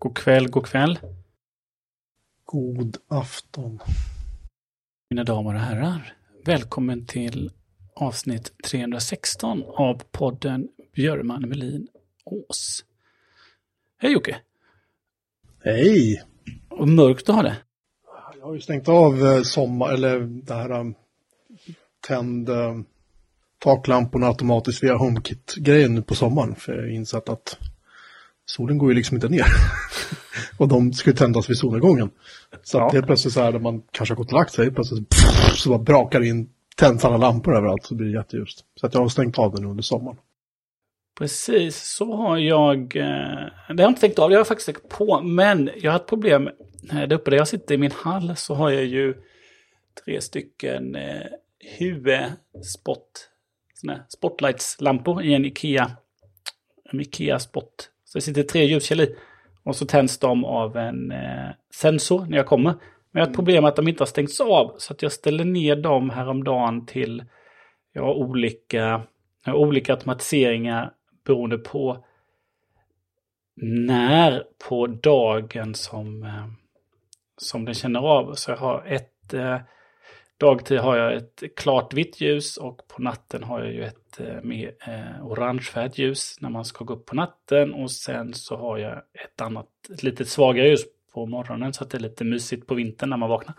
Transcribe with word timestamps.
God 0.00 0.16
kväll, 0.16 0.48
god 0.48 0.66
kväll. 0.66 0.98
God 2.44 2.96
afton. 3.08 3.78
Mina 5.10 5.24
damer 5.24 5.54
och 5.54 5.60
herrar. 5.60 6.12
Välkommen 6.44 7.06
till 7.06 7.50
avsnitt 7.94 8.52
316 8.64 9.62
av 9.66 10.02
podden 10.10 10.68
Björman 10.94 11.48
Melin 11.48 11.88
Ås. 12.24 12.84
Hej 13.98 14.12
Jocke! 14.12 14.36
Hej! 15.64 16.22
Och 16.68 16.88
mörkt 16.88 17.26
du 17.26 17.32
har 17.32 17.42
det. 17.42 17.56
Jag 18.38 18.46
har 18.46 18.54
ju 18.54 18.60
stängt 18.60 18.88
av 18.88 19.26
eh, 19.26 19.42
sommar, 19.42 19.92
eller 19.92 20.20
det 20.20 20.54
här 20.54 20.70
um, 20.70 20.94
tänd 22.06 22.48
uh, 22.48 22.80
taklamporna 23.58 24.26
automatiskt 24.26 24.82
via 24.82 24.96
HomeKit-grejen 24.96 25.94
nu 25.94 26.02
på 26.02 26.14
sommaren. 26.14 26.54
För 26.54 26.72
jag 26.72 26.82
har 26.82 26.88
insett 26.88 27.28
att 27.28 27.58
solen 28.50 28.78
går 28.78 28.88
ju 28.90 28.94
liksom 28.94 29.16
inte 29.16 29.28
ner. 29.28 29.44
och 30.58 30.68
de 30.68 30.92
ju 31.10 31.16
tändas 31.16 31.50
vid 31.50 31.56
solnedgången. 31.58 32.10
Så 32.62 32.78
Ja. 32.78 32.86
att 32.86 32.92
helt 32.92 33.06
plötsligt 33.06 33.34
så 33.34 33.40
här, 33.40 33.52
när 33.52 33.58
man 33.58 33.82
kanske 33.90 34.12
har 34.12 34.16
gått 34.16 34.32
och 34.32 34.38
lagt 34.38 34.52
sig, 34.52 34.70
plötsligt 34.70 35.08
pff, 35.08 35.56
så 35.58 35.68
bara 35.68 35.78
brakar 35.78 36.20
in, 36.20 36.50
tänds 36.76 37.04
alla 37.04 37.16
lampor 37.16 37.56
överallt 37.56 37.84
så 37.84 37.94
blir 37.94 38.06
det 38.06 38.12
jätteljust. 38.18 38.64
Så 38.80 38.86
att 38.86 38.94
jag 38.94 39.00
har 39.00 39.08
stängt 39.08 39.38
av 39.38 39.54
den 39.54 39.64
under 39.64 39.82
sommaren. 39.82 40.16
Precis, 41.18 41.76
så 41.96 42.16
har 42.16 42.36
jag... 42.38 42.96
Eh, 42.96 43.04
det 43.68 43.68
har 43.68 43.74
jag 43.76 43.90
inte 43.90 44.00
tänkt 44.00 44.18
av, 44.18 44.30
det 44.30 44.34
har 44.36 44.40
jag 44.40 44.46
faktiskt 44.48 44.66
tänkt 44.66 44.88
på. 44.88 45.20
Men 45.22 45.70
jag 45.76 45.92
har 45.92 45.98
ett 45.98 46.06
problem. 46.06 46.48
Eh, 46.90 47.08
Där 47.08 47.12
uppe 47.12 47.30
där 47.30 47.36
jag 47.36 47.48
sitter 47.48 47.74
i 47.74 47.78
min 47.78 47.90
hall 47.94 48.36
så 48.36 48.54
har 48.54 48.70
jag 48.70 48.84
ju 48.84 49.14
tre 50.04 50.20
stycken 50.20 50.94
eh, 50.94 51.26
här 53.88 54.02
spotlights-lampor 54.08 55.22
i 55.22 55.34
en 55.34 55.44
Ikea. 55.44 55.90
En 56.92 57.00
Ikea-spot. 57.00 57.89
Så 58.12 58.18
det 58.18 58.22
sitter 58.22 58.42
tre 58.42 58.64
ljuskällor 58.64 59.06
i. 59.06 59.16
Och 59.62 59.76
så 59.76 59.86
tänds 59.86 60.18
de 60.18 60.44
av 60.44 60.76
en 60.76 61.12
eh, 61.12 61.48
sensor 61.74 62.26
när 62.26 62.36
jag 62.36 62.46
kommer. 62.46 62.72
Men 62.72 63.20
jag 63.20 63.20
har 63.20 63.30
ett 63.30 63.36
problem 63.36 63.64
att 63.64 63.76
de 63.76 63.88
inte 63.88 64.00
har 64.00 64.06
stängts 64.06 64.40
av. 64.40 64.74
Så 64.78 64.92
att 64.92 65.02
jag 65.02 65.12
ställer 65.12 65.44
ner 65.44 65.76
dem 65.76 66.10
häromdagen 66.10 66.86
till... 66.86 67.24
Har 67.94 68.14
olika, 68.14 69.02
har 69.44 69.54
olika 69.54 69.92
automatiseringar 69.92 70.92
beroende 71.26 71.58
på 71.58 72.04
när 73.86 74.44
på 74.68 74.86
dagen 74.86 75.74
som, 75.74 76.22
eh, 76.22 76.46
som 77.36 77.64
den 77.64 77.74
känner 77.74 78.00
av. 78.00 78.34
Så 78.34 78.50
jag 78.50 78.56
har 78.56 78.84
ett... 78.86 79.34
Dagtid 80.40 80.78
har 80.78 80.96
jag 80.96 81.14
ett 81.14 81.42
klart 81.56 81.94
vitt 81.94 82.20
ljus 82.20 82.56
och 82.56 82.80
på 82.88 83.02
natten 83.02 83.42
har 83.42 83.60
jag 83.60 83.72
ju 83.72 83.84
ett 83.84 84.20
eh, 84.20 84.42
mer 84.42 84.72
eh, 84.88 85.26
orangefärgat 85.26 85.98
ljus 85.98 86.36
när 86.40 86.50
man 86.50 86.64
ska 86.64 86.84
gå 86.84 86.94
upp 86.94 87.06
på 87.06 87.16
natten. 87.16 87.74
Och 87.74 87.90
sen 87.90 88.34
så 88.34 88.56
har 88.56 88.78
jag 88.78 88.92
ett 88.92 89.40
annat, 89.40 89.66
ett 89.94 90.02
lite 90.02 90.24
svagare 90.24 90.68
ljus 90.68 90.80
på 91.14 91.26
morgonen 91.26 91.72
så 91.72 91.84
att 91.84 91.90
det 91.90 91.98
är 91.98 92.00
lite 92.00 92.24
mysigt 92.24 92.66
på 92.66 92.74
vintern 92.74 93.10
när 93.10 93.16
man 93.16 93.28
vaknar. 93.28 93.54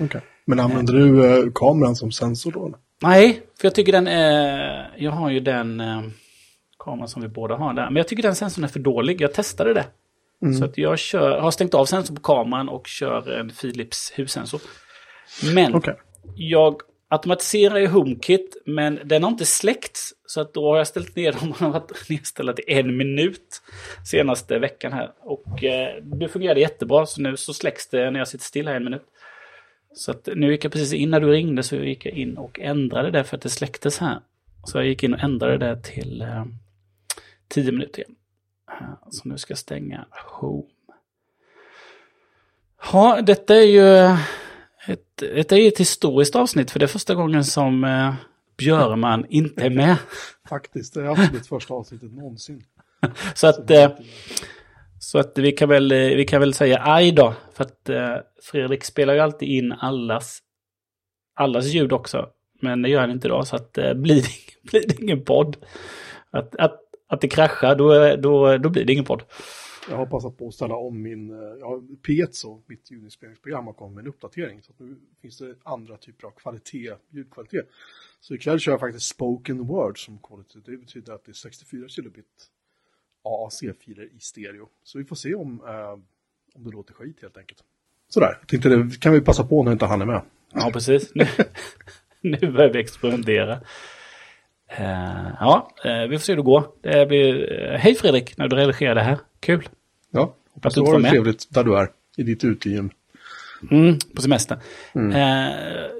Okej. 0.00 0.20
Men 0.44 0.60
använder 0.60 0.92
du 0.92 1.26
eh, 1.26 1.52
kameran 1.54 1.96
som 1.96 2.12
sensor 2.12 2.52
då? 2.52 2.74
Nej, 3.02 3.42
för 3.60 3.66
jag 3.66 3.74
tycker 3.74 3.92
den 3.92 4.06
är... 4.06 4.94
Jag 4.96 5.10
har 5.10 5.30
ju 5.30 5.40
den 5.40 5.82
kameran 6.78 7.08
som 7.08 7.22
vi 7.22 7.28
båda 7.28 7.56
har 7.56 7.74
där. 7.74 7.84
Men 7.84 7.96
jag 7.96 8.08
tycker 8.08 8.22
den 8.22 8.34
sensorn 8.34 8.64
är 8.64 8.68
för 8.68 8.80
dålig. 8.80 9.20
Jag 9.20 9.34
testade 9.34 9.74
det. 9.74 9.86
Så 10.58 10.64
att 10.64 10.78
jag 10.78 10.98
kör, 10.98 11.40
har 11.40 11.50
stängt 11.50 11.74
av 11.74 11.84
sensorn 11.84 12.16
på 12.16 12.22
kameran 12.22 12.68
och 12.68 12.86
kör 12.86 13.30
en 13.30 13.50
Philips 13.50 14.12
hussensor. 14.16 14.60
Men 15.54 15.74
Okej 15.74 15.94
jag 16.36 16.82
automatiserar 17.08 17.78
i 17.78 17.86
HomeKit, 17.86 18.62
men 18.66 19.00
den 19.04 19.22
har 19.22 19.30
inte 19.30 19.46
släckts. 19.46 20.14
Så 20.26 20.40
att 20.40 20.54
då 20.54 20.70
har 20.70 20.78
jag 20.78 20.86
ställt 20.86 21.16
ner 21.16 21.32
dem 21.32 21.50
och 21.50 21.56
har 21.56 21.70
varit 21.70 22.08
nedställda 22.08 22.52
till 22.52 22.64
en 22.68 22.96
minut 22.96 23.62
senaste 24.10 24.58
veckan 24.58 24.92
här. 24.92 25.12
Och 25.20 25.64
eh, 25.64 26.02
det 26.02 26.28
fungerade 26.28 26.60
jättebra, 26.60 27.06
så 27.06 27.20
nu 27.20 27.36
så 27.36 27.54
släcks 27.54 27.88
det 27.88 28.10
när 28.10 28.18
jag 28.18 28.28
sitter 28.28 28.44
still 28.44 28.68
här 28.68 28.74
en 28.74 28.84
minut. 28.84 29.06
Så 29.94 30.10
att 30.10 30.28
nu 30.34 30.50
gick 30.52 30.64
jag 30.64 30.72
precis 30.72 30.92
in 30.92 31.10
när 31.10 31.20
du 31.20 31.32
ringde 31.32 31.62
så 31.62 31.76
gick 31.76 32.06
jag 32.06 32.14
in 32.14 32.36
och 32.36 32.60
ändrade 32.60 33.10
det 33.10 33.24
för 33.24 33.36
att 33.36 33.42
det 33.42 33.48
släcktes 33.48 33.98
här. 33.98 34.20
Så 34.64 34.78
jag 34.78 34.86
gick 34.86 35.02
in 35.02 35.14
och 35.14 35.20
ändrade 35.20 35.58
det 35.58 35.82
till 35.82 36.22
eh, 36.22 36.44
10 37.48 37.72
minuter 37.72 38.02
igen. 38.02 38.14
Eh, 38.70 39.10
så 39.10 39.28
nu 39.28 39.38
ska 39.38 39.50
jag 39.50 39.58
stänga 39.58 40.06
Home. 40.10 40.68
Ja, 42.92 43.22
detta 43.22 43.54
är 43.54 43.66
ju 43.66 43.96
eh, 43.96 44.18
ett, 44.86 45.16
detta 45.16 45.56
är 45.58 45.68
ett 45.68 45.78
historiskt 45.80 46.36
avsnitt 46.36 46.70
för 46.70 46.78
det 46.78 46.84
är 46.84 46.88
första 46.88 47.14
gången 47.14 47.44
som 47.44 47.84
eh, 47.84 48.14
Björman 48.58 49.26
inte 49.28 49.62
är 49.64 49.70
med. 49.70 49.96
Faktiskt, 50.48 50.94
det 50.94 51.00
är 51.00 51.04
absolut 51.06 51.46
första 51.46 51.74
avsnittet 51.74 52.12
någonsin. 52.12 52.64
Så 53.34 53.46
att, 53.46 53.70
eh, 53.70 53.90
så 55.00 55.18
att 55.18 55.38
vi, 55.38 55.52
kan 55.52 55.68
väl, 55.68 55.92
eh, 55.92 55.98
vi 55.98 56.24
kan 56.24 56.40
väl 56.40 56.54
säga 56.54 56.82
aj 56.84 57.12
då. 57.12 57.34
För 57.54 57.64
att 57.64 57.88
eh, 57.88 58.16
Fredrik 58.42 58.84
spelar 58.84 59.14
ju 59.14 59.20
alltid 59.20 59.48
in 59.48 59.72
allas, 59.72 60.38
allas 61.34 61.66
ljud 61.66 61.92
också. 61.92 62.28
Men 62.60 62.82
det 62.82 62.88
gör 62.88 63.00
han 63.00 63.10
inte 63.10 63.28
idag 63.28 63.46
så 63.46 63.56
att 63.56 63.78
eh, 63.78 63.94
blir, 63.94 64.22
det, 64.22 64.28
blir 64.70 64.88
det 64.88 65.02
ingen 65.02 65.24
podd. 65.24 65.56
Att, 66.30 66.56
att, 66.56 66.80
att 67.08 67.20
det 67.20 67.28
kraschar 67.28 67.74
då, 67.76 67.90
är- 67.90 68.16
då, 68.16 68.58
då 68.58 68.68
blir 68.68 68.84
det 68.84 68.92
ingen 68.92 69.04
podd. 69.04 69.22
Jag 69.88 69.96
har 69.96 70.06
passat 70.06 70.36
på 70.36 70.48
att 70.48 70.54
ställa 70.54 70.74
om 70.74 71.02
min, 71.02 71.30
eh, 71.30 71.58
ja, 71.60 71.82
Piezo, 72.02 72.62
mitt 72.66 72.90
ljudinspelningsprogram 72.90 73.66
har 73.66 73.72
kommit 73.72 73.94
med 73.94 74.02
en 74.02 74.08
uppdatering. 74.08 74.62
Så 74.62 74.72
att 74.72 74.78
nu 74.78 74.96
finns 75.20 75.38
det 75.38 75.54
andra 75.62 75.96
typer 75.96 76.26
av 76.26 76.30
kvalitet, 76.30 76.94
ljudkvalitet. 77.10 77.68
Så 78.20 78.34
ikväll 78.34 78.60
kör 78.60 78.72
jag 78.72 78.80
faktiskt 78.80 79.06
spoken 79.06 79.66
word 79.66 80.04
som 80.04 80.18
quality. 80.18 80.58
Det 80.64 80.76
betyder 80.76 81.12
att 81.12 81.24
det 81.24 81.30
är 81.30 81.34
64 81.34 81.88
kilobit 81.88 82.26
AAC-filer 83.22 84.08
i 84.16 84.18
stereo. 84.20 84.68
Så 84.82 84.98
vi 84.98 85.04
får 85.04 85.16
se 85.16 85.34
om, 85.34 85.62
eh, 85.66 85.92
om 86.54 86.64
det 86.64 86.70
låter 86.70 86.94
skit 86.94 87.18
helt 87.22 87.36
enkelt. 87.36 87.64
Sådär, 88.08 88.36
jag 88.40 88.48
tänkte 88.48 88.68
det 88.68 89.00
kan 89.00 89.12
vi 89.12 89.20
passa 89.20 89.44
på 89.44 89.62
när 89.62 89.72
inte 89.72 89.86
han 89.86 90.02
är 90.02 90.06
med. 90.06 90.22
Ja, 90.54 90.70
precis. 90.72 91.14
Nu, 91.14 91.26
nu 92.20 92.52
börjar 92.52 92.72
vi 92.72 92.80
experimentera. 92.80 93.60
Uh, 94.80 95.34
ja, 95.40 95.70
eh, 95.84 96.08
vi 96.08 96.18
får 96.18 96.22
se 96.22 96.32
hur 96.32 96.36
det 96.36 96.42
går. 96.42 96.64
Det 96.80 97.06
blir, 97.06 97.52
uh, 97.52 97.76
hej 97.76 97.94
Fredrik, 97.94 98.36
när 98.36 98.48
du 98.48 98.56
redigerar 98.56 98.94
det 98.94 99.00
här. 99.00 99.18
Kul. 99.42 99.68
Ja, 100.12 100.34
hoppas 100.54 100.74
du 100.74 100.80
har 100.80 101.00
det 101.00 101.10
trevligt 101.10 101.46
där 101.50 101.64
du 101.64 101.76
är, 101.78 101.88
i 102.16 102.22
ditt 102.22 102.44
utegym. 102.44 102.90
Mm, 103.70 103.98
på 104.14 104.22
semestern. 104.22 104.58
Eh, 104.94 105.52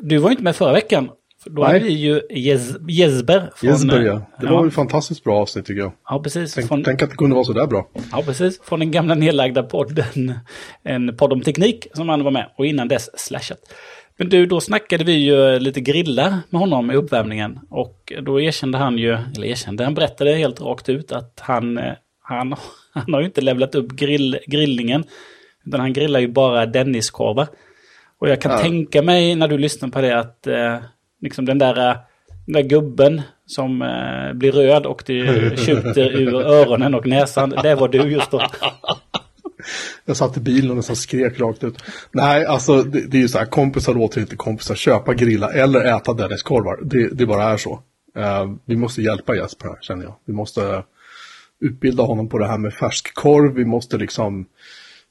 du 0.03 0.19
var 0.19 0.29
ju 0.29 0.33
inte 0.33 0.43
med 0.45 0.57
förra 0.57 0.73
veckan. 0.73 1.11
För 1.43 1.51
Då 1.51 1.63
Nej. 1.63 1.73
hade 1.73 1.85
vi 1.85 1.93
ju 1.93 2.21
Jez, 2.31 2.77
Jezber. 2.89 3.51
Från, 3.57 3.71
Jesper 3.71 4.01
eh, 4.01 4.05
ja, 4.07 4.31
det 4.41 4.47
var 4.47 4.67
ett 4.67 4.75
fantastiskt 4.75 5.25
bra 5.25 5.41
avsnitt 5.41 5.67
tycker 5.67 5.81
jag. 5.81 5.93
Ja, 6.09 6.21
precis. 6.23 6.55
Tänk, 6.55 6.69
Från, 6.69 6.85
tänk 6.85 7.03
att 7.03 7.11
det 7.11 7.17
kunde 7.17 7.35
vara 7.35 7.45
så 7.45 7.53
där 7.53 7.67
bra. 7.67 7.89
ja, 8.13 8.23
precis. 8.27 8.61
Från 8.63 8.79
den 8.81 8.91
gamla 8.91 9.15
nedlagda 9.15 9.63
podden. 9.63 10.35
En 10.83 11.17
podd 11.17 11.33
om 11.33 11.41
teknik 11.41 11.87
som 11.95 12.09
han 12.09 12.25
var 12.25 12.31
med. 12.31 12.51
Och 12.57 12.67
innan 12.67 12.89
dess 12.89 13.19
Slashat. 13.21 13.59
Men 14.17 14.29
du, 14.29 14.47
då 14.47 14.61
snackade 14.61 15.05
vi 15.05 15.13
ju 15.13 15.59
lite 15.59 15.81
grilla 15.81 16.41
med 16.51 16.61
honom 16.61 16.91
i 16.91 16.95
uppvärmningen. 16.95 17.59
Och 17.71 18.13
då 18.23 18.41
erkände 18.41 18.79
han 18.79 18.99
ju, 18.99 19.13
eller 19.37 19.47
erkände, 19.47 19.85
han 19.85 19.95
berättade 19.95 20.35
helt 20.35 20.61
rakt 20.61 20.89
ut 20.89 21.13
att 21.13 21.41
han, 21.41 21.79
eh, 21.79 21.93
han, 22.37 22.54
han 22.93 23.12
har 23.15 23.20
ju 23.20 23.26
inte 23.26 23.41
levlat 23.41 23.75
upp 23.75 23.91
grill, 23.93 24.38
grillningen. 24.47 25.04
Utan 25.66 25.81
han 25.81 25.93
grillar 25.93 26.20
ju 26.20 26.28
bara 26.28 26.66
Denniskorvar. 26.66 27.47
Och 28.19 28.28
jag 28.28 28.41
kan 28.41 28.53
Ja. 28.53 28.59
tänka 28.59 29.03
mig 29.03 29.34
när 29.34 29.48
du 29.48 29.59
lyssnar 29.59 29.88
på 29.88 30.00
det 30.00 30.19
att 30.19 30.47
eh, 30.47 30.78
liksom 31.20 31.44
den 31.44 31.59
där, 31.59 31.88
eh, 31.91 31.97
den 32.47 32.53
där 32.53 32.62
gubben 32.62 33.22
som 33.47 33.82
eh, 33.82 34.32
blir 34.32 34.53
röd 34.53 34.87
och 34.87 35.03
det 35.06 35.59
tjuter 35.66 36.10
ur 36.20 36.34
öronen 36.34 36.94
och 36.94 37.06
näsan. 37.06 37.50
Det 37.62 37.75
var 37.75 37.88
du 37.88 37.98
just 37.98 38.31
då. 38.31 38.43
Jag 40.04 40.16
satt 40.16 40.37
i 40.37 40.41
bilen 40.41 40.70
och 40.70 40.76
nästan 40.76 40.97
skrek 40.97 41.41
rakt 41.41 41.64
ut. 41.64 41.75
Nej, 42.12 42.47
alltså 42.47 42.82
det, 42.82 43.06
det 43.06 43.16
är 43.16 43.20
ju 43.20 43.28
så 43.28 43.38
här, 43.38 43.47
kompisar 43.47 43.94
låter 43.94 44.20
inte 44.20 44.37
kompisar 44.37 44.75
köpa, 44.75 45.14
grilla 45.14 45.53
eller 45.53 45.97
äta 45.97 46.12
Denniskorvar. 46.12 46.78
Det, 46.82 47.09
det 47.09 47.26
bara 47.26 47.44
är 47.44 47.56
så. 47.56 47.81
Eh, 48.16 48.50
vi 48.64 48.76
måste 48.76 49.03
hjälpa 49.03 49.34
Jesper 49.37 49.69
här, 49.69 49.78
känner 49.81 50.04
jag. 50.04 50.14
Vi 50.25 50.32
måste 50.32 50.82
utbilda 51.62 52.03
honom 52.03 52.28
på 52.28 52.39
det 52.39 52.47
här 52.47 52.59
med 52.59 52.75
färskkorv. 52.75 53.55
Vi 53.55 53.65
måste 53.65 53.99
liksom, 53.99 54.47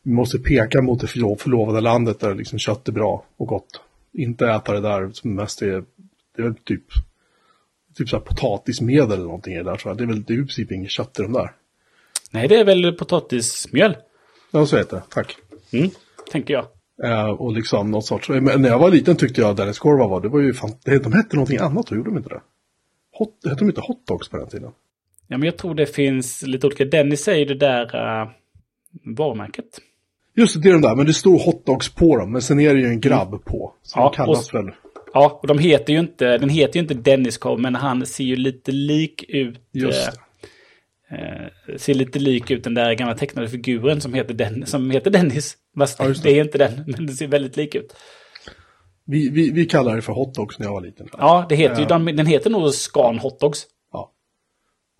vi 0.03 0.11
måste 0.11 0.39
peka 0.39 0.81
mot 0.81 1.01
det 1.01 1.07
förlo- 1.07 1.37
förlovade 1.37 1.81
landet 1.81 2.19
där 2.19 2.35
liksom 2.35 2.59
kött 2.59 2.87
är 2.87 2.91
bra 2.91 3.25
och 3.37 3.47
gott. 3.47 3.81
Inte 4.13 4.47
äta 4.47 4.73
det 4.73 4.81
där 4.81 5.09
som 5.13 5.35
mest 5.35 5.61
är, 5.61 5.83
det 6.35 6.41
är 6.41 6.43
väl 6.43 6.55
typ, 6.55 6.83
typ 7.95 8.09
så 8.09 8.15
här 8.15 8.23
potatismedel 8.23 9.11
eller 9.11 9.23
någonting 9.23 9.53
i 9.53 9.57
det 9.57 9.63
där 9.63 9.81
jag. 9.85 9.97
Det 9.97 10.03
är 10.03 10.07
väl, 10.07 10.23
det 10.23 10.33
är 10.33 10.35
i 10.35 10.37
princip 10.37 10.71
inget 10.71 10.91
kött 10.91 11.19
i 11.19 11.21
de 11.21 11.33
där. 11.33 11.51
Nej, 12.31 12.47
det 12.47 12.55
är 12.59 12.65
väl 12.65 12.93
potatismjöl. 12.93 13.97
Ja, 14.51 14.65
så 14.65 14.77
heter 14.77 14.97
det. 14.97 15.03
Tack. 15.09 15.37
Mm, 15.71 15.89
tänker 16.31 16.53
jag. 16.53 16.65
Eh, 17.03 17.29
och 17.29 17.53
liksom 17.53 17.91
något 17.91 18.05
sorts, 18.05 18.29
men 18.29 18.61
när 18.61 18.69
jag 18.69 18.79
var 18.79 18.89
liten 18.91 19.15
tyckte 19.15 19.41
jag 19.41 19.55
Dennis 19.55 19.79
Korva 19.79 20.07
var, 20.07 20.21
det 20.21 20.29
var 20.29 20.39
ju 20.39 20.53
fan, 20.53 20.71
de 20.83 21.13
hette 21.13 21.35
någonting 21.35 21.57
annat 21.57 21.87
då, 21.87 21.95
gjorde 21.95 22.09
de 22.09 22.17
inte 22.17 22.29
det? 22.29 22.41
Hot, 23.11 23.33
hette 23.45 23.59
de 23.59 23.69
inte 23.69 23.81
hot 23.81 24.07
dogs 24.07 24.29
på 24.29 24.37
den 24.37 24.47
tiden? 24.47 24.71
Ja, 25.31 25.37
men 25.37 25.45
jag 25.45 25.57
tror 25.57 25.75
det 25.75 25.85
finns 25.85 26.41
lite 26.41 26.67
olika. 26.67 26.85
Dennis 26.85 27.23
säger 27.23 27.45
det 27.45 27.55
där 27.55 27.85
uh, 28.23 28.29
varumärket. 29.17 29.65
Just 30.35 30.53
det, 30.55 30.61
det 30.61 30.69
är 30.69 30.73
de 30.73 30.81
där, 30.81 30.95
men 30.95 31.05
det 31.05 31.13
står 31.13 31.39
hot 31.39 31.65
dogs 31.65 31.89
på 31.95 32.17
dem, 32.17 32.31
men 32.31 32.41
sen 32.41 32.59
är 32.59 32.73
det 32.73 32.79
ju 32.79 32.87
en 32.87 33.01
grabb 33.01 33.45
på. 33.45 33.73
Så 33.83 33.99
Ja, 33.99 34.09
kallas 34.09 34.49
och- 34.49 34.55
väl, 34.55 34.73
Ja, 35.13 35.39
och 35.41 35.47
de 35.47 35.59
heter 35.59 35.93
ju 35.93 35.99
inte, 35.99 36.37
den 36.37 36.49
heter 36.49 36.75
ju 36.75 36.81
inte 36.81 36.93
Dennis 36.93 37.37
korv, 37.37 37.59
men 37.59 37.75
han 37.75 38.05
ser 38.05 38.23
ju 38.23 38.35
lite 38.35 38.71
lik 38.71 39.25
ut. 39.27 39.59
just 39.73 40.07
eh, 40.07 40.13
Eh, 41.13 41.75
ser 41.77 41.93
lite 41.93 42.19
lik 42.19 42.51
ut 42.51 42.63
den 42.63 42.73
där 42.73 42.93
gamla 42.93 43.15
tecknade 43.15 43.47
figuren 43.47 44.01
som 44.01 44.13
heter, 44.13 44.33
Den 44.33 44.65
som 44.65 44.91
heter 44.91 45.11
Dennis. 45.11 45.57
Fast 45.77 45.99
Ja, 45.99 46.07
det. 46.07 46.23
det. 46.23 46.29
är 46.39 46.43
inte 46.43 46.57
den, 46.57 46.83
men 46.97 47.05
det 47.05 47.13
ser 47.13 47.27
väldigt 47.27 47.57
lik 47.57 47.75
ut. 47.75 47.93
Vi, 49.05 49.29
vi, 49.29 49.51
vi 49.51 49.65
kallade 49.65 49.95
det 49.95 50.01
för 50.01 50.13
hotdogs 50.13 50.59
när 50.59 50.65
jag 50.65 50.73
var 50.73 50.81
liten. 50.81 51.07
Ja, 51.17 51.45
det 51.49 51.55
heter 51.55 51.79
ju, 51.79 51.85
den, 51.85 52.05
den 52.05 52.25
heter 52.25 52.49
nog 52.49 52.73
Scan 52.73 53.19
Hotdogs. 53.19 53.63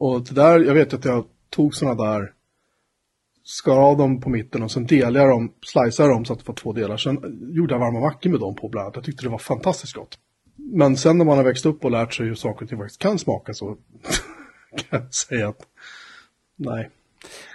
Och 0.01 0.21
det 0.21 0.35
där, 0.35 0.59
jag 0.59 0.73
vet 0.73 0.93
att 0.93 1.05
jag 1.05 1.25
tog 1.49 1.75
sådana 1.75 2.03
där, 2.03 2.31
skar 3.43 3.77
av 3.77 3.97
dem 3.97 4.21
på 4.21 4.29
mitten 4.29 4.63
och 4.63 4.71
sen 4.71 4.85
delade 4.85 5.19
jag 5.19 5.29
dem, 5.29 5.53
sliceade 5.65 6.13
dem 6.13 6.25
så 6.25 6.33
att 6.33 6.39
det 6.39 6.47
var 6.47 6.55
två 6.55 6.73
delar. 6.73 6.97
Sen 6.97 7.39
gjorde 7.55 7.73
jag 7.73 7.79
varma 7.79 7.99
mackor 7.99 8.29
med 8.29 8.39
dem 8.39 8.55
på 8.55 8.69
bland 8.69 8.85
annat. 8.85 8.95
Jag 8.95 9.05
tyckte 9.05 9.25
det 9.25 9.29
var 9.29 9.37
fantastiskt 9.37 9.93
gott. 9.93 10.17
Men 10.55 10.97
sen 10.97 11.17
när 11.17 11.25
man 11.25 11.37
har 11.37 11.43
växt 11.43 11.65
upp 11.65 11.85
och 11.85 11.91
lärt 11.91 12.13
sig 12.13 12.25
hur 12.25 12.35
saker 12.35 12.63
och 12.65 12.69
ting 12.69 12.77
faktiskt 12.77 13.01
kan 13.01 13.19
smaka 13.19 13.53
så 13.53 13.65
kan 14.75 14.99
jag 15.01 15.13
säga 15.13 15.49
att 15.49 15.61
nej. 16.55 16.89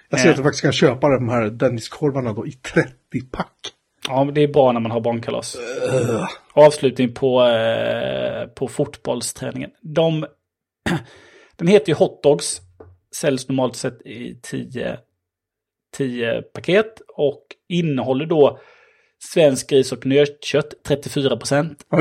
Jag 0.08 0.20
ser 0.20 0.26
Eh. 0.26 0.31
att 0.31 0.37
jag 0.37 0.44
faktiskt 0.44 0.62
kan 0.62 0.72
köpa 0.72 1.08
de 1.08 1.28
här 1.28 1.50
Denniskorvarna 1.50 2.32
då 2.32 2.46
i 2.46 2.50
30-pack. 2.50 3.52
Ja, 4.08 4.25
men 4.25 4.34
det 4.34 4.43
är 4.43 4.48
bra 4.48 4.72
när 4.72 4.81
man 4.81 4.90
har 4.90 5.00
barnkalas. 5.00 5.56
Avslutning 6.52 7.14
på, 7.14 7.43
eh, 7.43 8.46
på 8.46 8.69
fotbollsträningen. 8.69 9.70
De, 9.81 10.26
den 11.56 11.69
heter 11.69 11.88
ju 11.88 11.94
Hotdogs. 11.94 12.61
Säljs 13.17 13.49
normalt 13.49 13.76
sett 13.76 14.03
i 14.06 14.38
10, 14.43 14.99
10 15.97 16.43
paket. 16.43 17.00
Och 17.08 17.43
innehåller 17.69 18.26
då 18.26 18.61
svensk 19.19 19.70
gris 19.70 19.93
och 19.93 20.06
nötkött 20.06 20.75
34 20.87 21.37
procent. 21.37 21.87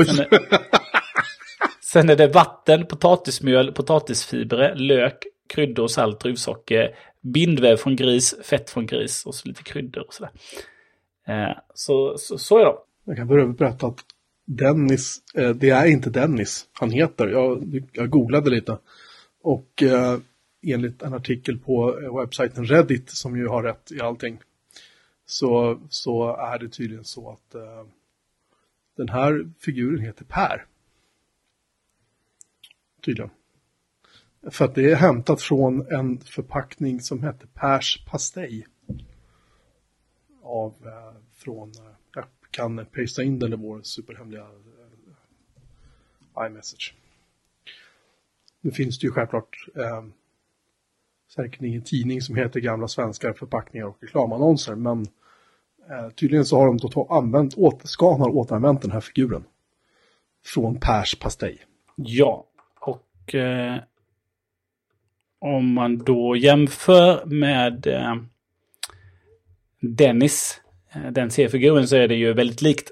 Sen, 1.80 2.10
är- 2.10 2.16
det 2.16 2.26
vatten, 2.26 2.86
potatismjöl, 2.86 3.72
potatisfibrer, 3.72 4.74
lök, 4.74 5.22
kryddor, 5.48 5.88
salt, 5.88 6.20
druvsocker, 6.20 6.94
bindväv 7.20 7.76
från 7.76 7.96
gris, 7.96 8.34
fett 8.42 8.70
från 8.70 8.86
gris 8.86 9.26
och 9.26 9.34
så 9.34 9.48
lite 9.48 9.62
kryddor 9.62 10.04
och 10.06 10.14
sådär. 10.14 10.30
Eh, 11.26 11.56
så, 11.74 12.18
så, 12.18 12.38
så 12.38 12.58
är 12.58 12.64
de. 12.64 12.76
Jag 13.04 13.16
kan 13.16 13.26
börja 13.26 13.46
berätta 13.46 13.86
att 13.86 13.98
Dennis, 14.46 15.18
eh, 15.34 15.50
det 15.50 15.70
är 15.70 15.86
inte 15.86 16.10
Dennis 16.10 16.66
han 16.72 16.90
heter. 16.90 17.28
Jag, 17.28 17.82
jag 17.92 18.10
googlade 18.10 18.50
lite. 18.50 18.78
Och 19.46 19.82
eh, 19.82 20.18
enligt 20.62 21.02
en 21.02 21.14
artikel 21.14 21.58
på 21.58 22.00
eh, 22.00 22.16
webbsajten 22.16 22.66
Reddit, 22.66 23.10
som 23.10 23.36
ju 23.36 23.48
har 23.48 23.62
rätt 23.62 23.92
i 23.92 24.00
allting, 24.00 24.40
så, 25.26 25.80
så 25.88 26.36
är 26.36 26.58
det 26.58 26.68
tydligen 26.68 27.04
så 27.04 27.30
att 27.30 27.54
eh, 27.54 27.86
den 28.96 29.08
här 29.08 29.50
figuren 29.58 30.00
heter 30.00 30.24
Per. 30.24 30.66
Tydligen. 33.04 33.30
För 34.50 34.64
att 34.64 34.74
det 34.74 34.90
är 34.90 34.96
hämtat 34.96 35.42
från 35.42 35.92
en 35.92 36.18
förpackning 36.18 37.00
som 37.00 37.22
hette 37.22 37.46
Pers 37.46 38.04
pastej. 38.06 38.66
Av, 40.42 40.74
eh, 40.86 41.20
från, 41.32 41.68
eh, 41.68 41.94
jag 42.14 42.24
kan 42.50 42.86
pasta 42.86 43.22
in 43.22 43.38
den 43.38 43.52
i 43.52 43.56
vår 43.56 43.82
superhemliga 43.82 44.46
eh, 46.36 46.46
iMessage. 46.46 46.94
Nu 48.66 48.72
finns 48.72 48.98
det 48.98 49.06
ju 49.06 49.12
självklart 49.12 49.68
eh, 49.76 50.04
säkert 51.34 51.62
ingen 51.62 51.82
tidning 51.82 52.22
som 52.22 52.36
heter 52.36 52.60
Gamla 52.60 52.88
svenskar, 52.88 53.32
förpackningar 53.32 53.86
och 53.86 53.98
reklamannonser, 54.00 54.74
men 54.74 55.06
eh, 55.90 56.08
tydligen 56.14 56.44
så 56.44 56.58
har 56.58 56.66
de 56.66 56.76
då 56.76 57.06
använt, 57.10 57.54
åter, 57.54 57.86
Scan 57.86 58.20
har 58.20 58.36
återanvänt 58.36 58.82
den 58.82 58.90
här 58.90 59.00
figuren. 59.00 59.44
Från 60.44 60.80
Pers 60.80 61.14
pastej. 61.14 61.58
Ja, 61.96 62.46
och 62.80 63.34
eh, 63.34 63.76
om 65.38 65.72
man 65.72 65.98
då 65.98 66.36
jämför 66.36 67.24
med 67.24 67.86
eh, 67.86 68.14
Dennis, 69.80 70.60
eh, 70.92 71.12
den 71.12 71.30
seriefiguren, 71.30 71.88
så 71.88 71.96
är 71.96 72.08
det 72.08 72.14
ju 72.14 72.32
väldigt 72.32 72.62
likt 72.62 72.90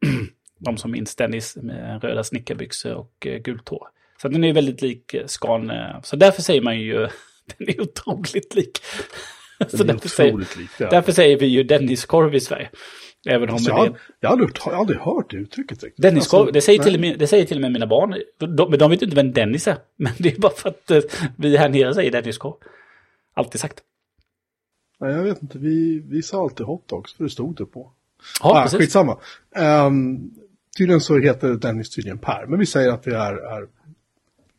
de 0.58 0.76
som 0.76 0.90
minns 0.90 1.16
Dennis 1.16 1.56
med 1.56 2.04
röda 2.04 2.24
snickarbyxor 2.24 2.94
och 2.94 3.26
eh, 3.26 3.38
gult 3.38 3.68
hår. 3.68 3.88
Så 4.22 4.28
den 4.28 4.44
är 4.44 4.52
väldigt 4.52 4.82
lik 4.82 5.14
eh, 5.14 5.26
Scan. 5.26 5.70
Eh, 5.70 6.00
så 6.02 6.16
därför 6.16 6.42
säger 6.42 6.62
man 6.62 6.80
ju, 6.80 6.98
den 7.58 7.68
är 7.68 7.80
otroligt 7.80 8.54
lik. 8.54 8.78
så 9.68 9.76
Den 9.76 9.88
är 9.90 9.92
därför 9.92 10.08
säger, 10.08 10.32
lik. 10.38 10.80
är 10.80 10.90
därför 10.90 11.12
säger 11.12 11.38
vi 11.38 11.46
ju 11.46 11.62
Denniskorv 11.62 12.34
i 12.34 12.40
Sverige. 12.40 12.70
Även 13.28 13.50
om 13.50 13.58
Så 13.58 13.64
det 13.64 13.70
jag, 13.70 13.76
har- 13.86 13.98
jag, 14.20 14.28
har 14.28 14.32
aldrig, 14.32 14.50
jag 14.64 14.72
har 14.72 14.78
aldrig 14.78 14.98
hört 14.98 15.30
det 15.30 15.36
uttrycket 15.36 15.84
riktigt. 15.84 16.02
Denniskorv, 16.02 16.40
Alltså, 16.40 16.52
det, 16.52 16.60
säger 16.60 16.82
till 16.82 17.00
nej. 17.00 17.10
med, 17.10 17.18
det 17.18 17.26
säger 17.26 17.44
till 17.44 17.56
och 17.56 17.60
med 17.60 17.72
mina 17.72 17.86
barn. 17.86 18.14
De, 18.38 18.70
men 18.70 18.78
de 18.78 18.90
vet 18.90 19.02
inte 19.02 19.16
vem 19.16 19.32
Dennis 19.32 19.68
är. 19.68 19.76
Men 19.96 20.12
det 20.18 20.36
är 20.36 20.40
bara 20.40 20.52
för 20.52 20.68
att 20.68 20.90
eh, 20.90 21.00
vi 21.36 21.56
här 21.56 21.68
nere 21.68 21.94
säger 21.94 22.10
Denniskorv. 22.10 22.54
Alltid 23.34 23.60
sagt. 23.60 23.80
Nej, 25.00 25.12
jag 25.12 25.22
vet 25.22 25.42
inte. 25.42 25.58
Vi, 25.58 26.02
vi 26.10 26.22
sa 26.22 26.42
alltid 26.42 26.66
hotdogs, 26.66 27.14
för 27.14 27.24
det 27.24 27.30
stod 27.30 27.56
det 27.56 27.66
på. 27.66 27.92
Ja, 28.42 28.50
ah, 28.50 28.62
precis. 28.62 28.78
skitsamma. 28.78 29.18
Um, 29.86 30.30
tydligen 30.78 31.00
så 31.00 31.18
heter 31.18 31.48
Dennis 31.48 31.90
tydligen 31.90 32.18
Per, 32.18 32.46
men 32.46 32.58
vi 32.58 32.66
säger 32.66 32.90
att 32.92 33.02
det 33.02 33.16
är, 33.16 33.32
är, 33.34 33.66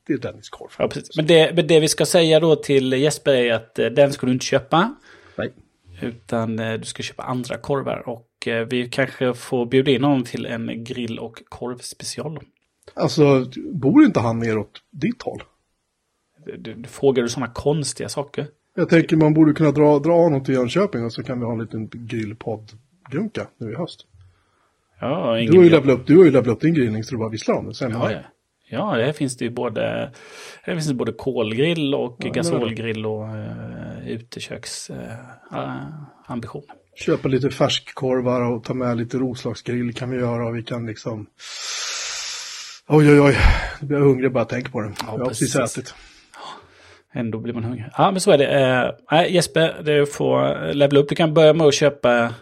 det 0.08 0.14
är 0.14 0.18
Dennis 0.18 0.50
korv. 0.50 0.70
Ja, 0.80 0.88
precis. 0.88 1.18
Men, 1.18 1.28
det, 1.28 1.56
men 1.56 1.68
det 1.68 1.80
vi 1.80 1.88
ska 1.88 2.06
säga 2.06 2.40
då 2.40 2.56
till 2.56 2.94
Jesper 2.94 3.34
är 3.34 3.54
att 3.54 3.80
eh, 3.80 3.86
den 3.86 4.14
ska 4.14 4.26
du 4.26 4.34
inte 4.34 4.46
köpa. 4.46 4.96
Nej. 5.38 5.54
Utan 6.02 6.60
eh, 6.60 6.74
du 6.74 6.86
ska 6.86 7.04
köpa 7.04 7.24
andra 7.24 7.58
korvar. 7.58 8.04
Och 8.10 8.48
eh, 8.48 8.68
vi 8.68 8.90
kanske 8.90 9.34
får 9.34 9.66
bjuda 9.66 9.92
in 9.92 10.04
honom 10.04 10.24
till 10.24 10.46
en 10.46 10.84
grill 10.84 11.20
och 11.20 11.44
korvspecial. 11.50 12.40
Alltså, 12.94 13.46
bor 13.74 14.04
inte 14.04 14.20
han 14.20 14.40
neråt 14.40 14.82
ditt 14.92 15.22
håll? 15.22 15.44
Du, 16.46 16.74
du 16.74 16.88
frågar 16.88 17.24
du 17.24 17.30
sådana 17.30 17.54
konstiga 17.54 18.10
saker? 18.10 18.48
Jag 18.76 18.90
tänker 18.90 19.18
man 19.18 19.34
borde 19.34 19.54
kunna 19.54 19.72
dra, 19.72 20.00
dra 20.00 20.14
honom 20.14 20.44
till 20.44 20.54
Jönköping 20.54 21.06
och 21.06 21.14
så 21.14 21.24
kan 21.24 21.40
vi 21.40 21.46
ha 21.46 21.54
en 21.54 21.60
liten 21.60 21.90
grillpodd-grunka 21.90 23.48
nu 23.58 23.72
i 23.72 23.76
höst. 23.76 24.06
Ja, 25.00 25.38
Du 25.52 25.58
har, 25.58 25.64
ju 25.64 25.92
upp, 25.92 26.08
du 26.08 26.18
har 26.18 26.26
ju 26.26 26.32
levlat 26.32 26.56
upp 26.56 26.62
din 26.62 26.74
grillning 26.74 27.04
så 27.04 27.16
du 27.16 27.20
bara 27.20 27.30
visslar 27.30 27.56
om 27.56 27.68
det. 27.68 27.74
Sen 27.74 27.92
Ja, 27.92 28.12
ja. 28.12 28.20
Ja, 28.74 28.98
det 28.98 29.14
finns 29.14 29.38
det 29.38 29.46
ju 29.46 29.52
både, 29.52 30.12
det 30.66 30.72
finns 30.72 30.88
det 30.88 30.94
både 30.94 31.12
kolgrill 31.12 31.96
och 31.96 32.18
Ja, 32.20 32.30
gasolgrill 32.30 33.06
och 33.06 33.24
uh, 33.24 34.10
uteköks 34.10 34.90
uh, 34.90 34.98
ambition. 36.25 36.64
Köpa 36.96 37.28
lite 37.28 37.50
färskkorvar 37.50 38.42
och 38.42 38.64
ta 38.64 38.74
med 38.74 38.98
lite 38.98 39.18
roslagsgrill 39.18 39.94
kan 39.94 40.10
vi 40.10 40.18
göra 40.18 40.48
och 40.48 40.58
vi 40.58 40.64
kan 40.64 40.86
liksom... 40.86 41.28
Oj, 42.88 43.12
oj, 43.12 43.22
oj. 43.22 43.38
Nu 43.81 43.88
blir 43.88 43.98
jag 43.98 44.06
hungrig 44.06 44.31
bara 44.31 44.46
tänker 44.46 44.72
på 44.72 44.81
det. 44.81 44.94
jag 45.00 45.08
har 45.08 45.26
precis 45.26 45.54
precis. 45.54 45.78
ätit. 45.78 45.96
Ändå 47.14 47.38
blir 47.38 47.54
man 47.54 47.64
hungrig. 47.64 47.86
Ja, 47.98 48.12
men 48.12 48.22
så 48.22 48.31
är 48.31 48.38
det. 48.38 48.46
Uh, 48.46 48.92
nej, 49.12 49.34
Jesper, 49.34 49.81
du 49.84 50.06
får 50.06 50.74
levla 50.74 51.00
upp. 51.00 51.10
Du 51.10 51.16
kan 51.16 51.34
börja 51.34 51.54
med 51.54 51.68
att 51.68 51.74
köpa 51.74 52.34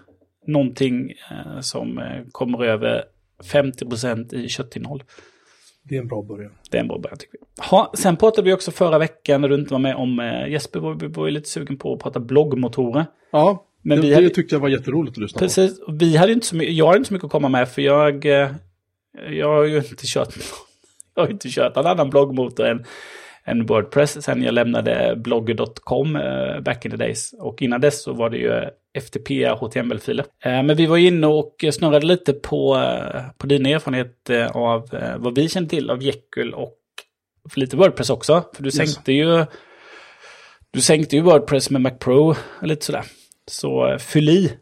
någonting 0.48 1.14
uh, 1.32 1.62
som 1.62 1.98
uh, 1.98 2.24
kommer 2.32 2.66
över 2.66 3.04
50% 3.44 4.36
i 4.36 4.50
köttinnehåll. 4.50 5.04
Det 5.92 5.98
är 5.98 6.02
en 6.02 6.08
bra 6.08 6.22
början. 6.22 6.52
Det 6.70 6.78
är 6.78 6.82
en 6.82 6.88
bra 6.88 6.98
början 6.98 7.18
tycker 7.18 7.38
vi. 7.40 7.64
Ha, 7.70 7.92
sen 7.98 8.18
pratade 8.18 8.46
vi 8.46 8.54
också 8.54 8.72
förra 8.72 8.98
veckan 8.98 9.42
när 9.42 9.50
du 9.50 9.56
inte 9.56 9.74
var 9.74 9.80
med 9.80 9.96
om 9.96 10.20
uh, 10.20 10.50
Jesper 10.52 10.80
var, 10.80 10.94
vi 10.94 11.08
var 11.08 11.26
ju 11.26 11.32
lite 11.32 11.50
sugen 11.50 11.78
på 11.78 11.94
att 11.94 12.00
prata 12.00 12.20
bloggmotorer. 12.20 13.06
Ja, 13.32 13.66
Men 13.82 13.98
det, 13.98 14.02
vi 14.02 14.10
det 14.10 14.16
hade- 14.16 14.30
tyckte 14.30 14.56
jag 14.56 14.60
var 14.60 14.70
jätteroligt 14.70 15.18
att 15.18 15.22
lyssna 15.22 15.40
på. 15.40 15.46
Precis, 15.46 15.80
vi 16.00 16.18
hade 16.18 16.32
inte 16.34 16.46
så 16.48 16.56
mycket, 16.56 16.74
jag 16.76 16.86
hade 16.86 16.98
inte 16.98 17.08
så 17.08 17.14
mycket 17.14 17.26
att 17.26 17.32
komma 17.32 17.50
med 17.50 17.70
för 17.70 17.82
jag, 17.82 18.26
eh, 18.26 18.52
jag 19.30 19.48
har 19.48 19.64
ju 19.64 19.78
inte 19.78 20.06
kört, 20.06 20.34
jag 21.16 21.24
har 21.24 21.30
inte 21.30 21.50
kört 21.50 21.76
någon 21.76 21.86
annan 21.88 22.10
bloggmotor 22.10 22.66
än, 22.66 22.86
än 23.44 23.66
Wordpress 23.66 24.24
sen 24.24 24.44
jag 24.44 24.54
lämnade 24.54 25.16
blogger.com 25.18 26.16
eh, 26.16 26.60
back 26.60 26.86
in 26.86 26.92
the 26.92 26.98
days. 26.98 27.34
Och 27.40 27.62
innan 27.62 27.82
dess 27.82 28.04
så 28.04 28.14
var 28.14 28.30
det 28.30 28.38
ju 28.38 28.70
FTP 29.00 29.48
HTML-filer. 29.48 30.26
Eh, 30.46 30.64
men 30.64 30.76
vi 30.76 30.86
var 30.86 30.98
inne 30.98 31.28
och 31.28 31.66
snurrade 31.72 32.06
lite 32.06 32.34
på, 32.34 32.76
eh, 32.76 33.22
på 33.38 33.48
dina 33.48 33.70
erfarenheter 33.70 34.58
av 34.58 34.96
eh, 34.96 35.18
vad 35.18 35.36
vi 35.36 35.50
känner 35.50 35.68
till 35.68 35.90
av 35.90 36.04
Jekyll 36.04 36.54
och 36.54 36.78
lite 37.56 37.78
Wordpress 37.78 38.10
också. 38.10 38.44
För 38.56 38.64
du 38.64 38.68
Yes. 38.68 38.76
sänkte 38.76 39.14
ju 39.14 39.46
du 40.72 40.82
sänkte 40.82 41.16
ju 41.16 41.22
Wordpress 41.22 41.70
med 41.70 41.82
Mac 41.82 41.92
Pro 41.92 42.30
och 42.62 42.68
lite 42.68 42.86
sådär. 42.86 43.04
Så 43.48 43.98
fyll 44.00 44.30
i. 44.30 44.58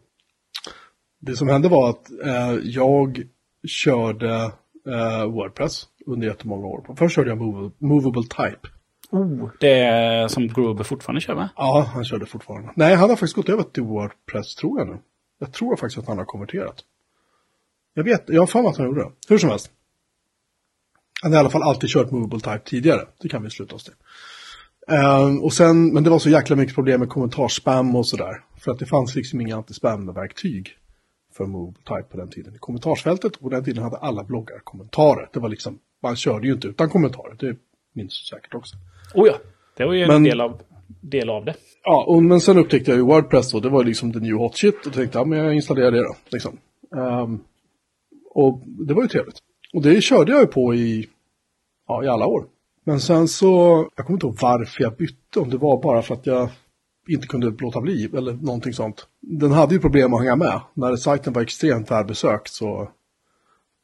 Det 1.20 1.36
som 1.36 1.48
hände 1.48 1.68
var 1.68 1.90
att 1.90 2.10
eh, 2.24 2.54
jag 2.64 3.22
körde 3.68 4.52
eh, 4.88 5.24
Wordpress 5.26 5.84
under 6.06 6.26
jättemånga 6.26 6.66
år. 6.66 6.94
Först 6.98 7.14
körde 7.14 7.30
jag 7.30 7.38
Movable, 7.38 7.70
movable 7.78 8.22
Type. 8.22 8.68
Oh, 9.10 9.50
det 9.60 9.80
är 9.80 10.28
som 10.28 10.48
Gruber 10.48 10.84
fortfarande 10.84 11.20
kör 11.20 11.34
va? 11.34 11.48
Ja, 11.56 11.90
han 11.94 12.04
körde 12.04 12.26
fortfarande. 12.26 12.72
Nej, 12.76 12.94
han 12.94 13.10
har 13.10 13.16
faktiskt 13.16 13.36
gått 13.36 13.48
över 13.48 13.62
till 13.62 13.82
Wordpress, 13.82 14.54
tror 14.54 14.78
jag 14.78 14.88
nu. 14.88 14.98
Jag 15.38 15.52
tror 15.52 15.76
faktiskt 15.76 15.98
att 15.98 16.06
han 16.06 16.18
har 16.18 16.24
konverterat. 16.24 16.84
Jag 17.94 18.04
vet, 18.04 18.24
jag 18.26 18.42
har 18.42 18.46
för 18.46 18.62
mig 18.62 18.68
att 18.68 18.76
han 18.76 18.86
gjorde 18.86 19.00
det. 19.00 19.10
Hur 19.28 19.38
som 19.38 19.50
helst. 19.50 19.70
Han 21.22 21.32
har 21.32 21.38
i 21.38 21.40
alla 21.40 21.50
fall 21.50 21.62
alltid 21.62 21.90
kört 21.90 22.10
Movable 22.10 22.40
Type 22.40 22.60
tidigare. 22.64 23.06
Det 23.20 23.28
kan 23.28 23.42
vi 23.42 23.50
sluta 23.50 23.74
oss 23.74 23.84
till. 23.84 23.94
Ehm, 24.88 25.42
och 25.42 25.52
sen, 25.52 25.92
men 25.94 26.04
det 26.04 26.10
var 26.10 26.18
så 26.18 26.30
jäkla 26.30 26.56
mycket 26.56 26.74
problem 26.74 27.00
med 27.00 27.08
kommentarspam 27.08 27.96
och 27.96 28.06
sådär. 28.06 28.44
För 28.58 28.72
att 28.72 28.78
det 28.78 28.86
fanns 28.86 29.14
liksom 29.14 29.40
inga 29.40 29.56
antispam-verktyg 29.56 30.76
för 31.36 31.46
Movable 31.46 31.82
Type 31.84 32.08
på 32.10 32.16
den 32.16 32.28
tiden. 32.28 32.54
I 32.54 32.58
kommentarsfältet, 32.58 33.36
och 33.36 33.42
på 33.42 33.48
den 33.48 33.64
tiden 33.64 33.82
hade 33.82 33.96
alla 33.96 34.24
bloggar 34.24 34.58
kommentarer. 34.64 35.28
Det 35.32 35.40
var 35.40 35.48
liksom, 35.48 35.78
man 36.02 36.16
körde 36.16 36.46
ju 36.46 36.52
inte 36.52 36.68
utan 36.68 36.88
kommentarer. 36.88 37.36
Det 37.38 37.56
minns 37.92 38.20
du 38.20 38.36
säkert 38.36 38.54
också. 38.54 38.76
Oh 39.14 39.26
ja, 39.26 39.34
det 39.76 39.84
var 39.84 39.92
ju 39.92 40.02
en 40.02 40.08
Men- 40.08 40.22
del 40.22 40.40
av 40.40 40.60
del 41.00 41.30
av 41.30 41.44
det. 41.44 41.54
Ja, 41.84 42.04
och, 42.08 42.22
men 42.22 42.40
sen 42.40 42.58
upptäckte 42.58 42.90
jag 42.90 42.98
ju 42.98 43.04
Wordpress 43.04 43.52
då, 43.52 43.60
det 43.60 43.68
var 43.68 43.84
liksom 43.84 44.12
the 44.12 44.18
new 44.18 44.34
hot 44.34 44.56
shit 44.56 44.86
och 44.86 44.92
tänkte, 44.92 45.18
ja 45.18 45.24
men 45.24 45.38
jag 45.38 45.54
installerar 45.54 45.90
det 45.90 46.02
då. 46.02 46.16
Liksom. 46.30 46.58
Um, 46.90 47.44
och 48.30 48.62
det 48.66 48.94
var 48.94 49.02
ju 49.02 49.08
trevligt. 49.08 49.38
Och 49.72 49.82
det 49.82 50.00
körde 50.00 50.32
jag 50.32 50.40
ju 50.40 50.46
på 50.46 50.74
i, 50.74 51.08
ja, 51.88 52.04
i 52.04 52.08
alla 52.08 52.26
år. 52.26 52.44
Men 52.84 53.00
sen 53.00 53.28
så, 53.28 53.48
jag 53.96 54.06
kommer 54.06 54.16
inte 54.16 54.26
ihåg 54.26 54.38
varför 54.40 54.82
jag 54.82 54.96
bytte, 54.96 55.40
om 55.40 55.50
det 55.50 55.56
var 55.56 55.82
bara 55.82 56.02
för 56.02 56.14
att 56.14 56.26
jag 56.26 56.48
inte 57.08 57.26
kunde 57.26 57.54
låta 57.58 57.80
bli 57.80 58.10
eller 58.16 58.32
någonting 58.32 58.72
sånt. 58.72 59.06
Den 59.20 59.52
hade 59.52 59.74
ju 59.74 59.80
problem 59.80 60.14
att 60.14 60.20
hänga 60.20 60.36
med. 60.36 60.60
När 60.74 60.96
sajten 60.96 61.32
var 61.32 61.42
extremt 61.42 61.90
välbesökt 61.90 62.52
så 62.52 62.90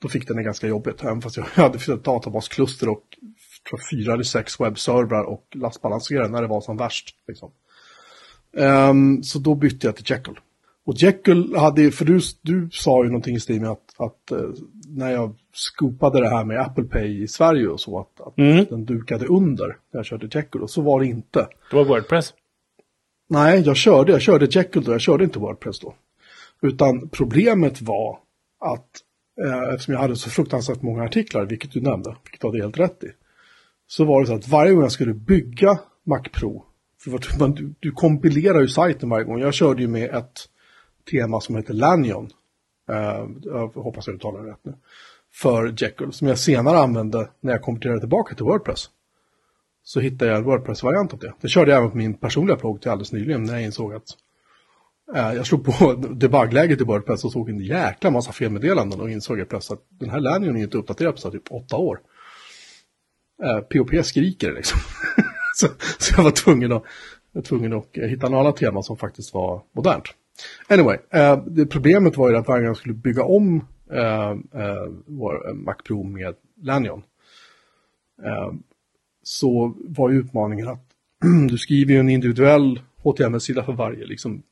då 0.03 0.09
fick 0.09 0.29
den 0.29 0.37
det 0.37 0.43
ganska 0.43 0.67
jobbigt. 0.67 1.05
Även 1.05 1.23
fast 1.23 1.37
jag 1.37 1.45
hade 1.55 1.79
ett 1.79 2.05
databaskluster 2.05 2.89
och 2.89 3.03
tror 3.69 3.81
fyra 3.91 4.13
eller 4.13 4.25
sex 4.25 4.61
webbservrar 4.61 5.25
och 5.25 5.47
lastbalanserare 5.55 6.29
när 6.29 6.43
det 6.43 6.49
var 6.49 6.61
som 6.61 6.77
värst. 6.77 7.15
Liksom. 7.29 7.51
Um, 8.53 9.23
så 9.23 9.39
då 9.39 9.55
bytte 9.55 9.87
jag 9.87 9.97
till 9.97 10.11
Jekyll. 10.11 10.39
Och 10.85 10.95
Jekyll 10.95 11.57
hade, 11.57 11.91
för 11.91 12.05
du, 12.05 12.21
du 12.43 12.69
sa 12.73 13.05
ju 13.05 13.11
någonting 13.11 13.37
i 13.49 13.61
med 13.61 13.71
att, 13.71 13.95
att 13.97 14.33
uh, 14.33 14.55
när 14.89 15.13
jag 15.13 15.35
skopade 15.53 16.21
det 16.21 16.29
här 16.29 16.45
med 16.45 16.61
Apple 16.61 16.85
Pay 16.85 17.23
i 17.23 17.29
Sverige 17.29 17.69
och 17.69 17.81
så, 17.81 17.99
att, 17.99 18.21
att 18.21 18.39
mm. 18.39 18.65
den 18.71 18.85
dukade 18.85 19.27
under 19.27 19.67
när 19.67 19.99
jag 19.99 20.07
körde 20.07 20.29
Jekyll. 20.39 20.63
Och 20.63 20.71
så 20.71 20.83
var 20.83 21.01
det 21.01 21.07
inte. 21.07 21.49
Det 21.71 21.77
var 21.77 21.85
Wordpress? 21.85 22.35
Nej, 23.29 23.61
jag 23.61 23.77
körde, 23.77 24.13
jag 24.13 24.23
körde 24.23 24.47
Jekyll 24.51 24.85
då, 24.85 24.93
jag 24.93 25.01
körde 25.01 25.25
inte 25.25 25.39
Wordpress 25.39 25.81
då. 25.81 25.95
Utan 26.63 27.09
problemet 27.09 27.83
var 27.83 28.19
att 28.61 28.91
eh, 29.45 29.75
eftersom 29.75 29.95
jag 29.95 30.01
hade 30.01 30.17
så 30.17 30.31
fruktansvärt 30.31 30.83
många 30.83 31.05
artiklar, 31.05 31.45
vilket 31.45 31.73
du 31.73 31.81
nämnde, 31.81 32.17
vilket 32.25 32.41
du 32.41 32.47
hade 32.47 32.59
helt 32.59 32.79
rätt 32.79 33.05
i, 33.05 33.11
så 33.87 34.05
var 34.05 34.21
det 34.21 34.27
så 34.27 34.35
att 34.35 34.49
varje 34.49 34.73
gång 34.73 34.83
jag 34.83 34.93
skulle 34.93 35.15
bygga 35.15 35.79
Mac 36.05 36.23
Pro, 36.33 36.65
för 37.05 37.39
man, 37.39 37.53
du, 37.53 37.75
du 37.81 37.93
kompilerar 37.93 38.61
ju 38.61 38.69
sajten 38.69 39.09
varje 39.09 39.25
gång. 39.25 39.41
Jag 39.41 39.55
körde 39.55 39.83
ju 39.83 39.89
med 39.89 40.15
ett 40.15 40.49
tema 41.11 41.41
som 41.41 41.57
heter 41.57 41.75
Lanyon, 41.75 42.31
eh, 42.91 43.27
jag 43.43 43.69
hoppas 43.69 44.07
jag 44.07 44.17
uttalar 44.17 44.43
det 44.43 44.51
rätt 44.51 44.65
nu, 44.65 44.75
för 45.33 45.75
Jekyll, 45.83 46.13
som 46.13 46.29
jag 46.29 46.39
senare 46.39 46.79
använde 46.79 47.29
när 47.41 47.53
jag 47.53 47.63
konverterade 47.63 48.01
tillbaka 48.01 48.35
till 48.35 48.45
Wordpress 48.45 48.91
så 49.87 50.01
hittade 50.01 50.31
jag 50.31 50.39
en 50.39 50.45
Wordpress-variant 50.45 51.13
av 51.13 51.19
det. 51.19 51.33
Det 51.41 51.49
körde 51.49 51.71
jag 51.71 51.79
även 51.79 51.91
på 51.91 51.97
min 51.97 52.15
personliga 52.15 52.57
blogg 52.57 52.81
till 52.81 52.91
alldeles 52.91 53.13
nyligen 53.13 53.45
när 53.45 53.53
jag 53.53 53.63
insåg 53.63 53.95
att 53.95 54.09
eh, 55.15 55.33
jag 55.33 55.47
slog 55.47 55.65
på 55.65 55.93
debuggläget 56.11 56.81
i 56.81 56.85
Wordpress 56.85 57.25
och 57.25 57.33
såg 57.33 57.51
en 57.51 57.59
jäkla 57.59 58.11
massa 58.11 58.33
felmeddelanden 58.33 59.01
och 59.01 59.11
insåg 59.11 59.39
jag 59.39 59.49
plötsligt 59.49 59.79
att 59.79 59.87
den 59.89 60.11
här 60.11 60.21
lärningen 60.21 60.57
är 60.57 60.61
inte 60.61 60.79
uppdaterad 60.79 61.23
på 61.23 61.31
typ 61.31 61.43
åtta 61.51 61.77
år. 61.77 62.01
Eh, 63.43 63.61
POP 63.61 64.05
skriker 64.05 64.53
liksom. 64.53 64.79
så, 65.55 65.67
så, 65.99 66.15
jag 66.17 66.25
var 66.25 66.31
tvungen 66.31 66.73
att, 66.73 66.83
var 67.33 67.43
tvungen 67.43 67.73
att 67.73 67.97
eh, 67.97 68.05
hitta 68.05 68.29
några 68.29 68.43
teman 68.43 68.55
tema 68.55 68.83
som 68.83 68.97
faktiskt 68.97 69.35
var 69.35 69.63
modernt. 69.73 70.05
Anyway, 70.69 70.99
eh, 71.11 71.45
det 71.47 71.67
problemet 71.67 72.17
var 72.17 72.31
ju 72.31 72.37
att 72.37 72.49
varje 72.49 72.61
gång 72.61 72.67
jag 72.67 72.77
skulle 72.77 72.95
bygga 72.95 73.25
om 73.25 73.65
eh, 73.93 74.31
eh, 74.31 74.87
vår 75.07 75.49
eh, 75.49 75.55
Mac 75.55 75.75
Pro 75.75 76.03
med 76.03 76.35
Lanyon 76.63 77.03
eh, 78.25 78.53
så 79.23 79.75
var 79.77 80.11
ju 80.11 80.19
utmaningen 80.19 80.69
att 80.69 80.85
du 81.49 81.59
skriver 81.59 81.93
ju 81.93 82.01
en 82.01 82.09
individuell 82.09 82.81
HTML-sida 83.03 83.65
för 83.65 83.73
varje 83.73 84.07
liksom, 84.07 84.43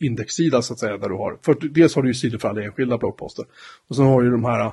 indexsida 0.00 0.62
så 0.62 0.72
att 0.72 0.78
säga. 0.78 0.98
Där 0.98 1.08
du 1.08 1.14
har, 1.14 1.38
för 1.42 1.56
dels 1.70 1.94
har 1.94 2.02
du 2.02 2.08
ju 2.08 2.14
sidor 2.14 2.38
för 2.38 2.48
alla 2.48 2.62
enskilda 2.62 2.98
bloggposter. 2.98 3.44
Och 3.88 3.96
sen 3.96 4.04
har 4.04 4.22
du 4.22 4.30
de 4.30 4.44
här 4.44 4.72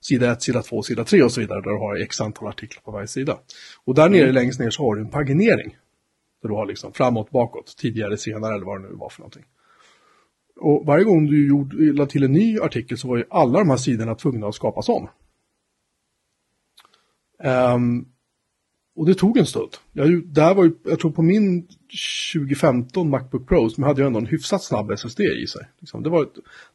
sida 0.00 0.32
1, 0.32 0.42
sida 0.42 0.62
2, 0.62 0.82
sida 0.82 1.04
3 1.04 1.22
och 1.22 1.32
så 1.32 1.40
vidare. 1.40 1.60
Där 1.60 1.70
du 1.70 1.78
har 1.78 2.02
x 2.02 2.20
antal 2.20 2.48
artiklar 2.48 2.82
på 2.82 2.90
varje 2.90 3.08
sida. 3.08 3.38
Och 3.84 3.94
där 3.94 4.08
nere 4.08 4.22
mm. 4.22 4.34
längst 4.34 4.60
ner 4.60 4.70
så 4.70 4.82
har 4.82 4.94
du 4.94 5.00
en 5.00 5.10
paginering. 5.10 5.76
Där 6.42 6.48
du 6.48 6.54
har 6.54 6.66
liksom 6.66 6.92
framåt, 6.92 7.30
bakåt, 7.30 7.76
tidigare, 7.76 8.16
senare 8.16 8.54
eller 8.54 8.66
vad 8.66 8.82
det 8.82 8.88
nu 8.88 8.94
var 8.94 9.08
för 9.08 9.20
någonting. 9.20 9.44
Och 10.60 10.86
varje 10.86 11.04
gång 11.04 11.26
du 11.26 11.48
gjorde, 11.48 11.92
lade 11.92 12.10
till 12.10 12.22
en 12.22 12.32
ny 12.32 12.58
artikel 12.60 12.98
så 12.98 13.08
var 13.08 13.16
ju 13.16 13.24
alla 13.30 13.58
de 13.58 13.70
här 13.70 13.76
sidorna 13.76 14.14
tvungna 14.14 14.46
att 14.46 14.54
skapas 14.54 14.88
om. 14.88 15.08
Um, 17.44 18.08
och 18.96 19.06
det 19.06 19.14
tog 19.14 19.38
en 19.38 19.46
stund. 19.46 19.70
Jag, 19.92 20.26
där 20.26 20.54
var 20.54 20.64
ju, 20.64 20.72
jag 20.84 21.00
tror 21.00 21.10
på 21.10 21.22
min 21.22 21.68
2015 22.34 23.10
Macbook 23.10 23.48
Pro 23.48 23.70
som 23.70 23.84
hade 23.84 24.00
ju 24.00 24.06
ändå 24.06 24.18
en 24.18 24.26
hyfsat 24.26 24.62
snabb 24.62 24.90
SSD 24.90 25.20
i 25.20 25.46
sig. 25.46 25.68
Liksom, 25.78 26.02
det, 26.02 26.10
var, 26.10 26.28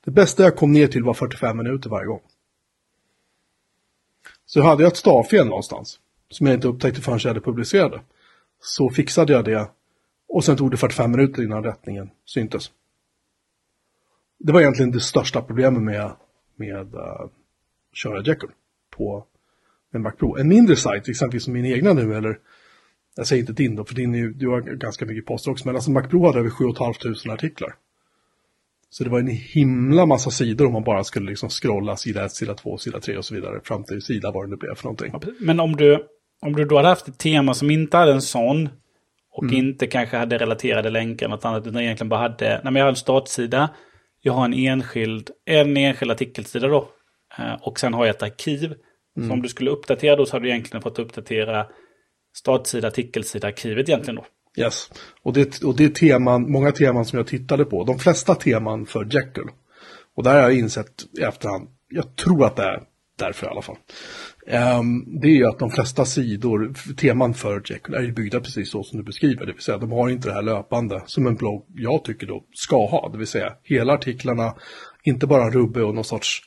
det 0.05 0.11
bästa 0.11 0.43
jag 0.43 0.55
kom 0.55 0.71
ner 0.71 0.87
till 0.87 1.03
var 1.03 1.13
45 1.13 1.57
minuter 1.57 1.89
varje 1.89 2.07
gång. 2.07 2.21
Så 4.53 4.61
hade 4.61 4.83
jag 4.83 4.91
ett 4.91 4.97
stavfel 4.97 5.47
någonstans 5.47 5.99
som 6.29 6.47
jag 6.47 6.53
inte 6.53 6.67
upptäckte 6.67 7.01
förrän 7.01 7.19
jag 7.23 7.29
hade 7.29 7.41
publicerade. 7.41 8.01
Så 8.59 8.89
fixade 8.89 9.33
jag 9.33 9.45
det 9.45 9.69
och 10.27 10.43
sen 10.43 10.57
tog 10.57 10.71
det 10.71 10.77
45 10.77 11.11
minuter 11.11 11.43
innan 11.43 11.63
rättningen 11.63 12.09
syntes. 12.25 12.71
Det 14.39 14.53
var 14.53 14.61
egentligen 14.61 14.91
det 14.91 14.99
största 14.99 15.41
problemet 15.41 15.83
med, 15.83 16.11
med 16.55 16.95
uh, 16.95 17.29
köra 17.93 18.21
Jekyll 18.21 18.49
på 18.97 19.25
en 19.93 20.01
Mac 20.01 20.11
Pro. 20.11 20.37
En 20.37 20.47
mindre 20.47 20.75
sajt, 20.75 21.09
exempelvis 21.09 21.43
som 21.43 21.53
min 21.53 21.65
egna 21.65 21.93
nu, 21.93 22.15
eller 22.15 22.39
jag 23.15 23.27
säger 23.27 23.41
inte 23.41 23.53
din 23.53 23.75
då, 23.75 23.85
för 23.85 23.95
din 23.95 24.15
är 24.15 24.19
ju, 24.19 24.33
du 24.33 24.47
har 24.47 24.61
ganska 24.61 25.05
mycket 25.05 25.25
poster 25.25 25.51
också, 25.51 25.67
men 25.67 25.75
alltså 25.75 25.91
Mac 25.91 26.03
Pro 26.03 26.25
hade 26.25 26.39
över 26.39 26.49
7 26.49 26.63
500 26.77 27.33
artiklar. 27.33 27.75
Så 28.93 29.03
det 29.03 29.09
var 29.09 29.19
en 29.19 29.27
himla 29.27 30.05
massa 30.05 30.31
sidor 30.31 30.65
om 30.65 30.73
man 30.73 30.83
bara 30.83 31.03
skulle 31.03 31.29
liksom 31.29 31.49
scrolla 31.49 31.95
sida 31.95 32.25
1, 32.25 32.31
sida 32.31 32.53
2, 32.53 32.77
sida 32.77 32.99
3 32.99 33.17
och 33.17 33.25
så 33.25 33.35
vidare 33.35 33.59
fram 33.63 33.83
till 33.83 34.01
sida 34.01 34.31
vad 34.31 34.45
det 34.45 34.49
nu 34.49 34.55
blev 34.55 34.75
för 34.75 34.83
någonting. 34.83 35.13
Men 35.39 35.59
om 35.59 35.75
du, 35.75 36.07
om 36.41 36.55
du 36.55 36.65
då 36.65 36.75
hade 36.75 36.87
haft 36.87 37.07
ett 37.07 37.19
tema 37.19 37.53
som 37.53 37.71
inte 37.71 37.97
hade 37.97 38.11
en 38.11 38.21
sån 38.21 38.69
och 39.31 39.43
mm. 39.43 39.55
inte 39.55 39.87
kanske 39.87 40.17
hade 40.17 40.37
relaterade 40.37 40.89
länkar 40.89 41.27
något 41.27 41.45
annat 41.45 41.67
utan 41.67 41.81
egentligen 41.81 42.09
bara 42.09 42.19
hade, 42.19 42.49
nej 42.49 42.63
men 42.63 42.75
jag 42.75 42.83
har 42.83 42.89
en 42.89 42.95
startsida, 42.95 43.69
jag 44.21 44.33
har 44.33 44.45
en 44.45 44.53
enskild, 44.53 45.29
en 45.45 45.77
enskild 45.77 46.11
artikelsida 46.11 46.67
då 46.67 46.89
eh, 47.37 47.53
och 47.61 47.79
sen 47.79 47.93
har 47.93 48.05
jag 48.05 48.15
ett 48.15 48.23
arkiv 48.23 48.73
Mm. 49.17 49.29
Så 49.29 49.33
om 49.33 49.41
du 49.41 49.49
skulle 49.49 49.71
uppdatera 49.71 50.15
då 50.15 50.25
så 50.25 50.35
hade 50.35 50.45
du 50.45 50.49
egentligen 50.49 50.81
fått 50.81 50.99
uppdatera 50.99 51.65
startsida, 52.35 52.87
artikelsida, 52.87 53.47
arkivet 53.47 53.89
egentligen 53.89 54.15
då. 54.15 54.25
Yes, 54.57 54.89
och 55.23 55.33
det, 55.33 55.63
och 55.63 55.75
det 55.75 55.85
är 55.85 55.89
teman, 55.89 56.51
många 56.51 56.71
teman 56.71 57.05
som 57.05 57.17
jag 57.17 57.27
tittade 57.27 57.65
på. 57.65 57.83
De 57.83 57.99
flesta 57.99 58.35
teman 58.35 58.85
för 58.85 59.05
Jekyll. 59.05 59.47
Och 60.15 60.23
där 60.23 60.33
har 60.33 60.41
jag 60.41 60.53
insett 60.57 61.03
i 61.19 61.21
efterhand, 61.21 61.67
jag 61.89 62.15
tror 62.15 62.45
att 62.45 62.55
det 62.55 62.63
är 62.63 62.83
därför 63.19 63.47
i 63.47 63.49
alla 63.49 63.61
fall. 63.61 63.77
Um, 64.79 65.19
det 65.21 65.27
är 65.27 65.35
ju 65.35 65.45
att 65.45 65.59
de 65.59 65.69
flesta 65.69 66.05
sidor, 66.05 66.73
teman 66.97 67.33
för 67.33 67.61
Jekyll 67.65 67.93
är 67.95 68.01
ju 68.01 68.11
byggda 68.11 68.39
precis 68.39 68.71
så 68.71 68.83
som 68.83 68.97
du 68.97 69.03
beskriver. 69.03 69.45
Det 69.45 69.53
vill 69.53 69.61
säga 69.61 69.77
de 69.77 69.91
har 69.91 70.09
inte 70.09 70.27
det 70.27 70.33
här 70.33 70.41
löpande 70.41 71.03
som 71.05 71.27
en 71.27 71.35
blogg, 71.35 71.65
jag 71.75 72.03
tycker 72.03 72.27
då, 72.27 72.43
ska 72.53 72.87
ha. 72.87 73.09
Det 73.09 73.17
vill 73.17 73.27
säga 73.27 73.53
hela 73.63 73.93
artiklarna, 73.93 74.55
inte 75.03 75.27
bara 75.27 75.49
rubbe 75.49 75.83
och 75.83 75.95
någon 75.95 76.03
sorts 76.03 76.41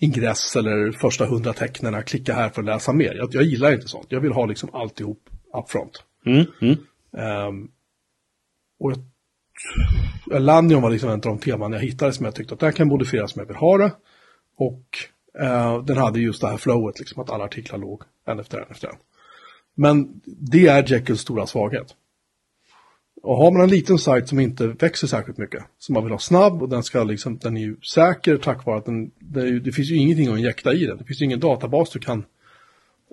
ingress 0.00 0.56
eller 0.56 0.92
första 0.92 1.26
hundra 1.26 1.52
tecknen, 1.52 2.02
klicka 2.02 2.34
här 2.34 2.48
för 2.48 2.62
att 2.62 2.66
läsa 2.66 2.92
mer. 2.92 3.14
Jag, 3.14 3.34
jag 3.34 3.42
gillar 3.42 3.72
inte 3.72 3.88
sånt. 3.88 4.06
Jag 4.08 4.20
vill 4.20 4.32
ha 4.32 4.46
liksom 4.46 4.70
alltihop 4.72 5.18
upfront. 5.58 6.04
Mm, 6.26 6.46
mm. 6.60 6.76
Um, 7.12 7.70
och 8.78 8.92
jag, 10.26 10.42
Landion 10.42 10.82
var 10.82 10.90
liksom 10.90 11.08
en 11.08 11.14
av 11.14 11.20
de 11.20 11.38
teman 11.38 11.72
jag 11.72 11.80
hittade 11.80 12.12
som 12.12 12.24
jag 12.24 12.34
tyckte 12.34 12.54
att 12.54 12.60
den 12.60 12.72
kan 12.72 12.88
modifieras 12.88 13.32
som 13.32 13.40
jag 13.40 13.46
vill 13.46 13.56
ha 13.56 13.78
det. 13.78 13.92
Och 14.56 14.84
uh, 15.40 15.84
den 15.84 15.96
hade 15.96 16.20
just 16.20 16.40
det 16.40 16.48
här 16.48 16.56
flowet, 16.56 16.98
liksom 16.98 17.22
att 17.22 17.30
alla 17.30 17.44
artiklar 17.44 17.78
låg 17.78 18.02
en 18.26 18.40
efter 18.40 18.58
en 18.58 18.70
efter 18.70 18.88
en. 18.88 18.96
Men 19.74 20.20
det 20.24 20.66
är 20.66 20.92
Jekylls 20.92 21.20
stora 21.20 21.46
svaghet. 21.46 21.94
Och 23.22 23.36
har 23.36 23.50
man 23.50 23.62
en 23.62 23.68
liten 23.68 23.98
sajt 23.98 24.28
som 24.28 24.40
inte 24.40 24.66
växer 24.66 25.06
särskilt 25.06 25.38
mycket, 25.38 25.64
som 25.78 25.92
man 25.92 26.04
vill 26.04 26.12
ha 26.12 26.18
snabb 26.18 26.62
och 26.62 26.68
den, 26.68 26.82
ska 26.82 27.04
liksom, 27.04 27.38
den 27.38 27.56
är 27.56 27.60
ju 27.60 27.76
säker 27.80 28.36
tack 28.36 28.66
vare 28.66 28.78
att 28.78 28.84
den, 28.84 29.10
det, 29.18 29.46
ju, 29.46 29.60
det 29.60 29.72
finns 29.72 29.90
ju 29.90 29.96
ingenting 29.96 30.28
att 30.28 30.38
injekta 30.38 30.74
i 30.74 30.86
den. 30.86 30.98
Det 30.98 31.04
finns 31.04 31.20
ju 31.20 31.24
ingen 31.24 31.40
databas 31.40 31.90
du 31.90 31.98
kan 31.98 32.24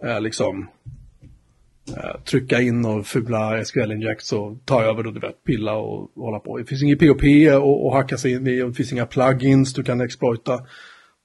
eh, 0.03 0.21
liksom 0.21 0.67
eh, 1.97 2.21
trycka 2.21 2.61
in 2.61 2.85
och 2.85 3.05
fula 3.05 3.65
SQL-injects 3.65 4.33
och 4.33 4.57
ta 4.65 4.83
över 4.83 5.07
och 5.07 5.13
du 5.13 5.19
vet, 5.19 5.43
pilla 5.43 5.75
och, 5.75 6.11
hålla 6.15 6.39
på. 6.39 6.57
Det 6.57 6.65
finns 6.65 6.83
inget 6.83 6.99
POP 6.99 7.23
och, 7.61 7.85
och 7.85 7.93
hacka 7.93 8.17
sig 8.17 8.31
in 8.31 8.47
i 8.47 8.61
och 8.61 8.67
det 8.67 8.73
finns 8.73 8.91
inga 8.91 9.05
plugins 9.05 9.73
du 9.73 9.83
kan 9.83 10.01
exploita. 10.01 10.59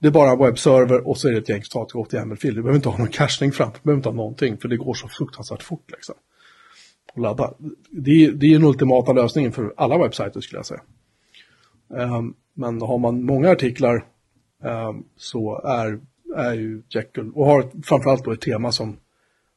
Det 0.00 0.06
är 0.06 0.12
bara 0.12 0.30
en 0.30 0.38
webbserver 0.38 1.08
och 1.08 1.18
så 1.18 1.28
är 1.28 1.32
det 1.32 1.38
ett 1.38 1.48
gäng 1.48 1.62
statisk 1.62 1.94
HTML-fil. 1.94 2.54
Du 2.54 2.62
behöver 2.62 2.76
inte 2.76 2.88
ha 2.88 2.98
någon 2.98 3.08
cachning 3.08 3.52
framför, 3.52 3.78
du 3.78 3.84
behöver 3.84 3.98
inte 3.98 4.08
ha 4.08 4.16
någonting 4.16 4.58
för 4.58 4.68
det 4.68 4.76
går 4.76 4.94
så 4.94 5.08
fruktansvärt 5.08 5.62
fort 5.62 5.90
liksom 5.90 6.14
och 7.14 7.20
ladda. 7.20 7.54
Det, 7.90 8.30
det 8.30 8.46
är 8.46 8.52
den 8.52 8.64
ultimata 8.64 9.12
lösningen 9.12 9.52
för 9.52 9.74
alla 9.76 9.98
webbsajter 9.98 10.40
skulle 10.40 10.58
jag 10.58 10.66
säga. 10.66 10.82
Um, 11.88 12.34
men 12.54 12.82
har 12.82 12.98
man 12.98 13.24
många 13.24 13.50
artiklar 13.50 14.04
um, 14.62 15.04
så 15.16 15.60
är, 15.64 16.00
är 16.36 16.54
ju 16.54 16.82
Jekyll, 16.88 17.30
och 17.34 17.46
har 17.46 17.82
framförallt 17.82 18.24
då 18.24 18.32
ett 18.32 18.40
tema 18.40 18.72
som, 18.72 18.96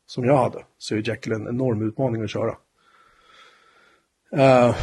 som 0.06 0.26
jag 0.26 0.38
hade, 0.38 0.66
så 0.78 0.96
är 0.96 1.10
Jekyll 1.10 1.34
en 1.34 1.48
enorm 1.48 1.88
utmaning 1.88 2.24
att 2.24 2.30
köra. 2.30 2.58
Uh, 4.38 4.76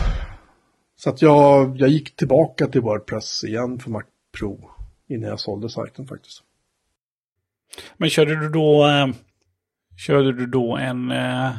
så 0.96 1.10
att 1.10 1.22
jag, 1.22 1.76
jag 1.76 1.88
gick 1.88 2.16
tillbaka 2.16 2.66
till 2.66 2.80
Wordpress 2.80 3.44
igen 3.44 3.78
för 3.78 3.90
Mac 3.90 4.02
Pro 4.38 4.70
innan 5.08 5.30
jag 5.30 5.40
sålde 5.40 5.68
sajten 5.68 6.06
faktiskt. 6.06 6.42
Men 7.96 8.10
körde 8.10 8.40
du 8.40 8.48
då, 8.48 8.88
eh, 8.88 9.06
körde 9.96 10.32
du 10.32 10.46
då 10.46 10.76
en 10.76 11.10
eh 11.10 11.52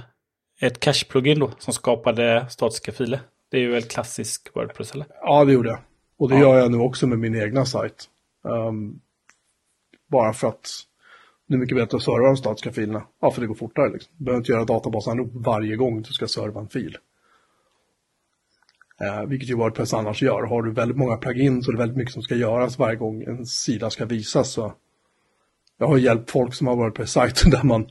ett 0.65 0.79
cache-plugin 0.79 1.39
då 1.39 1.51
som 1.59 1.73
skapade 1.73 2.45
statiska 2.49 2.91
filer. 2.91 3.19
Det 3.51 3.57
är 3.57 3.61
ju 3.61 3.71
väl 3.71 3.83
klassisk 3.83 4.55
Wordpress 4.55 4.91
eller? 4.91 5.07
Ja, 5.21 5.45
det 5.45 5.53
gjorde 5.53 5.69
jag. 5.69 5.79
Och 6.17 6.29
det 6.29 6.35
ja. 6.35 6.41
gör 6.41 6.59
jag 6.59 6.71
nu 6.71 6.77
också 6.77 7.07
med 7.07 7.19
min 7.19 7.35
egna 7.35 7.65
sajt. 7.65 8.09
Um, 8.41 8.99
bara 10.07 10.33
för 10.33 10.47
att 10.47 10.69
det 11.53 11.57
är 11.57 11.59
mycket 11.59 11.77
bättre 11.77 11.97
att 11.97 12.03
serva 12.03 12.27
de 12.27 12.37
statiska 12.37 12.71
filerna. 12.71 13.03
Ja, 13.21 13.31
för 13.31 13.41
det 13.41 13.47
går 13.47 13.55
fortare. 13.55 13.93
Liksom. 13.93 14.13
Du 14.17 14.25
behöver 14.25 14.41
inte 14.41 14.51
göra 14.51 14.65
databasanrop 14.65 15.29
varje 15.33 15.75
gång 15.75 16.01
du 16.01 16.13
ska 16.13 16.27
serva 16.27 16.61
en 16.61 16.67
fil. 16.67 16.97
Eh, 19.01 19.25
vilket 19.25 19.49
ju 19.49 19.55
Wordpress 19.55 19.93
annars 19.93 20.21
gör. 20.21 20.43
Har 20.43 20.63
du 20.63 20.71
väldigt 20.71 20.97
många 20.97 21.17
plugins 21.17 21.67
och 21.67 21.73
det 21.73 21.77
är 21.77 21.79
väldigt 21.79 21.97
mycket 21.97 22.13
som 22.13 22.23
ska 22.23 22.35
göras 22.35 22.79
varje 22.79 22.95
gång 22.95 23.23
en 23.23 23.45
sida 23.45 23.89
ska 23.89 24.05
visas. 24.05 24.51
Så 24.51 24.73
jag 25.77 25.87
har 25.87 25.97
hjälpt 25.97 26.31
folk 26.31 26.53
som 26.53 26.67
har 26.67 26.75
Wordpress-sajter 26.75 27.49
där 27.51 27.63
man, 27.63 27.87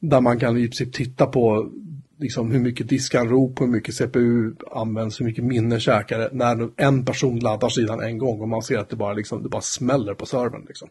där 0.00 0.20
man 0.20 0.38
kan 0.38 0.56
i 0.58 0.60
princip 0.60 0.92
titta 0.92 1.26
på 1.26 1.70
liksom 2.18 2.50
hur 2.50 2.60
mycket 2.60 2.88
diskanrop, 2.88 3.60
hur 3.60 3.66
mycket 3.66 3.94
CPU 3.94 4.54
används, 4.70 5.20
hur 5.20 5.24
mycket 5.24 5.44
minne 5.44 5.80
käkar 5.80 6.28
när 6.32 6.70
en 6.76 7.04
person 7.04 7.38
laddar 7.38 7.68
sidan 7.68 8.00
en 8.00 8.18
gång 8.18 8.40
och 8.40 8.48
man 8.48 8.62
ser 8.62 8.78
att 8.78 8.88
det 8.88 8.96
bara, 8.96 9.12
liksom, 9.12 9.42
det 9.42 9.48
bara 9.48 9.62
smäller 9.62 10.14
på 10.14 10.26
servern. 10.26 10.64
Liksom. 10.68 10.88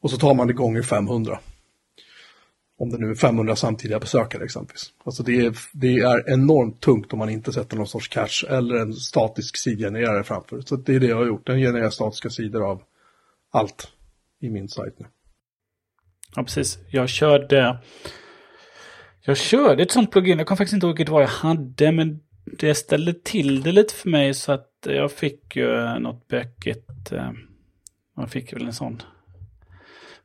Och 0.00 0.10
så 0.10 0.16
tar 0.16 0.34
man 0.34 0.46
det 0.46 0.52
gånger 0.52 0.82
500. 0.82 1.40
Om 2.78 2.90
det 2.90 2.98
nu 2.98 3.10
är 3.10 3.14
500 3.14 3.56
samtidiga 3.56 3.98
besökare 3.98 4.44
exempelvis. 4.44 4.92
Alltså 5.04 5.22
det 5.22 5.46
är, 5.46 5.56
det 5.72 5.98
är 5.98 6.32
enormt 6.32 6.80
tungt 6.80 7.12
om 7.12 7.18
man 7.18 7.30
inte 7.30 7.52
sätter 7.52 7.76
någon 7.76 7.86
sorts 7.86 8.08
cache 8.08 8.46
eller 8.48 8.76
en 8.76 8.92
statisk 8.92 9.56
sidgenererare 9.56 10.24
framför. 10.24 10.60
Så 10.60 10.76
det 10.76 10.94
är 10.94 11.00
det 11.00 11.06
jag 11.06 11.16
har 11.16 11.26
gjort. 11.26 11.46
Den 11.46 11.58
genererar 11.58 11.90
statiska 11.90 12.30
sidor 12.30 12.70
av 12.70 12.82
allt 13.52 13.92
i 14.40 14.50
min 14.50 14.68
sajt 14.68 14.94
nu. 14.98 15.06
Ja, 16.36 16.42
precis. 16.42 16.78
Jag 16.90 17.08
körde... 17.08 17.78
Jag 19.20 19.36
körde 19.36 19.82
ett 19.82 19.90
sånt 19.90 20.10
plugin. 20.10 20.38
Jag 20.38 20.48
kan 20.48 20.56
faktiskt 20.56 20.74
inte 20.74 20.86
ihåg 20.86 20.96
vilket 20.96 21.12
var 21.12 21.20
jag 21.20 21.28
hade, 21.28 21.92
men 21.92 22.20
det 22.58 22.74
ställde 22.74 23.14
till 23.14 23.62
det 23.62 23.72
lite 23.72 23.94
för 23.94 24.08
mig 24.08 24.34
så 24.34 24.52
att 24.52 24.70
jag 24.82 25.12
fick 25.12 25.56
ju 25.56 25.74
eh, 25.74 25.98
något 25.98 26.28
bökigt. 26.28 27.12
Man 28.16 28.24
eh, 28.24 28.26
fick 28.26 28.52
väl 28.52 28.66
en 28.66 28.72
sån 28.72 29.02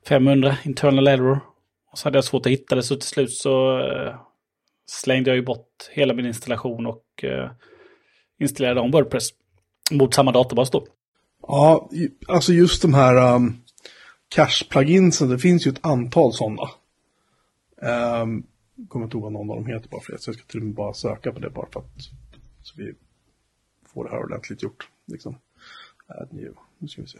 500 0.08 0.58
internal 0.65 1.08
error. 1.08 1.39
Och 1.91 1.98
så 1.98 2.08
hade 2.08 2.17
jag 2.17 2.25
svårt 2.25 2.46
att 2.46 2.51
hitta 2.51 2.75
det 2.75 2.84
så 2.84 2.96
till 2.96 3.10
slut 3.10 3.31
så 3.31 3.79
eh, 3.79 4.15
slängde 4.86 5.29
jag 5.29 5.38
ju 5.38 5.46
bort 5.46 5.89
hela 5.91 6.13
min 6.13 6.25
installation 6.25 6.86
och 6.86 7.24
eh, 7.24 7.51
installerade 8.39 8.81
om 8.81 8.91
Wordpress 8.91 9.29
mot 9.91 10.13
samma 10.13 10.31
databas 10.31 10.72
då. 10.72 10.88
Ja, 11.48 11.89
alltså 12.27 12.53
just 12.53 12.81
de 12.81 12.93
här 12.93 13.36
um, 13.36 13.62
cache-pluginsen, 14.36 15.29
det 15.29 15.39
finns 15.39 15.67
ju 15.67 15.72
ett 15.72 15.86
antal 15.86 16.34
sådana. 16.34 16.70
Um, 18.22 18.48
kommer 18.88 19.05
inte 19.05 19.17
ihåg 19.17 19.24
vad 19.24 19.31
någon 19.31 19.50
av 19.50 19.55
dem 19.55 19.65
heter 19.65 19.89
bara 19.89 20.01
för 20.01 20.12
det, 20.12 20.20
så 20.20 20.29
jag 20.29 20.36
ska 20.36 20.46
till 20.46 20.60
och 20.60 20.65
med 20.65 20.75
bara 20.75 20.93
söka 20.93 21.31
på 21.31 21.39
det 21.39 21.50
bara 21.50 21.67
för 21.72 21.79
att 21.79 22.01
så 22.62 22.74
vi 22.77 22.93
får 23.93 24.03
det 24.03 24.12
här 24.12 24.24
ordentligt 24.24 24.63
gjort. 24.63 24.89
Liksom. 25.05 25.36
Äh, 26.10 26.22
Add 26.22 26.34
new, 26.34 26.53
nu 26.77 26.88
ska 26.88 27.01
vi 27.01 27.08
se. 27.08 27.20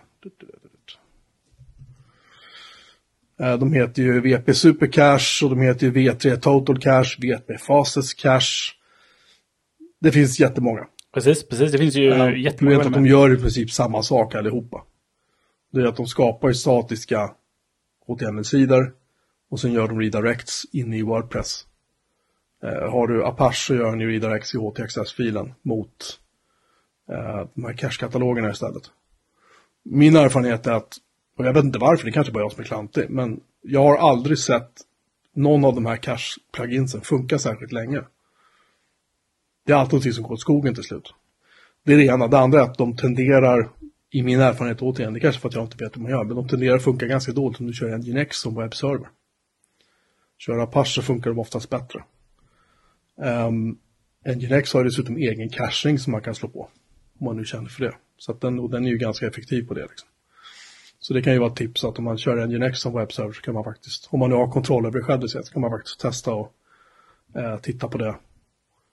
Eh, 3.42 3.58
de 3.58 3.74
heter 3.74 4.04
ju 4.04 4.22
VP 4.22 4.54
Supercache 4.54 5.46
och 5.46 5.50
de 5.50 5.62
heter 5.62 5.88
ju 5.88 5.94
V3 5.94 6.36
Total 6.36 6.80
Cache, 6.80 7.18
VP 7.20 7.58
Fastest 7.58 8.20
Cache. 8.20 8.74
Det 10.00 10.12
finns 10.12 10.40
jättemånga. 10.40 10.88
Precis, 11.14 11.48
precis. 11.48 11.72
Det 11.72 11.78
finns 11.78 11.96
ju 11.96 12.12
uh, 12.12 12.40
jättemånga. 12.40 12.78
Du 12.78 12.84
vet 12.84 12.88
att 12.88 12.94
de 12.94 13.06
gör 13.06 13.34
i 13.34 13.38
princip 13.38 13.72
samma 13.72 14.04
sak 14.04 14.36
allihopa. 14.36 14.84
Det 15.72 15.82
är 15.82 15.86
att 15.86 15.96
de 15.96 16.08
skapar 16.08 16.48
ju 16.48 16.54
statiska 16.54 17.32
HTML-sidor 18.08 18.94
och 19.50 19.60
sen 19.60 19.74
gör 19.74 19.88
de 19.88 20.00
redirects 20.00 20.66
inne 20.72 20.98
i 20.98 21.02
Wordpress. 21.02 21.66
Uh, 22.64 22.92
har 22.92 23.08
du 23.08 23.26
Apache 23.26 23.68
så 23.68 23.76
gör 23.76 23.92
den 23.92 24.00
ju 24.00 24.12
redirects 24.12 24.56
i 24.56 24.58
HTXS-filen 24.58 25.54
mot 25.62 26.20
uh, 27.12 27.48
de 27.54 27.66
här 27.66 27.74
cache-katalogerna 27.74 28.52
istället. 28.52 28.84
Min 29.84 30.16
erfarenhet 30.16 30.68
är 30.68 30.72
att 30.72 30.98
och 31.38 31.46
jag 31.46 31.54
vet 31.54 31.64
inte 31.64 31.80
varför, 31.80 32.06
det 32.06 32.12
kanske 32.12 32.34
bara 32.34 32.40
är 32.40 32.44
jag 32.44 32.52
som 32.52 32.62
är 32.62 32.66
klantig. 32.66 33.10
Men 33.10 33.40
jag 33.62 33.84
har 33.84 33.98
aldrig 33.98 34.38
sett 34.38 34.72
någon 35.34 35.66
av 35.66 35.76
de 35.76 35.86
här 35.86 35.98
cache-pluginsen 35.98 37.02
funka 37.02 37.40
särskilt 37.40 37.72
länge. 37.72 38.02
Det 39.66 39.74
är 39.74 39.78
alltid 39.78 39.94
någonting 39.94 40.14
som 40.14 40.24
går 40.24 40.34
åt 40.34 40.40
skogen 40.40 40.74
till 40.74 40.84
slut. 40.84 41.14
Det 41.84 41.94
är 41.94 41.98
det 41.98 42.06
ena. 42.06 42.28
Det 42.28 42.40
andra 42.40 42.60
är 42.60 42.64
att 42.64 42.78
de 42.78 42.96
tenderar, 42.96 43.70
i 44.10 44.24
min 44.24 44.40
erfarenhet 44.40 44.82
återigen, 44.82 45.14
det 45.14 45.20
är 45.20 45.22
kanske 45.22 45.42
för 45.42 45.50
att 45.50 45.56
jag 45.56 45.64
inte 45.64 45.84
vet 45.84 45.98
hur 45.98 46.02
man 46.02 46.12
gör, 46.12 46.24
men 46.24 46.36
de 46.36 46.48
tenderar 46.48 46.76
att 46.76 46.84
funka 46.84 47.06
ganska 47.06 47.32
dåligt 47.32 47.60
om 47.60 47.68
du 47.68 47.74
kör 47.74 47.98
Nginx 47.98 48.38
som 48.38 48.56
webbserver. 48.56 49.10
Kör 50.38 50.58
Apache 50.58 51.02
funkar 51.02 51.30
de 51.30 51.40
oftast 51.40 51.70
bättre. 51.70 52.04
Ehm, 53.22 53.78
um, 54.26 54.38
Nginx 54.38 54.74
har 54.74 54.84
dessutom 54.84 55.18
egen 55.18 55.50
caching 55.50 56.00
som 56.00 56.12
man 56.12 56.22
kan 56.22 56.36
slå 56.36 56.50
på. 56.50 56.70
Om 57.20 57.26
man 57.26 57.38
nu 57.38 57.46
känner 57.46 57.70
för 57.70 57.84
det. 57.84 57.96
Så 58.18 58.32
att 58.32 58.42
den, 58.42 58.60
och 58.60 58.70
den 58.70 58.86
är 58.86 58.90
ju 58.90 58.98
ganska 58.98 59.28
effektiv 59.28 59.68
på 59.68 59.74
det. 59.74 59.82
Liksom. 59.82 60.10
Så 61.04 61.14
det 61.14 61.22
kan 61.22 61.34
ju 61.34 61.40
vara 61.40 61.52
ett 61.52 61.58
tips 61.58 61.84
att 61.84 61.98
om 61.98 62.04
man 62.04 62.18
kör 62.18 62.48
Nginx 62.48 62.80
som 62.80 62.94
webbserver 62.94 63.34
så 63.34 63.42
kan 63.42 63.54
man 63.54 63.64
faktiskt, 63.64 64.08
om 64.12 64.20
man 64.20 64.30
nu 64.30 64.36
har 64.36 64.52
kontroll 64.52 64.86
över 64.86 65.02
själv, 65.02 65.28
så 65.28 65.44
kan 65.44 65.62
man 65.62 65.72
faktiskt 65.72 66.00
testa 66.00 66.34
och 66.34 66.54
eh, 67.36 67.58
titta 67.58 67.88
på 67.88 67.98
det 67.98 68.16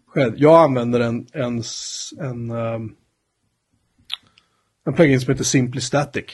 själv. 0.07 0.35
Jag 0.37 0.63
använder 0.63 1.01
en, 1.01 1.27
en, 1.33 1.63
en, 2.21 2.51
um, 2.51 2.97
en 4.87 4.95
plugin 4.95 5.21
som 5.21 5.33
heter 5.33 5.45
Simply 5.45 5.81
Static. 5.81 6.25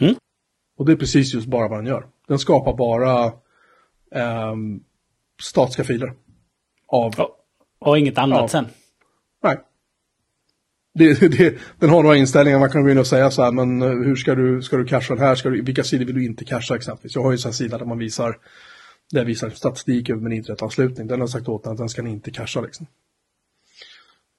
Mm. 0.00 0.14
Och 0.76 0.86
det 0.86 0.92
är 0.92 0.96
precis 0.96 1.34
just 1.34 1.46
bara 1.46 1.68
vad 1.68 1.78
den 1.78 1.86
gör. 1.86 2.06
Den 2.28 2.38
skapar 2.38 2.76
bara 2.76 3.32
um, 4.50 4.84
statiska 5.42 5.84
filer. 5.84 6.12
Av, 6.86 7.14
och, 7.20 7.36
och 7.78 7.98
inget 7.98 8.18
annat 8.18 8.40
av, 8.40 8.48
sen? 8.48 8.66
Nej. 9.42 9.60
Det, 10.94 11.20
det, 11.38 11.58
den 11.78 11.90
har 11.90 12.02
några 12.02 12.16
inställningar, 12.16 12.58
man 12.58 12.70
kan 12.70 12.82
gå 12.82 12.90
in 12.90 12.98
och 12.98 13.06
säga 13.06 13.30
så 13.30 13.42
här, 13.42 13.52
men 13.52 13.82
eh, 13.82 13.88
hur 13.88 14.16
ska 14.16 14.34
du, 14.34 14.62
ska 14.62 14.76
du 14.76 14.84
casha 14.84 15.14
den 15.14 15.24
här, 15.24 15.34
ska 15.34 15.50
du, 15.50 15.62
vilka 15.62 15.84
sidor 15.84 16.04
vill 16.04 16.14
du 16.14 16.24
inte 16.24 16.44
casha 16.44 16.76
exempelvis? 16.76 17.14
Jag 17.14 17.22
har 17.22 17.32
ju 17.32 17.38
en 17.46 17.52
sida 17.52 17.78
där 17.78 17.86
man 17.86 17.98
visar, 17.98 18.38
där 19.12 19.20
jag 19.20 19.26
visar 19.26 19.50
statistik 19.50 20.10
över 20.10 20.20
min 20.20 20.32
internetanslutning, 20.32 21.06
den 21.06 21.20
har 21.20 21.26
sagt 21.26 21.48
åt 21.48 21.64
den 21.64 21.72
att 21.72 21.78
den 21.78 21.88
ska 21.88 22.02
ni 22.02 22.10
inte 22.10 22.30
casha 22.30 22.60
liksom. 22.60 22.86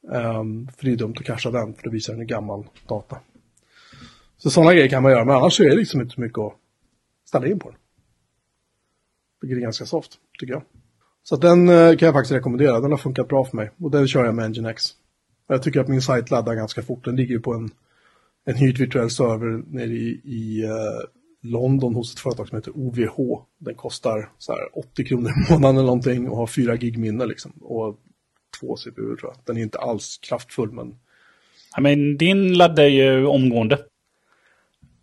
Um, 0.04 0.68
för 0.78 0.86
det 0.86 0.92
är 0.92 0.96
dumt 0.96 1.16
att 1.20 1.26
casha 1.26 1.52
den, 1.52 1.74
för 1.74 1.84
då 1.84 1.90
visar 1.90 2.14
den 2.14 2.28
gammal 2.28 2.68
data. 2.88 3.18
Så 4.38 4.50
sådana 4.50 4.74
grejer 4.74 4.88
kan 4.88 5.04
man 5.04 5.12
göra, 5.12 5.26
men 5.26 5.36
annars 5.36 5.60
är 5.60 5.70
det 5.70 5.76
liksom 5.76 6.02
inte 6.02 6.16
så 6.16 6.22
mycket 6.22 6.40
att 6.40 6.54
ställa 7.26 7.48
in 7.48 7.60
på 7.60 7.70
den. 7.70 7.80
Vilket 9.42 9.58
är 9.58 9.62
ganska 9.62 9.86
soft, 9.86 10.12
tycker 10.40 10.54
jag. 10.54 10.64
Så 11.24 11.38
den 11.38 11.70
eh, 11.70 11.98
kan 11.98 12.06
jag 12.06 12.14
faktiskt 12.14 12.32
rekommendera, 12.32 12.80
den 12.80 12.92
har 12.92 12.98
funkat 12.98 13.28
bra 13.28 13.46
för 13.46 13.56
mig. 13.58 13.72
Och 13.80 13.92
den 13.92 14.08
kör 14.08 14.26
jag 14.26 14.36
med 14.36 14.52
Nginx. 14.52 14.96
Jag 15.52 15.64
tycker 15.64 15.80
att 15.80 15.88
min 15.88 16.02
sajt 16.02 16.32
laddar 16.32 16.56
ganska 16.56 16.82
fort. 16.82 17.06
Den 17.06 17.16
ligger 17.16 17.40
på 17.40 17.54
en, 17.54 17.70
en 18.46 18.56
hyrd 18.56 18.78
virtuell 18.78 19.10
server 19.10 19.64
nere 19.68 19.94
i, 19.94 20.22
i 20.24 20.64
uh, 20.66 20.72
London 21.42 21.96
hos 21.96 22.14
ett 22.14 22.20
företag 22.20 22.48
som 22.48 22.56
heter 22.56 22.78
OVH. 22.78 23.42
Den 23.58 23.76
kostar 23.76 24.30
så 24.38 24.52
här 24.52 24.80
80 24.80 25.06
kronor 25.06 25.30
i 25.30 25.52
månaden 25.52 25.76
eller 25.76 25.86
någonting 25.86 26.30
och 26.30 26.38
har 26.38 26.48
4 26.48 26.76
gig 26.76 26.98
minne 26.98 27.26
liksom. 27.26 27.52
Och 27.52 28.00
två 28.60 28.76
CPU 28.76 29.16
tror 29.16 29.32
jag. 29.32 29.36
Den 29.46 29.58
är 29.58 29.62
inte 29.62 29.80
alls 29.80 30.18
kraftfull 30.18 30.72
men... 30.72 30.96
Ja, 31.76 31.82
men 31.82 32.18
din 32.18 32.54
laddar 32.54 32.86
ju 32.86 33.26
omgående. 33.26 33.80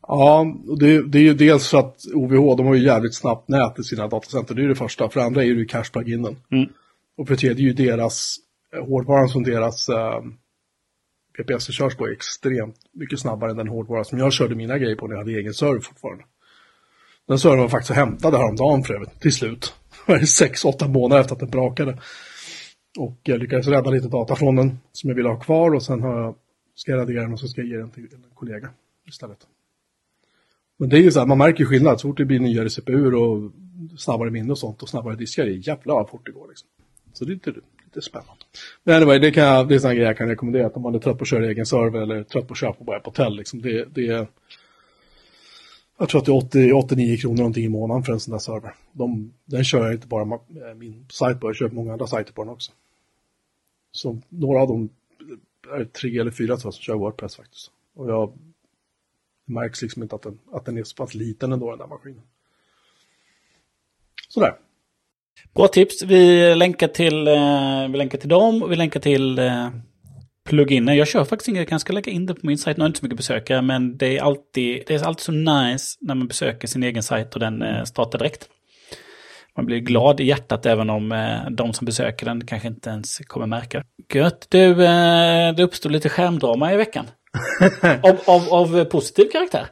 Ja, 0.02 0.56
det, 0.78 1.02
det 1.02 1.18
är 1.18 1.22
ju 1.22 1.34
dels 1.34 1.68
för 1.68 1.78
att 1.78 2.04
OVH, 2.14 2.56
de 2.56 2.66
har 2.66 2.74
ju 2.74 2.84
jävligt 2.84 3.14
snabbt 3.14 3.48
nät 3.48 3.78
i 3.78 3.82
sina 3.82 4.08
datacenter. 4.08 4.54
Det 4.54 4.62
är 4.62 4.68
det 4.68 4.74
första. 4.74 5.08
För 5.08 5.20
det 5.20 5.26
andra 5.26 5.44
är 5.44 5.46
det 5.46 5.60
ju 5.60 5.66
cache-pluginen. 5.66 6.36
Mm. 6.50 6.68
Och 7.16 7.28
för 7.28 7.34
det 7.34 7.40
tredje 7.40 7.64
är 7.64 7.66
ju 7.66 7.72
deras 7.72 8.38
Eh, 8.38 8.47
hårdvaran 8.72 9.28
som 9.28 9.42
deras 9.42 9.88
eh, 9.88 10.22
PPS 11.38 11.72
körs 11.72 11.96
på 11.96 12.06
är 12.06 12.12
extremt 12.12 12.76
mycket 12.92 13.20
snabbare 13.20 13.50
än 13.50 13.56
den 13.56 13.68
hårdvara 13.68 14.04
som 14.04 14.18
jag 14.18 14.32
körde 14.32 14.54
mina 14.54 14.78
grejer 14.78 14.96
på 14.96 15.06
när 15.06 15.14
jag 15.14 15.20
hade 15.20 15.32
egen 15.32 15.54
server 15.54 15.80
fortfarande. 15.80 16.24
Den 17.28 17.38
servern 17.38 17.58
var 17.58 17.68
faktiskt 17.68 17.96
hämtad 17.96 18.34
häromdagen 18.34 18.82
för 18.82 18.94
övrigt, 18.94 19.20
till 19.20 19.32
slut. 19.32 19.74
Det 20.06 20.12
var 20.12 20.18
sex, 20.20 20.64
åtta 20.64 20.88
månader 20.88 21.20
efter 21.20 21.34
att 21.34 21.40
den 21.40 21.50
brakade. 21.50 21.98
Och 22.98 23.20
jag 23.22 23.38
lyckades 23.38 23.66
rädda 23.66 23.90
lite 23.90 24.08
data 24.08 24.36
från 24.36 24.56
den 24.56 24.78
som 24.92 25.08
jag 25.08 25.16
ville 25.16 25.28
ha 25.28 25.40
kvar 25.40 25.74
och 25.74 25.82
sen 25.82 26.02
har 26.02 26.20
jag, 26.20 26.34
ska 26.74 26.90
jag 26.90 27.00
radera 27.00 27.22
den 27.22 27.32
och 27.32 27.40
så 27.40 27.48
ska 27.48 27.60
jag 27.60 27.68
ge 27.68 27.76
den 27.76 27.90
till 27.90 28.08
en 28.12 28.24
kollega 28.34 28.70
istället. 29.08 29.38
Men 30.78 30.88
det 30.88 30.98
är 30.98 31.00
ju 31.00 31.10
så 31.10 31.18
här, 31.18 31.26
man 31.26 31.38
märker 31.38 31.64
skillnad 31.64 32.00
så 32.00 32.08
fort 32.08 32.16
det 32.16 32.24
blir 32.24 32.40
nyare 32.40 32.70
CPU 32.70 33.14
och 33.14 33.52
snabbare 33.98 34.30
minne 34.30 34.50
och 34.52 34.58
sånt 34.58 34.82
och 34.82 34.88
snabbare 34.88 35.16
diskar, 35.16 35.44
det 35.44 35.50
är 35.50 35.68
jävla 35.68 35.94
vad 35.94 36.08
fort 36.08 36.26
det 36.26 36.32
går 36.32 36.48
liksom. 36.48 36.68
Så 37.12 37.24
det 37.24 37.32
är 37.32 37.34
inte 37.34 37.54
lite 37.88 38.02
spännande. 38.02 38.44
Men 38.84 38.96
anyway, 38.96 39.18
det, 39.18 39.30
kan 39.30 39.44
jag, 39.44 39.68
det 39.68 39.74
är 39.74 39.78
sådana 39.78 39.94
grejer 39.94 40.08
jag 40.08 40.16
kan 40.16 40.28
rekommendera. 40.28 40.66
Att 40.66 40.76
om 40.76 40.82
man 40.82 40.94
är 40.94 40.98
trött 40.98 41.18
på 41.18 41.22
att 41.22 41.28
köra 41.28 41.46
egen 41.46 41.66
server 41.66 42.00
eller 42.00 42.22
trött 42.22 42.46
på 42.46 42.52
att 42.52 42.58
köpa 42.58 42.84
bara 42.84 43.00
på 43.00 43.10
hotell. 43.10 43.36
Liksom, 43.36 43.62
det, 43.62 43.84
det, 43.94 44.28
jag 45.98 46.08
tror 46.08 46.38
att 46.38 46.50
det 46.50 46.60
är 46.60 46.72
89 46.72 47.16
kronor 47.16 47.36
någonting 47.36 47.64
i 47.64 47.68
månaden 47.68 48.02
för 48.02 48.12
en 48.12 48.20
sån 48.20 48.32
där 48.32 48.38
server. 48.38 48.74
De, 48.92 49.34
den 49.44 49.64
kör 49.64 49.84
jag 49.84 49.94
inte 49.94 50.06
bara 50.06 50.40
min 50.76 51.06
sajt 51.10 51.40
på, 51.40 51.48
jag 51.48 51.56
kör 51.56 51.68
många 51.68 51.92
andra 51.92 52.06
sajter 52.06 52.32
på 52.32 52.44
den 52.44 52.52
också. 52.52 52.72
Så 53.92 54.20
några 54.28 54.62
av 54.62 54.68
dem 54.68 54.88
är 55.72 55.84
tre 55.84 56.18
eller 56.18 56.30
fyra 56.30 56.56
tror 56.56 56.66
jag 56.66 56.74
som 56.74 56.82
kör 56.82 56.94
Wordpress 56.94 57.36
faktiskt. 57.36 57.70
Och 57.94 58.10
jag 58.10 58.32
märks 59.44 59.82
liksom 59.82 60.02
inte 60.02 60.14
att 60.14 60.22
den, 60.22 60.38
att 60.52 60.64
den 60.64 60.78
är 60.78 60.84
så 60.84 60.96
pass 60.96 61.14
liten 61.14 61.52
ändå 61.52 61.70
den 61.70 61.78
där 61.78 61.86
maskinen. 61.86 62.22
Sådär. 64.28 64.58
Bra 65.54 65.68
tips. 65.68 66.02
Vi 66.02 66.54
länkar 66.54 66.88
till, 66.88 67.28
eh, 67.28 67.88
vi 67.90 67.98
länkar 67.98 68.18
till 68.18 68.28
dem 68.28 68.62
och 68.62 68.72
vi 68.72 68.76
länkar 68.76 69.00
till 69.00 69.38
eh, 69.38 69.68
pluginen. 70.48 70.96
Jag 70.96 71.08
kör 71.08 71.24
faktiskt 71.24 71.48
inget, 71.48 71.60
jag 71.60 71.68
kanske 71.68 71.86
ska 71.86 71.92
lägga 71.92 72.12
in 72.12 72.26
det 72.26 72.34
på 72.34 72.46
min 72.46 72.58
sajt. 72.58 72.76
Nu 72.76 72.82
har 72.82 72.86
jag 72.86 72.90
inte 72.90 72.98
så 72.98 73.04
mycket 73.04 73.16
besökare, 73.16 73.62
men 73.62 73.98
det 73.98 74.18
är 74.18 74.22
alltid, 74.22 74.82
det 74.86 74.94
är 74.94 75.04
alltid 75.04 75.24
så 75.24 75.32
nice 75.32 75.96
när 76.00 76.14
man 76.14 76.28
besöker 76.28 76.68
sin 76.68 76.82
egen 76.82 77.02
sajt 77.02 77.34
och 77.34 77.40
den 77.40 77.62
eh, 77.62 77.84
startar 77.84 78.18
direkt. 78.18 78.48
Man 79.56 79.66
blir 79.66 79.78
glad 79.78 80.20
i 80.20 80.24
hjärtat 80.24 80.66
även 80.66 80.90
om 80.90 81.34
de 81.50 81.72
som 81.72 81.84
besöker 81.84 82.26
den 82.26 82.46
kanske 82.46 82.68
inte 82.68 82.90
ens 82.90 83.18
kommer 83.18 83.46
märka 83.46 83.78
det. 83.78 84.18
Gött. 84.18 84.46
Du, 84.48 84.74
det 85.54 85.62
uppstod 85.62 85.92
lite 85.92 86.08
skärmdrama 86.08 86.72
i 86.72 86.76
veckan. 86.76 87.06
av, 88.02 88.18
av, 88.26 88.54
av 88.54 88.84
positiv 88.84 89.28
karaktär. 89.32 89.66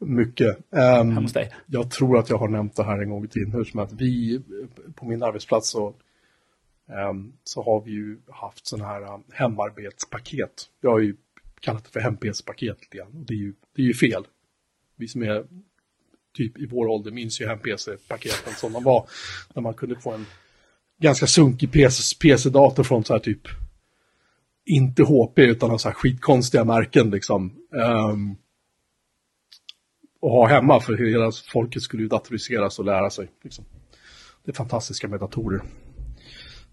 Mycket. 0.00 0.56
Um, 0.70 0.80
Hemma 0.80 1.20
hos 1.20 1.32
dig. 1.32 1.52
jag 1.66 1.90
tror 1.90 2.18
att 2.18 2.30
jag 2.30 2.38
har 2.38 2.48
nämnt 2.48 2.76
det 2.76 2.84
här 2.84 3.02
en 3.02 3.10
gång 3.10 3.24
i 3.24 3.28
tiden. 3.28 3.52
Hur 3.52 3.64
som 3.64 3.80
att 3.80 3.92
vi 3.92 4.40
på 4.94 5.04
min 5.04 5.22
arbetsplats 5.22 5.70
så, 5.70 5.94
ehm, 6.88 7.32
så 7.44 7.62
har 7.62 7.80
vi 7.80 7.90
ju 7.90 8.18
haft 8.30 8.66
sådana 8.66 8.88
här 8.88 9.14
um, 9.14 9.22
hemarbetspaket. 9.32 10.66
Jag 10.80 10.90
har 10.90 10.98
ju 10.98 11.16
kallat 11.60 11.84
det 11.84 11.90
för 11.90 12.00
hem-PC-paket 12.00 12.76
lite 12.80 12.96
grann. 12.96 13.12
Och 13.20 13.26
det 13.26 13.34
är 13.34 13.38
ju, 13.38 13.54
det 13.76 13.82
är 13.82 13.86
ju 13.86 13.94
fel. 13.94 14.26
Vi 14.96 15.08
som 15.08 15.22
är 15.22 15.44
typ 16.36 16.58
i 16.58 16.66
vår 16.66 16.86
ålder 16.86 17.10
minns 17.10 17.40
ju 17.40 17.46
hem-PC-paketen 17.46 18.54
som 18.54 18.72
de 18.72 18.84
var. 18.84 19.08
När 19.54 19.62
man 19.62 19.74
kunde 19.74 19.96
få 19.96 20.12
en 20.12 20.26
ganska 21.00 21.26
sunkig 21.26 21.72
PC 21.72 22.16
PC-dator 22.22 22.82
från 22.82 23.04
så 23.04 23.12
här 23.12 23.20
typ 23.20 23.42
inte 24.64 25.02
HP 25.02 25.38
utan 25.38 25.70
av 25.70 25.78
så 25.78 25.88
här 25.88 25.94
skitkonstiga 25.94 26.64
märken 26.64 27.10
liksom. 27.10 27.56
Ehm, 27.74 28.36
och 30.20 30.30
ha 30.30 30.46
hemma 30.46 30.80
för 30.80 30.96
hela 30.96 31.32
folket 31.52 31.82
skulle 31.82 32.02
ju 32.02 32.08
datoriseras 32.08 32.78
och 32.78 32.84
lära 32.84 33.10
sig. 33.10 33.28
Liksom. 33.44 33.64
Det 34.44 34.50
är 34.50 34.54
fantastiska 34.54 35.08
med 35.08 35.20
datorer. 35.20 35.62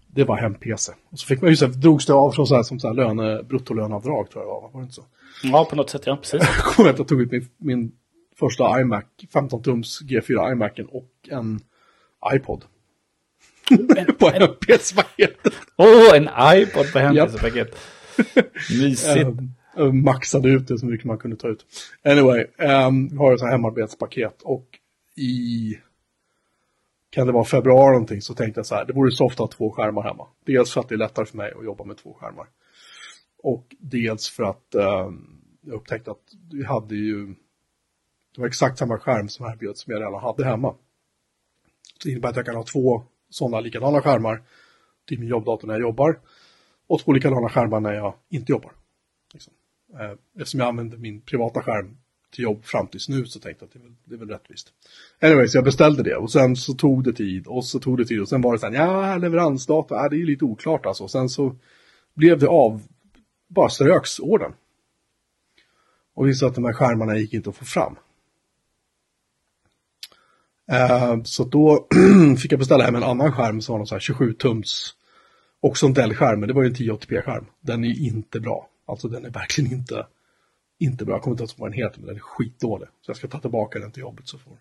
Det 0.06 0.24
var 0.24 0.36
hem-PC. 0.36 0.92
Och 1.10 1.18
så 1.18 1.26
fick 1.26 1.40
man 1.40 1.50
ju 1.50 1.56
så 1.56 1.66
här, 1.66 1.72
drogs 1.72 2.06
det 2.06 2.12
av 2.12 2.32
från 2.32 2.46
så 2.46 2.54
här, 2.54 2.62
som 2.62 2.80
så 2.80 2.86
här 2.86 2.94
löne, 2.94 3.42
bruttolöneavdrag 3.42 4.30
tror 4.30 4.44
jag 4.44 4.48
var. 4.48 4.70
Var 4.72 4.80
det 4.80 4.84
inte 4.84 4.94
så? 4.94 5.04
Ja, 5.42 5.64
på 5.64 5.76
något 5.76 5.90
sätt, 5.90 6.02
ja, 6.06 6.16
precis. 6.16 6.42
Jag 6.56 6.64
kommer 6.64 6.88
ihåg 6.88 6.94
att 6.94 6.98
jag 6.98 7.08
tog 7.08 7.22
ut 7.22 7.30
min, 7.30 7.48
min 7.58 7.92
första 8.38 8.80
iMac, 8.80 9.04
15-tums 9.32 10.02
G4 10.02 10.52
iMacen 10.52 10.86
och 10.86 11.10
en 11.28 11.60
iPod. 12.34 12.64
på 14.18 14.28
en- 14.28 14.32
hem-PC-paketet. 14.42 15.52
Åh, 15.76 15.86
oh, 15.86 16.16
en 16.16 16.28
iPod 16.58 16.92
på 16.92 16.98
hempispaket. 16.98 17.76
Mysigt. 18.80 19.28
Eh, 19.78 19.92
maxade 19.92 20.48
ut 20.48 20.68
det 20.68 20.78
så 20.78 20.86
mycket 20.86 21.06
man 21.06 21.18
kunde 21.18 21.36
ta 21.36 21.48
ut. 21.48 21.66
Anyway, 22.04 22.44
um, 22.58 23.08
vi 23.08 23.16
har 23.16 23.34
ett 23.34 23.40
här 23.40 23.50
hemarbetspaket 23.50 24.42
och 24.42 24.78
i, 25.16 25.78
kan 27.10 27.26
det 27.26 27.32
vara 27.32 27.44
februari 27.44 27.92
någonting, 27.92 28.22
så 28.22 28.34
tänkte 28.34 28.58
jag 28.58 28.66
så 28.66 28.74
här, 28.74 28.84
det 28.84 28.92
vore 28.92 29.10
soft 29.10 29.34
att 29.34 29.38
ha 29.38 29.48
två 29.48 29.70
skärmar 29.70 30.02
hemma. 30.02 30.26
Dels 30.44 30.72
för 30.72 30.80
att 30.80 30.88
det 30.88 30.94
är 30.94 30.98
lättare 30.98 31.26
för 31.26 31.36
mig 31.36 31.52
att 31.58 31.64
jobba 31.64 31.84
med 31.84 31.96
två 31.96 32.14
skärmar. 32.20 32.46
Och 33.42 33.74
dels 33.78 34.30
för 34.30 34.42
att 34.42 34.74
ehm, 34.74 35.36
jag 35.60 35.74
upptäckte 35.74 36.10
att 36.10 36.22
vi 36.52 36.64
hade 36.64 36.94
ju, 36.94 37.26
det 38.34 38.40
var 38.40 38.46
exakt 38.46 38.78
samma 38.78 38.98
skärm 38.98 39.28
som 39.28 39.46
erbjöds 39.46 39.80
som 39.80 39.92
jag 39.92 40.00
redan 40.00 40.20
hade 40.20 40.44
hemma. 40.44 40.74
Så 41.82 42.08
det 42.08 42.10
innebär 42.10 42.28
att 42.28 42.36
jag 42.36 42.46
kan 42.46 42.56
ha 42.56 42.64
två 42.64 43.02
sådana 43.30 43.60
likadana 43.60 44.02
skärmar 44.02 44.42
till 45.08 45.18
min 45.18 45.28
jobbdator 45.28 45.66
när 45.66 45.74
jag 45.74 45.80
jobbar 45.80 46.20
och 46.86 47.00
två 47.00 47.12
likadana 47.12 47.48
skärmar 47.48 47.80
när 47.80 47.92
jag 47.92 48.14
inte 48.28 48.52
jobbar. 48.52 48.72
Eh, 50.00 50.12
eftersom 50.38 50.60
jag 50.60 50.68
använder 50.68 50.98
min 50.98 51.20
privata 51.20 51.62
skärm 51.62 51.96
till 52.30 52.44
jobb 52.44 52.64
fram 52.64 52.86
tills 52.86 53.08
nu 53.08 53.26
så 53.26 53.40
tänkte 53.40 53.64
jag 53.64 53.66
att 53.66 53.72
det 53.72 53.78
är 53.78 53.82
väl, 53.82 53.94
det 54.04 54.14
är 54.14 54.18
väl 54.18 54.28
rättvist. 54.28 54.72
Anyway, 55.20 55.48
så 55.48 55.56
jag 55.56 55.64
beställde 55.64 56.02
det 56.02 56.16
och 56.16 56.32
sen 56.32 56.56
så 56.56 56.74
tog 56.74 57.04
det 57.04 57.12
tid 57.12 57.46
och 57.46 57.64
så 57.64 57.78
tog 57.78 57.98
det 57.98 58.04
tid 58.04 58.20
och 58.20 58.28
sen 58.28 58.40
var 58.40 58.52
det 58.52 58.58
så 58.58 58.66
här, 58.66 58.74
ja, 58.74 59.16
leveransdata, 59.16 59.94
ja, 59.94 60.08
det 60.08 60.16
är 60.16 60.18
ju 60.18 60.26
lite 60.26 60.44
oklart 60.44 60.86
alltså. 60.86 61.04
Och 61.04 61.10
sen 61.10 61.28
så 61.28 61.56
blev 62.14 62.38
det 62.38 62.48
av, 62.48 62.82
bara 63.48 63.68
ströks 63.68 64.20
orden. 64.20 64.52
Och 66.14 66.28
vi 66.28 66.34
sa 66.34 66.46
att 66.46 66.54
de 66.54 66.64
här 66.64 66.72
skärmarna 66.72 67.16
gick 67.16 67.34
inte 67.34 67.50
att 67.50 67.56
få 67.56 67.64
fram. 67.64 67.96
Eh, 70.72 71.22
så 71.24 71.44
då 71.44 71.86
fick 72.38 72.52
jag 72.52 72.58
beställa 72.58 72.84
hem 72.84 72.94
en 72.94 73.02
annan 73.02 73.32
skärm 73.32 73.60
som 73.60 73.72
var 73.72 73.78
någon 73.78 73.86
så 73.86 73.94
här 73.94 74.00
27 74.00 74.32
tums 74.32 74.94
också 75.60 75.86
en 75.86 75.94
Dell-skärm, 75.94 76.40
men 76.40 76.48
det 76.48 76.54
var 76.54 76.62
ju 76.62 76.68
en 76.68 76.74
1080p-skärm. 76.74 77.46
Den 77.60 77.84
är 77.84 77.88
ju 77.88 78.08
inte 78.08 78.40
bra. 78.40 78.68
Alltså 78.86 79.08
den 79.08 79.24
är 79.24 79.30
verkligen 79.30 79.72
inte, 79.72 80.06
inte 80.78 81.04
bra. 81.04 81.14
Jag 81.14 81.22
kommer 81.22 81.34
inte 81.34 81.42
ihåg 81.42 81.50
vad 81.56 81.70
den 81.70 81.78
heter, 81.78 81.98
men 81.98 82.06
den 82.06 82.16
är 82.16 82.20
skitdålig. 82.20 82.88
Så 83.00 83.10
jag 83.10 83.16
ska 83.16 83.28
ta 83.28 83.38
tillbaka 83.38 83.78
den 83.78 83.92
till 83.92 84.00
jobbet 84.00 84.28
så 84.28 84.38
får 84.38 84.58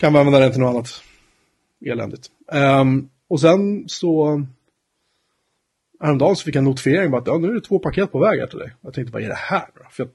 kan 0.00 0.12
vi 0.12 0.18
använda 0.18 0.40
den 0.40 0.52
till 0.52 0.60
något 0.60 0.74
annat 0.74 1.02
eländigt. 1.80 2.30
Um, 2.52 3.08
och 3.28 3.40
sen 3.40 3.88
så 3.88 4.42
häromdagen 6.00 6.36
så 6.36 6.44
fick 6.44 6.54
jag 6.54 6.60
en 6.60 6.64
notifiering 6.64 7.06
om 7.06 7.14
att 7.14 7.26
ja, 7.26 7.38
nu 7.38 7.48
är 7.48 7.54
det 7.54 7.60
två 7.60 7.78
paket 7.78 8.12
på 8.12 8.18
väg 8.18 8.40
här 8.40 8.46
till 8.46 8.58
dig. 8.58 8.74
Jag 8.80 8.94
tänkte, 8.94 9.12
vad 9.12 9.22
är 9.22 9.28
det 9.28 9.34
här 9.34 9.68
då? 9.74 9.82
För 9.90 10.02
jag, 10.02 10.10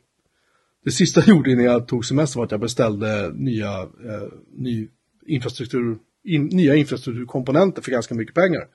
det 0.83 0.91
sista 0.91 1.19
jag 1.19 1.29
gjorde 1.29 1.51
innan 1.51 1.65
jag 1.65 1.87
tog 1.87 2.05
semester 2.05 2.37
var 2.37 2.45
att 2.45 2.51
jag 2.51 2.59
beställde 2.59 3.31
nya, 3.33 3.81
eh, 3.81 4.27
ny 4.55 4.87
infrastruktur, 5.25 5.97
in, 6.23 6.45
nya 6.45 6.75
infrastrukturkomponenter 6.75 7.81
för 7.81 7.91
ganska 7.91 8.15
mycket 8.15 8.35
pengar. 8.35 8.67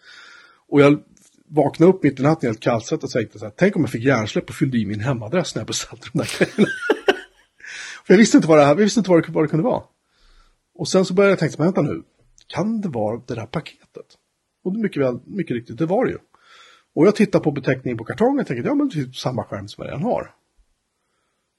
Och 0.69 0.81
jag 0.81 1.03
vaknade 1.49 1.93
upp 1.93 2.03
mitt 2.03 2.21
i 2.21 2.23
natten 2.23 2.49
helt 2.49 2.61
kallsvettig 2.61 3.05
och 3.05 3.11
tänkte 3.11 3.39
så 3.39 3.45
här, 3.45 3.53
tänk 3.57 3.77
om 3.77 3.83
jag 3.83 3.91
fick 3.91 4.05
hjärnsläpp 4.05 4.49
och 4.49 4.55
fyllde 4.55 4.79
i 4.79 4.87
min 4.87 5.01
hemadress 5.01 5.55
när 5.55 5.61
jag 5.61 5.67
beställde 5.67 6.07
de 6.13 6.19
där 6.19 6.39
grejerna. 6.39 6.73
För 8.07 8.15
jag 8.15 8.19
visste 8.19 8.37
inte 8.37 8.49
vad 8.49 8.59
det, 8.59 8.63
här, 8.65 8.71
jag 8.71 8.77
visste 8.77 9.01
inte 9.01 9.11
vad 9.11 9.27
det, 9.27 9.33
vad 9.33 9.45
det 9.45 9.49
kunde 9.49 9.65
vara. 9.65 9.83
Och 10.75 10.89
sen 10.89 11.05
så 11.05 11.15
började 11.15 11.33
jag 11.33 11.39
tänka, 11.39 11.55
men 11.59 11.67
vänta 11.67 11.83
nu, 11.83 12.03
kan 12.47 12.81
det 12.81 12.89
vara 12.89 13.23
det 13.27 13.35
där 13.35 13.47
paketet? 13.47 14.07
Och 14.65 14.73
det 14.73 14.79
mycket, 14.79 15.03
väl, 15.03 15.19
mycket 15.25 15.55
riktigt, 15.55 15.79
det 15.79 15.87
var 15.87 16.05
det 16.05 16.11
ju. 16.11 16.19
Och 16.95 17.07
jag 17.07 17.17
tittar 17.17 17.41
på 17.41 17.51
beteckningen 17.51 17.99
på 17.99 18.05
kartongen 18.05 18.41
och 18.41 18.47
tänker, 18.47 18.69
ja 18.69 18.75
men 18.75 18.89
det 18.89 19.01
är 19.01 19.05
typ 19.05 19.17
samma 19.17 19.45
skärm 19.45 19.69
som 19.69 19.85
jag 19.85 19.89
redan 19.89 20.03
har. 20.03 20.35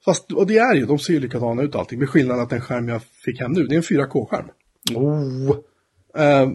Fast, 0.04 0.32
och 0.32 0.46
det 0.46 0.58
är 0.58 0.74
ju, 0.74 0.86
de 0.86 0.98
ser 0.98 1.12
ju 1.12 1.20
likadana 1.20 1.62
ut 1.62 1.74
allting, 1.74 1.98
med 1.98 2.08
skillnaden 2.08 2.42
att 2.42 2.50
den 2.50 2.60
skärm 2.60 2.88
jag 2.88 3.02
fick 3.02 3.40
hem 3.40 3.52
nu, 3.52 3.66
det 3.66 3.74
är 3.74 3.76
en 3.76 3.82
4K-skärm. 3.82 4.50
Oh. 4.94 5.56
Eh, 6.14 6.48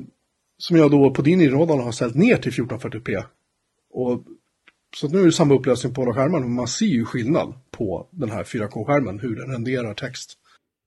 som 0.58 0.78
jag 0.78 0.92
då 0.92 1.12
på 1.12 1.22
din 1.22 1.42
inrådan 1.42 1.80
har 1.80 1.92
ställt 1.92 2.16
ner 2.16 2.38
till 2.38 2.52
1440p. 2.52 3.24
Och, 3.94 4.24
så 4.96 5.08
nu 5.08 5.22
är 5.22 5.26
det 5.26 5.32
samma 5.32 5.54
upplösning 5.54 5.94
på 5.94 6.02
båda 6.02 6.14
skärmarna, 6.14 6.46
men 6.46 6.56
man 6.56 6.68
ser 6.68 6.86
ju 6.86 7.06
skillnad 7.06 7.54
på 7.72 8.08
den 8.12 8.30
här 8.30 8.44
4K-skärmen, 8.44 9.20
hur 9.20 9.36
den 9.36 9.52
renderar 9.52 9.94
text. 9.94 10.38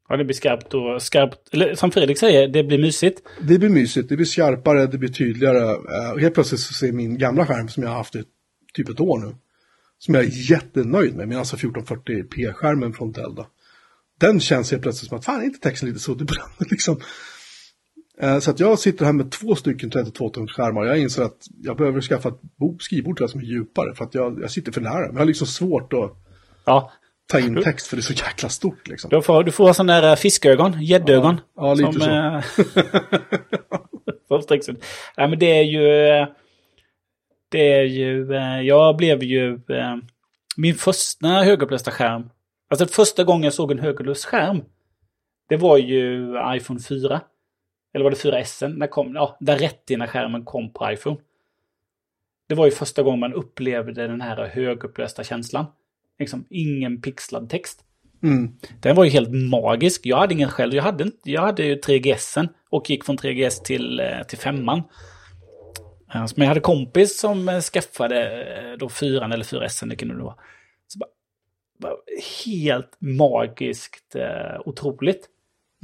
Ja, 0.08 0.16
det 0.16 0.24
blir 0.24 0.34
skarpt 0.34 0.74
och 0.74 1.02
skarpt. 1.02 1.48
Eller 1.52 1.74
som 1.74 1.90
Fredrik 1.90 2.18
säger, 2.18 2.48
det 2.48 2.64
blir 2.64 2.78
mysigt. 2.78 3.22
Det 3.40 3.58
blir 3.58 3.68
mysigt, 3.68 4.08
det 4.08 4.16
blir 4.16 4.26
skarpare, 4.26 4.86
det 4.86 4.98
blir 4.98 5.08
tydligare. 5.08 5.70
Eh, 5.70 6.12
och 6.12 6.20
helt 6.20 6.34
plötsligt 6.34 6.60
så 6.60 6.74
ser 6.74 6.92
min 6.92 7.18
gamla 7.18 7.46
skärm 7.46 7.68
som 7.68 7.82
jag 7.82 7.90
har 7.90 7.96
haft 7.96 8.16
i 8.16 8.24
typ 8.74 8.88
ett 8.88 9.00
år 9.00 9.18
nu, 9.18 9.34
som 9.98 10.14
jag 10.14 10.24
är 10.24 10.50
jättenöjd 10.50 11.16
med, 11.16 11.28
min 11.28 11.38
alltså 11.38 11.56
1440p-skärmen 11.56 12.92
från 12.92 13.12
Dell 13.12 13.34
då. 13.34 13.46
Den 14.20 14.40
känns 14.40 14.70
helt 14.70 14.82
plötsligt 14.82 15.08
som 15.08 15.18
att 15.18 15.24
fan 15.24 15.40
är 15.40 15.44
inte 15.44 15.60
texten 15.60 15.88
lite 15.88 16.00
suddig 16.00 16.28
på 16.28 16.34
den 16.34 16.68
liksom. 16.70 17.00
Eh, 18.20 18.38
Så 18.38 18.50
att 18.50 18.60
jag 18.60 18.78
sitter 18.78 19.04
här 19.04 19.12
med 19.12 19.30
två 19.32 19.54
stycken 19.54 19.90
32-tums 19.90 20.48
skärmar. 20.50 20.84
Jag 20.84 20.98
inser 20.98 21.22
att 21.22 21.46
jag 21.62 21.76
behöver 21.76 22.00
skaffa 22.00 22.28
ett 22.28 22.42
bo- 22.58 22.78
skrivbord 22.78 23.30
som 23.30 23.40
är 23.40 23.44
djupare. 23.44 23.94
För 23.94 24.04
att 24.04 24.14
jag, 24.14 24.40
jag 24.42 24.50
sitter 24.50 24.72
för 24.72 24.80
nära. 24.80 24.98
Men 25.06 25.12
jag 25.14 25.20
har 25.20 25.26
liksom 25.26 25.46
svårt 25.46 25.92
att 25.92 26.12
Ja, 26.64 26.92
ta 27.28 27.38
in 27.40 27.62
text 27.62 27.86
för 27.86 27.96
det 27.96 28.00
är 28.00 28.02
så 28.02 28.12
jäkla 28.12 28.48
stort 28.48 28.88
liksom. 28.88 29.10
du 29.10 29.22
får, 29.22 29.44
du 29.44 29.52
får 29.52 29.72
sådana 29.72 30.00
där 30.00 30.10
eh, 30.10 30.16
fiskögon, 30.16 30.82
gäddögon. 30.82 31.40
Ja, 31.56 31.66
ja, 31.68 31.74
lite 31.74 31.92
som, 31.92 32.00
så. 32.00 32.42
ut. 34.72 34.84
Nej, 35.16 35.28
men 35.28 35.38
det 35.38 35.58
är 35.58 35.62
ju... 35.62 35.82
Det 37.50 37.72
är 37.72 37.82
ju... 37.84 38.26
Jag 38.66 38.96
blev 38.96 39.22
ju... 39.22 39.60
Min 40.56 40.74
första 40.74 41.28
högupplösta 41.28 41.90
skärm. 41.90 42.30
Alltså 42.70 42.86
första 42.86 43.24
gången 43.24 43.42
jag 43.44 43.52
såg 43.52 43.72
en 43.72 43.78
högupplöst 43.78 44.24
skärm. 44.24 44.62
Det 45.48 45.56
var 45.56 45.78
ju 45.78 46.34
iPhone 46.56 46.80
4. 46.80 47.20
Eller 47.94 48.04
var 48.04 48.10
det 48.10 48.16
4S? 48.16 48.68
När 48.68 48.86
kom, 48.86 49.14
ja, 49.14 49.36
där 49.40 49.58
Retina-skärmen 49.58 50.44
kom 50.44 50.72
på 50.72 50.92
iPhone. 50.92 51.16
Det 52.48 52.54
var 52.54 52.64
ju 52.66 52.72
första 52.72 53.02
gången 53.02 53.20
man 53.20 53.34
upplevde 53.34 54.06
den 54.06 54.20
här 54.20 54.46
högupplösta 54.46 55.24
känslan. 55.24 55.66
Liksom 56.18 56.46
ingen 56.50 57.00
pixlad 57.00 57.50
text. 57.50 57.82
Mm. 58.22 58.52
Den 58.80 58.96
var 58.96 59.04
ju 59.04 59.10
helt 59.10 59.50
magisk. 59.50 60.06
Jag 60.06 60.16
hade 60.16 60.34
ingen 60.34 60.48
själv. 60.48 60.74
Jag 60.74 60.82
hade, 60.82 61.10
jag 61.24 61.42
hade 61.42 61.64
ju 61.64 61.74
3GS 61.74 62.48
och 62.70 62.90
gick 62.90 63.04
från 63.04 63.18
3GS 63.18 63.62
till, 63.62 64.00
eh, 64.00 64.22
till 64.28 64.38
femman. 64.38 64.82
Eh, 66.14 66.26
Men 66.36 66.42
jag 66.44 66.48
hade 66.48 66.60
kompis 66.60 67.20
som 67.20 67.48
eh, 67.48 67.60
skaffade 67.60 68.76
då 68.78 68.88
fyran 68.88 69.32
eller 69.32 69.44
4S, 69.44 69.86
det 69.88 69.96
kunde 69.96 70.14
det 70.14 70.22
vara. 70.22 70.36
Så 70.86 70.98
bara, 70.98 71.10
bara 71.78 71.96
helt 72.44 72.96
magiskt 72.98 74.14
eh, 74.14 74.60
otroligt. 74.64 75.28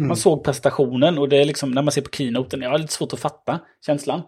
Man 0.07 0.17
såg 0.17 0.45
prestationen 0.45 1.19
och 1.19 1.29
det 1.29 1.37
är 1.37 1.45
liksom 1.45 1.71
när 1.71 1.83
man 1.83 1.93
ser 1.93 2.03
på 2.03 2.11
keynoten, 2.11 2.63
jag 2.63 2.71
har 2.71 2.79
lite 2.79 2.93
svårt 2.93 3.13
att 3.13 3.21
fatta 3.21 3.61
känslan. 3.87 4.23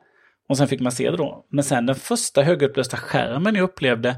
Och 0.49 0.57
sen 0.57 0.69
fick 0.69 0.81
man 0.81 0.93
se 0.93 1.11
det 1.11 1.17
då. 1.17 1.47
Men 1.49 1.65
sen 1.65 1.87
den 1.87 1.97
första 1.97 2.43
högupplösta 2.43 2.97
skärmen 2.97 3.55
jag 3.55 3.65
upplevde, 3.65 4.17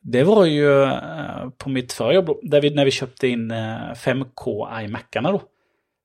det 0.00 0.22
var 0.22 0.44
ju 0.44 0.82
eh, 0.82 1.48
på 1.58 1.68
mitt 1.68 1.92
förra 1.92 2.14
jobb, 2.14 2.30
där 2.42 2.60
vi, 2.60 2.74
när 2.74 2.84
vi 2.84 2.90
köpte 2.90 3.28
in 3.28 3.50
eh, 3.50 3.94
5K 3.94 4.82
iMacarna 4.82 5.32
då. 5.32 5.42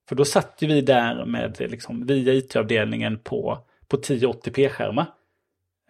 För 0.09 0.15
då 0.15 0.25
satt 0.25 0.61
ju 0.61 0.67
vi 0.67 0.81
där 0.81 1.25
med 1.25 1.55
liksom, 1.59 2.05
via 2.05 2.33
IT-avdelningen 2.33 3.19
på, 3.19 3.57
på 3.87 3.97
1080p-skärmar. 3.97 5.05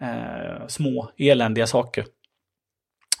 Eh, 0.00 0.66
små 0.66 1.10
eländiga 1.16 1.66
saker. 1.66 2.04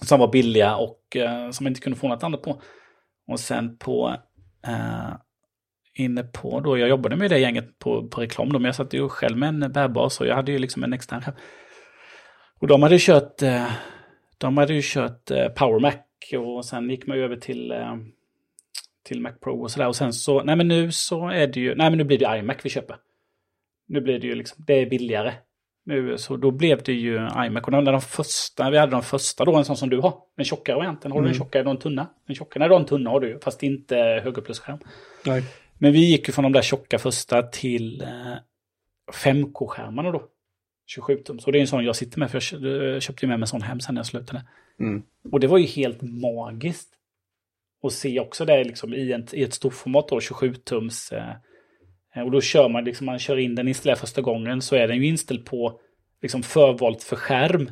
Som 0.02 0.20
var 0.20 0.28
billiga 0.32 0.76
och 0.76 1.16
eh, 1.16 1.50
som 1.50 1.64
man 1.64 1.70
inte 1.70 1.80
kunde 1.80 1.98
få 1.98 2.08
något 2.08 2.22
annat 2.22 2.42
på. 2.42 2.62
Och 3.26 3.40
sen 3.40 3.76
på 3.76 4.16
eh, 4.66 5.10
inne 6.04 6.22
på 6.22 6.60
då, 6.60 6.78
jag 6.78 6.88
jobbade 6.88 7.16
med 7.16 7.30
det 7.30 7.38
gänget 7.38 7.78
på, 7.78 8.08
på 8.08 8.20
reklam 8.20 8.52
då, 8.52 8.58
men 8.58 8.64
jag 8.66 8.74
satt 8.74 8.94
ju 8.94 9.08
själv 9.08 9.38
med 9.38 9.48
en 9.48 9.72
bärbar 9.72 10.08
så 10.08 10.26
jag 10.26 10.34
hade 10.36 10.52
ju 10.52 10.58
liksom 10.58 10.84
en 10.84 10.92
extern 10.92 11.22
skärm. 11.22 11.34
Och 12.60 12.66
de 12.66 12.82
hade 12.82 12.98
kört, 12.98 13.42
eh, 13.42 13.70
de 14.38 14.56
hade 14.56 14.74
ju 14.74 14.80
kört 14.84 15.30
eh, 15.30 15.48
Power 15.48 15.80
Mac 15.80 15.92
och 16.38 16.64
sen 16.64 16.90
gick 16.90 17.06
man 17.06 17.18
över 17.18 17.36
till, 17.36 17.72
eh, 17.72 17.96
till 19.04 19.20
Mac 19.20 19.32
Pro 19.40 19.62
och 19.62 19.70
sådär. 19.70 19.88
Och 19.88 19.96
sen 19.96 20.12
så, 20.12 20.42
nej 20.42 20.56
men 20.56 20.68
nu 20.68 20.92
så 20.92 21.28
är 21.28 21.46
det 21.46 21.60
ju, 21.60 21.74
nej 21.74 21.90
men 21.90 21.98
nu 21.98 22.04
blir 22.04 22.18
det 22.18 22.38
iMac 22.38 22.56
vi 22.62 22.70
köper. 22.70 22.96
Nu 23.88 24.00
blir 24.00 24.18
det 24.18 24.26
ju 24.26 24.34
liksom, 24.34 24.64
det 24.66 24.74
är 24.74 24.86
billigare. 24.86 25.32
Nu, 25.84 26.18
så 26.18 26.36
då 26.36 26.50
blev 26.50 26.82
det 26.82 26.92
ju 26.92 27.28
iMac. 27.46 27.64
Och 27.64 27.70
de, 27.70 27.84
de 27.84 28.00
första, 28.00 28.70
vi 28.70 28.78
hade 28.78 28.92
de 28.92 29.02
första 29.02 29.44
då, 29.44 29.56
en 29.56 29.64
sån 29.64 29.76
som 29.76 29.90
du 29.90 29.98
har. 29.98 30.14
En 30.36 30.44
tjockare 30.44 30.76
varianten. 30.76 31.12
Har 31.12 31.18
du 31.20 31.26
en 31.26 31.32
Mm. 31.32 31.38
tjockare 31.38 31.60
eller 31.60 31.70
en 31.70 31.76
tunna? 31.76 32.06
En 32.26 32.34
tjockare, 32.34 32.58
nej 32.58 32.68
du 32.68 32.74
har 32.74 32.80
en 32.80 32.86
tunna 32.86 33.10
har 33.10 33.20
du 33.20 33.28
ju, 33.28 33.38
fast 33.40 33.62
inte 33.62 33.96
högupplösskärm. 34.24 34.78
Nej. 35.26 35.42
Men 35.82 35.92
vi 35.92 36.10
gick 36.10 36.28
ju 36.28 36.32
från 36.32 36.42
de 36.42 36.52
där 36.52 36.62
tjocka 36.62 36.98
första 36.98 37.42
till 37.42 38.02
eh, 38.02 38.36
5K-skärmarna 39.12 40.12
då. 40.12 40.22
27 40.86 41.16
tum. 41.16 41.38
Så 41.38 41.50
det 41.50 41.58
är 41.58 41.60
en 41.60 41.66
sån 41.66 41.84
jag 41.84 41.96
sitter 41.96 42.18
med, 42.18 42.30
för 42.30 42.42
jag 42.52 42.94
eh, 42.94 43.00
köpte 43.00 43.26
ju 43.26 43.28
med 43.28 43.38
mig 43.38 43.44
en 43.44 43.48
sån 43.48 43.62
hem 43.62 43.80
sen 43.80 43.94
när 43.94 43.98
jag 43.98 44.06
slutade. 44.06 44.44
Mm. 44.80 45.02
Och 45.32 45.40
det 45.40 45.46
var 45.46 45.58
ju 45.58 45.66
helt 45.66 46.02
magiskt. 46.02 46.88
Och 47.82 47.92
se 47.92 48.20
också 48.20 48.44
det 48.44 48.64
liksom 48.64 48.94
i, 48.94 49.12
en, 49.12 49.26
i 49.32 49.42
ett 49.42 49.54
storformat 49.54 50.08
då, 50.08 50.20
27 50.20 50.54
tums. 50.54 51.12
Eh, 51.12 51.34
och 52.24 52.30
då 52.30 52.40
kör 52.40 52.68
man 52.68 52.84
liksom, 52.84 53.06
man 53.06 53.18
kör 53.18 53.36
in 53.36 53.54
den 53.54 53.68
installerad 53.68 53.98
första 53.98 54.20
gången 54.20 54.62
så 54.62 54.76
är 54.76 54.88
den 54.88 54.96
ju 54.96 55.06
inställd 55.06 55.44
på 55.44 55.80
liksom 56.22 56.42
förvalt 56.42 57.02
för 57.02 57.16
skärm. 57.16 57.70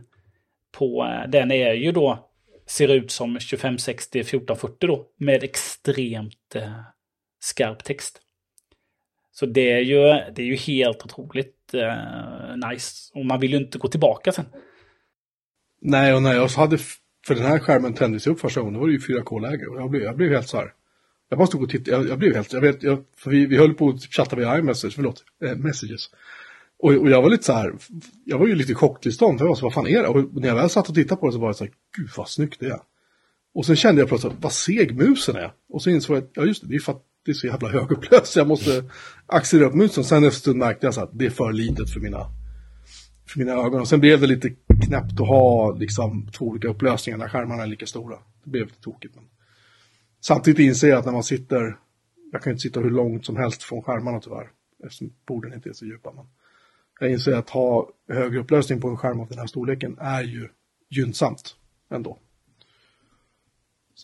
På, 0.73 1.05
eh, 1.05 1.31
den 1.31 1.51
är 1.51 1.73
ju 1.73 1.93
då, 1.93 2.31
ser 2.67 2.89
ut 2.89 3.11
som 3.11 3.35
2560 3.35 4.21
1440 4.21 4.87
då, 4.87 5.07
med 5.17 5.45
extremt 5.45 6.55
eh, 6.55 6.81
skarp 7.41 7.85
text. 7.85 8.21
Så 9.33 9.47
det 9.47 9.73
är 9.73 9.81
ju, 9.81 9.99
det 10.35 10.43
är 10.43 10.47
ju 10.47 10.57
helt 10.57 11.05
otroligt 11.05 11.75
eh, 11.75 12.71
nice. 12.71 13.13
Och 13.15 13.27
man 13.27 13.41
vill 13.41 13.51
ju 13.51 13.57
inte 13.57 13.79
gå 13.79 13.89
tillbaka 13.89 14.33
sen. 14.33 14.45
Nej, 15.81 16.15
och 16.15 16.23
när 16.23 16.35
jag 16.35 16.49
hade, 16.49 16.79
för 17.27 17.35
den 17.35 17.45
här 17.45 17.59
skärmen 17.59 17.95
tändes 17.95 18.27
upp 18.27 18.41
första 18.41 18.61
gången, 18.61 18.75
då 18.75 18.81
var 18.81 18.87
det 18.87 18.93
ju 18.93 18.99
4K-läge. 18.99 19.67
Och 19.67 19.81
jag 19.81 19.91
blev, 19.91 20.03
jag 20.03 20.17
blev 20.17 20.31
helt 20.31 20.49
så 20.49 20.57
här. 20.57 20.73
Jag 21.29 21.39
bara 21.39 21.47
stod 21.47 21.63
och 21.63 21.71
tittade, 21.71 21.97
jag, 21.97 22.09
jag 22.09 22.19
blev 22.19 22.35
helt, 22.35 22.53
jag 22.53 22.61
vet, 22.61 22.83
jag, 22.83 23.05
för 23.17 23.31
vi, 23.31 23.47
vi 23.47 23.57
höll 23.57 23.75
på 23.75 23.89
att 23.89 24.03
chatta 24.03 24.37
via 24.37 24.59
iMessage, 24.59 24.95
förlåt, 24.95 25.25
eh, 25.45 25.57
messages. 25.57 26.11
Och, 26.79 26.93
och 26.93 27.11
jag 27.11 27.23
var 27.23 27.31
lite 27.31 27.45
så 27.45 27.53
här, 27.53 27.73
jag 28.25 28.39
var 28.39 28.47
ju 28.47 28.55
lite 28.55 28.73
i 28.73 28.75
chocktillstånd, 28.75 29.39
för 29.39 29.45
jag 29.45 29.49
var 29.49 29.57
så, 29.57 29.67
vad 29.67 29.75
fan 29.75 29.87
är 29.87 30.03
det? 30.03 30.09
Och 30.09 30.35
när 30.35 30.49
jag 30.49 30.55
väl 30.55 30.71
satt 30.71 30.89
och 30.89 30.95
tittade 30.95 31.21
på 31.21 31.27
det 31.27 31.33
så 31.33 31.39
var 31.39 31.49
det 31.49 31.55
så 31.55 31.65
här, 31.65 31.73
gud 31.97 32.09
vad 32.17 32.29
snyggt 32.29 32.61
det 32.61 32.67
är. 32.67 32.81
Och 33.55 33.67
sen 33.67 33.77
kände 33.77 34.03
jag 34.03 34.09
plötsligt, 34.09 34.33
vad 34.41 34.53
seg 34.53 34.97
musen 34.97 35.37
är. 35.37 35.53
Och 35.69 35.83
så 35.83 35.91
insåg 35.91 36.17
jag, 36.17 36.25
ja 36.35 36.45
just 36.45 36.63
det, 36.63 36.69
det 36.69 36.75
är 36.75 36.81
för 36.81 36.93
att 36.93 37.05
det 37.25 37.31
är 37.31 37.35
så 37.35 37.47
jävla 37.47 37.69
högupplöst, 37.69 38.27
så 38.27 38.39
jag 38.39 38.49
måste 38.49 38.85
accelerera 39.27 39.69
upp 39.69 39.75
musen. 39.75 40.05
Sen 40.05 40.17
efter 40.17 40.27
en 40.27 40.33
stund 40.33 40.59
märkte 40.59 40.87
jag 40.87 40.95
så 40.95 41.01
att 41.01 41.11
det 41.13 41.27
är 41.27 41.31
för 41.31 41.53
litet 41.53 41.91
för 41.91 42.01
mina, 42.01 42.27
för 43.27 43.39
mina 43.39 43.53
ögon. 43.53 43.81
Och 43.81 43.89
sen 43.89 44.01
blev 44.01 44.21
det 44.21 44.27
lite 44.27 44.51
knäppt 44.87 45.21
att 45.21 45.29
ha 45.29 45.75
liksom 45.75 46.31
två 46.33 46.47
olika 46.47 46.69
upplösningar 46.69 47.19
när 47.19 47.29
skärmarna 47.29 47.63
är 47.63 47.67
lika 47.67 47.87
stora. 47.87 48.17
Det 48.45 48.51
blev 48.51 48.67
lite 48.67 48.81
tokigt. 48.81 49.15
Men... 49.15 49.25
Samtidigt 50.21 50.59
inser 50.59 50.89
jag 50.89 50.99
att 50.99 51.05
när 51.05 51.13
man 51.13 51.23
sitter, 51.23 51.77
jag 52.33 52.43
kan 52.43 52.51
inte 52.51 52.63
sitta 52.63 52.81
hur 52.81 52.91
långt 52.91 53.27
som 53.27 53.37
helst 53.37 53.63
från 53.63 53.83
skärmarna 53.83 54.21
tyvärr, 54.21 54.51
eftersom 54.85 55.13
borden 55.27 55.55
inte 55.55 55.69
är 55.69 55.73
så 55.73 55.87
djupa. 55.87 56.13
Men 56.13 56.27
jag 57.01 57.11
inser 57.11 57.33
att 57.33 57.51
ha 57.51 57.91
högre 58.09 58.39
upplösning 58.41 58.81
på 58.81 58.89
en 58.89 58.97
skärm 58.97 59.21
av 59.21 59.29
den 59.29 59.39
här 59.39 59.47
storleken 59.47 59.99
är 60.01 60.23
ju 60.23 60.49
gynnsamt 60.91 61.57
ändå. 61.91 62.19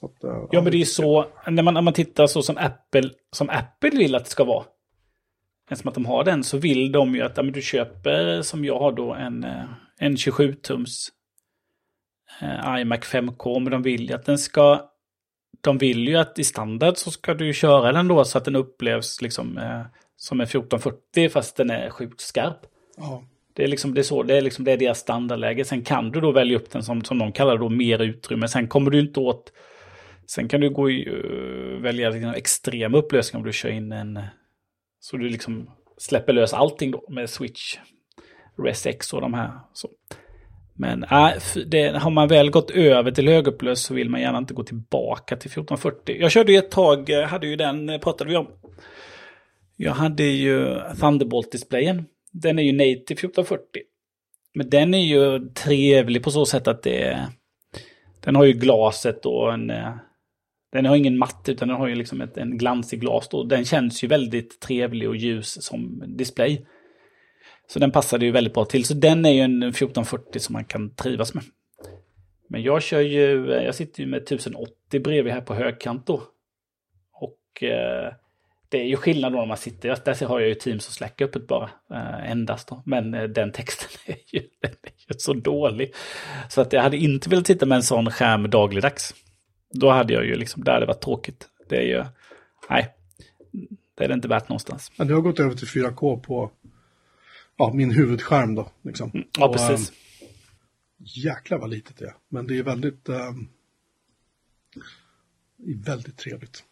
Att, 0.03 0.25
eh, 0.25 0.45
Ja, 0.51 0.61
men 0.63 0.73
det 0.73 0.81
är 0.81 0.85
så, 0.85 1.27
när 1.47 1.63
man, 1.63 1.75
när 1.75 1.83
man 1.83 1.95
tittar 1.95 2.27
så 2.27 2.43
som 2.43 2.57
Apple, 2.59 3.11
som 3.33 3.51
Apple 3.51 3.91
vill 3.91 4.15
att 4.15 4.25
det 4.25 4.31
ska 4.31 4.45
vara. 4.45 4.65
Eftersom 5.71 5.89
att 5.89 5.95
de 5.95 6.07
har 6.07 6.25
den 6.25 6.45
så 6.45 6.59
vill 6.59 6.93
de 6.93 7.15
ju 7.15 7.23
att 7.23 7.37
ja, 7.37 7.43
du 7.43 7.63
köper, 7.63 8.43
som 8.43 8.65
jag 8.65 8.79
har 8.79 8.93
då, 8.93 9.15
en, 9.15 9.45
eh, 9.45 9.65
en 9.99 10.17
27-tums 10.17 11.09
eh, 12.41 12.81
iMac 12.81 13.01
5K. 13.01 13.61
Men 13.61 13.71
de 13.71 13.83
vill 13.83 14.09
ju 14.09 14.15
att 14.15 14.25
den 14.27 14.39
ska, 14.39 14.91
de 15.61 15.79
vill 15.79 16.09
ju 16.09 16.17
att 16.17 16.39
i 16.39 16.45
standard 16.45 16.97
så 16.97 17.11
ska 17.11 17.35
du 17.35 17.53
köra 17.53 17.93
den 17.93 18.09
då 18.09 18.25
så 18.25 18.39
att 18.39 18.45
den 18.45 18.57
upplevs 18.57 19.23
liksom 19.23 19.59
eh, 19.59 19.83
som 20.17 20.41
en 20.41 20.45
1440 20.45 21.29
fast 21.29 21.57
den 21.57 21.71
är 21.71 21.91
sjukt 21.91 22.21
skarp. 22.21 22.67
ja. 22.97 23.23
Det 23.57 23.65
är 23.65 23.69
liksom 23.69 23.95
det 23.95 24.01
är 24.01 24.03
så, 24.03 24.23
det 24.23 24.37
är 24.37 24.41
liksom 24.41 24.65
det 24.65 24.73
är 24.73 24.77
deras 24.77 24.99
standardläge. 24.99 25.65
Sen 25.65 25.83
kan 25.83 26.11
du 26.11 26.21
då 26.21 26.33
välja 26.33 26.57
upp 26.57 26.71
den 26.71 26.83
som, 26.83 27.05
som 27.05 27.19
de 27.19 27.33
kallar 27.33 27.59
då 27.59 27.69
mer 27.69 28.03
utrymme. 28.03 28.49
Sen 28.49 28.69
kommer 28.69 28.91
du 28.91 29.01
inte 29.01 29.21
åt, 29.21 29.53
sen 30.27 30.49
kan 30.49 30.61
du 30.61 30.71
gå 30.71 30.91
i, 30.91 31.09
uh, 31.09 31.81
välja 31.81 32.11
liksom 32.11 32.31
extrema 32.31 32.99
upplösningar 32.99 33.41
om 33.41 33.47
du 33.47 33.53
kör 33.53 33.69
in 33.69 33.93
en, 33.93 34.21
så 35.01 35.17
du 35.17 35.29
liksom 35.29 35.71
släpper 35.99 36.33
lös 36.33 36.53
allting 36.53 36.91
då 36.91 37.05
med 37.09 37.31
switch, 37.31 37.77
ResX 38.59 39.13
och 39.13 39.21
de 39.21 39.35
här. 39.35 39.51
Så. 39.73 39.89
Men 40.77 41.05
äh, 41.05 41.33
det, 41.67 41.89
har 41.89 42.11
man 42.11 42.29
väl 42.29 42.51
gått 42.51 42.71
över 42.71 43.11
till 43.11 43.29
högupplös 43.29 43.83
så 43.83 43.95
vill 43.95 44.11
man 44.11 44.21
gärna 44.21 44.39
inte 44.39 44.55
gå 44.55 44.63
tillbaka 44.63 45.37
till 45.37 45.51
1440. 45.51 46.17
Jag 46.21 46.31
körde 46.31 46.53
ju 46.53 46.59
ett 46.59 46.71
tag, 46.71 47.11
eh, 47.11 47.23
hade 47.23 47.47
ju 47.47 47.57
den, 47.57 47.89
eh, 47.89 47.99
pratade 47.99 48.31
vi 48.31 48.37
om. 48.37 48.47
Jag 49.77 49.93
hade 49.93 50.25
ju 50.25 50.81
Thunderbolt-displayen. 51.01 52.05
Den 52.33 52.59
är 52.59 52.63
ju 52.63 52.73
native 52.73 53.21
1440. 53.21 53.83
Men 54.55 54.71
den 54.71 54.95
är 54.95 55.05
ju 55.05 55.49
trevlig 55.49 56.23
på 56.23 56.31
så 56.31 56.47
sätt 56.47 56.69
att 56.69 56.83
det 56.83 57.03
är... 57.03 57.27
Den 58.21 58.37
har 58.37 58.45
ju 58.45 58.53
glaset 58.53 59.27
och 59.27 59.53
en... 59.53 59.73
Den 60.75 60.87
har 60.87 60.97
ingen 60.97 61.19
matt 61.19 61.49
utan 61.49 61.69
den 61.69 61.77
har 61.77 61.89
ju 61.89 61.95
liksom 61.95 62.21
ett, 62.21 62.37
en 62.37 62.59
glansig 62.59 63.01
glas 63.01 63.29
då. 63.29 63.45
Den 63.45 63.65
känns 63.65 64.05
ju 64.05 64.09
väldigt 64.09 64.61
trevlig 64.61 65.09
och 65.09 65.17
ljus 65.17 65.65
som 65.65 66.03
display. 66.07 66.67
Så 67.67 67.79
den 67.79 67.91
passade 67.91 68.25
ju 68.25 68.31
väldigt 68.31 68.55
bra 68.55 68.65
till. 68.65 68.85
Så 68.85 68.95
den 68.95 69.25
är 69.25 69.31
ju 69.31 69.41
en 69.41 69.63
1440 69.63 70.41
som 70.41 70.53
man 70.53 70.65
kan 70.65 70.95
trivas 70.95 71.35
med. 71.35 71.45
Men 72.49 72.63
jag 72.63 72.83
kör 72.83 73.01
ju, 73.01 73.47
jag 73.47 73.75
sitter 73.75 74.01
ju 74.01 74.07
med 74.07 74.23
1080 74.23 75.01
bredvid 75.01 75.33
här 75.33 75.41
på 75.41 75.55
högkant 75.55 76.07
då. 76.07 76.23
Och 77.13 77.63
eh, 77.63 78.13
det 78.69 78.81
är 78.81 78.85
ju 78.85 78.97
skillnad 78.97 79.33
då 79.33 79.39
när 79.39 79.47
man 79.47 79.57
sitter, 79.57 79.99
där 80.05 80.27
har 80.27 80.41
jag 80.41 80.49
ju 80.49 80.55
Teams 80.55 80.89
och 80.89 80.93
Slack 80.95 81.21
öppet 81.21 81.47
bara, 81.47 81.71
eh, 81.91 82.31
endast 82.31 82.69
då. 82.69 82.83
Men 82.87 83.15
eh, 83.15 83.23
den 83.23 83.53
texten 83.53 83.89
är 84.07 84.37
ju, 84.37 84.41
den 84.63 84.73
är 84.83 84.93
ju 85.09 85.15
så 85.19 85.33
dålig. 85.33 85.95
Så 86.49 86.61
att 86.61 86.73
jag 86.73 86.83
hade 86.83 86.97
inte 86.97 87.31
velat 87.31 87.47
sitta 87.47 87.67
med 87.67 87.77
en 87.77 87.83
sån 87.83 88.11
skärm 88.11 88.51
dagligdags. 88.51 89.15
Då 89.75 89.91
hade 89.91 90.13
jag 90.13 90.25
ju 90.27 90.35
liksom, 90.35 90.65
det 90.65 90.73
hade 90.73 90.87
varit 90.87 91.03
tråkigt. 91.03 91.49
Det 91.69 91.77
är 91.77 91.83
ju, 91.99 92.05
nej, 92.71 92.95
det 93.95 94.05
är 94.05 94.09
det 94.09 94.15
inte 94.15 94.29
värt 94.29 94.49
någonstans. 94.49 94.93
Men 94.99 95.07
det 95.09 95.15
har 95.15 95.21
gått 95.21 95.41
över 95.41 95.55
till 95.55 95.69
4K 95.69 96.21
på 96.21 96.51
ja, 97.57 97.73
min 97.75 97.91
huvudskärm 97.91 98.55
då. 98.55 98.69
Liksom. 98.83 99.25
Ja, 99.39 99.49
Och, 99.49 99.57
precis. 99.57 99.91
ehm, 99.91 99.97
jäklar 100.99 101.59
vad 101.59 101.71
litet 101.71 101.97
det 101.99 102.05
är. 102.05 102.15
Men 102.29 102.47
det 102.47 102.59
är 102.59 102.63
väldigt, 102.63 103.09
är 103.09 103.35
väldigt 105.85 106.19
trevligt. 106.19 106.63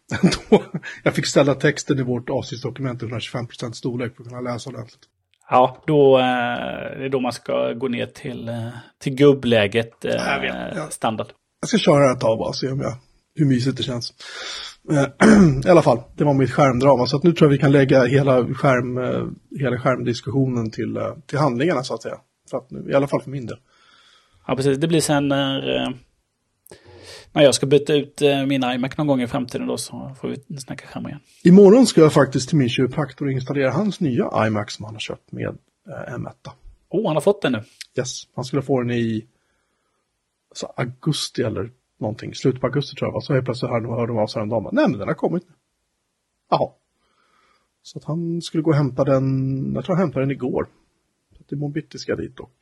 Jag 1.03 1.15
fick 1.15 1.25
ställa 1.25 1.55
texten 1.55 1.99
i 1.99 2.03
vårt 2.03 2.29
avsnittsdokument 2.29 2.99
till 2.99 3.09
125% 3.09 3.71
storlek 3.71 4.15
för 4.15 4.23
att 4.23 4.29
kunna 4.29 4.41
läsa 4.41 4.69
ordentligt. 4.69 5.09
Ja, 5.49 5.83
då, 5.87 6.17
eh, 6.17 6.23
det 6.97 7.05
är 7.05 7.09
då 7.09 7.19
man 7.19 7.33
ska 7.33 7.73
gå 7.73 7.87
ner 7.87 8.05
till, 8.05 8.49
eh, 8.49 8.69
till 8.99 9.15
gubbläget 9.15 10.05
eh, 10.05 10.11
Jag 10.11 10.41
vet, 10.41 10.75
ja. 10.75 10.89
standard. 10.89 11.27
Jag 11.63 11.67
ska 11.67 11.77
köra 11.77 12.11
ett 12.11 12.19
tag 12.19 12.37
bara 12.37 12.49
och 12.49 12.55
se 12.55 12.67
om 12.67 12.79
jag, 12.79 12.93
hur 13.35 13.45
mysigt 13.45 13.77
det 13.77 13.83
känns. 13.83 14.13
Eh, 14.91 15.27
I 15.65 15.69
alla 15.69 15.81
fall, 15.81 16.01
det 16.15 16.23
var 16.23 16.33
mitt 16.33 16.51
skärmdrama. 16.51 17.07
Så 17.07 17.17
att 17.17 17.23
nu 17.23 17.33
tror 17.33 17.47
jag 17.47 17.51
vi 17.51 17.57
kan 17.57 17.71
lägga 17.71 18.05
hela, 18.05 18.45
skärm, 18.53 18.97
eh, 18.97 19.59
hela 19.59 19.79
skärmdiskussionen 19.79 20.71
till, 20.71 20.97
eh, 20.97 21.13
till 21.25 21.37
handlingarna 21.37 21.83
så 21.83 21.93
att 21.93 22.01
säga. 22.01 22.17
För 22.49 22.57
att 22.57 22.71
nu, 22.71 22.91
I 22.91 22.93
alla 22.93 23.07
fall 23.07 23.21
för 23.21 23.29
min 23.29 23.45
del. 23.45 23.57
Ja, 24.47 24.55
precis. 24.55 24.77
Det 24.77 24.87
blir 24.87 25.01
sen 25.01 25.27
när, 25.27 25.61
när 27.31 27.43
jag 27.43 27.55
ska 27.55 27.65
byta 27.65 27.93
ut 27.93 28.21
min 28.47 28.63
iMac 28.63 28.97
någon 28.97 29.07
gång 29.07 29.21
i 29.21 29.27
framtiden 29.27 29.67
då 29.67 29.77
så 29.77 30.15
får 30.21 30.27
vi 30.27 30.57
snacka 30.57 30.87
skärmar 30.87 31.09
igen. 31.09 31.21
Imorgon 31.43 31.87
ska 31.87 32.01
jag 32.01 32.13
faktiskt 32.13 32.49
till 32.49 32.57
min 32.57 32.69
kiropraktor 32.69 33.31
installera 33.31 33.71
hans 33.71 33.99
nya 33.99 34.29
iMac 34.47 34.71
som 34.71 34.85
han 34.85 34.95
har 34.95 34.99
köpt 34.99 35.31
med 35.31 35.57
eh, 35.89 36.13
M1. 36.13 36.33
Oh, 36.89 37.07
han 37.07 37.15
har 37.15 37.21
fått 37.21 37.41
den 37.41 37.51
nu. 37.51 37.63
Yes, 37.97 38.23
han 38.35 38.45
skulle 38.45 38.61
få 38.61 38.81
den 38.81 38.91
i 38.91 39.25
alltså, 40.53 40.73
augusti 40.75 41.41
eller 41.41 41.71
någonting. 41.97 42.35
Slutet 42.35 42.61
på 42.61 42.67
augusti 42.67 42.95
tror 42.95 43.07
jag 43.07 43.13
var. 43.13 43.21
Så 43.21 43.33
helt 43.33 43.45
plötsligt 43.45 43.71
hörde 43.71 43.87
hörde 43.87 44.07
de 44.07 44.17
av 44.17 44.27
sig 44.27 44.39
häromdagen. 44.39 44.69
Nej, 44.71 44.89
men 44.89 44.99
den 44.99 45.07
har 45.07 45.15
kommit 45.15 45.43
nu. 45.49 45.53
Jaha. 46.49 46.71
Så 47.83 47.99
att 47.99 48.05
han 48.05 48.41
skulle 48.41 48.63
gå 48.63 48.69
och 48.69 48.75
hämta 48.75 49.03
den, 49.03 49.73
jag 49.75 49.85
tror 49.85 49.95
han 49.95 50.03
hämtade 50.03 50.25
den 50.25 50.31
igår. 50.31 50.67
Så 51.37 51.43
att 51.45 51.51
imorgon 51.51 51.71
bitti 51.71 51.97
ska 51.97 52.11
jag 52.11 52.19
dit 52.19 52.39
och 52.39 52.53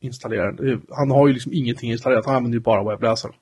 installera 0.00 0.52
den. 0.52 0.86
Han 0.90 1.10
har 1.10 1.26
ju 1.26 1.32
liksom 1.32 1.52
ingenting 1.52 1.90
installerat, 1.90 2.26
han 2.26 2.36
använder 2.36 2.58
ju 2.58 2.62
bara 2.62 2.90
webbläsaren. 2.90 3.34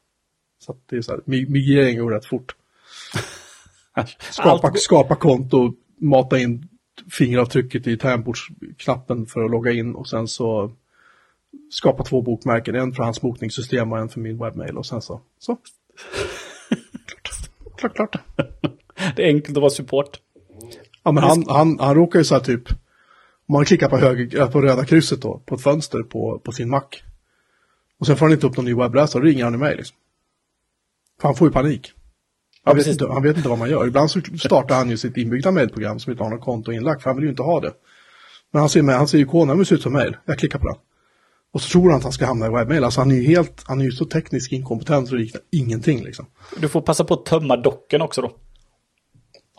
Så 0.58 0.72
att 0.72 0.78
det 0.88 0.96
är 0.96 1.02
så 1.02 1.12
här, 1.12 1.20
mig- 1.24 1.50
migrering 1.50 1.98
går 1.98 2.10
rätt 2.10 2.26
fort. 2.26 2.56
Skapa, 4.30 4.68
Allt, 4.68 4.80
skapa 4.80 5.16
konto, 5.16 5.74
mata 5.96 6.38
in 6.38 6.68
fingeravtrycket 7.12 7.86
i 7.86 7.96
tangentbordsknappen 7.96 9.26
för 9.26 9.44
att 9.44 9.50
logga 9.50 9.72
in 9.72 9.94
och 9.94 10.08
sen 10.08 10.28
så 10.28 10.72
skapa 11.70 12.04
två 12.04 12.22
bokmärken, 12.22 12.74
en 12.74 12.92
för 12.92 13.02
hans 13.02 13.20
bokningssystem 13.20 13.92
och 13.92 13.98
en 13.98 14.08
för 14.08 14.20
min 14.20 14.38
webbmail 14.38 14.78
och 14.78 14.86
sen 14.86 15.02
så. 15.02 15.20
Så. 15.38 15.56
klart, 17.76 17.94
klart. 17.94 18.16
Det 19.16 19.22
är 19.22 19.26
enkelt 19.26 19.56
att 19.56 19.60
vara 19.60 19.70
support. 19.70 20.20
Ja, 21.02 21.12
men 21.12 21.22
han, 21.22 21.44
han, 21.48 21.78
han 21.78 21.94
råkar 21.94 22.18
ju 22.18 22.24
så 22.24 22.34
här 22.34 22.42
typ, 22.42 22.70
om 23.46 23.52
man 23.52 23.64
klickar 23.64 23.88
på, 23.88 23.96
höger, 23.96 24.46
på 24.46 24.60
röda 24.60 24.84
krysset 24.84 25.22
då, 25.22 25.42
på 25.46 25.54
ett 25.54 25.62
fönster 25.62 26.02
på, 26.02 26.38
på 26.38 26.52
sin 26.52 26.70
Mac. 26.70 26.82
Och 27.98 28.06
sen 28.06 28.16
får 28.16 28.26
han 28.26 28.32
inte 28.32 28.46
upp 28.46 28.56
någon 28.56 28.64
ny 28.64 28.74
webbläsare, 28.74 29.22
då 29.22 29.26
ringer 29.26 29.44
han 29.44 29.54
i 29.54 29.58
mig 29.58 29.76
liksom. 29.76 29.96
För 31.20 31.28
han 31.28 31.34
får 31.34 31.48
ju 31.48 31.52
panik. 31.52 31.92
Han, 32.64 32.76
vet 32.76 32.86
inte, 32.86 33.06
han 33.06 33.22
vet 33.22 33.36
inte 33.36 33.48
vad 33.48 33.58
man 33.58 33.70
gör. 33.70 33.86
Ibland 33.86 34.10
så 34.10 34.20
startar 34.20 34.74
han 34.74 34.90
ju 34.90 34.96
sitt 34.96 35.16
inbyggda 35.16 35.50
mejlprogram 35.50 36.00
som 36.00 36.12
inte 36.12 36.24
har 36.24 36.30
något 36.30 36.40
konto 36.40 36.72
inlagt, 36.72 37.02
för 37.02 37.10
han 37.10 37.16
vill 37.16 37.24
ju 37.24 37.30
inte 37.30 37.42
ha 37.42 37.60
det. 37.60 37.72
Men 38.50 38.60
han 38.60 38.68
ser, 38.68 38.82
med, 38.82 38.96
han 38.96 39.08
ser 39.08 39.18
ikonen, 39.18 39.56
men 39.56 39.66
ser 39.66 39.76
ut 39.76 39.82
som 39.82 39.92
mejl. 39.92 40.16
Jag 40.24 40.38
klickar 40.38 40.58
på 40.58 40.66
den. 40.66 40.76
Och 41.54 41.62
så 41.62 41.68
tror 41.68 41.90
han 41.90 41.96
att 41.96 42.02
han 42.02 42.12
ska 42.12 42.26
hamna 42.26 42.46
i 42.46 42.50
webbmail. 42.50 42.84
Alltså 42.84 43.00
han 43.00 43.10
är 43.10 43.14
ju 43.14 43.26
helt, 43.26 43.64
han 43.66 43.80
är 43.80 43.84
ju 43.84 43.90
så 43.90 44.04
tekniskt 44.04 44.52
inkompetent 44.52 45.08
så 45.08 45.14
det 45.14 45.20
liknar 45.20 45.42
ingenting 45.52 46.04
liksom. 46.04 46.26
Du 46.56 46.68
får 46.68 46.80
passa 46.80 47.04
på 47.04 47.14
att 47.14 47.26
tömma 47.26 47.56
docken 47.56 48.02
också 48.02 48.22
då. 48.22 48.32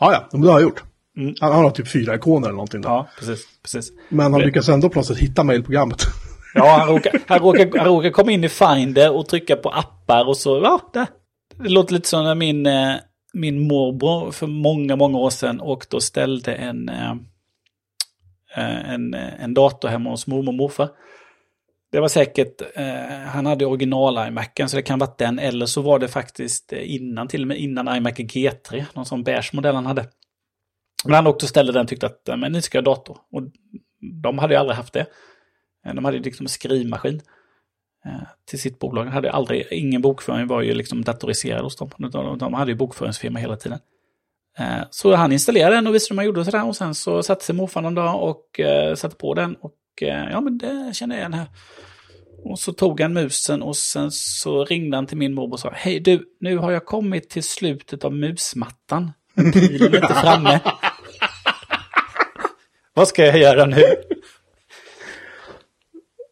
Ja, 0.00 0.12
ja, 0.12 0.38
det 0.38 0.46
har 0.46 0.54
jag 0.54 0.62
gjort. 0.62 0.82
Mm. 1.16 1.34
Han, 1.40 1.52
han, 1.52 1.64
har 1.64 1.70
typ 1.70 1.88
fyra 1.88 2.14
ikoner 2.14 2.46
eller 2.46 2.56
någonting. 2.56 2.80
Där. 2.80 2.88
Ja, 2.88 3.08
precis. 3.18 3.44
precis. 3.62 3.92
Men 4.08 4.32
han 4.32 4.42
lyckas 4.42 4.68
ändå 4.68 5.02
sätt 5.02 5.18
hitta 5.18 5.44
mejlprogrammet. 5.44 6.02
Ja, 6.54 6.76
han 6.78 6.88
råkar, 6.88 7.12
han, 7.26 7.38
råkar, 7.38 7.78
han 7.78 7.86
råkar 7.86 8.10
komma 8.10 8.32
in 8.32 8.44
i 8.44 8.48
Finder 8.48 9.16
och 9.16 9.28
trycka 9.28 9.56
på 9.56 9.70
appar 9.70 10.28
och 10.28 10.36
så, 10.36 10.60
ja, 10.62 10.80
det, 10.92 11.06
det 11.62 11.68
låter 11.68 11.94
lite 11.94 12.08
som 12.08 12.24
när 12.24 12.34
min, 12.34 12.66
eh, 12.66 12.94
min 13.32 13.68
morbror 13.68 14.30
för 14.30 14.46
många, 14.46 14.96
många 14.96 15.18
år 15.18 15.30
sedan 15.30 15.60
åkte 15.60 15.96
och 15.96 16.02
ställde 16.02 16.54
en, 16.54 16.88
eh, 16.88 17.10
eh, 18.56 18.92
en, 18.92 19.14
en 19.14 19.54
dator 19.54 19.88
hemma 19.88 20.10
hos 20.10 20.26
mormor 20.26 20.48
och 20.48 20.54
morfar. 20.54 20.88
Det 21.92 22.00
var 22.00 22.08
säkert, 22.08 22.62
eh, 22.74 23.28
han 23.28 23.46
hade 23.46 23.66
original-iMacen 23.66 24.68
så 24.68 24.76
det 24.76 24.82
kan 24.82 24.98
vara 24.98 25.10
den, 25.18 25.38
eller 25.38 25.66
så 25.66 25.82
var 25.82 25.98
det 25.98 26.08
faktiskt 26.08 26.72
eh, 26.72 26.94
innan, 26.94 27.28
till 27.28 27.42
och 27.42 27.48
med 27.48 27.58
innan 27.58 27.96
iMac 27.96 28.12
G3, 28.12 28.84
någon 28.94 29.06
sån 29.06 29.22
beige 29.22 29.50
modell 29.52 29.74
han 29.74 29.86
hade. 29.86 30.08
Men 31.04 31.14
han 31.14 31.26
åkte 31.26 31.44
och 31.44 31.48
ställde 31.48 31.72
den 31.72 31.82
och 31.82 31.88
tyckte 31.88 32.06
att 32.06 32.38
men 32.38 32.52
ni 32.52 32.62
ska 32.62 32.78
ha 32.78 32.82
dator. 32.82 33.18
Och 33.32 33.42
de 34.22 34.38
hade 34.38 34.54
ju 34.54 34.60
aldrig 34.60 34.76
haft 34.76 34.92
det. 34.92 35.06
Eh, 35.86 35.94
de 35.94 36.04
hade 36.04 36.16
ju 36.16 36.22
liksom 36.22 36.46
en 36.46 36.50
skrivmaskin 36.50 37.20
eh, 38.04 38.26
till 38.44 38.60
sitt 38.60 38.78
bolag. 38.78 39.06
De 39.06 39.10
hade 39.10 39.32
aldrig, 39.32 39.66
ingen 39.70 40.02
bokföring 40.02 40.46
var 40.46 40.62
ju 40.62 40.74
liksom 40.74 41.04
datoriserad 41.04 41.64
hos 41.64 41.76
dem. 41.76 41.90
De 42.38 42.54
hade 42.54 42.70
ju 42.70 42.76
bokföringsfirma 42.76 43.38
hela 43.38 43.56
tiden. 43.56 43.78
Så 44.90 45.14
han 45.14 45.32
installerade 45.32 45.74
den 45.74 45.86
och 45.86 45.94
visste 45.94 46.12
hur 46.12 46.16
man 46.16 46.24
gjorde 46.24 46.40
och 46.40 46.46
sådär. 46.46 46.66
Och 46.66 46.76
sen 46.76 46.94
så 46.94 47.22
satte 47.22 47.44
sig 47.44 47.54
morfar 47.54 47.82
någon 47.82 47.94
dag 47.94 48.22
och 48.22 48.60
satte 48.98 49.16
på 49.16 49.34
den. 49.34 49.54
Och 49.54 49.72
ja 50.04 50.40
men 50.40 50.58
det 50.58 50.94
känner 50.94 51.14
jag 51.14 51.20
igen 51.20 51.34
här. 51.34 51.46
Och 52.44 52.58
så 52.58 52.72
tog 52.72 53.00
han 53.00 53.12
musen 53.12 53.62
och 53.62 53.76
sen 53.76 54.10
så 54.10 54.64
ringde 54.64 54.96
han 54.96 55.06
till 55.06 55.16
min 55.16 55.34
morbror 55.34 55.52
och 55.52 55.60
sa 55.60 55.72
Hej 55.74 56.00
du, 56.00 56.24
nu 56.40 56.58
har 56.58 56.72
jag 56.72 56.84
kommit 56.84 57.30
till 57.30 57.42
slutet 57.42 58.04
av 58.04 58.12
musmattan. 58.12 59.12
Pilen 59.52 59.94
är 59.94 60.02
inte 60.02 60.14
framme. 60.22 60.60
Vad 62.94 63.08
ska 63.08 63.26
jag 63.26 63.38
göra 63.38 63.66
nu? 63.66 63.82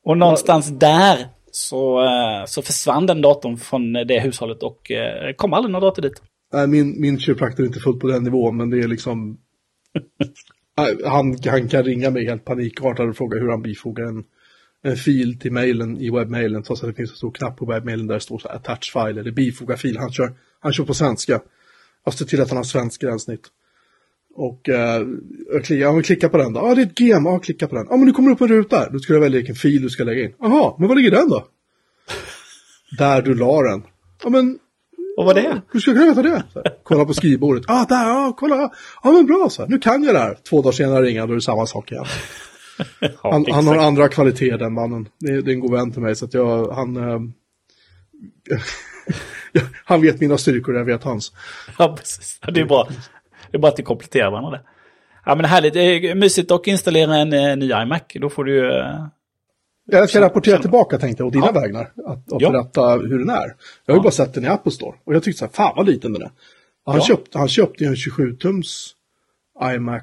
Och 0.05 0.19
någonstans 0.19 0.69
där 0.69 1.29
så, 1.51 2.09
så 2.47 2.63
försvann 2.63 3.07
den 3.07 3.23
datorn 3.23 3.57
från 3.57 3.93
det 3.93 4.21
hushållet 4.21 4.63
och 4.63 4.91
kom 5.37 5.53
aldrig 5.53 5.73
någon 5.73 5.83
dator 5.83 6.03
dit. 6.03 6.23
Nej, 6.53 6.67
min, 6.67 7.01
min 7.01 7.21
kiropraktor 7.21 7.63
är 7.63 7.67
inte 7.67 7.81
fullt 7.81 8.01
på 8.01 8.07
den 8.07 8.25
nivån, 8.25 8.57
men 8.57 8.71
det 8.71 8.79
är 8.79 8.89
liksom... 8.89 9.39
han, 11.05 11.39
han 11.45 11.69
kan 11.69 11.83
ringa 11.83 12.11
mig 12.11 12.25
helt 12.27 12.45
panikartad 12.45 13.09
och 13.09 13.17
fråga 13.17 13.41
hur 13.41 13.49
han 13.49 13.63
bifogar 13.63 14.05
en, 14.05 14.25
en 14.83 14.97
fil 14.97 15.39
till 15.41 15.53
mejlen 15.53 15.99
i 15.99 16.11
webbmailen, 16.11 16.63
trots 16.63 16.83
att 16.83 16.89
det 16.89 16.95
finns 16.95 17.11
en 17.11 17.17
stor 17.17 17.33
knapp 17.33 17.57
på 17.57 17.67
webbmailen 17.67 18.07
där 18.07 18.15
det 18.15 18.21
står 18.21 18.39
så 18.39 18.49
här 18.49 18.57
attach 18.57 18.93
file 18.93 19.21
eller 19.21 19.33
bifoga 19.33 19.77
fil. 19.77 19.97
Han 19.99 20.13
kör, 20.13 20.33
han 20.61 20.73
kör 20.73 20.85
på 20.85 20.95
svenska. 20.95 21.41
Jag 22.05 22.15
ser 22.15 22.25
till 22.25 22.41
att 22.41 22.49
han 22.49 22.57
har 22.57 22.65
svensk 22.65 23.01
gränssnitt. 23.01 23.51
Och 24.35 24.69
eh, 24.69 25.07
jag 25.69 26.05
klickar, 26.05 26.29
på 26.29 26.37
den 26.37 26.53
då. 26.53 26.61
Ja, 26.61 26.71
ah, 26.71 26.75
det 26.75 26.83
är 26.83 26.87
ett 26.87 27.01
gem. 27.01 27.25
Ja, 27.25 27.39
klicka 27.39 27.69
på 27.69 27.75
den. 27.75 27.87
Ja, 27.89 27.95
ah, 27.95 27.97
men 27.97 28.07
du 28.07 28.13
kommer 28.13 28.31
upp 28.31 28.41
en 28.41 28.49
ruta. 28.49 28.91
Du 28.91 28.99
ska 28.99 29.19
välja 29.19 29.39
vilken 29.39 29.55
fil 29.55 29.83
du 29.83 29.91
ska 29.91 30.05
lägga 30.05 30.23
in. 30.23 30.35
Jaha, 30.41 30.75
men 30.79 30.89
var 30.89 30.97
ligger 30.97 31.11
den 31.11 31.29
då? 31.29 31.47
där 32.99 33.23
du 33.23 33.35
la 33.35 33.63
den. 33.63 33.83
Ja, 34.23 34.31
men... 34.31 34.59
Vad 35.17 35.27
var 35.27 35.35
det? 35.35 35.61
Hur 35.73 35.81
ska 35.81 35.91
jag 35.91 35.99
kunna 35.99 36.09
veta 36.09 36.23
det? 36.23 36.43
Så 36.53 36.63
här, 36.65 36.75
kolla 36.83 37.05
på 37.05 37.15
skrivbordet. 37.15 37.65
Ah, 37.69 37.85
där, 37.89 38.09
ja, 38.09 38.29
ah, 38.29 38.33
kolla. 38.33 38.71
Ja, 39.03 39.13
men 39.13 39.27
bra 39.27 39.49
så 39.51 39.63
här. 39.63 39.69
Nu 39.69 39.79
kan 39.79 40.05
jag 40.05 40.15
det 40.15 40.19
här. 40.19 40.39
Två 40.49 40.63
dagar 40.63 40.73
senare 40.73 41.05
ringer 41.05 41.27
då 41.27 41.33
är 41.33 41.35
det 41.35 41.43
samma 41.43 41.67
sak 41.67 41.93
igen. 41.93 42.05
ja, 43.01 43.09
han, 43.23 43.47
han, 43.51 43.67
har 43.67 43.77
andra 43.77 44.09
kvaliteter 44.09 44.59
den 44.59 44.73
mannen. 44.73 45.09
Det 45.21 45.33
är, 45.33 45.43
det 45.43 45.51
är 45.51 45.55
en 45.55 45.61
god 45.61 45.73
vän 45.73 45.93
till 45.93 46.03
mig 46.03 46.17
så 46.17 46.25
att 46.25 46.35
jag, 46.35 46.71
han... 46.73 46.97
Eh, 46.97 47.21
han 49.85 50.03
vet 50.03 50.21
mina 50.21 50.39
styrkor, 50.39 50.77
jag 50.77 50.85
vet 50.85 51.05
hans. 51.05 51.33
Ja, 51.79 51.97
precis. 51.99 52.41
Det 52.53 52.61
är 52.61 52.65
bra. 52.65 52.89
Det 53.51 53.57
är 53.57 53.61
bara 53.61 53.69
att 53.69 53.77
det 53.77 53.83
kompletterar 53.83 54.31
varandra. 54.31 54.61
Ja, 55.27 55.35
men 55.35 55.45
härligt. 55.45 55.73
Det 55.75 55.81
är 55.81 56.15
mysigt 56.15 56.51
att 56.51 56.67
installera 56.67 57.17
en 57.17 57.33
eh, 57.33 57.57
ny 57.57 57.73
iMac. 57.73 58.03
Då 58.15 58.31
får 58.31 58.45
du... 58.45 58.81
Eh, 58.81 59.07
jag 59.87 60.11
ska 60.11 60.21
rapportera 60.21 60.59
tillbaka 60.59 60.99
tänkte 60.99 61.21
jag, 61.21 61.27
och 61.27 61.33
dina 61.33 61.47
ja. 61.47 61.61
vägnar. 61.61 61.93
Att, 62.07 62.33
att 62.33 62.41
ja. 62.41 62.51
berätta 62.51 62.97
hur 62.97 63.19
den 63.19 63.31
är. 63.31 63.57
Jag 63.87 63.95
har 63.95 63.99
ju 63.99 64.03
bara 64.03 64.11
sett 64.11 64.35
den 64.35 64.45
i 64.45 64.49
Apple 64.49 64.73
Store. 64.73 64.97
Och 65.05 65.15
jag 65.15 65.23
tyckte 65.23 65.39
så 65.39 65.45
här, 65.45 65.53
fan 65.53 65.73
vad 65.77 65.87
liten 65.87 66.13
den 66.13 66.23
är. 66.23 66.31
Han, 66.85 66.97
ja. 66.97 67.03
köpt, 67.03 67.35
han 67.35 67.49
köpte 67.49 67.85
ju 67.85 67.89
en 67.89 67.95
27-tums 67.95 68.91
iMac. 69.75 70.03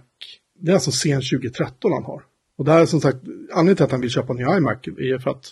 Det 0.59 0.71
är 0.71 0.73
alltså 0.73 0.91
sen 0.91 1.21
2013 1.21 1.91
han 1.91 2.03
har. 2.03 2.21
Och 2.57 2.65
det 2.65 2.71
här 2.71 2.81
är 2.81 2.85
som 2.85 3.01
sagt, 3.01 3.17
anledningen 3.23 3.75
till 3.75 3.85
att 3.85 3.91
han 3.91 4.01
vill 4.01 4.09
köpa 4.09 4.33
en 4.33 4.37
ny 4.37 4.43
iMac 4.43 4.77
är 4.87 5.19
för 5.19 5.31
att 5.31 5.45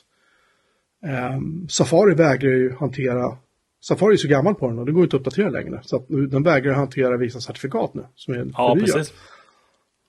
eh, 1.06 1.40
Safari 1.70 2.16
vägrar 2.16 2.50
ju 2.50 2.76
hantera 2.80 3.38
Safari 3.82 4.14
är 4.14 4.18
så 4.18 4.28
gammal 4.28 4.56
på 4.56 4.68
den 4.68 4.80
och 4.80 4.86
det 4.86 4.92
går 4.92 5.04
inte 5.04 5.16
att 5.16 5.20
uppdatera 5.20 5.50
längre. 5.50 5.80
Så 5.84 6.06
den 6.08 6.44
vägrar 6.44 6.74
hantera 6.74 7.18
vissa 7.18 7.40
certifikat 7.40 7.94
nu. 7.94 8.06
Som 8.16 8.34
är 8.34 8.52
ja, 8.54 8.78
precis. 8.80 9.14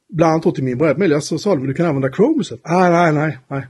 Bland 0.09 0.33
annat 0.33 0.54
till 0.54 0.64
min 0.64 0.78
webbmail. 0.78 1.11
Jag 1.11 1.22
sa 1.22 1.54
men 1.54 1.66
du 1.66 1.74
kan 1.74 1.87
använda 1.87 2.12
Chrome 2.12 2.42
nej, 2.50 2.90
nej, 2.90 3.12
nej, 3.12 3.12
nej. 3.12 3.38
Nej. 3.48 3.66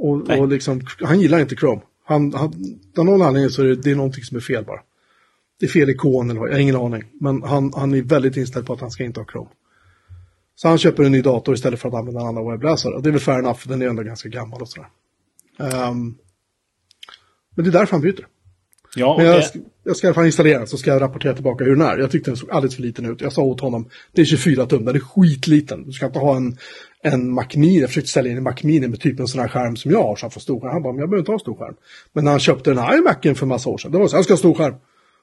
Och, 0.00 0.30
och 0.30 0.48
liksom, 0.48 0.80
han 1.00 1.20
gillar 1.20 1.38
inte 1.38 1.56
Chrome. 1.56 1.80
Han, 2.04 2.34
han, 2.34 2.54
av 2.98 3.04
någon 3.04 3.22
anledning 3.22 3.50
så 3.50 3.62
är 3.62 3.66
det, 3.66 3.76
det 3.76 3.90
är 3.90 3.94
någonting 3.94 4.24
som 4.24 4.36
är 4.36 4.40
fel 4.40 4.64
bara. 4.64 4.80
Det 5.60 5.66
är 5.66 5.70
fel 5.70 5.90
ikon 5.90 6.30
eller 6.30 6.40
vad, 6.40 6.48
jag 6.48 6.54
har 6.54 6.60
ingen 6.60 6.76
aning. 6.76 7.04
Men 7.20 7.42
han, 7.42 7.72
han 7.76 7.94
är 7.94 8.02
väldigt 8.02 8.36
inställd 8.36 8.66
på 8.66 8.72
att 8.72 8.80
han 8.80 8.90
ska 8.90 9.04
inte 9.04 9.20
ha 9.20 9.26
Chrome. 9.32 9.50
Så 10.54 10.68
han 10.68 10.78
köper 10.78 11.04
en 11.04 11.12
ny 11.12 11.22
dator 11.22 11.54
istället 11.54 11.80
för 11.80 11.88
att 11.88 11.94
använda 11.94 12.20
en 12.20 12.26
annan 12.26 12.50
webbläsare. 12.50 12.94
Och 12.94 13.02
det 13.02 13.08
är 13.08 13.12
väl 13.12 13.20
fair 13.20 13.38
enough, 13.38 13.58
för 13.58 13.68
den 13.68 13.82
är 13.82 13.86
ändå 13.86 14.02
ganska 14.02 14.28
gammal 14.28 14.62
och 14.62 14.68
sådär. 14.68 14.88
Um, 15.58 16.18
men 17.54 17.64
det 17.64 17.70
är 17.70 17.72
därför 17.72 17.92
han 17.92 18.00
byter. 18.00 18.26
Ja, 18.96 19.16
Men 19.16 19.26
jag, 19.26 19.36
det... 19.36 19.42
ska, 19.42 19.58
jag 19.84 19.96
ska 19.96 20.06
i 20.06 20.08
alla 20.08 20.14
fall 20.14 20.26
installera 20.26 20.66
så 20.66 20.76
ska 20.76 20.90
jag 20.90 21.02
rapportera 21.02 21.34
tillbaka 21.34 21.64
hur 21.64 21.76
den 21.76 21.86
är. 21.86 21.98
Jag 21.98 22.10
tyckte 22.10 22.30
den 22.30 22.36
såg 22.36 22.50
alldeles 22.50 22.76
för 22.76 22.82
liten 22.82 23.06
ut. 23.06 23.20
Jag 23.20 23.32
sa 23.32 23.42
åt 23.42 23.60
honom, 23.60 23.88
det 24.12 24.20
är 24.20 24.24
24 24.24 24.66
tum, 24.66 24.84
den 24.84 24.96
är 24.96 25.00
skitliten. 25.00 25.84
Du 25.86 25.92
ska 25.92 26.06
inte 26.06 26.18
ha 26.18 26.36
en, 26.36 26.58
en 27.02 27.34
Mac 27.34 27.46
Mini. 27.54 27.80
Jag 27.80 27.88
försökte 27.88 28.10
sälja 28.10 28.32
in 28.32 28.36
en 28.36 28.42
Mac 28.42 28.54
Mini 28.62 28.88
med 28.88 29.00
typ 29.00 29.20
en 29.20 29.26
sån 29.26 29.40
här 29.40 29.48
skärm 29.48 29.76
som 29.76 29.90
jag 29.90 30.02
har, 30.02 30.16
så 30.16 30.24
han 30.24 30.30
får 30.30 30.40
stor 30.40 30.60
skärm. 30.60 30.72
Han 30.72 30.82
bara, 30.82 30.92
men 30.92 31.00
jag 31.00 31.10
behöver 31.10 31.22
inte 31.22 31.32
ha 31.32 31.38
stor 31.38 31.54
skärm. 31.54 31.74
Men 32.12 32.24
när 32.24 32.30
han 32.30 32.40
köpte 32.40 32.70
den 32.70 32.78
här 32.78 32.98
iMacen 32.98 33.34
för 33.34 33.46
massa 33.46 33.70
år 33.70 33.78
sedan, 33.78 33.92
då 33.92 33.98
var 33.98 34.04
det 34.04 34.10
så 34.10 34.16
jag 34.16 34.24
ska 34.24 34.32
ha 34.32 34.38
stor 34.38 34.54
skärm. 34.54 34.74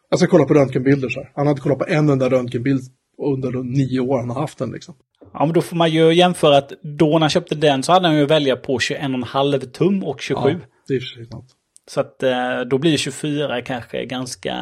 Jag 0.10 0.20
ska 0.20 0.28
kolla 0.28 0.46
på 0.46 0.54
röntgenbilder 0.54 1.10
så 1.10 1.20
här. 1.20 1.32
Han 1.36 1.48
hade 1.48 1.62
kollat 1.62 1.80
på 1.80 1.86
en 1.88 2.10
enda 2.10 2.30
röntgenbild 2.30 2.82
under 3.22 3.52
de 3.52 3.72
nio 3.72 4.00
år 4.00 4.20
han 4.20 4.30
har 4.30 4.42
haft 4.42 4.58
den 4.58 4.72
liksom. 4.72 4.96
Ja, 5.34 5.46
men 5.46 5.54
då 5.54 5.62
får 5.62 5.76
man 5.76 5.90
ju 5.90 6.14
jämföra 6.14 6.58
att 6.58 6.72
då 6.84 7.10
när 7.10 7.20
han 7.20 7.30
köpte 7.30 7.56
den 7.56 7.84
så 7.84 7.92
hade 7.92 8.08
han 8.08 8.18
ju 8.18 8.24
att 8.24 8.32
välja 8.32 8.56
på 8.56 8.78
21,5 8.78 9.60
tum 9.60 10.04
och 10.04 10.22
27. 10.22 10.50
Ja, 10.50 10.60
det 10.88 10.94
är 10.94 11.00
för 11.00 11.36
något. 11.36 11.48
Så 11.88 12.00
att 12.00 12.24
eh, 12.24 12.62
då 12.70 12.78
blir 12.78 12.98
24 12.98 13.62
kanske 13.62 14.06
ganska, 14.06 14.56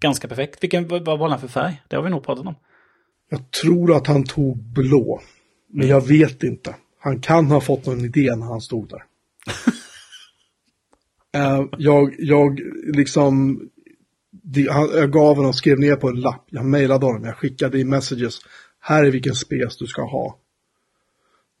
ganska 0.00 0.28
perfekt. 0.28 0.62
Vilken, 0.62 0.88
vad 0.88 1.18
var 1.18 1.28
han 1.28 1.40
för 1.40 1.48
färg? 1.48 1.82
Det 1.88 1.96
har 1.96 2.02
vi 2.02 2.10
nog 2.10 2.24
pratat 2.24 2.46
om. 2.46 2.54
Jag 3.30 3.50
tror 3.50 3.96
att 3.96 4.06
han 4.06 4.24
tog 4.24 4.56
blå. 4.56 5.20
Men 5.76 5.88
jag 5.88 6.08
vet 6.08 6.42
inte. 6.42 6.74
Han 6.98 7.20
kan 7.20 7.46
ha 7.46 7.60
fått 7.60 7.86
någon 7.86 8.04
idé 8.04 8.36
när 8.36 8.46
han 8.46 8.60
stod 8.60 8.88
där. 8.88 9.04
uh, 11.36 11.66
jag, 11.78 12.14
jag 12.18 12.60
liksom... 12.86 13.60
De, 14.30 14.68
han, 14.68 14.88
jag 14.94 15.12
gav 15.12 15.36
honom, 15.36 15.52
skrev 15.52 15.78
ner 15.78 15.96
på 15.96 16.08
en 16.08 16.20
lapp. 16.20 16.44
Jag 16.50 16.64
mejlade 16.64 17.06
honom, 17.06 17.24
jag 17.24 17.36
skickade 17.36 17.78
i 17.78 17.84
messages. 17.84 18.38
Här 18.80 19.04
är 19.04 19.10
vilken 19.10 19.34
spes 19.34 19.76
du 19.76 19.86
ska 19.86 20.02
ha. 20.02 20.38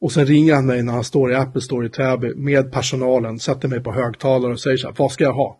Och 0.00 0.12
sen 0.12 0.26
ringer 0.26 0.54
han 0.54 0.66
mig 0.66 0.82
när 0.82 0.92
han 0.92 1.04
står 1.04 1.32
i 1.32 1.34
Apple 1.34 1.60
Store 1.60 1.86
i 1.86 1.90
Täby 1.90 2.34
med 2.34 2.72
personalen, 2.72 3.38
sätter 3.38 3.68
mig 3.68 3.80
på 3.80 3.92
högtalare 3.92 4.52
och 4.52 4.60
säger 4.60 4.76
så 4.76 4.86
här, 4.86 4.94
vad 4.98 5.12
ska 5.12 5.24
jag 5.24 5.34
ha? 5.34 5.58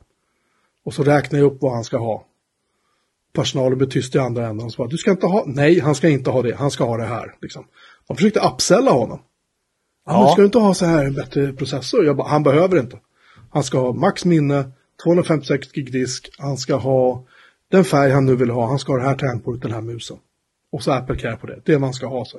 Och 0.85 0.95
så 0.95 1.03
räknar 1.03 1.39
jag 1.39 1.53
upp 1.53 1.59
vad 1.62 1.72
han 1.72 1.85
ska 1.85 1.99
ha. 1.99 2.26
Personalen 3.33 3.79
blir 3.79 3.89
tyst 3.89 4.14
i 4.14 4.18
andra 4.18 4.47
änden 4.47 4.66
och 4.66 4.72
så 4.72 4.83
bara, 4.83 4.89
du 4.89 4.97
ska 4.97 5.11
inte 5.11 5.26
ha, 5.26 5.45
nej 5.47 5.81
han 5.81 5.95
ska 5.95 6.09
inte 6.09 6.31
ha 6.31 6.43
det, 6.43 6.55
han 6.55 6.70
ska 6.70 6.85
ha 6.85 6.97
det 6.97 7.05
här. 7.05 7.35
Liksom. 7.43 7.64
De 8.07 8.17
försökte 8.17 8.41
upsella 8.41 8.91
honom. 8.91 9.23
Ja. 10.07 10.31
ska 10.33 10.41
du 10.43 10.47
inte 10.47 10.59
ha 10.59 10.75
så 10.75 10.87
här 10.87 11.05
en 11.05 11.15
bättre 11.15 11.53
processor? 11.53 12.05
Jag 12.05 12.17
bara, 12.17 12.29
han 12.29 12.43
behöver 12.43 12.81
inte. 12.81 12.99
Han 13.51 13.65
ska 13.65 13.81
ha 13.81 13.93
max 13.93 14.25
minne, 14.25 14.71
256 15.05 15.73
gig 15.73 15.93
disk, 15.93 16.31
han 16.39 16.57
ska 16.57 16.75
ha 16.75 17.25
den 17.71 17.85
färg 17.85 18.13
han 18.13 18.27
nu 18.27 18.37
vill 18.37 18.51
ha, 18.51 18.67
han 18.67 18.79
ska 18.79 18.93
ha 18.93 18.99
det 18.99 19.05
här 19.05 19.17
tangentbordet, 19.17 19.63
den 19.63 19.73
här 19.73 19.81
musen. 19.81 20.17
Och 20.73 20.83
så 20.83 20.93
Apple 20.93 21.17
Care 21.17 21.37
på 21.37 21.47
det, 21.47 21.61
det 21.65 21.73
är 21.73 21.77
vad 21.77 21.87
han 21.87 21.95
ska 21.95 22.07
ha 22.07 22.25
så. 22.25 22.39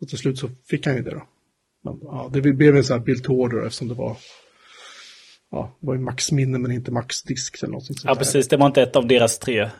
Och 0.00 0.08
till 0.08 0.18
slut 0.18 0.38
så 0.38 0.50
fick 0.64 0.86
han 0.86 0.96
ju 0.96 1.02
det 1.02 1.10
då. 1.10 1.22
Men 1.82 1.98
ja, 2.02 2.30
det 2.32 2.40
blev 2.40 2.76
en 2.76 2.84
sån 2.84 2.98
här 2.98 3.04
build 3.04 3.24
to 3.24 3.32
order 3.32 3.66
eftersom 3.66 3.88
det 3.88 3.94
var 3.94 4.16
ja, 5.50 5.76
det 5.80 5.86
var 5.86 5.94
ju 5.94 6.00
maxminne 6.00 6.58
men 6.58 6.72
inte 6.72 6.90
maxdisk 6.90 7.62
eller 7.62 7.72
något 7.72 7.84
sånt 7.84 8.00
Ja, 8.04 8.14
precis. 8.14 8.48
Det 8.48 8.56
var 8.56 8.66
inte 8.66 8.82
ett 8.82 8.96
av 8.96 9.06
deras 9.06 9.38
tre 9.38 9.70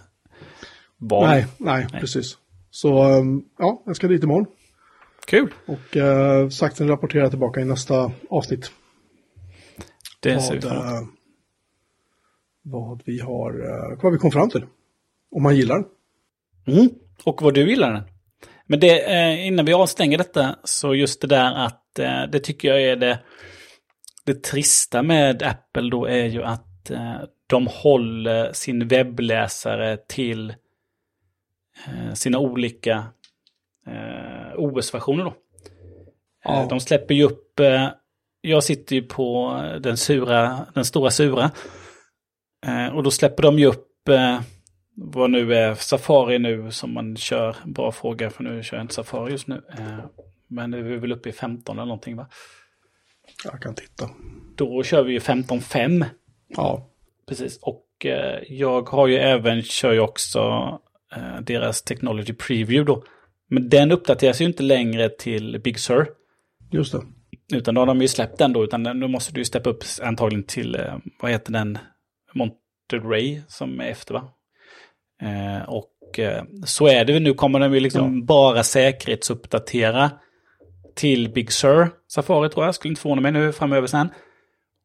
val. 0.97 1.27
Nej, 1.27 1.47
nej, 1.59 1.87
nej. 1.93 2.01
precis. 2.01 2.39
Så 2.71 3.19
um, 3.19 3.45
ja, 3.59 3.83
jag 3.87 3.97
ska 3.97 4.09
dit 4.09 4.23
imorgon. 4.23 4.47
Kul. 5.27 5.55
Och 5.67 5.97
uh, 5.97 6.49
sakta 6.49 6.85
rapportera 6.85 7.31
tillbaka 7.31 7.61
i 7.61 7.65
nästa 7.65 8.13
avsnitt. 8.31 8.71
Det 10.21 10.41
ser 10.41 10.55
vi 10.55 10.67
uh, 10.67 10.75
Vad 12.63 13.03
vi 13.05 13.21
har, 13.21 13.61
uh, 13.61 14.03
vad 14.03 14.13
vi 14.13 14.19
kom 14.19 14.31
fram 14.31 14.51
till. 14.51 14.67
Om 15.31 15.43
man 15.43 15.57
gillar 15.57 15.75
den. 15.75 15.87
Mm. 16.77 16.91
Och 17.25 17.43
vad 17.43 17.55
du 17.55 17.71
gillar 17.71 17.93
den. 17.93 18.03
Men 18.67 18.81
det, 18.81 19.13
eh, 19.13 19.47
innan 19.47 19.65
vi 19.65 19.73
avstänger 19.73 20.19
detta, 20.19 20.57
så 20.65 20.95
just 20.95 21.21
det 21.21 21.27
där 21.27 21.55
att 21.55 21.99
eh, 21.99 22.23
det 22.33 22.41
tycker 22.41 22.69
jag 22.69 22.83
är 22.83 22.97
det, 22.97 23.21
det 24.25 24.43
trista 24.43 25.03
med 25.03 25.43
Apple 25.43 25.91
då 25.91 26.07
är 26.07 26.25
ju 26.25 26.43
att 26.43 26.91
eh, 26.91 27.21
de 27.47 27.67
håller 27.71 28.53
sin 28.53 28.89
webbläsare 28.89 29.97
till 30.09 30.51
eh, 31.87 32.13
sina 32.15 32.39
olika 32.39 33.05
eh, 33.87 34.44
OS-versioner 34.57 35.25
då. 35.25 35.35
Ja. 36.45 36.63
Eh, 36.63 36.69
de 36.69 36.81
släpper 36.81 37.15
ju 37.15 37.23
upp, 37.23 37.61
jag 38.41 38.65
sitter 38.65 38.97
ju 38.97 39.03
på 39.03 39.53
den 39.81 39.97
sura, 39.97 40.67
den 40.75 40.85
stora 40.85 41.11
sura. 41.11 41.51
och 42.93 43.03
då 43.03 43.11
släpper 43.11 43.43
de 43.43 43.59
ju 43.59 43.67
upp 43.67 44.09
vad 44.97 45.31
nu 45.31 45.55
är 45.55 45.75
Safari 45.75 46.39
nu 46.39 46.71
som 46.71 46.95
man 46.95 47.17
kör. 47.17 47.57
Bra 47.65 47.93
fråga 47.93 48.31
för 48.31 48.45
nu 48.45 48.63
kör 48.63 48.77
jag 48.77 48.85
inte 48.85 48.95
Safari 48.95 49.33
just 49.33 49.47
nu. 49.47 49.63
Eh, 49.79 49.99
men 50.49 50.71
det 50.71 50.79
är 50.79 50.83
väl 50.83 51.13
uppe 51.13 51.29
i 51.29 51.33
15 51.33 51.77
eller 51.77 51.87
någonting 51.87 52.17
va? 52.17 52.27
Jag 53.45 53.63
kan 53.63 53.75
titta. 53.75 54.11
Då 54.57 54.83
kör 54.83 55.03
vi 55.03 55.13
ju 55.13 55.19
15.5. 55.19 56.05
Ja. 56.49 56.89
Precis. 57.29 57.59
Och 57.63 58.07
eh, 58.07 58.43
jag 58.49 58.89
har 58.89 59.07
ju 59.07 59.17
även, 59.17 59.63
kör 59.63 59.93
ju 59.93 60.01
också 60.01 60.41
eh, 61.17 61.41
deras 61.41 61.83
Technology 61.83 62.33
Preview 62.33 62.85
då. 62.93 63.05
Men 63.55 63.69
den 63.69 63.93
uppdateras 63.93 64.41
ju 64.41 64.45
inte 64.45 64.63
längre 64.63 65.09
till 65.09 65.61
Big 65.65 65.79
Sur. 65.79 66.07
Just 66.71 66.93
det. 66.93 67.03
Utan 67.57 67.75
då 67.75 67.81
har 67.81 67.87
de 67.87 68.01
ju 68.01 68.09
släppt 68.09 68.39
den 68.39 68.53
då, 68.53 68.65
utan 68.65 68.83
nu 68.83 69.09
måste 69.09 69.33
du 69.33 69.41
ju 69.41 69.45
steppa 69.45 69.71
upp 69.71 69.85
antagligen 70.03 70.45
till, 70.45 70.81
vad 71.23 71.31
heter 71.31 71.53
den, 71.53 71.79
Monterey 72.35 73.41
som 73.49 73.81
är 73.81 73.89
efter 73.89 74.15
va? 74.15 74.29
Eh, 75.23 75.69
och 75.69 76.19
eh, 76.19 76.45
så 76.65 76.87
är 76.87 77.05
det 77.05 77.21
nu 77.21 77.35
kommer 77.35 77.61
de 77.61 77.75
ju 77.75 77.81
liksom 77.81 78.19
ja. 78.19 78.25
bara 78.25 78.63
säkerhetsuppdatera 78.63 80.11
till 80.95 81.33
Big 81.33 81.53
Sur 81.53 81.91
Safari 82.09 82.51
tror 82.51 82.65
jag. 82.65 82.75
Skulle 82.75 82.93
inte 82.93 83.03
förvåna 83.03 83.21
mig 83.21 83.33
nu 83.33 83.53
framöver 83.53 83.87
sen. 83.87 84.09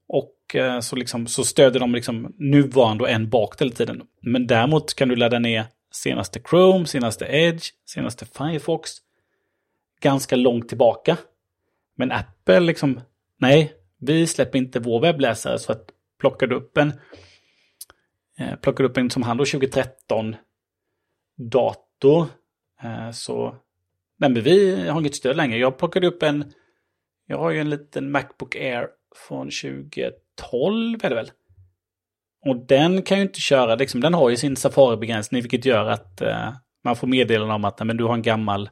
Och 0.07 0.55
eh, 0.55 0.80
så, 0.80 0.95
liksom, 0.95 1.28
så 1.28 1.43
stöder 1.43 1.80
de 1.80 1.95
liksom 1.95 2.34
nuvarande 2.38 3.03
och 3.03 3.09
en 3.09 3.30
bak 3.30 3.61
hela 3.61 3.72
tiden. 3.72 4.01
Men 4.22 4.47
däremot 4.47 4.93
kan 4.93 5.07
du 5.07 5.15
ladda 5.15 5.39
ner 5.39 5.65
senaste 5.91 6.39
Chrome, 6.49 6.85
senaste 6.85 7.25
Edge, 7.25 7.69
senaste 7.85 8.25
Firefox. 8.25 8.91
Ganska 10.01 10.35
långt 10.35 10.69
tillbaka. 10.69 11.17
Men 11.95 12.11
Apple 12.11 12.59
liksom, 12.59 13.01
nej, 13.37 13.73
vi 13.97 14.27
släpper 14.27 14.57
inte 14.57 14.79
vår 14.79 15.01
webbläsare 15.01 15.59
så 15.59 15.71
att 15.71 15.89
plockar 16.19 16.47
du 16.47 16.55
upp 16.55 16.77
en 16.77 16.93
Eh, 18.39 18.55
plockar 18.55 18.83
upp 18.83 18.97
en 18.97 19.09
som 19.09 19.23
han 19.23 19.37
då 19.37 19.45
2013 19.45 20.35
dator. 21.37 22.27
Eh, 22.83 23.11
så 23.11 23.55
nej 24.17 24.29
men 24.29 24.43
vi 24.43 24.87
har 24.87 24.99
inget 24.99 25.15
stöd 25.15 25.37
längre. 25.37 25.57
Jag 25.57 25.77
plockade 25.77 26.07
upp 26.07 26.23
en, 26.23 26.53
jag 27.25 27.37
har 27.37 27.51
ju 27.51 27.59
en 27.59 27.69
liten 27.69 28.11
Macbook 28.11 28.55
Air 28.55 28.87
från 29.27 29.49
2012 29.49 30.99
är 31.03 31.09
det 31.09 31.15
väl. 31.15 31.31
Och 32.45 32.65
den 32.65 33.01
kan 33.01 33.17
ju 33.17 33.23
inte 33.23 33.39
köra, 33.39 33.75
liksom, 33.75 34.01
den 34.01 34.13
har 34.13 34.29
ju 34.29 34.37
sin 34.37 34.55
Safari-begränsning 34.55 35.41
vilket 35.41 35.65
gör 35.65 35.85
att 35.85 36.21
eh, 36.21 36.53
man 36.83 36.95
får 36.95 37.07
meddelande 37.07 37.53
om 37.53 37.65
att 37.65 37.87
men 37.87 37.97
du 37.97 38.03
har 38.03 38.13
en 38.13 38.21
gammal, 38.21 38.69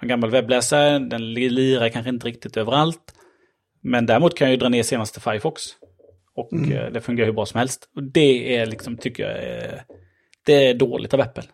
en 0.00 0.08
gammal 0.08 0.30
webbläsare, 0.30 0.98
den 0.98 1.34
lirar 1.34 1.88
kanske 1.88 2.10
inte 2.10 2.26
riktigt 2.26 2.56
överallt. 2.56 3.14
Men 3.80 4.06
däremot 4.06 4.36
kan 4.36 4.46
jag 4.46 4.52
ju 4.52 4.56
dra 4.60 4.68
ner 4.68 4.82
senaste 4.82 5.20
Firefox. 5.20 5.62
Och 6.34 6.52
mm. 6.52 6.72
Eh, 6.72 6.92
det 6.92 7.00
fungerar 7.00 7.26
hur 7.26 7.34
bra 7.34 7.46
som 7.46 7.58
helst. 7.58 7.90
Och 7.94 8.02
det 8.02 8.56
är 8.56 8.66
liksom, 8.66 8.96
tycker 8.96 9.22
jag, 9.22 9.80
det 10.46 10.68
är 10.68 10.74
dåligt 10.74 11.14
av 11.14 11.20
Apple. 11.20 11.44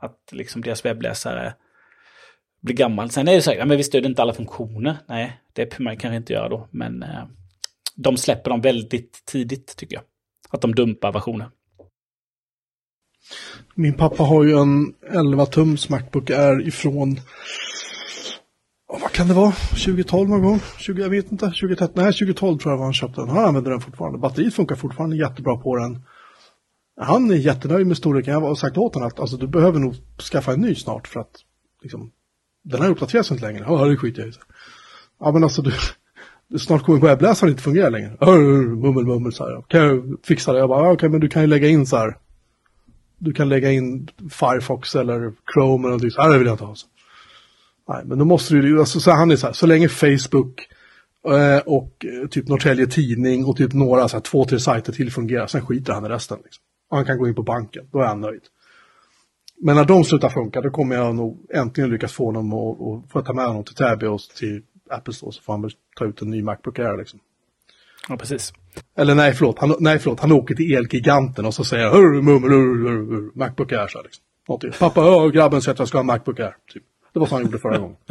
Att 0.00 0.32
liksom 0.32 0.62
deras 0.62 0.84
webbläsare 0.84 1.54
blir 2.62 2.76
gammal. 2.76 3.10
Sen 3.10 3.28
är 3.28 3.32
det 3.32 3.54
ja, 3.54 3.64
men 3.64 3.76
vi 3.76 3.84
stöder 3.84 4.08
inte 4.08 4.22
alla 4.22 4.34
funktioner. 4.34 4.96
Nej, 5.08 5.40
det 5.52 5.66
kan 5.66 5.84
man 5.84 5.96
kanske 5.96 6.16
inte 6.16 6.32
göra 6.32 6.48
då. 6.48 6.68
Men 6.70 7.02
eh, 7.02 7.24
de 7.96 8.16
släpper 8.16 8.50
dem 8.50 8.60
väldigt 8.60 9.22
tidigt 9.26 9.76
tycker 9.76 9.94
jag. 9.94 10.02
Att 10.48 10.60
de 10.60 10.74
dumpar 10.74 11.12
versioner. 11.12 11.50
Min 13.74 13.94
pappa 13.94 14.22
har 14.22 14.44
ju 14.44 14.58
en 14.58 14.94
11-tums 15.12 15.90
Macbook 15.90 16.30
Air 16.30 16.68
ifrån 16.68 17.20
vad 18.88 19.12
kan 19.12 19.28
det 19.28 19.34
vara? 19.34 19.52
2012 19.52 20.28
någon 20.28 20.42
gång? 20.42 20.60
20, 20.78 21.02
jag 21.02 21.10
vet 21.10 21.32
inte. 21.32 21.46
2013, 21.46 21.92
nej, 21.94 22.12
2012 22.12 22.58
tror 22.58 22.72
jag 22.72 22.78
var 22.78 22.84
han 22.84 22.94
köpte 22.94 23.20
den. 23.20 23.30
Han 23.30 23.44
använder 23.44 23.70
den 23.70 23.80
fortfarande. 23.80 24.18
Batteriet 24.18 24.54
funkar 24.54 24.76
fortfarande 24.76 25.16
jättebra 25.16 25.56
på 25.56 25.76
den. 25.76 26.02
Han 27.00 27.30
är 27.30 27.34
jättenöjd 27.34 27.86
med 27.86 27.96
storleken. 27.96 28.32
Jag 28.32 28.40
har 28.40 28.54
sagt 28.54 28.76
åt 28.76 28.94
honom 28.94 29.08
att 29.08 29.20
alltså, 29.20 29.36
du 29.36 29.46
behöver 29.46 29.78
nog 29.78 29.94
skaffa 30.32 30.52
en 30.52 30.60
ny 30.60 30.74
snart 30.74 31.08
för 31.08 31.20
att 31.20 31.36
liksom, 31.82 32.12
den 32.64 32.82
här 32.82 32.90
uppdateras 32.90 33.30
inte 33.30 33.46
längre. 33.46 33.64
Ja, 33.68 33.84
det 33.84 33.96
skiter 33.96 34.22
jag 34.22 34.28
i. 34.28 34.32
Ja, 35.20 35.32
men 35.32 35.42
alltså 35.44 35.62
du, 35.62 35.72
snart 36.58 36.82
kommer 36.82 37.00
webbläsaren 37.00 37.50
inte 37.50 37.62
fungera 37.62 37.88
längre. 37.88 38.16
Mummel, 38.76 39.06
mummel 39.06 39.32
så 39.32 39.44
här. 39.44 39.62
Kan 39.68 39.80
jag 39.80 40.16
fixa 40.22 40.52
det? 40.52 40.58
Jag 40.58 40.68
bara, 40.68 40.78
ah, 40.78 40.82
okej, 40.82 40.94
okay, 40.94 41.08
men 41.08 41.20
du 41.20 41.28
kan 41.28 41.42
ju 41.42 41.48
lägga 41.48 41.68
in 41.68 41.86
så 41.86 41.96
här. 41.96 42.16
Du 43.18 43.32
kan 43.32 43.48
lägga 43.48 43.72
in 43.72 44.08
Firefox 44.30 44.94
eller 44.94 45.32
Chrome 45.54 45.82
eller 45.82 45.88
någonting 45.88 46.10
så 46.10 46.22
här. 46.22 46.30
Det 46.30 46.38
vill 46.38 46.46
jag 46.46 46.54
inte 46.54 46.64
ha. 46.64 46.74
Så. 46.74 46.86
Nej, 47.88 48.02
men 48.04 48.18
då 48.18 48.24
måste 48.24 48.54
du 48.54 48.68
ju, 48.68 48.78
alltså, 48.78 49.00
så 49.00 49.10
han 49.10 49.30
är 49.30 49.36
så 49.36 49.46
här, 49.46 49.54
så 49.54 49.66
länge 49.66 49.88
Facebook 49.88 50.68
eh, 51.28 51.58
och 51.66 52.04
eh, 52.04 52.28
typ 52.28 52.48
Norrtälje 52.48 52.86
Tidning 52.86 53.44
och 53.44 53.56
typ 53.56 53.72
några, 53.72 54.08
så 54.08 54.16
här, 54.16 54.22
två, 54.22 54.44
tre 54.44 54.60
sajter 54.60 54.92
till 54.92 55.12
fungerar, 55.12 55.46
sen 55.46 55.66
skiter 55.66 55.92
han 55.92 56.04
i 56.04 56.08
resten. 56.08 56.38
Liksom. 56.44 56.62
Och 56.90 56.96
han 56.96 57.06
kan 57.06 57.18
gå 57.18 57.28
in 57.28 57.34
på 57.34 57.42
banken, 57.42 57.84
då 57.92 57.98
är 57.98 58.06
han 58.06 58.20
nöjd. 58.20 58.42
Men 59.62 59.76
när 59.76 59.84
de 59.84 60.04
slutar 60.04 60.28
funka, 60.28 60.60
då 60.60 60.70
kommer 60.70 60.96
jag 60.96 61.14
nog 61.14 61.46
äntligen 61.54 61.90
lyckas 61.90 62.12
få 62.12 62.24
honom 62.24 62.52
att 62.52 63.12
få 63.12 63.22
ta 63.22 63.32
med 63.32 63.46
honom 63.46 63.64
till 63.64 63.74
Täby 63.74 64.06
och 64.06 64.20
till 64.20 64.62
Apple 64.90 65.14
Store, 65.14 65.32
så 65.32 65.42
får 65.42 65.52
han 65.52 65.62
väl 65.62 65.70
ta 65.96 66.04
ut 66.04 66.22
en 66.22 66.30
ny 66.30 66.42
Macbook 66.42 66.78
Air 66.78 66.96
liksom. 66.96 67.20
Ja, 68.08 68.16
precis. 68.16 68.52
Eller 68.96 69.14
nej, 69.14 69.34
förlåt, 69.34 69.58
han, 69.58 69.74
nej, 69.80 69.98
förlåt, 69.98 70.20
han 70.20 70.32
åker 70.32 70.54
till 70.54 70.74
Elgiganten 70.74 71.44
och 71.44 71.54
så 71.54 71.64
säger 71.64 71.90
hörru, 71.90 72.22
mummel, 72.22 72.50
hurr, 72.50 72.88
hurr, 72.88 73.30
Macbook 73.34 73.72
Air, 73.72 73.86
så 73.88 73.98
här, 73.98 74.04
liksom. 74.04 74.24
Pappa, 74.78 75.00
ja, 75.00 75.28
grabben 75.28 75.62
säger 75.62 75.72
att 75.72 75.78
jag 75.78 75.88
ska 75.88 75.98
ha 75.98 76.00
en 76.00 76.06
Macbook 76.06 76.40
Air, 76.40 76.56
typ. 76.72 76.82
Det 77.12 77.20
var 77.20 77.26
så 77.26 77.34
han 77.34 77.44
gjorde 77.44 77.58
förra 77.58 77.78
gången. 77.78 77.96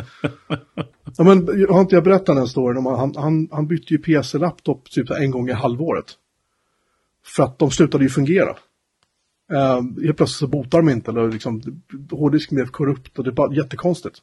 Ja, 1.17 1.23
men, 1.23 1.67
har 1.69 1.81
inte 1.81 1.95
jag 1.95 2.03
berättat 2.03 2.35
den 2.35 2.47
storyn 2.47 2.85
han, 2.85 3.15
han, 3.15 3.47
han 3.51 3.67
bytte 3.67 3.93
ju 3.93 3.97
PC-laptop 3.97 4.89
typ 4.91 5.09
en 5.09 5.31
gång 5.31 5.49
i 5.49 5.51
halvåret. 5.51 6.05
För 7.35 7.43
att 7.43 7.59
de 7.59 7.71
slutade 7.71 8.03
ju 8.03 8.09
fungera. 8.09 8.49
Uh, 9.53 10.03
helt 10.03 10.17
plötsligt 10.17 10.29
så 10.29 10.47
botar 10.47 10.77
de 10.77 10.89
inte 10.89 11.11
eller 11.11 11.31
liksom 11.31 11.83
hårddisken 12.11 12.55
blev 12.55 12.67
korrupt 12.67 13.17
och 13.17 13.23
det 13.23 13.29
är 13.29 13.33
bara 13.33 13.53
jättekonstigt. 13.53 14.21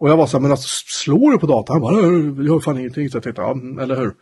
Och 0.00 0.10
jag 0.10 0.16
var 0.16 0.26
så 0.26 0.36
här, 0.36 0.42
men 0.42 0.50
alltså 0.50 0.68
slår 0.86 1.32
du 1.32 1.38
på 1.38 1.46
datorn? 1.46 1.74
Han 1.74 1.82
bara, 1.82 2.02
jag 2.02 2.46
gör 2.46 2.60
fan 2.60 2.78
ingenting. 2.78 3.10
Så 3.10 3.16
jag 3.16 3.22
tänkte, 3.22 3.42
ja, 3.42 3.82
eller 3.82 3.96
hur. 3.96 4.14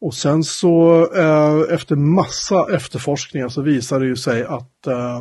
Och 0.00 0.14
sen 0.14 0.44
så 0.44 1.02
eh, 1.14 1.74
efter 1.74 1.96
massa 1.96 2.74
efterforskningar 2.74 3.48
så 3.48 3.62
visade 3.62 4.04
det 4.04 4.08
ju 4.08 4.16
sig 4.16 4.44
att 4.44 4.86
eh, 4.86 5.20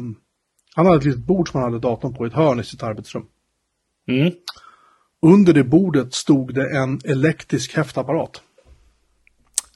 han 0.75 0.85
hade 0.85 0.97
ett 0.97 1.05
litet 1.05 1.25
bord 1.25 1.49
som 1.49 1.61
han 1.61 1.73
hade 1.73 1.87
datorn 1.87 2.13
på 2.13 2.25
i 2.25 2.27
ett 2.27 2.33
hörn 2.33 2.59
i 2.59 2.63
sitt 2.63 2.83
arbetsrum. 2.83 3.25
Mm. 4.07 4.31
Under 5.21 5.53
det 5.53 5.63
bordet 5.63 6.13
stod 6.13 6.53
det 6.53 6.77
en 6.77 7.01
elektrisk 7.05 7.75
häftapparat. 7.75 8.41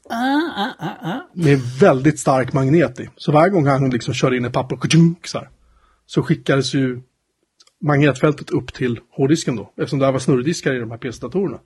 Ah, 0.09 0.15
ah, 0.55 0.71
ah, 0.79 1.09
ah. 1.09 1.29
med 1.33 1.59
väldigt 1.79 2.19
stark 2.19 2.53
magnet 2.53 2.99
i. 2.99 3.09
Så 3.15 3.31
varje 3.31 3.49
gång 3.49 3.67
han 3.67 3.89
liksom 3.89 4.13
körde 4.13 4.37
in 4.37 4.45
ett 4.45 4.53
papper 4.53 4.77
så, 5.27 5.37
här, 5.37 5.49
så 6.05 6.23
skickades 6.23 6.73
ju 6.73 7.01
magnetfältet 7.81 8.49
upp 8.49 8.73
till 8.73 8.99
hårddisken 9.09 9.55
då. 9.55 9.71
Eftersom 9.77 9.99
det 9.99 10.05
här 10.05 10.11
var 10.11 10.19
snurrdiskar 10.19 10.73
i 10.73 10.79
de 10.79 10.91
här 10.91 10.97
PC-datorerna. 10.97 11.59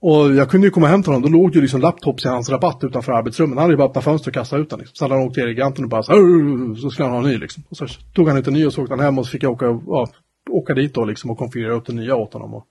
Och 0.00 0.34
jag 0.34 0.50
kunde 0.50 0.66
ju 0.66 0.70
komma 0.70 0.86
hem 0.86 1.02
till 1.02 1.12
honom, 1.12 1.32
då 1.32 1.38
låg 1.38 1.54
ju 1.54 1.60
liksom 1.60 1.80
laptops 1.80 2.24
i 2.24 2.28
hans 2.28 2.50
rabatt 2.50 2.84
utanför 2.84 3.12
arbetsrummet. 3.12 3.56
Han 3.56 3.62
hade 3.62 3.72
ju 3.72 3.78
bara 3.78 3.88
öppnat 3.88 4.04
fönster 4.04 4.30
och 4.30 4.34
kastat 4.34 4.60
ut 4.60 4.70
den. 4.70 4.78
Liksom. 4.78 4.94
Så 4.94 5.04
hade 5.04 5.14
han 5.14 5.24
åkt 5.24 5.34
till 5.34 5.42
Eriganten 5.42 5.84
och 5.84 5.90
bara 5.90 6.02
så, 6.02 6.12
här, 6.12 6.74
så 6.74 6.90
skulle 6.90 7.08
han 7.08 7.16
ha 7.16 7.24
en 7.24 7.30
ny 7.32 7.38
liksom. 7.38 7.62
Och 7.68 7.76
så 7.76 7.86
tog 8.14 8.28
han 8.28 8.38
ut 8.38 8.46
en 8.46 8.52
ny 8.52 8.66
och 8.66 8.72
så 8.72 8.82
åkte 8.82 8.94
han 8.94 9.04
hem 9.04 9.18
och 9.18 9.26
så 9.26 9.30
fick 9.30 9.42
jag 9.42 9.52
åka, 9.52 9.80
ja, 9.86 10.08
åka 10.50 10.74
dit 10.74 10.94
då 10.94 11.04
liksom 11.04 11.30
och 11.30 11.38
konfigurera 11.38 11.74
upp 11.74 11.86
den 11.86 11.96
nya 11.96 12.16
åt 12.16 12.32
honom. 12.32 12.54
Och, 12.54 12.66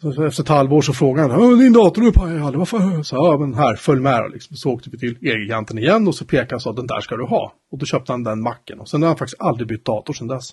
så 0.00 0.24
efter 0.24 0.42
ett 0.42 0.48
halvår 0.48 0.82
så 0.82 0.92
frågade 0.92 1.32
han, 1.34 1.58
din 1.58 1.72
dator 1.72 2.06
är 2.06 2.12
pajad, 2.12 2.56
varför? 2.56 3.02
Så 3.02 3.16
ja, 3.16 3.36
men 3.38 3.54
här, 3.54 3.76
följ 3.76 4.00
med 4.00 4.22
då, 4.22 4.28
liksom. 4.28 4.56
Så 4.56 4.70
åkte 4.70 4.90
vi 4.90 4.98
till 4.98 5.26
Elgiganten 5.28 5.78
igen 5.78 6.08
och 6.08 6.14
så 6.14 6.24
pekade 6.24 6.50
han 6.50 6.60
så 6.60 6.72
den 6.72 6.86
där 6.86 7.00
ska 7.00 7.16
du 7.16 7.24
ha. 7.24 7.52
Och 7.70 7.78
då 7.78 7.86
köpte 7.86 8.12
han 8.12 8.24
den 8.24 8.42
macken 8.42 8.80
och 8.80 8.88
sen 8.88 9.02
har 9.02 9.08
han 9.08 9.16
faktiskt 9.16 9.40
aldrig 9.40 9.68
bytt 9.68 9.84
dator 9.84 10.12
sedan 10.14 10.26
dess. 10.26 10.50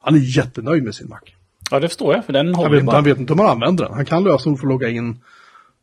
Han 0.00 0.14
är 0.14 0.36
jättenöjd 0.36 0.82
med 0.84 0.94
sin 0.94 1.08
Mac. 1.08 1.18
Ja, 1.70 1.80
det 1.80 1.88
förstår 1.88 2.14
jag, 2.14 2.24
för 2.24 2.32
den 2.32 2.46
Han 2.46 2.54
håller 2.54 2.70
vet, 2.70 2.78
inte- 2.80 2.86
bara. 2.86 2.96
han 2.96 3.04
vet 3.04 3.18
inte 3.18 3.32
om 3.32 3.38
han 3.38 3.48
använder 3.48 3.84
den. 3.84 3.94
Han 3.94 4.04
kan 4.04 4.24
lösenord 4.24 4.58
för 4.60 4.66
att 4.66 4.72
logga 4.72 4.88
in. 4.88 5.20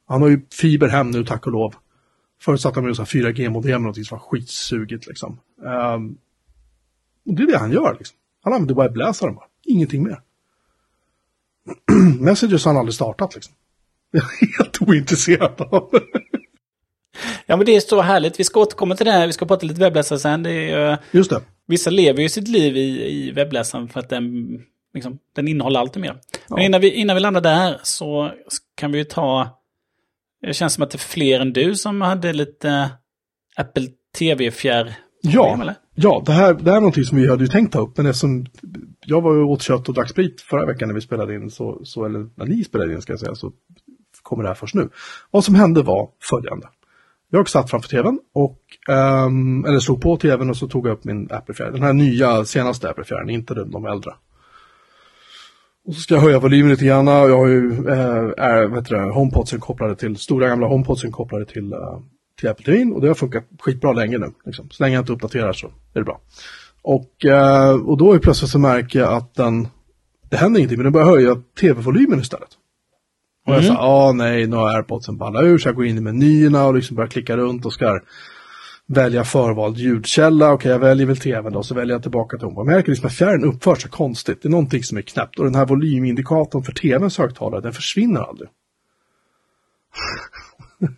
Han 0.07 0.21
har 0.21 0.29
ju 0.29 0.41
fiber 0.61 0.87
hem 0.87 1.11
nu, 1.11 1.25
tack 1.25 1.45
och 1.45 1.51
lov. 1.51 1.73
Förut 2.41 2.61
satt 2.61 2.75
han 2.75 2.83
med 2.83 2.89
en 2.89 2.95
sån 2.95 3.05
här 3.05 3.31
4G-modem 3.31 3.75
och 3.75 3.81
någonting 3.81 4.03
som 4.03 4.17
var 4.17 4.25
skitsugigt 4.25 5.07
liksom. 5.07 5.39
Ehm, 5.65 6.17
och 7.25 7.33
det 7.33 7.43
är 7.43 7.47
det 7.47 7.57
han 7.57 7.71
gör 7.71 7.95
liksom. 7.99 8.17
Han 8.43 8.53
använder 8.53 8.75
webbläsaren 8.75 9.35
bara. 9.35 9.45
Ingenting 9.65 10.03
mer. 10.03 10.21
Messages 12.19 12.65
har 12.65 12.71
han 12.73 12.79
aldrig 12.79 12.93
startat 12.95 13.35
liksom. 13.35 13.53
Jag 14.11 14.23
är 14.23 14.57
helt 14.57 14.81
ointresserad 14.81 15.61
av. 15.61 15.89
Ja, 17.45 17.57
men 17.57 17.65
det 17.65 17.75
är 17.75 17.79
så 17.79 18.01
härligt. 18.01 18.39
Vi 18.39 18.43
ska 18.43 18.59
återkomma 18.59 18.95
till 18.95 19.05
det 19.05 19.11
här. 19.11 19.27
Vi 19.27 19.33
ska 19.33 19.45
prata 19.45 19.65
lite 19.65 19.79
webbläsare 19.79 20.19
sen. 20.19 20.43
Det 20.43 20.51
är, 20.51 20.89
ju- 20.91 20.97
Just 21.11 21.29
det. 21.29 21.41
vissa 21.67 21.89
lever 21.89 22.21
ju 22.21 22.29
sitt 22.29 22.47
liv 22.47 22.77
i, 22.77 23.05
i 23.11 23.31
webbläsaren 23.31 23.87
för 23.89 23.99
att 23.99 24.09
den, 24.09 24.47
liksom, 24.93 25.19
den 25.35 25.47
innehåller 25.47 25.79
allt 25.79 25.95
mer. 25.97 26.13
Men 26.47 26.57
Ja. 26.59 26.61
innan, 26.65 26.81
vi, 26.81 26.91
innan 26.91 27.15
vi 27.15 27.19
landar 27.19 27.41
där 27.41 27.79
så 27.83 28.31
kan 28.75 28.91
vi 28.91 28.97
ju 28.97 29.03
ta... 29.03 29.49
Det 30.41 30.53
känns 30.53 30.73
som 30.73 30.83
att 30.83 30.91
det 30.91 30.95
är 30.95 30.99
fler 30.99 31.39
än 31.39 31.53
du 31.53 31.75
som 31.75 32.01
hade 32.01 32.33
lite 32.33 32.89
Apple 33.55 33.87
TV-fjärr. 34.17 34.95
Ja, 35.21 35.57
eller? 35.61 35.75
ja 35.95 36.23
det, 36.25 36.31
här, 36.31 36.53
det 36.53 36.69
här 36.69 36.77
är 36.77 36.81
någonting 36.81 37.03
som 37.03 37.17
vi 37.17 37.29
hade 37.29 37.43
ju 37.43 37.47
tänkt 37.47 37.73
ta 37.73 37.79
upp. 37.79 37.97
Men 37.97 38.05
eftersom 38.05 38.45
jag 39.05 39.21
var 39.21 39.33
ju 39.33 39.43
åt 39.43 39.61
kött 39.61 39.89
och 39.89 39.95
drack 39.95 40.09
sprit 40.09 40.41
förra 40.41 40.65
veckan 40.65 40.87
när 40.87 40.95
vi 40.95 41.01
spelade 41.01 41.35
in, 41.35 41.49
så, 41.49 41.81
så, 41.83 42.05
eller 42.05 42.29
när 42.35 42.45
ni 42.45 42.63
spelade 42.63 42.93
in 42.93 43.01
ska 43.01 43.13
jag 43.13 43.19
säga, 43.19 43.35
så 43.35 43.51
kommer 44.21 44.43
det 44.43 44.49
här 44.49 44.55
först 44.55 44.75
nu. 44.75 44.89
Vad 45.31 45.43
som 45.43 45.55
hände 45.55 45.83
var 45.83 46.09
följande. 46.29 46.67
Jag 47.31 47.49
satt 47.49 47.69
framför 47.69 47.89
tvn 47.89 48.19
och, 48.33 48.59
ehm, 48.89 49.65
eller 49.65 49.79
slog 49.79 50.01
på 50.01 50.17
tvn 50.17 50.49
och 50.49 50.57
så 50.57 50.67
tog 50.67 50.87
jag 50.87 50.93
upp 50.93 51.03
min 51.03 51.27
Apple-fjärr. 51.31 51.71
Den 51.71 51.83
här 51.83 51.93
nya, 51.93 52.45
senaste 52.45 52.89
Apple-fjärren, 52.89 53.29
inte 53.29 53.53
de, 53.53 53.71
de 53.71 53.85
äldre. 53.85 54.11
Och 55.85 55.95
så 55.95 56.01
ska 56.01 56.13
jag 56.13 56.21
höja 56.21 56.39
volymen 56.39 56.71
lite 56.71 56.85
grann. 56.85 57.07
Jag 57.07 57.37
har 57.37 57.47
ju 57.47 57.87
eh, 57.87 58.33
är, 58.37 59.11
HomePodsen 59.11 59.59
kopplade 59.59 59.95
till, 59.95 60.17
stora 60.17 60.47
gamla 60.47 60.67
HomePodsen 60.67 61.11
kopplade 61.11 61.45
till, 61.45 61.73
eh, 61.73 61.99
till 62.39 62.49
Apple 62.49 62.65
TV. 62.65 62.91
Och 62.91 63.01
det 63.01 63.07
har 63.07 63.15
funkat 63.15 63.43
skitbra 63.59 63.93
länge 63.93 64.17
nu. 64.17 64.31
Liksom. 64.45 64.69
Så 64.69 64.83
länge 64.83 64.95
jag 64.95 65.01
inte 65.01 65.13
uppdaterar 65.13 65.53
så 65.53 65.67
är 65.67 65.99
det 65.99 66.03
bra. 66.03 66.21
Och, 66.81 67.25
eh, 67.25 67.71
och 67.71 67.97
då 67.97 68.13
är 68.13 68.19
plötsligt 68.19 68.51
så 68.51 68.59
märker 68.59 68.99
jag 68.99 69.13
att 69.13 69.35
den, 69.35 69.67
det 70.29 70.37
händer 70.37 70.59
ingenting, 70.59 70.77
men 70.77 70.83
den 70.83 70.93
börjar 70.93 71.07
höja 71.07 71.41
tv-volymen 71.59 72.19
istället. 72.19 72.49
Och 73.47 73.53
jag 73.53 73.63
Mm. 73.63 73.75
sa, 73.75 73.81
ah 73.81 74.11
nej, 74.11 74.47
nu 74.47 74.55
har 74.55 74.69
airpodsen 74.75 75.17
ballat 75.17 75.43
ur, 75.43 75.57
så 75.57 75.67
jag 75.67 75.75
går 75.75 75.85
in 75.85 75.97
i 75.97 76.01
menyerna 76.01 76.65
och 76.65 76.75
liksom 76.75 76.95
börjar 76.95 77.09
klicka 77.09 77.37
runt 77.37 77.65
och 77.65 77.73
ska 77.73 77.99
välja 78.87 79.23
förvald 79.23 79.77
ljudkälla. 79.77 80.53
Okej, 80.53 80.71
jag 80.71 80.79
väljer 80.79 81.07
väl 81.07 81.17
tvn 81.17 81.53
då, 81.53 81.63
så 81.63 81.75
väljer 81.75 81.95
jag 81.95 82.01
tillbaka 82.01 82.37
till 82.37 82.45
HomePod. 82.45 82.65
Men 82.65 82.71
jag 82.73 82.77
märker 82.77 82.89
liksom 82.91 83.07
att 83.07 83.13
fjärren 83.13 83.43
uppför 83.43 83.75
sig 83.75 83.91
konstigt. 83.91 84.41
Det 84.41 84.47
är 84.47 84.49
någonting 84.51 84.83
som 84.83 84.97
är 84.97 85.01
knäppt. 85.01 85.39
Och 85.39 85.45
den 85.45 85.55
här 85.55 85.65
volymindikatorn 85.65 86.63
för 86.63 86.71
tvns 86.71 87.17
högtalare, 87.17 87.61
den 87.61 87.73
försvinner 87.73 88.21
aldrig. 88.21 88.49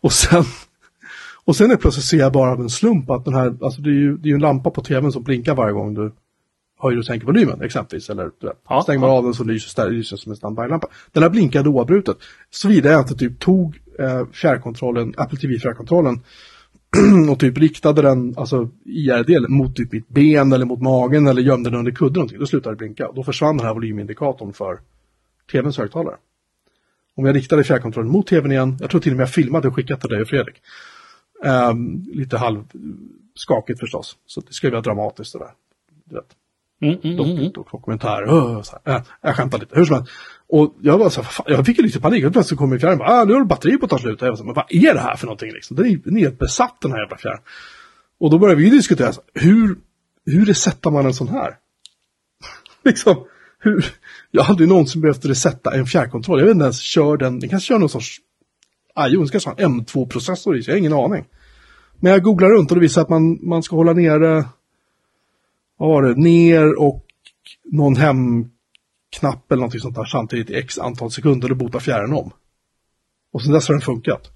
och 0.00 0.12
sen 0.12 0.44
och 1.44 1.56
sen 1.56 1.70
är 1.70 1.76
plötsligt 1.76 2.06
ser 2.06 2.18
jag 2.18 2.32
bara 2.32 2.52
av 2.52 2.60
en 2.60 2.70
slump 2.70 3.10
att 3.10 3.24
den 3.24 3.34
här, 3.34 3.56
alltså 3.62 3.82
det 3.82 3.90
är 3.90 3.94
ju 3.94 4.16
det 4.16 4.26
är 4.26 4.30
ju 4.30 4.34
en 4.34 4.40
lampa 4.40 4.70
på 4.70 4.80
tvn 4.80 5.12
som 5.12 5.22
blinkar 5.22 5.54
varje 5.54 5.72
gång 5.72 5.94
du 5.94 6.12
höjer 6.82 6.98
och 6.98 7.04
sänker 7.04 7.26
volymen 7.26 7.62
exempelvis. 7.62 8.10
Eller 8.10 8.30
Ja, 8.68 8.82
stänger 8.82 9.00
man 9.00 9.10
ja. 9.10 9.16
av 9.16 9.24
den 9.24 9.34
så 9.34 9.44
lyser 9.44 9.90
lyser 9.90 10.16
som 10.16 10.32
en 10.32 10.36
standby-lampa. 10.36 10.86
Den 11.12 11.22
här 11.22 11.30
blinkade 11.30 11.68
oavbrutet. 11.68 12.16
Såvida 12.50 12.90
jag 12.90 13.00
inte 13.00 13.14
typ 13.14 13.38
tog 13.38 13.80
eh, 13.98 14.26
fjärrkontrollen, 14.32 15.14
Apple 15.16 15.38
TV 15.38 15.58
fjärrkontrollen 15.58 16.20
och 17.30 17.40
typ 17.40 17.58
riktade 17.58 18.02
den, 18.02 18.34
alltså 18.36 18.68
IR-delen 18.84 19.52
mot 19.52 19.76
typ 19.76 19.92
mitt 19.92 20.08
ben 20.08 20.52
eller 20.52 20.64
mot 20.64 20.82
magen 20.82 21.26
eller 21.26 21.42
gömde 21.42 21.70
den 21.70 21.78
under 21.78 21.92
kudden 21.92 22.14
någonting. 22.14 22.38
Då 22.38 22.46
slutade 22.46 22.74
det 22.74 22.78
blinka. 22.78 23.08
Och 23.08 23.14
då 23.14 23.24
försvann 23.24 23.56
den 23.56 23.66
här 23.66 23.74
volymindikatorn 23.74 24.52
för 24.52 24.78
tvns 25.52 25.78
högtalare. 25.78 26.16
Om 27.14 27.26
jag 27.26 27.36
riktade 27.36 27.64
fjärrkontrollen 27.64 28.12
mot 28.12 28.26
tvn 28.26 28.52
igen, 28.52 28.76
jag 28.80 28.90
tror 28.90 29.00
till 29.00 29.12
och 29.12 29.16
med 29.16 29.22
jag 29.22 29.30
filmade 29.30 29.68
och 29.68 29.74
skickade 29.74 30.00
till 30.00 30.10
dig 30.10 30.22
och 30.22 30.28
Fredrik. 30.28 30.54
Ehm, 31.44 32.04
lite 32.12 32.38
halv 32.38 32.64
skakigt 33.34 33.80
förstås. 33.80 34.16
Så 34.26 34.40
det 34.40 34.52
ska 34.52 34.66
ju 34.66 34.70
vara 34.70 34.82
dramatiskt 34.82 35.32
det 35.32 35.38
där. 35.38 35.50
Du 36.04 36.14
vet, 36.14 36.24
Mm, 36.82 36.98
mm, 37.04 37.18
mm, 37.18 37.30
mm. 37.38 37.52
dok- 37.52 37.72
dokumentärer. 37.72 38.22
öh, 38.56 38.62
så 38.62 38.78
här. 38.84 38.96
Äh, 38.96 39.02
jag 39.20 39.36
skämtar 39.36 39.58
lite, 39.58 39.76
hur 39.78 39.84
som 39.84 39.96
helst. 39.96 40.12
Och 40.48 40.74
jag 40.80 40.98
var 40.98 41.10
så 41.10 41.22
här, 41.22 41.32
jag 41.46 41.66
fick 41.66 41.78
lite 41.78 42.00
panik. 42.00 42.24
Och 42.24 42.32
plötsligt 42.32 42.58
kom 42.58 42.70
min 42.70 42.80
fjärr 42.80 42.92
och 42.92 42.98
bara, 42.98 43.08
ah, 43.20 43.24
nu 43.24 43.32
har 43.34 43.44
batteri 43.44 43.76
på 43.78 43.84
att 43.84 43.90
ta 43.90 43.98
slut. 43.98 44.22
Och 44.22 44.26
jag 44.26 44.32
var 44.32 44.36
så 44.36 44.42
här, 44.42 44.46
men 44.46 44.54
vad 44.54 44.64
är 44.68 44.94
det 44.94 45.00
här 45.00 45.16
för 45.16 45.26
någonting 45.26 45.52
liksom? 45.52 45.76
Den 45.76 45.86
är, 45.86 45.96
den 45.96 46.16
är 46.16 46.20
helt 46.20 46.38
besatt 46.38 46.80
den 46.80 46.90
här 46.92 46.98
jävla 46.98 47.16
fjärren. 47.16 47.40
Och 48.20 48.30
då 48.30 48.38
började 48.38 48.60
vi 48.62 48.70
diskutera, 48.70 49.12
så 49.12 49.20
här, 49.34 49.42
hur, 49.42 49.76
hur 50.26 50.44
resettar 50.46 50.90
man 50.90 51.06
en 51.06 51.14
sån 51.14 51.28
här? 51.28 51.56
liksom, 52.84 53.24
hur, 53.58 53.86
jag 54.30 54.42
har 54.42 54.50
aldrig 54.50 54.68
någonsin 54.68 55.00
behövt 55.00 55.24
resetta 55.24 55.74
en 55.74 55.86
fjärrkontroll. 55.86 56.38
Jag 56.38 56.46
vet 56.46 56.54
inte 56.54 56.64
ens, 56.64 56.80
kör 56.80 57.16
den, 57.16 57.40
den 57.40 57.50
kanske 57.50 57.66
kör 57.66 57.78
någon 57.78 57.88
sorts, 57.88 58.16
ah, 58.94 59.08
jo, 59.08 59.20
den 59.20 59.28
kanske 59.28 59.50
har 59.50 59.60
en 59.60 59.80
M2-processor 59.80 60.56
i 60.56 60.62
sig, 60.62 60.72
jag 60.72 60.74
har 60.74 60.78
ingen 60.78 60.92
aning. 60.92 61.24
Men 62.00 62.12
jag 62.12 62.22
googlar 62.22 62.48
runt 62.48 62.70
och 62.70 62.76
det 62.76 62.80
visar 62.80 63.02
att 63.02 63.08
man, 63.08 63.38
man 63.42 63.62
ska 63.62 63.76
hålla 63.76 63.92
nere, 63.92 64.44
vad 65.76 65.88
var 65.88 66.02
det, 66.02 66.14
ner 66.14 66.80
och 66.80 67.04
någon 67.64 67.96
hemknapp 67.96 69.52
eller 69.52 69.60
någonting 69.60 69.80
sånt 69.80 69.94
där 69.94 70.04
samtidigt 70.04 70.50
i 70.50 70.54
x 70.54 70.78
antal 70.78 71.10
sekunder 71.10 71.50
och 71.50 71.56
bota 71.56 71.80
fjärren 71.80 72.12
om. 72.12 72.30
Och 73.32 73.42
sen 73.42 73.52
dess 73.52 73.68
har 73.68 73.74
den 73.74 73.82
funkat. 73.82 74.30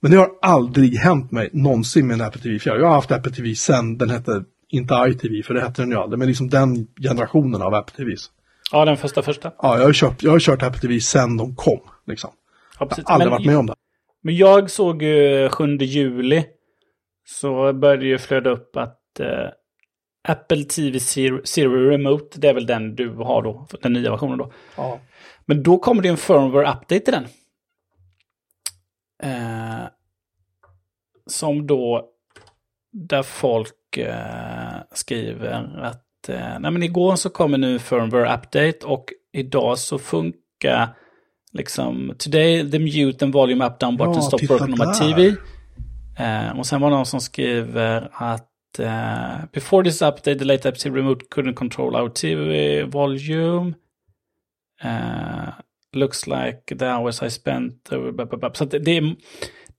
Men 0.00 0.10
det 0.10 0.16
har 0.16 0.30
aldrig 0.42 0.96
hänt 0.96 1.30
mig 1.30 1.50
någonsin 1.52 2.06
med 2.06 2.14
en 2.14 2.26
Apple 2.26 2.40
TV 2.40 2.58
4. 2.58 2.78
Jag 2.78 2.86
har 2.86 2.94
haft 2.94 3.12
Apple 3.12 3.32
TV 3.32 3.54
sen 3.54 3.98
den 3.98 4.10
hette, 4.10 4.44
inte 4.68 4.94
iTV 5.08 5.42
för 5.42 5.54
det 5.54 5.60
hette 5.60 5.82
den 5.82 5.90
ju 5.90 5.96
aldrig, 5.96 6.18
men 6.18 6.28
liksom 6.28 6.48
den 6.48 6.86
generationen 7.00 7.62
av 7.62 7.74
Apple 7.74 8.04
TVs. 8.04 8.30
Ja, 8.72 8.84
den 8.84 8.96
första 8.96 9.22
första. 9.22 9.52
Ja, 9.62 9.78
jag 9.78 9.84
har, 9.84 9.92
köpt, 9.92 10.22
jag 10.22 10.30
har 10.30 10.40
kört 10.40 10.62
Apple 10.62 10.80
TV 10.80 11.00
sen 11.00 11.36
de 11.36 11.56
kom. 11.56 11.80
Liksom. 12.06 12.30
Ja, 12.80 12.88
Jag 12.96 13.04
har 13.04 13.14
aldrig 13.14 13.26
Men- 13.26 13.30
varit 13.30 13.46
med 13.46 13.56
om 13.58 13.66
det. 13.66 13.74
Men 14.22 14.36
jag 14.36 14.70
såg 14.70 15.02
ju 15.02 15.48
7 15.48 15.76
juli 15.76 16.44
så 17.24 17.72
började 17.72 18.06
ju 18.06 18.18
flöda 18.18 18.50
upp 18.50 18.76
att 18.76 19.20
eh, 19.20 19.48
Apple 20.28 20.64
TV 20.64 21.00
Zero, 21.00 21.40
Zero 21.44 21.90
Remote, 21.90 22.40
det 22.40 22.48
är 22.48 22.54
väl 22.54 22.66
den 22.66 22.94
du 22.94 23.08
har 23.14 23.42
då, 23.42 23.66
den 23.82 23.92
nya 23.92 24.10
versionen 24.10 24.38
då. 24.38 24.52
Ja. 24.76 25.00
Men 25.46 25.62
då 25.62 25.78
kommer 25.78 26.02
det 26.02 26.08
en 26.08 26.16
firmware 26.16 26.68
update 26.68 27.00
till 27.00 27.12
den. 27.14 27.26
Eh, 29.22 29.86
som 31.26 31.66
då, 31.66 32.08
där 32.92 33.22
folk 33.22 33.96
eh, 33.96 34.80
skriver 34.92 35.78
att 35.82 36.28
eh, 36.28 36.58
nej 36.60 36.70
men 36.70 36.82
igår 36.82 37.16
så 37.16 37.30
kommer 37.30 37.58
nu 37.58 37.78
firmware 37.78 38.34
update 38.34 38.86
och 38.86 39.04
idag 39.32 39.78
så 39.78 39.98
funkar 39.98 40.96
liksom 41.52 42.14
today 42.18 42.70
the 42.70 42.78
mute 42.78 43.24
and 43.24 43.32
volume 43.32 43.66
up 43.66 43.80
down 43.80 43.96
button 43.96 44.14
Ja, 44.14 44.20
stop 44.20 44.46
working 44.48 44.72
on 44.72 44.88
my. 44.88 44.94
TV. 44.94 45.36
Eh, 46.18 46.58
och 46.58 46.66
sen 46.66 46.80
var 46.80 46.90
det 46.90 46.96
någon 46.96 47.06
som 47.06 47.20
skriver 47.20 48.10
att 48.12 48.78
eh, 48.78 49.44
before 49.52 49.84
this 49.84 50.02
update 50.02 50.38
the 50.38 50.44
late 50.44 50.68
Apple 50.68 50.90
remote 50.90 51.24
couldn't 51.34 51.54
control 51.54 51.96
our 51.96 52.08
TV 52.08 52.82
volume. 52.82 53.74
Eh, 54.82 55.48
looks 55.92 56.26
like 56.26 56.76
the 56.78 56.86
hours 56.86 57.22
I 57.22 57.30
spent. 57.30 57.92
uh. 57.92 58.52
Så 58.52 58.64
det, 58.64 58.78
det, 58.78 58.96
är, 58.96 59.14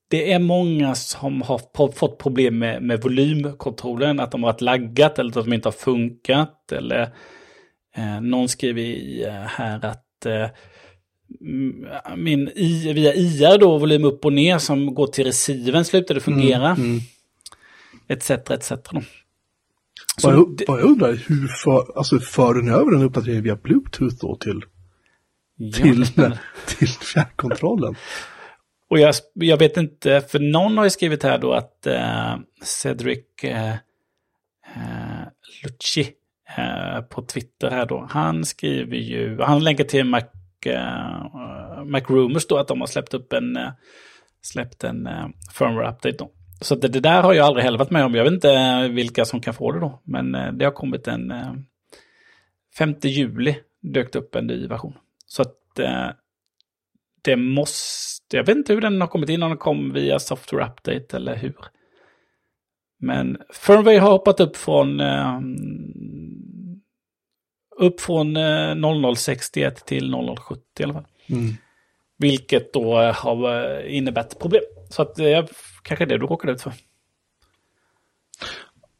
det 0.09 0.33
är 0.33 0.39
många 0.39 0.95
som 0.95 1.41
har 1.41 1.91
fått 1.91 2.17
problem 2.17 2.59
med, 2.59 2.83
med 2.83 3.01
volymkontrollen. 3.01 4.19
Att 4.19 4.31
de 4.31 4.43
har 4.43 4.51
varit 4.51 4.61
laggat 4.61 5.19
eller 5.19 5.39
att 5.39 5.45
de 5.45 5.53
inte 5.53 5.67
har 5.67 5.73
funkat. 5.73 6.71
Eller 6.71 7.01
eh, 7.95 8.21
någon 8.21 8.49
skriver 8.49 8.81
i, 8.81 9.27
här 9.47 9.85
att 9.85 10.25
min 12.17 12.49
I, 12.55 12.93
via 12.93 13.13
IR 13.13 13.57
då, 13.59 13.77
volym 13.77 14.03
upp 14.05 14.25
och 14.25 14.33
ner 14.33 14.57
som 14.57 14.93
går 14.93 15.07
till 15.07 15.23
receiven 15.25 15.85
slutade 15.85 16.19
fungera. 16.19 16.69
Mm. 16.69 16.99
Etc. 18.07 18.29
etc. 18.31 18.69
Då. 18.69 19.01
Så 20.17 20.27
Vad 20.27 20.35
jag, 20.37 20.55
det- 20.57 20.63
jag 20.67 20.81
undrar 20.81 21.13
hur 21.13 21.47
för, 21.47 21.97
alltså 21.97 22.19
för 22.19 22.53
den 22.53 22.67
över 22.69 22.95
en 22.95 23.01
uppdatering 23.03 23.41
via 23.41 23.55
Bluetooth 23.55 24.15
då 24.21 24.35
till, 24.35 24.61
Ja, 25.55 25.77
till, 25.83 26.05
till 26.77 26.87
fjärrkontrollen? 26.87 27.95
Och 28.89 28.99
jag, 28.99 29.15
jag 29.33 29.57
vet 29.57 29.77
inte, 29.77 30.21
för 30.21 30.39
någon 30.39 30.77
har 30.77 30.83
ju 30.83 30.89
skrivit 30.89 31.23
här 31.23 31.37
då 31.37 31.53
att 31.53 31.87
eh, 31.87 32.35
Cedric 32.63 33.19
eh, 33.43 33.69
eh, 34.75 35.27
Lucci 35.63 36.11
eh, 36.57 37.01
på 37.01 37.21
Twitter 37.21 37.69
här 37.69 37.85
då, 37.85 38.07
han 38.09 38.45
skriver 38.45 38.95
ju, 38.95 39.41
han 39.41 39.63
länkar 39.63 39.83
till 39.83 40.05
Mac, 40.05 40.21
eh, 40.67 41.83
Mac 41.85 42.01
Rumors 42.09 42.47
då 42.47 42.57
att 42.57 42.67
de 42.67 42.79
har 42.79 42.87
släppt 42.87 43.13
upp 43.13 43.33
en, 43.33 43.57
eh, 43.57 43.71
släppt 44.41 44.83
en 44.83 45.07
eh, 45.07 45.27
firmware 45.57 45.91
update 45.91 46.17
då. 46.17 46.31
Så 46.61 46.75
det, 46.75 46.87
det 46.87 46.99
där 46.99 47.23
har 47.23 47.33
jag 47.33 47.45
aldrig 47.45 47.63
heller 47.63 47.77
varit 47.77 47.91
med 47.91 48.05
om. 48.05 48.15
Jag 48.15 48.23
vet 48.23 48.33
inte 48.33 48.51
eh, 48.51 48.81
vilka 48.81 49.25
som 49.25 49.41
kan 49.41 49.53
få 49.53 49.71
det 49.71 49.79
då. 49.79 50.01
Men 50.03 50.35
eh, 50.35 50.51
det 50.51 50.65
har 50.65 50.71
kommit 50.71 51.07
en 51.07 51.31
eh, 51.31 51.53
5 52.77 52.95
juli 53.03 53.55
dök 53.81 54.13
det 54.13 54.19
upp 54.19 54.35
en 54.35 54.47
ny 54.47 54.67
version. 54.67 54.93
Så 55.25 55.41
att 55.41 55.57
det 57.21 57.35
måste, 57.35 58.37
jag 58.37 58.45
vet 58.45 58.57
inte 58.57 58.73
hur 58.73 58.81
den 58.81 59.01
har 59.01 59.07
kommit 59.07 59.29
in, 59.29 59.43
om 59.43 59.49
den 59.49 59.57
kom 59.57 59.93
via 59.93 60.19
software 60.19 60.65
update 60.65 61.17
eller 61.17 61.35
hur. 61.35 61.55
Men 63.01 63.37
Firmware 63.53 63.97
har 63.97 64.11
hoppat 64.11 64.39
upp 64.39 64.57
från 64.57 64.99
eh, 64.99 65.39
upp 67.81 68.01
från 68.01 68.37
eh, 68.37 68.75
0061 69.15 69.85
till 69.85 70.11
0070 70.11 70.61
i 70.79 70.83
alla 70.83 70.93
fall. 70.93 71.05
Mm. 71.27 71.53
Vilket 72.17 72.73
då 72.73 72.95
har 72.95 73.65
eh, 73.65 73.97
innebärt 73.97 74.39
problem. 74.39 74.61
Så 74.89 75.01
att 75.01 75.19
eh, 75.19 75.45
kanske 75.81 76.05
det 76.05 76.17
du 76.17 76.27
råkade 76.27 76.53
ut 76.53 76.61
för. 76.61 76.73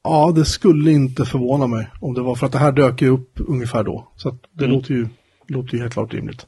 Ja, 0.03 0.31
det 0.35 0.45
skulle 0.45 0.91
inte 0.91 1.25
förvåna 1.25 1.67
mig 1.67 1.87
om 2.01 2.13
det 2.13 2.21
var 2.21 2.35
för 2.35 2.45
att 2.45 2.51
det 2.51 2.57
här 2.57 2.71
dök 2.71 3.01
ju 3.01 3.09
upp 3.09 3.39
ungefär 3.47 3.83
då. 3.83 4.11
Så 4.15 4.29
att 4.29 4.43
det 4.51 4.65
Mm. 4.65 4.77
låter, 4.77 4.93
ju, 4.93 5.07
låter 5.47 5.73
ju 5.73 5.79
helt 5.79 5.93
klart 5.93 6.13
rimligt. 6.13 6.47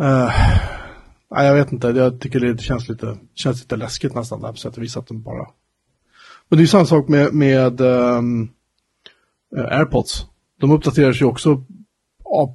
Uh, 0.00 0.30
nej, 1.30 1.46
jag 1.46 1.54
vet 1.54 1.72
inte, 1.72 1.88
jag 1.88 2.20
tycker 2.20 2.40
det 2.40 2.60
känns 2.60 2.88
lite, 2.88 3.18
känns 3.34 3.60
lite 3.60 3.76
läskigt 3.76 4.14
nästan 4.14 4.40
där 4.40 4.52
på 4.52 4.56
sätt 4.56 4.76
och 4.76 4.82
vis 4.82 4.96
att 4.96 5.06
de 5.06 5.22
bara... 5.22 5.48
Men 6.48 6.56
det 6.56 6.60
är 6.60 6.64
ju 6.64 6.66
samma 6.66 6.86
sak 6.86 7.08
med, 7.08 7.34
med 7.34 7.80
eh, 7.80 8.22
AirPods. 9.78 10.26
De 10.64 10.72
uppdateras 10.72 11.20
ju 11.20 11.24
också 11.24 11.64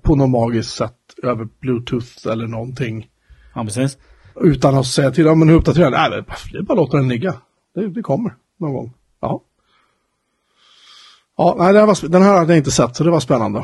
på 0.04 0.16
något 0.16 0.30
magiskt 0.30 0.76
sätt 0.76 0.98
över 1.24 1.48
Bluetooth 1.60 2.28
eller 2.28 2.48
någonting. 2.48 3.10
Ja, 3.56 3.64
precis. 3.64 3.98
Utan 4.42 4.76
att 4.76 4.88
säga 4.88 5.12
till 5.12 5.26
dem, 5.26 5.40
men 5.40 5.50
hur 5.50 5.56
uppdaterar 5.56 5.92
den? 5.92 6.12
Nej, 6.12 6.24
det 6.52 6.58
är 6.58 6.62
bara 6.62 6.74
att 6.74 6.78
låta 6.78 6.98
den 6.98 7.08
ligga. 7.08 7.36
Det, 7.76 7.88
det 7.88 8.02
kommer 8.02 8.36
någon 8.58 8.74
gång. 8.74 8.94
Ja. 9.20 9.42
Ja, 11.38 11.56
nej, 11.60 11.74
var, 11.74 12.10
den 12.10 12.22
här 12.22 12.38
hade 12.38 12.54
jag 12.54 12.58
inte 12.58 12.72
sett, 12.72 12.96
så 12.96 13.04
det 13.04 13.12
var 13.12 13.20
spännande. 13.20 13.64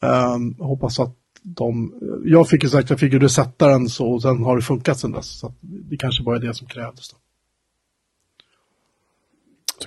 Jag 0.00 0.54
hoppas 0.58 1.00
att 1.00 1.16
de, 1.42 1.94
jag 2.24 2.48
fick 2.48 2.62
ju 2.62 2.68
sagt, 2.68 2.90
jag 2.90 3.00
fick 3.00 3.12
ju 3.12 3.18
resetta 3.18 3.68
den 3.68 3.88
så, 3.88 4.12
och 4.12 4.22
sen 4.22 4.44
har 4.44 4.56
det 4.56 4.62
funkat 4.62 4.98
sen 4.98 5.12
dess. 5.12 5.38
Så 5.38 5.54
det 5.60 5.96
kanske 5.96 6.24
bara 6.24 6.36
är 6.36 6.40
det 6.40 6.54
som 6.54 6.66
krävdes. 6.66 7.08
Då. 7.08 7.16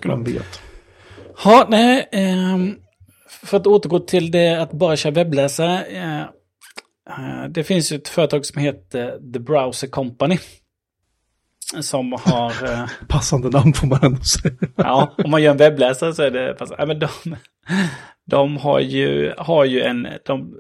Vem 0.10 0.24
vet. 0.24 0.62
Ja, 1.44 1.68
nej. 1.70 2.10
ehm, 2.12 2.76
för 3.30 3.58
att 3.58 3.68
återgå 3.68 4.00
till 4.00 4.32
det 4.32 4.62
att 4.62 4.72
bara 4.72 4.96
köra 4.96 5.14
webbläsare. 5.14 5.86
eh, 5.86 6.22
eh, 6.22 6.28
det 7.50 7.64
finns 7.64 7.92
ju 7.92 7.96
ett 7.96 8.08
företag 8.08 8.46
som 8.46 8.62
heter 8.62 9.32
The 9.34 9.40
Browser 9.40 9.88
Company. 9.88 10.38
Som 11.82 12.12
har... 12.26 12.64
eh, 12.72 12.86
Passande 13.10 13.50
namn 13.50 13.74
får 13.74 13.88
man 13.88 14.00
ändå 14.04 14.22
säga. 14.22 14.54
Ja, 14.76 15.16
om 15.24 15.32
man 15.32 15.44
gör 15.44 15.52
en 15.52 15.58
webbläsare 15.58 16.14
så 16.14 16.24
är 16.24 16.32
det... 16.32 16.56
fast- 16.60 16.74
Ja, 16.78 16.86
men 16.86 17.00
de, 17.00 17.08
de 18.26 18.58
har 18.58 18.80
ju, 18.80 19.34
har 19.38 19.66
ju 19.66 19.82
en... 19.82 20.08
De, 20.26 20.56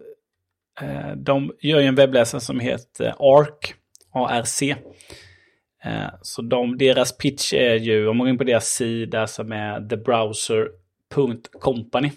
de 1.15 1.51
gör 1.61 1.79
ju 1.79 1.85
en 1.85 1.95
webbläsare 1.95 2.41
som 2.41 2.59
heter 2.59 3.13
ARC. 3.19 3.73
ARC. 4.13 4.63
Så 6.21 6.41
de, 6.41 6.77
deras 6.77 7.17
pitch 7.17 7.53
är 7.53 7.75
ju, 7.75 8.07
om 8.07 8.17
man 8.17 8.25
går 8.25 8.29
in 8.31 8.37
på 8.37 8.43
deras 8.43 8.67
sida 8.67 9.27
som 9.27 9.51
är 9.51 9.89
thebrowser.company. 9.89 12.11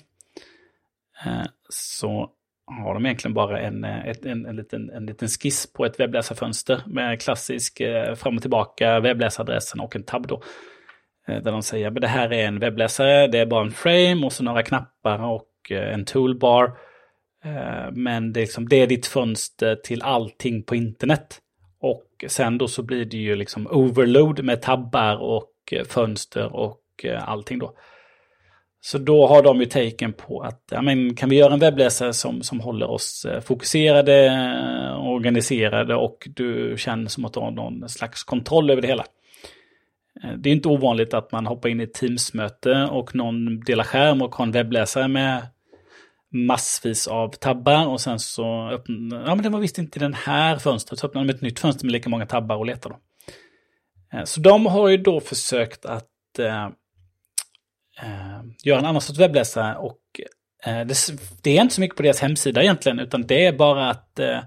Eh, 1.26 1.46
så 1.68 2.30
har 2.66 2.94
de 2.94 3.06
egentligen 3.06 3.34
bara 3.34 3.60
en, 3.60 3.84
eh, 3.84 4.06
ett, 4.08 4.24
en, 4.24 4.46
en, 4.46 4.56
liten, 4.56 4.90
en 4.90 5.06
liten 5.06 5.28
skiss 5.28 5.72
på 5.72 5.84
ett 5.84 6.00
webbläsarfönster 6.00 6.82
med 6.86 7.20
klassisk 7.20 7.80
eh, 7.80 8.14
fram 8.14 8.36
och 8.36 8.42
tillbaka 8.42 9.00
webbläsaradressen 9.00 9.80
och 9.80 9.96
en 9.96 10.04
tab 10.04 10.26
då. 10.26 10.42
Eh, 11.28 11.42
Där 11.42 11.52
de 11.52 11.62
säger 11.62 11.88
att 11.88 12.00
det 12.00 12.06
här 12.06 12.32
är 12.32 12.46
en 12.46 12.58
webbläsare, 12.58 13.26
det 13.26 13.38
är 13.38 13.46
bara 13.46 13.64
en 13.64 13.72
frame 13.72 14.26
och 14.26 14.32
så 14.32 14.44
några 14.44 14.62
knappar 14.62 15.18
och 15.22 15.70
eh, 15.70 15.94
en 15.94 16.04
toolbar. 16.04 16.64
Eh, 17.44 17.92
Men 17.92 18.32
det 18.32 18.40
är, 18.40 18.42
liksom, 18.42 18.68
det 18.68 18.76
är 18.76 18.86
ditt 18.86 19.06
fönster 19.06 19.76
till 19.76 20.02
allting 20.02 20.62
på 20.62 20.76
internet. 20.76 21.38
Och 21.80 22.24
sen 22.28 22.58
då 22.58 22.68
så 22.68 22.82
blir 22.82 23.04
det 23.04 23.16
ju 23.16 23.36
liksom 23.36 23.66
overload 23.70 24.44
med 24.44 24.62
tabbar 24.62 25.16
och 25.16 25.52
eh, 25.72 25.84
fönster 25.84 26.56
och 26.56 26.80
eh, 27.04 27.28
allting 27.28 27.58
då. 27.58 27.74
Så 28.84 28.98
då 28.98 29.26
har 29.26 29.42
de 29.42 29.60
ju 29.60 29.66
taken 29.66 30.12
på 30.12 30.40
att 30.40 30.62
ja, 30.70 30.82
men, 30.82 31.14
kan 31.14 31.28
vi 31.28 31.36
göra 31.36 31.52
en 31.52 31.60
webbläsare 31.60 32.12
som, 32.12 32.42
som 32.42 32.60
håller 32.60 32.90
oss 32.90 33.24
eh, 33.24 33.40
fokuserade, 33.40 34.30
organiserade 35.00 35.94
och 35.94 36.28
du 36.36 36.74
känner 36.78 37.08
som 37.08 37.24
att 37.24 37.32
du 37.32 37.40
har 37.40 37.50
någon 37.50 37.88
slags 37.88 38.24
kontroll 38.24 38.70
över 38.70 38.82
det 38.82 38.88
hela. 38.88 39.04
Eh, 40.22 40.30
det 40.38 40.48
är 40.48 40.52
inte 40.52 40.68
ovanligt 40.68 41.14
att 41.14 41.32
man 41.32 41.46
hoppar 41.46 41.68
in 41.68 41.80
i 41.80 41.84
ett 41.84 41.94
Teams-möte 41.94 42.88
och 42.90 43.14
någon 43.14 43.60
delar 43.60 43.84
skärm 43.84 44.22
och 44.22 44.34
har 44.34 44.44
en 44.44 44.52
webbläsare 44.52 45.08
med 45.08 45.46
massvis 46.32 47.08
av 47.08 47.28
tabbar 47.28 47.86
och 47.86 48.00
sen 48.00 48.18
så 48.18 48.68
öppnar, 48.68 49.22
ja 49.26 49.34
men 49.34 49.42
det 49.42 49.48
var 49.48 49.60
visst 49.60 49.78
inte 49.78 49.98
den 49.98 50.14
här 50.14 50.56
fönstret, 50.56 50.98
så 50.98 51.06
öppnar 51.06 51.24
de 51.24 51.30
ett 51.32 51.40
nytt 51.40 51.60
fönster 51.60 51.84
med 51.84 51.92
lika 51.92 52.08
många 52.08 52.26
tabbar 52.26 52.56
och 52.56 52.66
letar 52.66 52.90
då. 52.90 52.96
Eh, 54.18 54.24
så 54.24 54.40
de 54.40 54.66
har 54.66 54.88
ju 54.88 54.96
då 54.96 55.20
försökt 55.20 55.86
att 55.86 56.38
eh, 56.38 56.68
Eh, 58.02 58.40
göra 58.64 58.78
en 58.78 58.84
annan 58.84 59.00
sorts 59.00 59.18
webbläsare 59.18 59.76
och 59.76 60.20
eh, 60.64 60.86
det, 60.86 60.94
det 61.42 61.58
är 61.58 61.62
inte 61.62 61.74
så 61.74 61.80
mycket 61.80 61.96
på 61.96 62.02
deras 62.02 62.20
hemsida 62.20 62.62
egentligen, 62.62 62.98
utan 62.98 63.26
det 63.26 63.46
är 63.46 63.52
bara 63.52 63.90
att, 63.90 64.18
eh, 64.18 64.40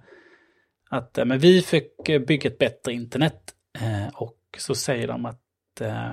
att 0.89 1.18
eh, 1.18 1.26
men 1.26 1.39
vi 1.39 1.62
fick 1.62 2.06
bygga 2.28 2.49
ett 2.49 2.58
bättre 2.58 2.93
internet 2.93 3.53
eh, 3.80 4.08
och 4.14 4.38
så 4.58 4.76
säger 4.76 5.08
de 5.08 5.26
att 5.26 5.82
eh, 5.82 6.10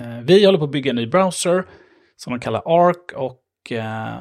eh, 0.00 0.20
vi 0.22 0.44
håller 0.44 0.58
på 0.58 0.64
att 0.64 0.70
bygga 0.70 0.90
en 0.90 0.96
ny 0.96 1.06
browser 1.06 1.64
som 2.16 2.32
de 2.32 2.40
kallar 2.40 2.62
ARC 2.66 3.12
och 3.14 3.72
eh, 3.72 4.20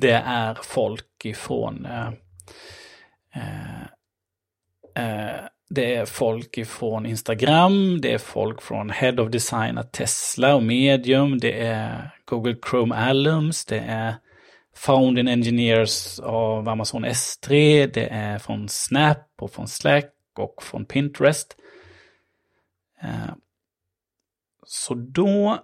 det 0.00 0.22
är 0.26 0.58
folk 0.62 1.24
ifrån 1.24 1.86
eh, 1.86 2.12
eh, 3.34 3.82
eh 4.94 5.48
det 5.68 5.94
är 5.94 6.06
folk 6.06 6.58
ifrån 6.58 7.06
Instagram, 7.06 8.00
det 8.00 8.12
är 8.12 8.18
folk 8.18 8.62
från 8.62 8.90
Head 8.90 9.20
of 9.20 9.30
Design 9.30 9.78
at 9.78 9.92
Tesla 9.92 10.54
och 10.54 10.62
Medium, 10.62 11.38
det 11.38 11.66
är 11.66 12.10
Google 12.24 12.56
Chrome 12.70 12.94
Alums, 12.94 13.64
det 13.64 13.78
är 13.78 14.14
Founding 14.74 15.28
Engineers 15.28 16.20
av 16.20 16.68
Amazon 16.68 17.04
S3, 17.04 17.50
det 17.94 18.06
är 18.06 18.38
från 18.38 18.68
Snap 18.68 19.18
och 19.38 19.52
från 19.52 19.68
Slack 19.68 20.12
och 20.38 20.62
från 20.62 20.84
Pinterest. 20.84 21.56
Eh, 23.02 23.34
så 24.66 24.94
då 24.94 25.58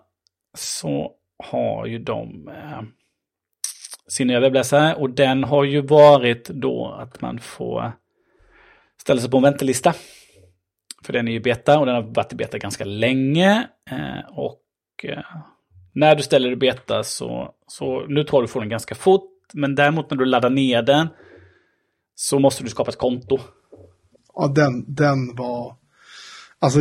så 0.55 1.13
har 1.39 1.87
ju 1.87 1.99
de 1.99 2.49
eh, 2.49 2.83
sin 4.07 4.27
nya 4.27 4.41
webbläsare 4.41 4.95
och 4.95 5.11
den 5.11 5.45
har 5.45 5.65
ju 5.65 5.81
varit 5.81 6.49
då 6.49 6.97
att 7.01 7.21
man 7.21 7.39
får 7.39 7.93
ställa 9.03 9.21
sig 9.21 9.31
på 9.31 9.37
en 9.37 9.43
väntelista. 9.43 9.95
För 11.05 11.13
den 11.13 11.29
är 11.29 11.33
ju 11.33 11.41
beta 11.41 11.79
och 11.79 11.87
den 11.87 11.95
har 11.95 12.03
varit 12.03 12.33
i 12.33 12.37
beta 12.37 12.59
ganska 12.59 12.85
länge. 12.85 13.69
Eh, 13.91 14.31
och 14.31 14.63
eh, 15.03 15.25
när 15.93 16.15
du 16.15 16.23
ställer 16.23 16.49
dig 16.49 16.53
i 16.53 16.57
beta 16.57 17.03
så, 17.03 17.55
så 17.67 18.07
nu 18.07 18.25
tar 18.25 18.43
du 18.43 18.49
får 18.49 18.61
den 18.61 18.69
ganska 18.69 18.95
fort. 18.95 19.31
Men 19.53 19.75
däremot 19.75 20.11
när 20.11 20.19
du 20.19 20.25
laddar 20.25 20.51
ner 20.51 20.83
den 20.83 21.09
så 22.15 22.39
måste 22.39 22.63
du 22.63 22.69
skapa 22.69 22.91
ett 22.91 22.99
konto. 22.99 23.39
Ja, 24.35 24.49
den, 24.49 24.95
den 24.95 25.37
var... 25.37 25.77
Alltså, 26.59 26.81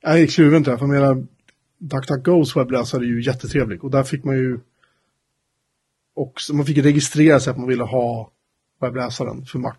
jag 0.00 0.20
gick 0.20 0.30
tjuven 0.30 0.64
till 0.64 0.72
det, 0.72 0.78
för 0.78 0.86
jag 0.86 0.94
menar, 0.94 1.26
DuckDuckGos 1.78 2.56
webbläsare 2.56 3.02
är 3.02 3.06
ju 3.06 3.22
jättetrevlig. 3.22 3.84
Och 3.84 3.90
där 3.90 4.02
fick 4.02 4.24
man 4.24 4.36
ju 4.36 4.60
också, 6.14 6.54
man 6.54 6.66
fick 6.66 6.78
registrera 6.78 7.40
sig 7.40 7.50
att 7.50 7.58
man 7.58 7.68
ville 7.68 7.84
ha 7.84 8.30
webbläsaren 8.80 9.44
för 9.44 9.58
Mac. 9.58 9.76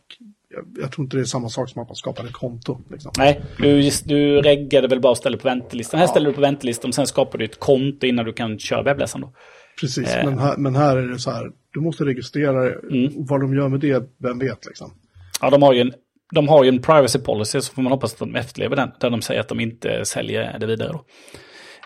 Jag, 0.53 0.83
jag 0.83 0.91
tror 0.91 1.05
inte 1.05 1.17
det 1.17 1.21
är 1.21 1.25
samma 1.25 1.49
sak 1.49 1.69
som 1.69 1.81
att 1.81 1.89
man 1.89 1.95
skapar 1.95 2.23
ett 2.25 2.31
konto. 2.33 2.81
Liksom. 2.91 3.11
Nej, 3.17 3.41
du, 3.57 3.89
du 4.05 4.41
reggade 4.41 4.87
väl 4.87 4.99
bara 4.99 5.09
och 5.11 5.17
ställer 5.17 5.37
på 5.37 5.47
väntelistan. 5.47 5.97
Här 5.97 6.07
Ja. 6.07 6.11
ställer 6.11 6.29
du 6.29 6.35
på 6.35 6.41
väntelistan, 6.41 6.93
sen 6.93 7.07
skapar 7.07 7.37
du 7.37 7.45
ett 7.45 7.59
konto 7.59 8.05
innan 8.07 8.25
du 8.25 8.33
kan 8.33 8.59
köra 8.59 8.83
webbläsaren 8.83 9.21
då. 9.21 9.33
Precis, 9.81 10.15
Eh. 10.15 10.25
men, 10.25 10.39
här, 10.39 10.57
men 10.57 10.75
här 10.75 10.97
är 10.97 11.07
det 11.07 11.19
så 11.19 11.31
här, 11.31 11.51
du 11.73 11.79
måste 11.81 12.03
registrera. 12.05 12.65
Mm. 12.73 13.05
Och 13.17 13.27
Vad 13.27 13.41
de 13.41 13.53
gör 13.55 13.69
med 13.69 13.79
det, 13.79 14.03
vem 14.17 14.39
vet 14.39 14.65
liksom. 14.65 14.93
Ja, 15.41 15.49
de 15.49 15.61
har 15.63 15.73
ju 15.73 15.81
en, 15.81 15.93
de 16.33 16.47
har 16.47 16.63
ju 16.63 16.69
en 16.69 16.81
privacy 16.81 17.19
policy, 17.19 17.61
så 17.61 17.73
får 17.73 17.81
man 17.81 17.91
hoppas 17.91 18.13
att 18.13 18.19
de 18.19 18.35
efterlever 18.35 18.75
den. 18.75 18.91
Där 18.99 19.09
de 19.09 19.21
säger 19.21 19.39
att 19.41 19.47
de 19.47 19.59
inte 19.59 20.05
säljer 20.05 20.59
det 20.59 20.65
vidare 20.65 20.89
då. 20.91 21.05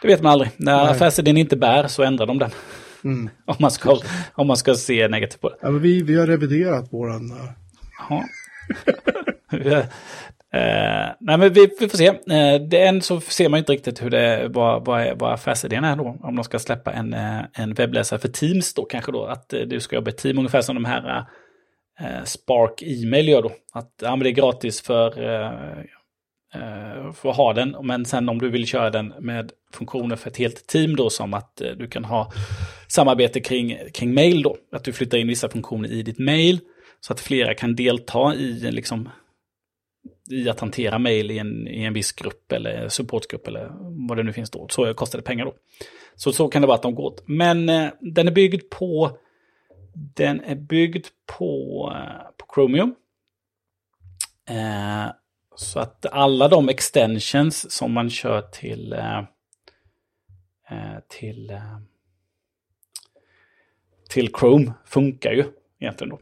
Det 0.01 0.07
vet 0.07 0.21
man 0.21 0.31
aldrig. 0.31 0.51
När 0.57 0.83
Nej. 0.83 0.91
affärsidén 0.91 1.37
inte 1.37 1.55
bär 1.57 1.87
så 1.87 2.03
ändrar 2.03 2.25
de 2.25 2.39
den. 2.39 2.49
Mm. 3.03 3.29
Om, 3.45 3.55
man 3.59 3.71
ska, 3.71 3.97
om 4.33 4.47
man 4.47 4.57
ska 4.57 4.73
se 4.75 5.07
negativt 5.07 5.41
på 5.41 5.49
det. 5.49 5.55
Ja, 5.61 5.71
men 5.71 5.81
vi, 5.81 6.03
vi 6.03 6.15
har 6.19 6.27
reviderat 6.27 6.93
våran... 6.93 7.31
eh, 7.31 7.49
Ja. 8.09 8.23
Eh, 10.55 11.11
nej 11.19 11.37
men 11.37 11.53
vi, 11.53 11.69
vi 11.79 11.89
får 11.89 11.97
se. 11.97 12.09
Uh, 12.09 12.67
det 12.67 12.87
än 12.87 13.01
så 13.01 13.21
ser 13.21 13.49
man 13.49 13.57
inte 13.57 13.71
riktigt 13.71 14.03
hur 14.03 14.09
det, 14.09 14.47
vad, 14.47 14.85
vad, 14.85 15.01
är, 15.01 15.15
vad 15.15 15.33
affärsidén 15.33 15.83
är 15.83 15.95
då. 15.95 16.17
Om 16.23 16.35
de 16.35 16.43
ska 16.43 16.59
släppa 16.59 16.93
en, 16.93 17.13
eh, 17.13 17.41
en 17.53 17.73
webbläsare 17.73 18.19
för 18.19 18.27
Teams 18.27 18.73
då 18.73 18.85
kanske 18.85 19.11
då. 19.11 19.25
Att 19.25 19.53
eh, 19.53 19.61
du 19.61 19.79
ska 19.79 19.95
jobba 19.95 20.11
i 20.11 20.13
team 20.13 20.37
ungefär 20.37 20.61
som 20.61 20.75
de 20.75 20.85
här 20.85 21.25
eh, 21.99 22.23
Spark 22.23 22.83
e-mail 22.83 23.27
gör 23.27 23.41
då. 23.41 23.51
Att 23.73 23.93
ja, 24.01 24.15
men 24.15 24.19
det 24.19 24.29
är 24.29 24.31
gratis 24.31 24.81
för, 24.81 25.07
eh, 25.07 25.51
för 27.13 27.29
att 27.29 27.37
ha 27.37 27.53
den. 27.53 27.75
Men 27.81 28.05
sen 28.05 28.29
om 28.29 28.39
du 28.39 28.49
vill 28.49 28.67
köra 28.67 28.89
den 28.89 29.13
med 29.19 29.51
funktioner 29.73 30.15
för 30.15 30.29
ett 30.29 30.37
helt 30.37 30.67
team 30.67 30.95
då 30.95 31.09
som 31.09 31.33
att 31.33 31.61
du 31.77 31.87
kan 31.87 32.05
ha 32.05 32.31
samarbete 32.87 33.39
kring, 33.39 33.77
kring 33.93 34.13
mail 34.13 34.41
då. 34.41 34.57
Att 34.71 34.83
du 34.83 34.93
flyttar 34.93 35.17
in 35.17 35.27
vissa 35.27 35.49
funktioner 35.49 35.91
i 35.91 36.03
ditt 36.03 36.19
mail 36.19 36.59
så 37.05 37.13
att 37.13 37.19
flera 37.19 37.53
kan 37.53 37.75
delta 37.75 38.35
i, 38.35 38.71
liksom, 38.71 39.09
i 40.29 40.49
att 40.49 40.59
hantera 40.59 40.99
mail 40.99 41.31
i 41.31 41.39
en, 41.39 41.67
i 41.67 41.83
en 41.83 41.93
viss 41.93 42.11
grupp 42.11 42.51
eller 42.51 42.89
supportgrupp 42.89 43.47
eller 43.47 43.71
vad 44.07 44.17
det 44.17 44.23
nu 44.23 44.33
finns 44.33 44.49
då. 44.49 44.67
Så 44.69 44.93
kostar 44.93 45.19
det 45.19 45.23
pengar 45.23 45.45
då. 45.45 45.55
Så 46.15 46.31
så 46.31 46.47
kan 46.47 46.61
det 46.61 46.67
vara 46.67 46.75
att 46.75 46.81
de 46.81 46.95
går 46.95 47.03
åt. 47.03 47.23
Men 47.27 47.69
eh, 47.69 47.89
den 47.99 48.27
är 48.27 48.31
byggd 48.31 48.69
på 48.69 49.17
den 49.93 50.41
är 50.41 50.55
byggd 50.55 51.07
på, 51.25 51.93
eh, 51.95 52.29
på 52.37 52.53
Chromium. 52.53 52.95
Eh, 54.49 55.11
så 55.55 55.79
att 55.79 56.05
alla 56.05 56.47
de 56.47 56.69
extensions 56.69 57.71
som 57.71 57.91
man 57.91 58.09
kör 58.09 58.41
till 58.41 58.93
eh, 58.93 59.19
eh 60.69 60.99
till, 61.07 61.49
eh, 61.49 61.79
till 64.09 64.29
Chrome 64.39 64.73
funkar 64.85 65.31
ju 65.31 65.43
egentligen 65.79 66.09
då. 66.09 66.19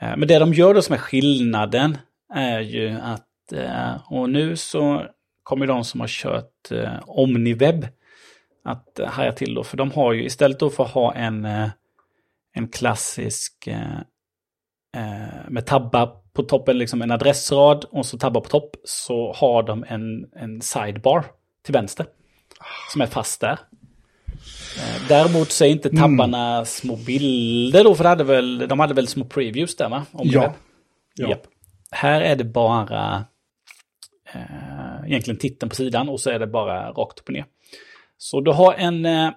Eh, 0.00 0.16
men 0.16 0.28
det 0.28 0.38
de 0.38 0.54
gör 0.54 0.74
då 0.74 0.82
som 0.82 0.94
är 0.94 0.98
skillnaden 0.98 1.98
är 2.34 2.60
ju 2.60 2.90
att, 2.90 3.52
eh, 3.52 4.12
och 4.12 4.30
nu 4.30 4.56
så 4.56 5.06
kommer 5.42 5.66
de 5.66 5.84
som 5.84 6.00
har 6.00 6.08
kört 6.08 6.70
eh, 6.70 6.98
Omniweb 7.06 7.86
att 8.64 9.00
haja 9.06 9.32
till 9.32 9.54
då, 9.54 9.64
för 9.64 9.76
de 9.76 9.90
har 9.90 10.12
ju 10.12 10.24
istället 10.24 10.60
då 10.60 10.70
för 10.70 10.84
att 10.84 10.90
ha 10.90 11.14
en, 11.14 11.44
en 12.54 12.68
klassisk 12.72 13.68
med 15.48 15.66
tabbar 15.66 16.20
på 16.32 16.42
toppen, 16.42 16.78
liksom 16.78 17.02
en 17.02 17.10
adressrad 17.10 17.84
och 17.84 18.06
så 18.06 18.18
tabbar 18.18 18.40
på 18.40 18.48
topp, 18.48 18.76
så 18.84 19.32
har 19.32 19.62
de 19.62 19.84
en, 19.88 20.26
en 20.32 20.60
sidebar 20.60 21.24
till 21.64 21.72
vänster. 21.72 22.06
Som 22.92 23.00
är 23.00 23.06
fast 23.06 23.40
där. 23.40 23.58
Däremot 25.08 25.50
så 25.50 25.64
är 25.64 25.68
inte 25.68 25.90
tabbarna 25.90 26.54
mm. 26.54 26.66
små 26.66 26.96
bilder 26.96 27.84
då, 27.84 27.94
för 27.94 28.04
hade 28.04 28.24
väl, 28.24 28.68
de 28.68 28.80
hade 28.80 28.94
väl 28.94 29.06
små 29.06 29.24
previews 29.24 29.76
där 29.76 29.88
va? 29.88 30.06
Om 30.12 30.28
ja. 30.28 30.54
ja. 31.14 31.28
Yep. 31.28 31.42
Här 31.90 32.20
är 32.20 32.36
det 32.36 32.44
bara 32.44 33.24
eh, 34.32 35.06
egentligen 35.06 35.38
titeln 35.38 35.70
på 35.70 35.76
sidan 35.76 36.08
och 36.08 36.20
så 36.20 36.30
är 36.30 36.38
det 36.38 36.46
bara 36.46 36.90
rakt 36.90 37.18
upp 37.20 37.28
och 37.28 37.32
ner. 37.32 37.44
Så 38.18 38.40
du 38.40 38.50
har 38.52 38.74
en, 38.74 39.06
eh, 39.06 39.30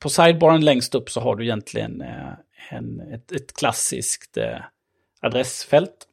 på 0.00 0.08
sidebaren 0.08 0.64
längst 0.64 0.94
upp 0.94 1.10
så 1.10 1.20
har 1.20 1.36
du 1.36 1.44
egentligen 1.44 2.00
eh, 2.00 2.32
en, 2.70 3.00
ett, 3.00 3.32
ett 3.32 3.56
klassiskt 3.56 4.36
eh, 4.36 4.58
adressfält. 5.20 6.06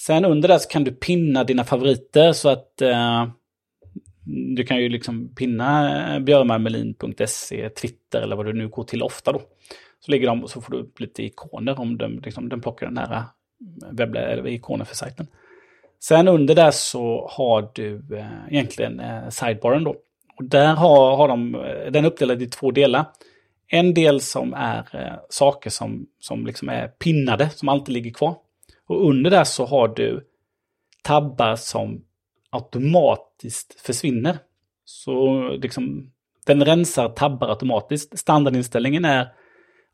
Sen 0.00 0.24
under 0.24 0.48
där 0.48 0.58
så 0.58 0.68
kan 0.68 0.84
du 0.84 0.90
pinna 0.90 1.44
dina 1.44 1.64
favoriter 1.64 2.32
så 2.32 2.48
att 2.48 2.82
eh, 2.82 3.28
du 4.28 4.64
kan 4.64 4.76
ju 4.76 4.88
liksom 4.88 5.34
pinna 5.34 6.20
björnmarmelin.se, 6.20 7.68
Twitter 7.68 8.22
eller 8.22 8.36
vad 8.36 8.46
du 8.46 8.52
nu 8.52 8.68
går 8.68 8.84
till 8.84 9.02
ofta 9.02 9.32
då. 9.32 9.42
Så 10.00 10.10
ligger 10.10 10.26
de 10.26 10.42
och 10.42 10.50
så 10.50 10.60
får 10.60 10.72
du 10.72 10.78
upp 10.78 11.00
lite 11.00 11.22
ikoner 11.22 11.80
om 11.80 11.98
den, 11.98 12.16
liksom, 12.16 12.48
den 12.48 12.60
plockar 12.60 12.86
den 12.86 12.98
här 12.98 13.24
webb 13.90 14.16
eller 14.16 14.46
ikonen 14.46 14.86
för 14.86 14.96
sajten. 14.96 15.26
Sen 16.00 16.28
under 16.28 16.54
där 16.54 16.70
så 16.70 17.28
har 17.32 17.70
du 17.74 18.16
eh, 18.16 18.26
egentligen 18.48 19.00
eh, 19.00 19.28
sidebaren 19.28 19.84
då. 19.84 19.96
Och 20.36 20.44
där 20.44 20.74
har, 20.74 21.16
har 21.16 21.28
de, 21.28 21.54
eh, 21.54 21.90
den 21.92 22.04
uppdelad 22.04 22.42
i 22.42 22.46
två 22.46 22.70
delar. 22.70 23.04
En 23.66 23.94
del 23.94 24.20
som 24.20 24.54
är 24.54 24.88
eh, 24.92 25.18
saker 25.28 25.70
som, 25.70 26.06
som 26.18 26.46
liksom 26.46 26.68
är 26.68 26.88
pinnade, 26.88 27.50
som 27.50 27.68
alltid 27.68 27.92
ligger 27.92 28.10
kvar. 28.10 28.34
Och 28.86 29.08
under 29.08 29.30
där 29.30 29.44
så 29.44 29.66
har 29.66 29.88
du 29.88 30.26
tabbar 31.02 31.56
som 31.56 32.04
automatiskt 32.50 33.80
försvinner. 33.80 34.38
Så 34.84 35.42
liksom, 35.48 36.12
den 36.46 36.64
rensar 36.64 37.08
tabbar 37.08 37.48
automatiskt. 37.48 38.18
Standardinställningen 38.18 39.04
är 39.04 39.28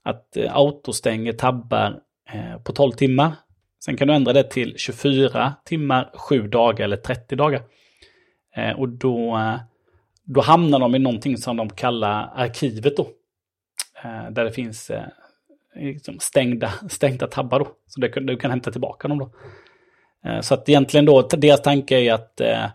att 0.03 0.37
eh, 0.37 0.57
autostänger 0.57 1.33
tabbar 1.33 2.01
eh, 2.33 2.63
på 2.63 2.73
12 2.73 2.93
timmar. 2.93 3.33
Sen 3.85 3.97
kan 3.97 4.09
du 4.09 4.15
ändra 4.15 4.33
det 4.33 4.51
till 4.51 4.75
24 4.77 5.55
timmar, 5.65 6.11
7 6.15 6.49
dagar 6.49 6.85
eller 6.85 6.97
30 6.97 7.37
dagar. 7.37 7.63
Eh, 8.57 8.73
och 8.73 8.89
då, 8.89 9.39
då 10.25 10.41
hamnar 10.41 10.79
de 10.81 10.95
i 10.95 10.99
någonting 10.99 11.37
som 11.37 11.57
de 11.57 11.71
kallar 11.71 12.33
arkivet 12.35 12.97
då. 12.97 13.09
Där 14.31 14.45
det 14.45 14.53
finns 14.53 14.91
liksom 15.75 16.19
stängda, 16.19 16.73
stängda 16.89 17.27
tabbar 17.27 17.59
då. 17.59 17.69
Så 17.87 18.01
det, 18.01 18.09
du 18.09 18.37
kan 18.37 18.51
hämta 18.51 18.71
tillbaka 18.73 19.09
dem 19.09 19.19
då. 19.19 19.31
Eh, 20.25 20.41
så 20.41 20.55
att 20.55 20.69
egentligen 20.69 21.05
då, 21.05 21.23
deras 21.23 21.63
tanke 21.63 22.01
är 22.01 22.13
att 22.13 22.41
eh, 22.41 22.67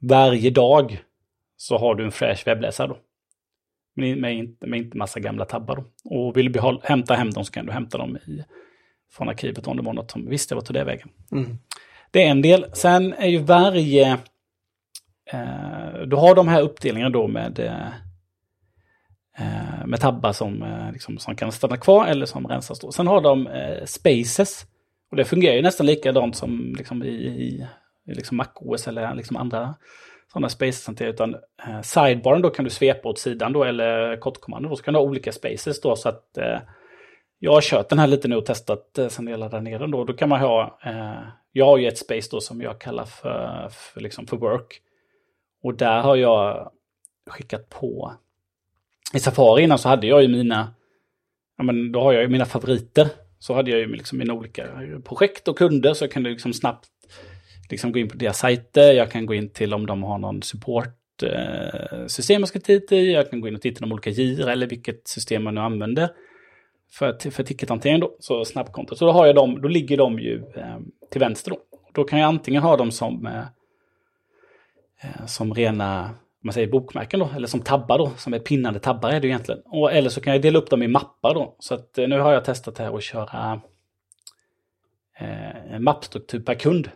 varje 0.00 0.50
dag 0.50 1.02
så 1.56 1.78
har 1.78 1.94
du 1.94 2.04
en 2.04 2.12
fräsch 2.12 2.46
webbläsare 2.46 2.88
då. 2.88 2.98
Med, 3.94 4.18
med, 4.18 4.56
med 4.60 4.80
inte 4.80 4.96
massa 4.96 5.20
gamla 5.20 5.44
tabbar 5.44 5.76
då. 5.76 5.84
Och 6.04 6.36
vill 6.36 6.46
du 6.46 6.52
behålla, 6.52 6.80
hämta 6.84 7.14
hem 7.14 7.30
dem 7.30 7.44
så 7.44 7.52
kan 7.52 7.66
du 7.66 7.72
hämta 7.72 7.98
dem 7.98 8.16
i, 8.16 8.44
från 9.10 9.28
arkivet 9.28 9.66
om 9.66 9.76
det 9.76 9.82
var 9.82 9.92
något 9.92 10.10
som 10.10 10.28
visste 10.28 10.54
vad 10.54 10.64
tog 10.64 10.74
det 10.74 10.84
vägen. 10.84 11.08
Mm. 11.32 11.58
Det 12.10 12.24
är 12.24 12.30
en 12.30 12.42
del. 12.42 12.66
Sen 12.72 13.12
är 13.12 13.28
ju 13.28 13.38
varje... 13.38 14.12
Eh, 15.32 16.00
du 16.06 16.16
har 16.16 16.34
de 16.34 16.48
här 16.48 16.62
uppdelningarna 16.62 17.10
då 17.10 17.28
med, 17.28 17.58
eh, 17.58 17.86
eh 19.38 19.86
med 19.86 20.00
tabbar 20.00 20.32
som, 20.32 20.62
eh, 20.62 20.92
liksom, 20.92 21.18
som 21.18 21.36
kan 21.36 21.52
stanna 21.52 21.76
kvar 21.76 22.06
eller 22.06 22.26
som 22.26 22.46
rensas. 22.46 22.80
Då. 22.80 22.92
Sen 22.92 23.06
har 23.06 23.20
de 23.20 23.46
eh, 23.46 23.84
spaces 23.84 24.66
och 25.10 25.16
det 25.16 25.24
fungerar 25.24 25.54
ju 25.54 25.62
nästan 25.62 25.86
likadant 25.86 26.36
som 26.36 26.74
liksom 26.78 27.02
i, 27.02 27.08
i, 27.08 27.66
i 28.06 28.14
liksom 28.14 28.36
MacOS 28.36 28.88
eller 28.88 29.14
liksom 29.14 29.36
andra 29.36 29.74
sådana 30.32 30.48
spaces. 30.48 31.00
Utan 31.00 31.34
eh, 31.34 31.80
sidebaren 31.82 32.42
då 32.42 32.50
kan 32.50 32.64
du 32.64 32.70
svepa 32.70 33.08
åt 33.08 33.18
sidan 33.18 33.52
då 33.52 33.64
eller 33.64 34.16
kortkommando. 34.16 34.68
Då 34.68 34.76
så 34.76 34.82
kan 34.82 34.94
du 34.94 35.00
ha 35.00 35.04
olika 35.04 35.32
spaces 35.32 35.80
då 35.80 35.96
så 35.96 36.08
att 36.08 36.38
eh, 36.38 36.58
jag 37.38 37.52
har 37.52 37.60
kört 37.60 37.88
den 37.88 37.98
här 37.98 38.06
lite 38.06 38.28
nu 38.28 38.36
och 38.36 38.46
testat 38.46 38.98
eh, 38.98 39.08
sen 39.08 39.26
jag 39.26 39.40
laddade 39.40 39.62
ner 39.62 39.78
den 39.78 39.90
då. 39.90 40.04
Då 40.04 40.12
kan 40.12 40.28
man 40.28 40.40
ha, 40.40 40.78
eh, 40.84 41.22
jag 41.52 41.66
har 41.66 41.78
ju 41.78 41.88
ett 41.88 41.98
space 41.98 42.28
då 42.30 42.40
som 42.40 42.60
jag 42.60 42.80
kallar 42.80 43.04
för, 43.04 43.68
för, 43.68 44.00
liksom 44.00 44.26
för 44.26 44.36
work. 44.36 44.80
Och 45.62 45.74
där 45.74 46.00
har 46.00 46.16
jag 46.16 46.70
skickat 47.30 47.68
på, 47.68 48.12
i 49.14 49.20
Safari 49.20 49.62
innan 49.62 49.78
så 49.78 49.88
hade 49.88 50.06
jag 50.06 50.22
ju 50.22 50.28
mina, 50.28 50.74
ja 51.56 51.64
men 51.64 51.92
då 51.92 52.02
har 52.02 52.12
jag 52.12 52.22
ju 52.22 52.28
mina 52.28 52.44
favoriter 52.44 53.08
så 53.40 53.54
hade 53.54 53.70
jag 53.70 53.80
ju 53.80 53.86
liksom 53.86 54.18
mina 54.18 54.34
olika 54.34 54.66
projekt 55.04 55.48
och 55.48 55.58
kunder 55.58 55.94
så 55.94 56.04
jag 56.04 56.12
kunde 56.12 56.30
liksom 56.30 56.52
snabbt 56.52 56.86
liksom 57.70 57.92
gå 57.92 57.98
in 57.98 58.08
på 58.08 58.16
deras 58.16 58.38
sajter. 58.38 58.92
Jag 58.92 59.10
kan 59.10 59.26
gå 59.26 59.34
in 59.34 59.50
till 59.50 59.74
om 59.74 59.86
de 59.86 60.02
har 60.02 60.18
någon 60.18 60.42
supportsystem 60.42 62.36
eh, 62.36 62.40
jag 62.40 62.48
ska 62.48 62.60
titta 62.60 62.96
i. 62.96 63.12
Jag 63.12 63.30
kan 63.30 63.40
gå 63.40 63.48
in 63.48 63.54
och 63.54 63.62
titta 63.62 63.78
på 63.78 63.84
de 63.86 63.92
olika 63.92 64.10
gir 64.10 64.48
eller 64.48 64.66
vilket 64.66 65.08
system 65.08 65.44
man 65.44 65.54
nu 65.54 65.60
använder 65.60 66.08
för, 66.92 67.30
för 67.30 67.42
tickethantering 67.42 68.00
då, 68.00 68.16
så 68.20 68.44
snabbkontot. 68.44 68.98
Så 68.98 69.06
då 69.06 69.12
har 69.12 69.26
jag 69.26 69.34
dem, 69.34 69.60
då 69.62 69.68
ligger 69.68 69.96
de 69.96 70.18
ju 70.18 70.44
eh, 70.56 70.78
till 71.10 71.20
vänster 71.20 71.50
då. 71.50 71.58
Då 71.92 72.04
kan 72.04 72.18
jag 72.18 72.28
antingen 72.28 72.62
ha 72.62 72.76
dem 72.76 72.90
som, 72.90 73.26
eh, 73.26 73.44
eh 75.02 75.26
som 75.26 75.54
rena 75.54 76.10
man 76.42 76.52
säger 76.52 76.68
bokmärken 76.68 77.20
då, 77.20 77.30
eller 77.36 77.46
som 77.46 77.60
tabbar 77.60 77.98
då, 77.98 78.10
som 78.16 78.34
är 78.34 78.38
pinnade 78.38 78.80
tabbar 78.80 79.10
är 79.10 79.20
det 79.20 79.26
egentligen. 79.26 79.60
Och, 79.64 79.92
eller 79.92 80.10
så 80.10 80.20
kan 80.20 80.32
jag 80.32 80.42
dela 80.42 80.58
upp 80.58 80.70
dem 80.70 80.82
i 80.82 80.88
mappar 80.88 81.34
då. 81.34 81.56
Så 81.58 81.74
att 81.74 81.98
eh, 81.98 82.08
nu 82.08 82.20
har 82.20 82.32
jag 82.32 82.44
testat 82.44 82.78
här 82.78 82.96
att 82.96 83.02
köra 83.02 83.60
eh, 85.18 85.78
mappstruktur 85.78 86.40
per 86.40 86.54
kund. 86.54 86.90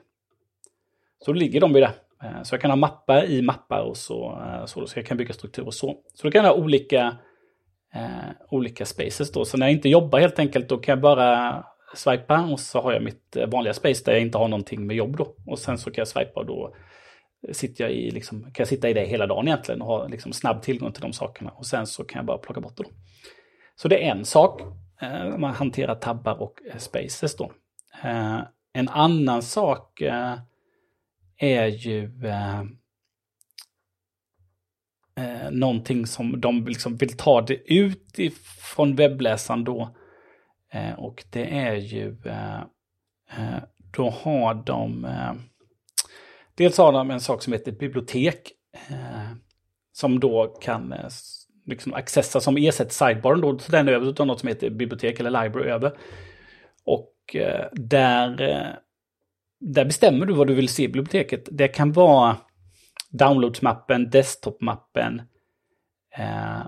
Så 1.24 1.32
då 1.32 1.38
ligger 1.38 1.60
de 1.60 1.74
ju 1.74 1.80
där. 1.80 1.92
Eh, 2.22 2.42
så 2.42 2.54
jag 2.54 2.60
kan 2.60 2.70
ha 2.70 2.76
mappar 2.76 3.24
i 3.24 3.42
mappar 3.42 3.80
och 3.80 3.96
så, 3.96 4.40
eh, 4.42 4.66
så, 4.66 4.86
så 4.86 4.98
jag 4.98 5.06
kan 5.06 5.16
bygga 5.16 5.34
strukturer 5.34 5.70
så. 5.70 5.96
Så 6.14 6.26
då 6.26 6.30
kan 6.30 6.44
jag 6.44 6.50
ha 6.50 6.58
olika, 6.58 7.16
eh, 7.94 8.30
olika 8.50 8.86
spaces 8.86 9.32
då. 9.32 9.44
Så 9.44 9.56
när 9.56 9.66
jag 9.66 9.72
inte 9.72 9.88
jobbar 9.88 10.20
helt 10.20 10.38
enkelt, 10.38 10.68
då 10.68 10.78
kan 10.78 10.92
jag 10.92 11.00
bara 11.00 11.64
swipa 11.94 12.40
och 12.52 12.60
så 12.60 12.80
har 12.80 12.92
jag 12.92 13.02
mitt 13.02 13.36
eh, 13.36 13.46
vanliga 13.46 13.74
space 13.74 14.04
där 14.04 14.12
jag 14.12 14.22
inte 14.22 14.38
har 14.38 14.48
någonting 14.48 14.86
med 14.86 14.96
jobb 14.96 15.16
då. 15.16 15.34
Och 15.46 15.58
sen 15.58 15.78
så 15.78 15.90
kan 15.90 16.02
jag 16.02 16.08
swipa 16.08 16.40
och 16.40 16.46
då 16.46 16.74
sitter 17.52 17.84
jag 17.84 17.92
i, 17.92 18.10
liksom, 18.10 18.42
kan 18.42 18.52
jag 18.58 18.68
sitta 18.68 18.88
i 18.88 18.92
det 18.92 19.04
hela 19.04 19.26
dagen 19.26 19.48
egentligen 19.48 19.82
och 19.82 19.86
ha 19.86 20.08
liksom 20.08 20.32
snabb 20.32 20.62
tillgång 20.62 20.92
till 20.92 21.02
de 21.02 21.12
sakerna. 21.12 21.50
Och 21.50 21.66
sen 21.66 21.86
så 21.86 22.04
kan 22.04 22.18
jag 22.18 22.26
bara 22.26 22.38
plocka 22.38 22.60
bort 22.60 22.76
det. 22.76 22.82
Då. 22.82 22.90
Så 23.76 23.88
det 23.88 24.06
är 24.06 24.10
en 24.10 24.24
sak, 24.24 24.60
eh, 25.00 25.36
man 25.38 25.54
hanterar 25.54 25.94
tabbar 25.94 26.42
och 26.42 26.60
eh, 26.70 26.78
spaces 26.78 27.36
då. 27.36 27.52
Eh, 28.02 28.40
en 28.72 28.88
annan 28.88 29.42
sak 29.42 30.00
eh, 30.00 30.38
är 31.36 31.66
ju 31.66 32.26
eh, 32.26 32.60
eh, 35.16 35.50
någonting 35.50 36.06
som 36.06 36.40
de 36.40 36.66
liksom 36.66 36.96
vill 36.96 37.16
ta 37.16 37.40
det 37.40 37.72
ut 37.74 38.18
ifrån 38.18 38.96
webbläsaren 38.96 39.64
då. 39.64 39.96
Eh, 40.72 40.92
och 40.92 41.24
det 41.30 41.58
är 41.58 41.74
ju, 41.74 42.16
eh, 42.24 42.60
eh 43.36 43.62
då 43.96 44.10
har 44.10 44.54
de 44.54 45.04
eh, 45.04 45.32
Dels 46.56 46.78
har 46.78 46.92
de 46.92 47.10
en 47.10 47.20
sak 47.20 47.42
som 47.42 47.52
heter 47.52 47.72
bibliotek. 47.72 48.52
Eh, 48.90 49.36
som 49.92 50.20
då 50.20 50.46
kan 50.46 50.92
eh, 50.92 51.08
liksom 51.66 51.94
accessa, 51.94 52.40
som 52.40 52.56
ersätter 52.56 52.92
sidebaren 52.92 53.40
då, 53.40 53.58
så 53.58 53.72
den 53.72 53.88
över, 53.88 54.10
utan 54.10 54.26
något 54.26 54.40
som 54.40 54.48
heter 54.48 54.70
bibliotek 54.70 55.20
eller 55.20 55.42
library 55.42 55.70
över. 55.70 55.92
Och 56.84 57.36
eh, 57.36 57.66
där, 57.72 58.42
eh, 58.42 58.74
där 59.60 59.84
bestämmer 59.84 60.26
du 60.26 60.34
vad 60.34 60.46
du 60.46 60.54
vill 60.54 60.68
se 60.68 60.82
i 60.82 60.88
biblioteket. 60.88 61.48
Det 61.52 61.68
kan 61.68 61.92
vara 61.92 62.36
downloadsmappen, 63.10 64.10
desktopmappen, 64.10 65.22
eh, 66.16 66.66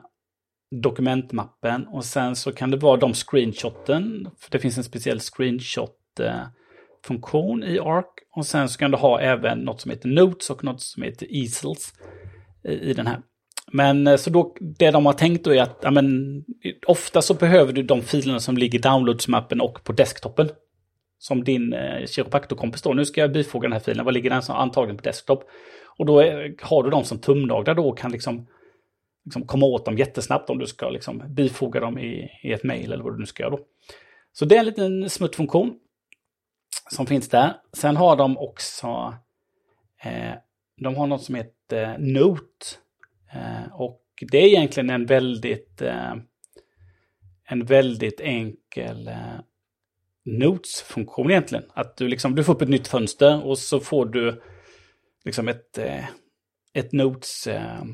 dokumentmappen 0.71 1.87
och 1.87 2.05
sen 2.05 2.37
så 2.37 2.53
kan 2.53 2.71
det 2.71 2.77
vara 2.77 2.97
de 2.97 3.15
screenshoten. 3.15 4.31
För 4.39 4.51
det 4.51 4.59
finns 4.59 4.79
en 4.79 4.85
speciell 4.85 5.21
screenshot. 5.21 6.21
Eh, 6.21 6.47
funktion 7.07 7.65
i 7.65 7.79
ARC. 7.79 8.07
Och 8.37 8.47
sen 8.47 8.69
så 8.69 8.79
kan 8.79 8.91
du 8.91 8.97
ha 8.97 9.21
även 9.21 9.59
något 9.59 9.81
som 9.81 9.91
heter 9.91 10.09
Notes 10.09 10.51
och 10.51 10.65
något 10.65 10.81
som 10.81 11.03
heter 11.03 11.37
Easels 11.37 11.93
i, 12.65 12.73
i 12.73 12.93
den 12.93 13.07
här. 13.07 13.21
Men 13.73 14.07
eh, 14.07 14.17
så 14.17 14.31
då, 14.31 14.57
det 14.61 14.91
de 14.91 15.07
har 15.07 15.13
tänkt 15.13 15.45
då 15.45 15.55
är 15.55 15.63
att 15.63 15.79
ja, 15.83 15.91
men, 15.91 16.45
ofta 16.87 17.23
så 17.23 17.35
behöver 17.35 17.73
du 17.73 17.83
de 17.83 18.03
filerna 18.03 18.41
som 18.41 18.57
ligger 18.57 18.79
i 18.79 18.83
downloadsmappen 18.83 19.61
och 19.61 19.85
på 19.85 19.93
desktopen. 19.93 20.49
Som 21.19 21.45
din 21.45 21.73
eh, 21.73 22.07
kiropraktorkompis 22.07 22.83
då. 22.83 22.93
Nu 22.93 23.05
ska 23.05 23.21
jag 23.21 23.33
bifoga 23.33 23.69
den 23.69 23.73
här 23.73 23.81
filen. 23.81 24.05
Var 24.05 24.13
ligger 24.13 24.31
den? 24.31 24.43
Som 24.43 24.57
antagligen 24.57 24.97
på 24.97 25.03
desktop. 25.03 25.45
Och 25.99 26.07
då 26.07 26.21
är, 26.21 26.55
har 26.63 26.83
du 26.83 26.91
dem 26.91 27.05
som 27.05 27.19
tumnaglar 27.19 27.75
då 27.75 27.89
och 27.89 27.99
kan 27.99 28.13
liksom, 28.13 28.47
liksom 29.25 29.47
komma 29.47 29.67
åt 29.67 29.85
dem 29.85 29.97
jättesnabbt 29.97 30.51
om 30.51 30.59
du 30.59 30.67
ska 30.67 30.91
liksom 30.91 31.23
bifoga 31.29 31.81
dem 31.81 31.99
i, 31.99 32.31
i 32.43 32.53
ett 32.53 32.65
mail 32.65 32.93
eller 32.93 33.05
vad 33.05 33.15
du 33.15 33.19
nu 33.19 33.27
ska 33.27 33.43
göra 33.43 33.51
då. 33.51 33.61
Så 34.33 34.45
det 34.45 34.55
är 34.55 34.61
en 34.61 34.67
liten 34.67 35.11
smutt 35.11 35.37
funktion 35.37 35.75
som 36.91 37.07
finns 37.07 37.29
där. 37.29 37.57
Sen 37.73 37.97
har 37.97 38.17
de 38.17 38.39
också 38.39 39.15
eh, 40.03 40.35
de 40.81 40.97
har 40.97 41.07
något 41.07 41.23
som 41.23 41.35
heter 41.35 41.83
eh, 41.83 41.99
Note. 41.99 42.67
Eh, 43.33 43.73
och 43.73 44.03
det 44.31 44.39
är 44.39 44.47
egentligen 44.47 44.91
en 44.91 45.07
väldigt 45.07 45.83
eh, 45.83 46.15
en 47.49 47.65
väldigt 47.65 48.21
enkel 48.21 49.09
eh, 49.09 49.41
Notes-funktion 50.25 51.31
egentligen. 51.31 51.65
Att 51.75 51.97
du 51.97 52.09
liksom, 52.09 52.35
du 52.35 52.45
får 52.45 52.55
upp 52.55 52.63
ett 52.63 52.69
nytt 52.69 52.89
fönster 52.89 53.47
och 53.47 53.59
så 53.59 53.81
får 53.81 54.07
du 54.07 54.43
liksom 55.25 55.49
ett, 55.49 55.79
eh, 55.79 56.05
ett 56.75 56.93
eh, 57.47 57.85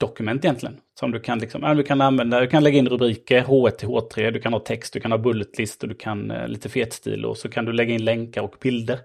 dokument 0.00 0.44
egentligen. 0.44 0.76
Som 0.98 1.10
du 1.10 1.20
kan, 1.20 1.38
liksom, 1.38 1.62
ja, 1.62 1.74
du 1.74 1.82
kan 1.82 2.00
använda, 2.00 2.40
du 2.40 2.46
kan 2.46 2.64
lägga 2.64 2.78
in 2.78 2.88
rubriker, 2.88 3.42
H1 3.42 3.70
till 3.70 3.88
H3, 3.88 4.30
du 4.30 4.40
kan 4.40 4.52
ha 4.52 4.60
text, 4.60 4.92
du 4.92 5.00
kan 5.00 5.10
ha 5.12 5.18
bullet 5.18 5.58
list 5.58 5.82
och 5.82 5.88
du 5.88 5.94
kan 5.94 6.30
eh, 6.30 6.48
lite 6.48 6.68
fetstil 6.68 7.24
och 7.24 7.36
så 7.36 7.48
kan 7.48 7.64
du 7.64 7.72
lägga 7.72 7.94
in 7.94 8.04
länkar 8.04 8.42
och 8.42 8.56
bilder. 8.60 8.98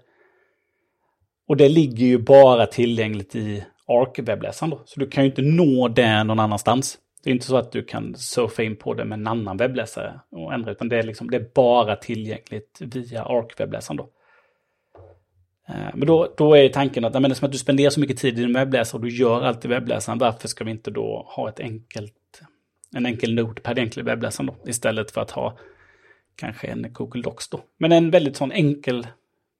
Och 1.48 1.56
det 1.56 1.68
ligger 1.68 2.06
ju 2.06 2.18
bara 2.18 2.66
tillgängligt 2.66 3.34
i 3.36 3.64
ARC-webbläsaren 3.86 4.70
då. 4.70 4.82
Så 4.84 5.00
du 5.00 5.06
kan 5.06 5.24
ju 5.24 5.30
inte 5.30 5.42
nå 5.42 5.88
det 5.88 6.24
någon 6.24 6.40
annanstans. 6.40 6.98
Det 7.24 7.30
är 7.30 7.34
inte 7.34 7.46
så 7.46 7.56
att 7.56 7.72
du 7.72 7.84
kan 7.84 8.14
surfa 8.14 8.62
in 8.62 8.76
på 8.76 8.94
det 8.94 9.04
med 9.04 9.18
en 9.18 9.26
annan 9.26 9.56
webbläsare 9.56 10.20
och 10.30 10.54
ändra, 10.54 10.70
utan 10.70 10.88
det 10.88 10.98
är, 10.98 11.02
liksom, 11.02 11.30
det 11.30 11.36
är 11.36 11.46
bara 11.54 11.96
tillgängligt 11.96 12.78
via 12.80 13.24
ARC-webbläsaren 13.24 13.96
då. 13.96 14.08
Eh, 15.68 15.90
men 15.94 16.06
då, 16.06 16.34
då 16.36 16.54
är 16.54 16.68
tanken 16.68 17.04
att, 17.04 17.12
men 17.12 17.22
det 17.22 17.28
är 17.28 17.34
som 17.34 17.46
att 17.46 17.52
du 17.52 17.58
spenderar 17.58 17.90
så 17.90 18.00
mycket 18.00 18.18
tid 18.18 18.38
i 18.38 18.42
din 18.42 18.52
webbläsare 18.52 18.98
och 18.98 19.04
du 19.04 19.16
gör 19.16 19.42
allt 19.42 19.64
i 19.64 19.68
webbläsaren. 19.68 20.18
Varför 20.18 20.48
ska 20.48 20.64
vi 20.64 20.70
inte 20.70 20.90
då 20.90 21.26
ha 21.28 21.48
ett 21.48 21.60
enkelt, 21.60 22.42
en 22.94 23.06
enkel 23.06 23.34
notepad 23.34 23.78
egentligen 23.78 24.08
i 24.08 24.10
webbläsaren 24.10 24.46
då? 24.46 24.70
Istället 24.70 25.10
för 25.10 25.20
att 25.20 25.30
ha 25.30 25.58
kanske 26.36 26.66
en 26.66 26.92
Google 26.92 27.22
Docs 27.22 27.48
då. 27.48 27.60
Men 27.78 27.92
en 27.92 28.10
väldigt 28.10 28.36
sån 28.36 28.52
enkel, 28.52 29.06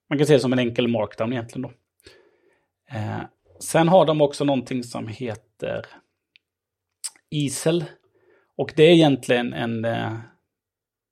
man 0.09 0.17
kan 0.17 0.27
se 0.27 0.33
det 0.33 0.39
som 0.39 0.53
en 0.53 0.59
enkel 0.59 0.87
markdown 0.87 1.33
egentligen 1.33 1.61
då. 1.61 1.71
Eh, 2.97 3.21
sen 3.59 3.87
har 3.87 4.05
de 4.05 4.21
också 4.21 4.43
någonting 4.43 4.83
som 4.83 5.07
heter 5.07 5.85
Isel. 7.29 7.85
Och 8.55 8.73
det 8.75 8.83
är 8.83 8.93
egentligen 8.93 9.53
en, 9.53 9.85
eh, 9.85 10.13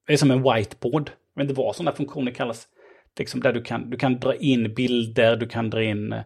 det 0.08 0.14
är 0.14 0.18
som 0.18 0.32
en 0.32 0.44
whiteboard. 0.44 1.12
Jag 1.34 1.44
vet 1.44 1.50
inte 1.50 1.62
vad 1.62 1.76
sådana 1.76 1.96
funktioner 1.96 2.32
kallas 2.32 2.68
liksom 3.20 3.39
där 3.39 3.53
du 3.53 3.62
kan, 3.62 3.89
du 3.89 3.97
kan 3.97 4.20
dra 4.20 4.36
in 4.36 4.74
bilder, 4.74 5.36
du 5.36 5.47
kan 5.47 5.70
dra 5.70 5.84
in... 5.84 6.14
Eh, 6.14 6.24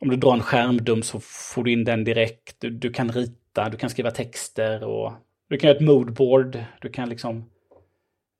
om 0.00 0.10
du 0.10 0.16
drar 0.16 0.32
en 0.32 0.42
skärmdump 0.42 1.04
så 1.04 1.20
får 1.20 1.64
du 1.64 1.72
in 1.72 1.84
den 1.84 2.04
direkt. 2.04 2.56
Du, 2.60 2.70
du 2.70 2.92
kan 2.92 3.12
rita, 3.12 3.68
du 3.68 3.76
kan 3.76 3.90
skriva 3.90 4.10
texter 4.10 4.84
och 4.84 5.12
du 5.48 5.58
kan 5.58 5.68
göra 5.68 5.76
ett 5.76 5.84
moodboard. 5.84 6.64
Du 6.80 6.88
kan 6.88 7.08
liksom... 7.08 7.50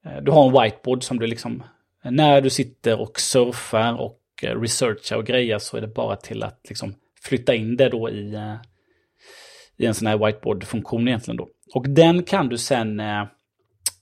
Eh, 0.04 0.22
du 0.22 0.30
har 0.30 0.46
en 0.46 0.62
whiteboard 0.62 1.02
som 1.02 1.18
du 1.18 1.26
liksom... 1.26 1.62
Eh, 2.04 2.10
när 2.10 2.40
du 2.40 2.50
sitter 2.50 3.00
och 3.00 3.20
surfar 3.20 4.00
och 4.00 4.18
researchar 4.42 5.16
och 5.16 5.26
grejer 5.26 5.58
så 5.58 5.76
är 5.76 5.80
det 5.80 5.88
bara 5.88 6.16
till 6.16 6.42
att 6.42 6.60
liksom 6.68 6.94
flytta 7.22 7.54
in 7.54 7.76
det 7.76 7.88
då 7.88 8.10
i, 8.10 8.38
i 9.76 9.86
en 9.86 9.94
sån 9.94 10.06
här 10.06 10.26
whiteboard-funktion 10.26 11.08
egentligen 11.08 11.36
då. 11.36 11.48
Och 11.74 11.88
den 11.88 12.22
kan 12.22 12.48
du 12.48 12.58
sen... 12.58 13.00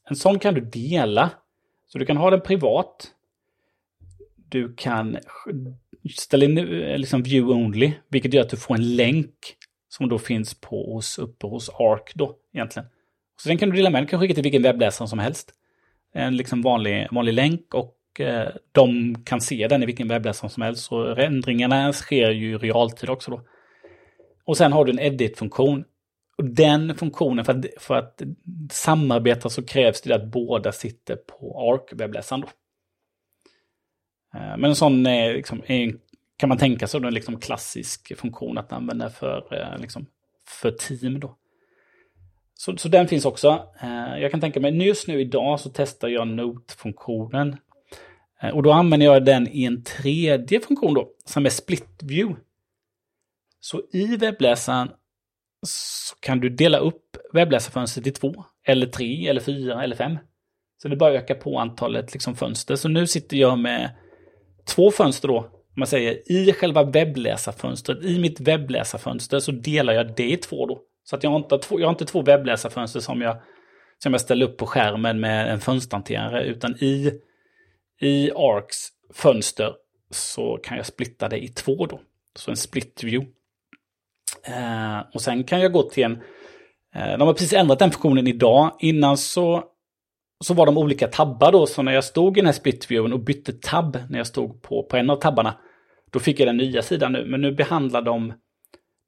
En 0.08 0.16
sån 0.16 0.38
kan 0.38 0.54
du 0.54 0.60
dela. 0.60 1.30
Så 1.86 1.98
du 1.98 2.06
kan 2.06 2.16
ha 2.16 2.30
den 2.30 2.40
privat 2.40 3.14
du 4.50 4.74
kan 4.74 5.18
ställa 6.16 6.44
in 6.44 6.54
liksom 7.00 7.22
view 7.22 7.54
only, 7.64 7.92
vilket 8.08 8.34
gör 8.34 8.42
att 8.42 8.50
du 8.50 8.56
får 8.56 8.74
en 8.74 8.96
länk 8.96 9.34
som 9.88 10.08
då 10.08 10.18
finns 10.18 10.60
på 10.60 10.92
hos, 10.94 11.18
uppe 11.18 11.46
hos 11.46 11.68
ARC 11.68 12.12
då 12.14 12.36
egentligen. 12.54 12.88
Så 13.42 13.48
den 13.48 13.58
kan 13.58 13.70
du 13.70 13.76
dela 13.76 13.90
med, 13.90 14.02
den 14.02 14.08
kan 14.08 14.20
skicka 14.20 14.34
till 14.34 14.42
vilken 14.42 14.62
webbläsare 14.62 15.08
som 15.08 15.18
helst. 15.18 15.52
En 16.14 16.36
liksom 16.36 16.62
vanlig, 16.62 17.08
vanlig 17.10 17.32
länk 17.32 17.74
och 17.74 18.20
eh, 18.20 18.48
de 18.72 19.14
kan 19.24 19.40
se 19.40 19.68
den 19.68 19.82
i 19.82 19.86
vilken 19.86 20.08
webbläsare 20.08 20.50
som 20.50 20.62
helst. 20.62 20.84
Så 20.84 21.14
ändringarna 21.14 21.92
sker 21.92 22.30
ju 22.30 22.54
i 22.54 22.56
realtid 22.56 23.10
också 23.10 23.30
då. 23.30 23.42
Och 24.44 24.56
sen 24.56 24.72
har 24.72 24.84
du 24.84 24.92
en 24.92 24.98
edit-funktion. 24.98 25.84
Och 26.36 26.44
den 26.44 26.94
funktionen, 26.94 27.44
för 27.44 27.52
att, 27.52 27.66
för 27.78 27.94
att 27.94 28.22
samarbeta 28.70 29.48
så 29.48 29.62
krävs 29.66 30.00
det 30.00 30.14
att 30.14 30.26
båda 30.26 30.72
sitter 30.72 31.16
på 31.16 31.70
ARC-webbläsaren 31.72 32.40
då. 32.40 32.48
Eh, 34.34 34.56
men 34.56 34.64
en 34.64 34.76
sån 34.76 35.06
är, 35.06 35.34
liksom, 35.34 35.62
är, 35.66 35.94
kan 36.36 36.48
man 36.48 36.58
tänka 36.58 36.86
sig 36.86 37.00
en 37.04 37.14
liksom 37.14 37.40
klassisk 37.40 38.18
funktion 38.18 38.58
att 38.58 38.72
använda 38.72 39.10
för, 39.10 39.54
eh, 39.54 39.80
liksom, 39.80 40.06
för 40.46 40.70
team. 40.70 41.20
Då. 41.20 41.36
Så, 42.54 42.76
så 42.76 42.88
den 42.88 43.08
finns 43.08 43.24
också. 43.24 43.66
Jag 44.20 44.30
kan 44.30 44.40
tänka 44.40 44.60
mig, 44.60 44.86
just 44.86 45.08
nu 45.08 45.20
idag 45.20 45.60
så 45.60 45.70
testar 45.74 46.08
jag 46.08 46.28
Note-funktionen. 46.28 47.56
Och 48.52 48.62
då 48.62 48.72
använder 48.72 49.06
jag 49.06 49.24
den 49.24 49.48
i 49.48 49.64
en 49.64 49.84
tredje 49.84 50.60
funktion 50.60 50.94
då, 50.94 51.08
som 51.24 51.46
är 51.46 51.50
Split 51.50 52.02
View. 52.02 52.40
Så 53.60 53.82
i 53.92 54.16
webbläsaren 54.16 54.90
så 55.66 56.16
kan 56.20 56.40
du 56.40 56.48
dela 56.48 56.78
upp 56.78 57.16
webbläsarfönstret 57.32 58.06
i 58.06 58.10
två, 58.10 58.44
eller 58.64 58.86
tre, 58.86 59.28
eller 59.28 59.40
fyra, 59.40 59.84
eller 59.84 59.96
fem. 59.96 60.18
Så 60.82 60.88
det 60.88 60.96
bara 60.96 61.12
ökar 61.12 61.34
på 61.34 61.58
antalet 61.58 62.12
liksom, 62.12 62.36
fönster. 62.36 62.76
Så 62.76 62.88
nu 62.88 63.06
sitter 63.06 63.36
jag 63.36 63.58
med 63.58 63.90
två 64.66 64.90
fönster 64.90 65.28
då, 65.28 65.38
om 65.38 65.46
man 65.76 65.86
säger 65.86 66.32
i 66.32 66.52
själva 66.52 66.82
webbläsarfönstret, 66.82 68.04
i 68.04 68.18
mitt 68.18 68.40
webbläsarfönster 68.40 69.38
så 69.38 69.52
delar 69.52 69.92
jag 69.92 70.16
det 70.16 70.32
i 70.32 70.36
två 70.36 70.66
då. 70.66 70.80
Så 71.04 71.16
att 71.16 71.22
jag 71.22 71.30
har 71.30 71.36
inte 71.36 71.58
två, 71.58 71.80
jag 71.80 71.86
har 71.86 71.92
inte 71.92 72.04
två 72.04 72.22
webbläsarfönster 72.22 73.00
som 73.00 73.20
jag, 73.20 73.36
som 73.98 74.12
jag 74.12 74.20
ställer 74.20 74.46
upp 74.46 74.56
på 74.56 74.66
skärmen 74.66 75.20
med 75.20 75.52
en 75.52 75.60
fönsterhanterare, 75.60 76.44
utan 76.44 76.74
i, 76.74 77.12
i 78.00 78.30
ARCs 78.34 78.88
fönster 79.14 79.72
så 80.10 80.56
kan 80.56 80.76
jag 80.76 80.86
splitta 80.86 81.28
det 81.28 81.44
i 81.44 81.48
två 81.48 81.86
då. 81.86 82.00
Så 82.36 82.50
en 82.50 82.56
split 82.56 83.04
view. 83.04 83.32
Eh, 84.42 84.98
och 85.14 85.20
sen 85.20 85.44
kan 85.44 85.60
jag 85.60 85.72
gå 85.72 85.82
till 85.82 86.04
en... 86.04 86.18
Eh, 86.94 87.18
de 87.18 87.20
har 87.20 87.32
precis 87.32 87.52
ändrat 87.52 87.78
den 87.78 87.90
funktionen 87.90 88.26
idag. 88.26 88.76
Innan 88.80 89.16
så 89.16 89.64
så 90.44 90.54
var 90.54 90.66
de 90.66 90.78
olika 90.78 91.08
tabbar 91.08 91.52
då, 91.52 91.66
så 91.66 91.82
när 91.82 91.92
jag 91.92 92.04
stod 92.04 92.36
i 92.36 92.40
den 92.40 92.46
här 92.46 92.52
splitviewen 92.52 93.12
och 93.12 93.20
bytte 93.20 93.52
tabb 93.52 93.98
när 94.08 94.18
jag 94.18 94.26
stod 94.26 94.62
på, 94.62 94.82
på 94.82 94.96
en 94.96 95.10
av 95.10 95.16
tabbarna, 95.16 95.54
då 96.10 96.18
fick 96.18 96.40
jag 96.40 96.48
den 96.48 96.56
nya 96.56 96.82
sidan 96.82 97.12
nu. 97.12 97.26
Men 97.26 97.40
nu 97.40 97.52
behandlar 97.52 98.02
de, 98.02 98.32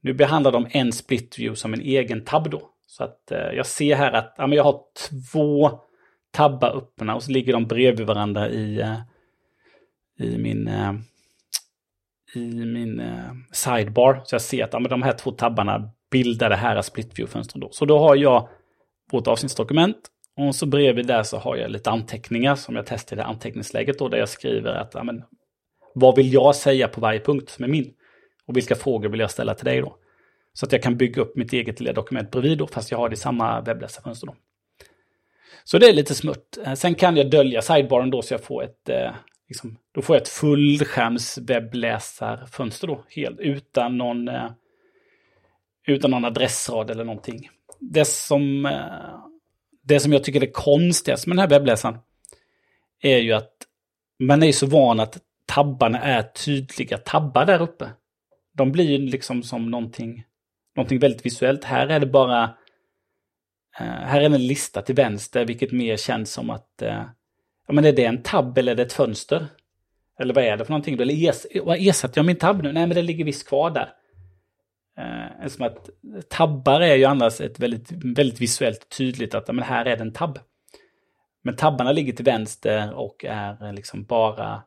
nu 0.03 0.15
behandlar 0.15 0.53
de 0.53 0.67
en 0.71 0.93
splitview 0.93 1.57
som 1.57 1.75
en 1.75 1.81
egen 1.81 2.25
tabb 2.25 2.51
då. 2.51 2.69
Så 2.87 3.05
att 3.05 3.31
eh, 3.31 3.39
jag 3.39 3.67
ser 3.67 3.97
här 3.97 4.13
att 4.13 4.35
ja, 4.39 4.47
men 4.47 4.57
jag 4.57 4.65
har 4.65 4.81
två 5.33 5.71
tabbar 6.31 6.77
öppna 6.77 7.15
och 7.15 7.23
så 7.23 7.31
ligger 7.31 7.53
de 7.53 7.67
bredvid 7.67 8.07
varandra 8.07 8.49
i, 8.49 8.81
eh, 8.81 8.99
i 10.19 10.39
min, 10.39 10.69
eh, 10.69 10.93
i 12.35 12.65
min 12.65 13.01
eh, 13.01 13.33
sidebar. 13.53 14.23
Så 14.25 14.35
jag 14.35 14.43
ser 14.43 14.65
att 14.65 14.73
ja, 14.73 14.79
men 14.79 14.91
de 14.91 15.03
här 15.03 15.13
två 15.13 15.31
tabbarna 15.31 15.91
bildar 16.11 16.51
det 16.51 16.57
här 16.57 16.83
splitview-fönstret 16.83 17.61
då. 17.61 17.69
Så 17.73 17.85
då 17.85 17.99
har 17.99 18.17
jag 18.17 18.49
vårt 19.11 19.27
avsnittsdokument 19.27 19.97
och 20.37 20.55
så 20.55 20.67
bredvid 20.67 21.07
där 21.07 21.23
så 21.23 21.39
har 21.39 21.57
jag 21.57 21.71
lite 21.71 21.91
anteckningar 21.91 22.55
som 22.55 22.77
jag 22.77 22.87
testar 22.87 23.17
i 23.17 23.19
det 23.19 23.25
anteckningsläget 23.25 23.99
då, 23.99 24.09
där 24.09 24.19
jag 24.19 24.29
skriver 24.29 24.75
att 24.75 24.97
amen, 24.97 25.23
vad 25.95 26.17
vill 26.17 26.33
jag 26.33 26.57
säga 26.57 26.89
på 26.89 27.01
varje 27.01 27.21
punkt 27.21 27.59
med 27.59 27.71
min? 27.71 27.95
Och 28.47 28.57
vilka 28.57 28.75
frågor 28.75 29.09
vill 29.09 29.21
jag 29.21 29.31
ställa 29.31 29.55
till 29.55 29.65
dig 29.65 29.81
då? 29.81 29.97
Så 30.53 30.67
att 30.67 30.73
jag 30.73 30.83
kan 30.83 30.97
bygga 30.97 31.23
upp 31.23 31.37
mitt 31.37 31.53
eget 31.53 31.81
lilla 31.81 31.93
dokument 31.93 32.31
bredvid 32.31 32.59
då, 32.59 32.67
fast 32.67 32.91
jag 32.91 32.99
har 32.99 33.09
det 33.09 33.13
i 33.13 33.17
samma 33.17 33.61
webbläsarfönster 33.61 34.27
då. 34.27 34.35
Så 35.65 35.79
det 35.79 35.89
är 35.89 35.93
lite 35.93 36.15
smutt. 36.15 36.59
Eh, 36.67 36.75
sen 36.75 36.95
kan 36.95 37.17
jag 37.17 37.31
dölja 37.31 37.63
sidebaren 37.63 38.11
då 38.11 38.23
så 38.23 38.35
jag 38.35 38.45
får 38.45 38.65
ett, 38.65 38.89
eh, 38.89 39.11
liksom, 39.49 39.79
då 39.95 40.03
får 40.03 40.17
jag 40.17 40.23
ett 40.23 40.29
fullskärms 40.29 41.39
webbläsarfönster 41.39 42.87
då, 42.87 43.05
helt 43.09 43.41
utan 43.41 43.99
någon, 43.99 44.29
eh, 44.29 44.51
utan 45.87 46.11
någon 46.11 46.25
adressrad 46.25 46.91
eller 46.91 47.05
någonting. 47.05 47.49
Det 47.81 48.05
som 48.05 48.67
eh, 48.67 49.32
det 49.83 50.01
som 50.01 50.13
jag 50.13 50.25
tycker 50.25 50.43
är 50.43 50.53
konstigast 50.53 51.27
med 51.27 51.37
den 51.37 51.41
här 51.41 51.59
webbläsaren 51.59 51.99
är 53.03 53.19
ju 53.19 53.33
att 53.33 53.53
man 54.19 54.43
är 54.43 54.53
så 54.53 54.67
van 54.67 55.01
att 55.01 55.19
tabbarna 55.47 56.01
är 56.01 56.23
tydliga 56.23 56.99
tabbar 56.99 57.45
där 57.45 57.63
uppe. 57.63 57.91
De 58.55 58.73
blir 58.73 58.91
ju 58.91 58.99
liksom 58.99 59.43
som 59.43 59.71
någonting, 59.71 60.25
någonting 60.77 60.99
väldigt 60.99 61.27
visuellt. 61.27 61.65
Här 61.65 61.89
är 61.89 62.01
det 62.01 62.07
bara, 62.07 62.43
eh, 63.81 63.87
här 63.87 64.21
är 64.21 64.25
en 64.25 64.47
lista 64.47 64.83
till 64.83 64.95
vänster, 64.95 65.45
vilket 65.45 65.73
mer 65.73 65.97
känns 65.97 66.33
som 66.33 66.51
att, 66.51 66.83
eh, 66.83 67.03
ja 67.67 67.75
men 67.75 67.85
är 67.85 67.93
det 67.93 68.05
en 68.05 68.23
tabb 68.23 68.59
eller 68.59 68.73
är 68.73 68.77
det 68.77 68.83
ett 68.83 68.93
fönster? 68.93 69.47
Eller 70.19 70.35
vad 70.35 70.45
är 70.45 70.57
det 70.57 70.65
för 70.65 70.73
någonting? 70.73 71.01
Eller 71.01 71.29
es, 71.29 71.47
vad 71.63 71.77
ersätter 71.81 72.19
jag 72.19 72.27
min 72.27 72.39
tabb 72.39 72.63
nu? 72.63 72.73
Nej, 72.73 72.87
men 72.87 72.95
det 72.95 73.03
ligger 73.03 73.25
visst 73.25 73.49
kvar 73.49 73.71
där. 73.71 73.93
Eh, 75.03 75.67
att 75.67 75.91
tabbar 76.29 76.81
är 76.81 76.95
ju 76.95 77.05
annars 77.05 77.41
ett 77.41 77.59
väldigt, 77.59 77.93
väldigt 77.93 78.41
visuellt 78.41 78.89
tydligt 78.89 79.35
att 79.35 79.47
men 79.47 79.63
här 79.65 79.85
är 79.85 79.97
det 79.97 80.03
en 80.03 80.13
tabb. 80.13 80.39
Men 81.43 81.57
tabbarna 81.57 81.93
ligger 81.93 82.13
till 82.13 82.25
vänster 82.25 82.95
och 82.95 83.25
är 83.25 83.73
liksom 83.73 84.05
bara 84.05 84.63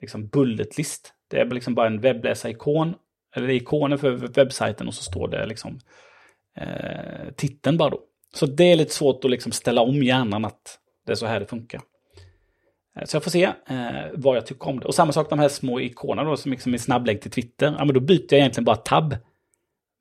liksom 0.00 0.28
bullet 0.28 0.78
list. 0.78 1.12
Det 1.28 1.40
är 1.40 1.44
liksom 1.44 1.74
bara 1.74 1.86
en 1.86 2.00
webbläsarikon, 2.00 2.94
eller 3.36 3.50
ikonen 3.50 3.98
för 3.98 4.10
webbsajten 4.10 4.88
och 4.88 4.94
så 4.94 5.02
står 5.02 5.28
det 5.28 5.46
liksom 5.46 5.80
eh, 6.56 7.32
titeln 7.36 7.76
bara 7.76 7.90
då. 7.90 8.00
Så 8.34 8.46
det 8.46 8.64
är 8.64 8.76
lite 8.76 8.94
svårt 8.94 9.24
att 9.24 9.30
liksom 9.30 9.52
ställa 9.52 9.80
om 9.80 10.02
hjärnan 10.02 10.44
att 10.44 10.78
det 11.06 11.12
är 11.12 11.16
så 11.16 11.26
här 11.26 11.40
det 11.40 11.46
funkar. 11.46 11.80
Eh, 12.96 13.04
så 13.04 13.16
jag 13.16 13.24
får 13.24 13.30
se 13.30 13.44
eh, 13.44 14.10
vad 14.14 14.36
jag 14.36 14.46
tycker 14.46 14.68
om 14.68 14.80
det. 14.80 14.86
Och 14.86 14.94
samma 14.94 15.12
sak 15.12 15.30
de 15.30 15.38
här 15.38 15.48
små 15.48 15.80
ikonerna 15.80 16.30
då 16.30 16.36
som 16.36 16.50
liksom 16.50 16.74
är 16.74 16.78
snabblänk 16.78 17.20
till 17.20 17.30
Twitter. 17.30 17.74
Ja 17.78 17.84
men 17.84 17.94
då 17.94 18.00
byter 18.00 18.26
jag 18.30 18.38
egentligen 18.38 18.64
bara 18.64 18.76
tab. 18.76 19.16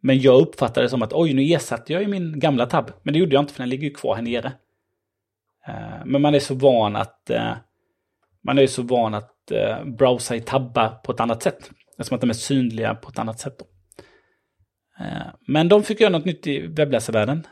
Men 0.06 0.20
jag 0.20 0.42
uppfattade 0.42 0.86
det 0.86 0.90
som 0.90 1.02
att 1.02 1.14
oj 1.14 1.34
nu 1.34 1.42
ersatte 1.42 1.94
jag 1.94 2.02
ju 2.02 2.08
min 2.08 2.40
gamla 2.40 2.66
tab. 2.66 2.92
Men 3.04 3.14
det 3.14 3.20
gjorde 3.20 3.36
jag 3.36 3.44
inte 3.44 3.54
för 3.54 3.60
den 3.60 3.70
ligger 3.70 3.88
ju 3.88 3.94
kvar 3.94 4.16
här 4.16 4.22
nere. 4.22 4.52
Eh, 5.68 6.06
men 6.06 6.22
man 6.22 6.36
är 6.36 6.40
så 6.40 6.56
van 6.56 6.96
att 6.96 7.30
eh, 7.30 7.54
man 8.44 8.60
är 8.60 8.68
så 8.68 8.82
van 8.82 9.14
att 9.14 9.52
eh, 9.52 9.84
browsa 9.86 10.36
i 10.36 10.42
tabbar 10.42 10.90
på 10.90 11.12
ett 11.12 11.20
annat 11.20 11.44
sätt. 11.44 11.72
Eftersom 11.98 12.16
att 12.16 12.22
de 12.22 12.30
är 12.30 12.34
synliga 12.34 12.96
på 12.96 13.10
ett 13.10 13.20
annat 13.20 13.40
sätt. 13.40 13.60
Då. 13.60 13.66
Men 15.48 15.70
de 15.70 15.84
fick 15.84 16.02
göra 16.02 16.12
något 16.12 16.26
nytt 16.26 16.48
i 16.48 16.68
webbläsarvärlden. 16.68 17.48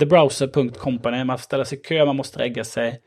Thebrowser.company, 0.00 1.24
man 1.24 1.38
får 1.38 1.42
ställa 1.42 1.64
sig 1.64 1.78
i 1.78 1.82
kö, 1.82 2.04
man 2.04 2.16
måste 2.16 2.38
regga 2.38 2.64
sig. 2.64 3.00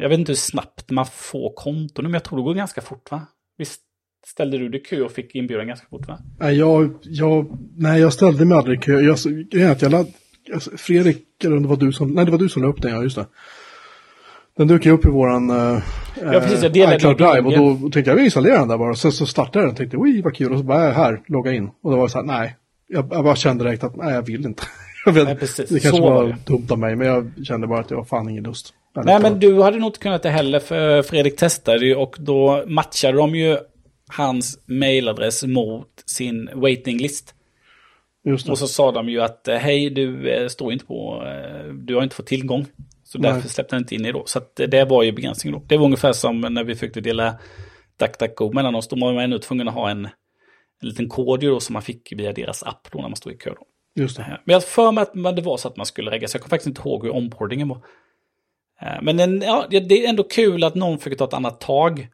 Jag 0.00 0.08
vet 0.08 0.18
inte 0.18 0.32
hur 0.32 0.36
snabbt 0.36 0.90
man 0.90 1.06
får 1.06 1.52
konton, 1.56 2.04
men 2.04 2.12
jag 2.12 2.24
tror 2.24 2.38
det 2.38 2.44
går 2.44 2.54
ganska 2.54 2.80
fort 2.80 3.10
va? 3.10 3.26
Visst 3.56 3.83
ställde 4.26 4.58
du 4.58 4.68
dig 4.68 4.80
i 4.80 4.84
kö 4.84 5.00
och 5.02 5.12
fick 5.12 5.34
inbjudan 5.34 5.66
ganska 5.66 5.86
fort 5.90 6.08
va? 6.08 6.18
Nej, 6.38 6.58
jag, 6.58 6.94
jag, 7.02 7.58
nej, 7.76 8.00
jag 8.00 8.12
ställde 8.12 8.44
mig 8.44 8.58
aldrig 8.58 8.78
i 8.78 8.82
kö. 8.82 9.00
Jag, 9.00 9.18
jag, 9.50 9.76
jag, 9.82 9.92
ladd, 9.92 10.06
alltså, 10.54 10.70
Fredrik, 10.76 11.44
eller 11.44 11.56
det 11.60 11.68
var 11.68 11.76
du 11.76 11.92
som, 11.92 12.10
nej 12.10 12.24
det 12.24 12.30
var 12.30 12.38
du 12.38 12.48
som 12.48 12.62
la 12.62 12.68
upp 12.68 12.82
den, 12.82 12.92
ja 12.92 13.02
just 13.02 13.16
det. 13.16 13.26
Den 14.56 14.68
dök 14.68 14.86
ju 14.86 14.92
upp 14.92 15.06
i 15.06 15.08
våran 15.08 15.50
uh, 15.50 15.82
ja, 16.22 16.40
precis, 16.40 16.62
jag 16.62 16.72
delade 16.72 16.96
iCloud 16.96 17.16
Drive 17.16 17.40
och 17.40 17.78
då 17.78 17.90
tänkte 17.90 18.10
jag, 18.10 18.16
vi 18.16 18.24
installerar 18.24 18.58
den 18.58 18.68
där 18.68 18.78
bara. 18.78 18.94
Sen 18.94 19.12
så 19.12 19.26
startade 19.26 19.58
jag 19.58 19.64
den 19.64 19.70
och 19.70 19.76
tänkte, 19.76 19.96
oj 19.96 20.22
vad 20.22 20.36
kul, 20.36 20.52
och 20.52 20.58
så 20.58 20.64
bara, 20.64 20.90
här, 20.90 21.22
logga 21.26 21.52
in. 21.52 21.70
Och 21.82 21.90
då 21.90 21.96
var 21.96 22.04
det 22.04 22.10
så 22.10 22.18
här, 22.18 22.24
nej, 22.24 22.56
jag, 22.88 23.08
jag 23.10 23.24
bara 23.24 23.36
kände 23.36 23.64
direkt 23.64 23.84
att, 23.84 23.96
nej 23.96 24.14
jag 24.14 24.26
vill 24.26 24.46
inte. 24.46 24.62
jag 25.04 25.12
vet, 25.12 25.24
nej, 25.24 25.36
precis. 25.36 25.70
Det 25.70 25.80
kanske 25.80 25.98
så 25.98 26.02
var, 26.02 26.24
var 26.24 26.36
dumt 26.46 26.66
av 26.70 26.78
mig, 26.78 26.96
men 26.96 27.06
jag 27.06 27.32
kände 27.44 27.66
bara 27.66 27.80
att 27.80 27.90
jag 27.90 27.98
har 27.98 28.04
fan 28.04 28.28
ingen 28.28 28.44
lust. 28.44 28.74
Nej, 29.04 29.20
men 29.20 29.38
du 29.38 29.62
hade 29.62 29.78
nog 29.78 29.88
inte 29.88 29.98
kunnat 29.98 30.22
det 30.22 30.30
heller, 30.30 30.60
för 30.60 31.02
Fredrik 31.02 31.36
testade 31.36 31.86
ju 31.86 31.94
och 31.94 32.16
då 32.18 32.64
matchade 32.66 33.18
de 33.18 33.34
ju 33.34 33.58
hans 34.08 34.58
mailadress 34.66 35.44
mot 35.44 36.02
sin 36.06 36.50
waiting 36.54 36.98
list. 36.98 37.34
Och 38.48 38.58
så 38.58 38.68
sa 38.68 38.92
de 38.92 39.08
ju 39.08 39.20
att 39.20 39.48
eh, 39.48 39.56
hej, 39.56 39.90
du 39.90 40.30
eh, 40.30 40.48
står 40.48 40.72
inte 40.72 40.84
på, 40.84 41.24
eh, 41.26 41.72
du 41.74 41.94
har 41.94 42.02
inte 42.02 42.16
fått 42.16 42.26
tillgång. 42.26 42.66
Så 43.04 43.18
Nej. 43.18 43.32
därför 43.32 43.48
släppte 43.48 43.76
den 43.76 43.82
inte 43.82 43.94
in 43.94 44.06
i 44.06 44.12
då. 44.12 44.22
Så 44.26 44.40
det 44.54 44.84
var 44.84 45.02
ju 45.02 45.12
begränsning 45.12 45.52
då. 45.52 45.62
Det 45.66 45.76
var 45.76 45.84
ungefär 45.84 46.12
som 46.12 46.40
när 46.40 46.64
vi 46.64 46.74
försökte 46.74 47.00
dela 47.00 47.38
DuckDuckGo 47.96 48.52
mellan 48.52 48.74
oss. 48.74 48.88
Då 48.88 48.96
var 48.96 49.12
man 49.12 49.24
ännu 49.24 49.38
tvungen 49.38 49.68
att 49.68 49.74
ha 49.74 49.90
en, 49.90 50.04
en 50.82 50.88
liten 50.88 51.08
kod 51.08 51.42
ju 51.42 51.50
då 51.50 51.60
som 51.60 51.72
man 51.72 51.82
fick 51.82 52.12
via 52.12 52.32
deras 52.32 52.62
app 52.62 52.88
då 52.92 52.98
när 52.98 53.08
man 53.08 53.16
stod 53.16 53.32
i 53.32 53.36
kö. 53.36 53.50
Då. 53.50 53.66
Just 54.02 54.16
det. 54.16 54.40
Men 54.44 54.52
jag 54.52 54.64
för 54.64 54.92
mig 54.92 55.02
att 55.02 55.36
det 55.36 55.42
var 55.42 55.56
så 55.56 55.68
att 55.68 55.76
man 55.76 55.86
skulle 55.86 56.10
regga, 56.10 56.28
så 56.28 56.36
jag 56.36 56.42
kommer 56.42 56.50
faktiskt 56.50 56.66
inte 56.66 56.88
ihåg 56.88 57.04
hur 57.04 57.14
onboardingen 57.14 57.68
var. 57.68 57.78
Men 59.02 59.20
en, 59.20 59.42
ja, 59.42 59.66
det 59.70 60.04
är 60.04 60.08
ändå 60.08 60.22
kul 60.22 60.64
att 60.64 60.74
någon 60.74 60.98
fick 60.98 61.18
ta 61.18 61.24
ett 61.24 61.34
annat 61.34 61.60
tag 61.60 62.08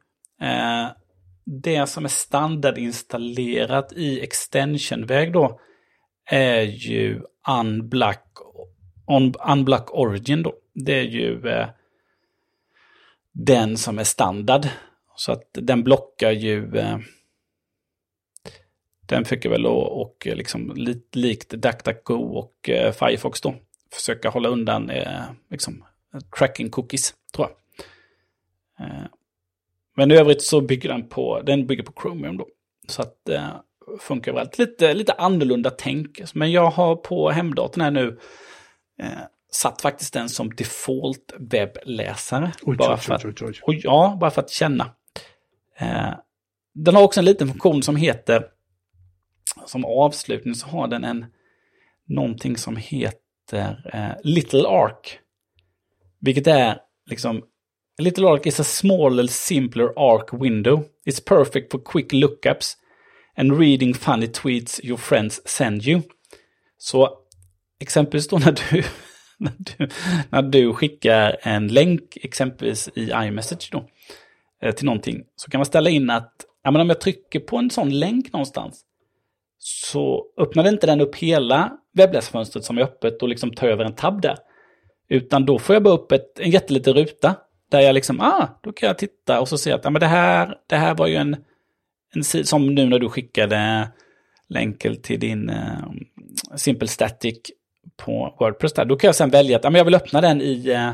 det 1.52 1.86
som 1.86 2.04
är 2.04 2.08
standardinstallerat 2.08 3.92
i 3.92 4.20
extensionväg 4.20 5.32
då 5.32 5.60
är 6.24 6.60
ju 6.62 7.22
Unblock, 7.48 8.38
on, 9.06 9.34
Unblock 9.48 9.94
Origin 9.94 10.42
då. 10.42 10.54
Det 10.74 10.92
är 10.92 11.04
ju 11.04 11.48
eh, 11.48 11.68
den 13.32 13.76
som 13.76 13.98
är 13.98 14.04
standard. 14.04 14.68
Så 15.16 15.32
att 15.32 15.48
den 15.52 15.82
blockar 15.84 16.30
ju 16.30 16.76
eh, 16.76 16.98
den 19.00 19.24
fick 19.24 19.46
väl 19.46 19.66
och, 19.66 20.00
och 20.00 20.26
liksom 20.26 20.72
lite 20.76 21.18
likt 21.18 21.50
DuckDuckGo 21.50 22.14
och 22.14 22.70
eh, 22.70 22.92
Firefox 22.92 23.40
då 23.40 23.54
försöka 23.92 24.28
hålla 24.28 24.48
undan 24.48 24.90
eh, 24.90 25.22
liksom, 25.50 25.84
tracking 26.38 26.70
cookies 26.70 27.14
tror 27.34 27.48
jag. 27.48 27.56
Men 30.00 30.10
i 30.10 30.14
övrigt 30.14 30.42
så 30.42 30.60
bygger 30.60 30.88
den 30.88 31.08
på, 31.08 31.42
den 31.42 31.66
bygger 31.66 31.82
på 31.82 31.92
Chromium 32.02 32.36
då. 32.36 32.48
Så 32.88 33.02
att 33.02 33.14
det 33.26 33.36
eh, 33.36 33.48
funkar 33.98 34.32
väl. 34.32 34.48
Lite, 34.58 34.94
lite 34.94 35.12
annorlunda 35.12 35.70
tänk. 35.70 36.34
Men 36.34 36.52
jag 36.52 36.70
har 36.70 36.96
på 36.96 37.30
hemdatorn 37.30 37.80
här 37.80 37.90
nu 37.90 38.18
eh, 39.02 39.08
satt 39.52 39.82
faktiskt 39.82 40.12
den 40.14 40.28
som 40.28 40.50
default 40.54 41.34
webbläsare. 41.38 42.52
Oj, 42.62 42.76
bara, 42.76 42.96
för 42.96 43.14
att, 43.14 43.24
oj, 43.24 43.34
oj, 43.40 43.60
oj. 43.62 43.80
ja, 43.84 44.16
bara 44.20 44.30
för 44.30 44.42
att 44.42 44.50
känna. 44.50 44.90
Eh, 45.78 46.14
den 46.74 46.94
har 46.94 47.02
också 47.02 47.20
en 47.20 47.26
liten 47.26 47.48
funktion 47.48 47.82
som 47.82 47.96
heter, 47.96 48.44
som 49.66 49.84
avslutning 49.84 50.54
så 50.54 50.68
har 50.68 50.88
den 50.88 51.04
en, 51.04 51.26
någonting 52.08 52.56
som 52.56 52.76
heter 52.76 53.90
eh, 53.94 54.20
Little 54.22 54.68
Arc. 54.68 55.18
Vilket 56.20 56.46
är 56.46 56.78
liksom 57.06 57.42
A 58.00 58.02
little 58.02 58.28
arc 58.28 58.46
is 58.46 58.60
a 58.60 58.64
smaller, 58.64 59.26
simpler 59.26 59.92
arc 59.98 60.32
window. 60.32 60.84
It's 61.06 61.20
perfect 61.20 61.70
for 61.70 61.78
quick 61.78 62.12
lookups 62.12 62.76
and 63.36 63.58
reading 63.58 63.94
funny 63.94 64.26
tweets 64.26 64.80
your 64.82 64.98
friends 64.98 65.40
send 65.44 65.86
you. 65.86 66.02
Så 66.78 67.10
exempelvis 67.80 68.28
då 68.28 68.38
när 68.38 68.52
du, 68.52 68.84
när 69.38 69.52
du, 69.58 69.88
när 70.30 70.42
du 70.42 70.72
skickar 70.72 71.36
en 71.42 71.68
länk 71.68 72.16
exempelvis 72.16 72.88
i 72.94 73.10
iMessage 73.10 73.68
då, 73.72 73.84
eh, 74.62 74.74
till 74.74 74.86
någonting, 74.86 75.24
så 75.36 75.50
kan 75.50 75.58
man 75.58 75.66
ställa 75.66 75.90
in 75.90 76.10
att 76.10 76.34
ja, 76.62 76.70
men 76.70 76.80
om 76.80 76.88
jag 76.88 77.00
trycker 77.00 77.40
på 77.40 77.56
en 77.56 77.70
sån 77.70 77.98
länk 77.98 78.32
någonstans 78.32 78.80
så 79.58 80.26
öppnar 80.38 80.68
inte 80.68 80.86
den 80.86 81.00
upp 81.00 81.16
hela 81.16 81.72
webbläsarfönstret 81.92 82.64
som 82.64 82.78
är 82.78 82.82
öppet 82.82 83.22
och 83.22 83.28
liksom 83.28 83.50
tar 83.50 83.68
över 83.68 83.84
en 83.84 83.94
tab 83.94 84.22
där. 84.22 84.36
Utan 85.08 85.46
då 85.46 85.58
får 85.58 85.74
jag 85.74 85.82
bara 85.82 85.94
upp 85.94 86.12
ett, 86.12 86.38
en 86.38 86.50
jätteliten 86.50 86.94
ruta 86.94 87.36
där 87.70 87.80
jag 87.80 87.94
liksom, 87.94 88.20
ah, 88.20 88.48
då 88.62 88.72
kan 88.72 88.86
jag 88.86 88.98
titta 88.98 89.40
och 89.40 89.48
så 89.48 89.58
se 89.58 89.72
att 89.72 89.84
ja, 89.84 89.90
men 89.90 90.00
det, 90.00 90.06
här, 90.06 90.58
det 90.66 90.76
här 90.76 90.94
var 90.94 91.06
ju 91.06 91.16
en, 91.16 91.36
en 92.14 92.24
som 92.24 92.74
nu 92.74 92.86
när 92.86 92.98
du 92.98 93.08
skickade 93.08 93.88
länken 94.48 95.02
till 95.02 95.20
din 95.20 95.50
uh, 95.50 95.92
Simple 96.56 96.88
Static 96.88 97.38
på 97.96 98.36
Wordpress 98.40 98.72
där. 98.72 98.84
Då 98.84 98.96
kan 98.96 99.08
jag 99.08 99.14
sen 99.14 99.30
välja 99.30 99.56
att 99.56 99.64
ja, 99.64 99.70
men 99.70 99.78
jag 99.78 99.84
vill 99.84 99.94
öppna 99.94 100.20
den 100.20 100.40
i, 100.40 100.74
uh, 100.74 100.92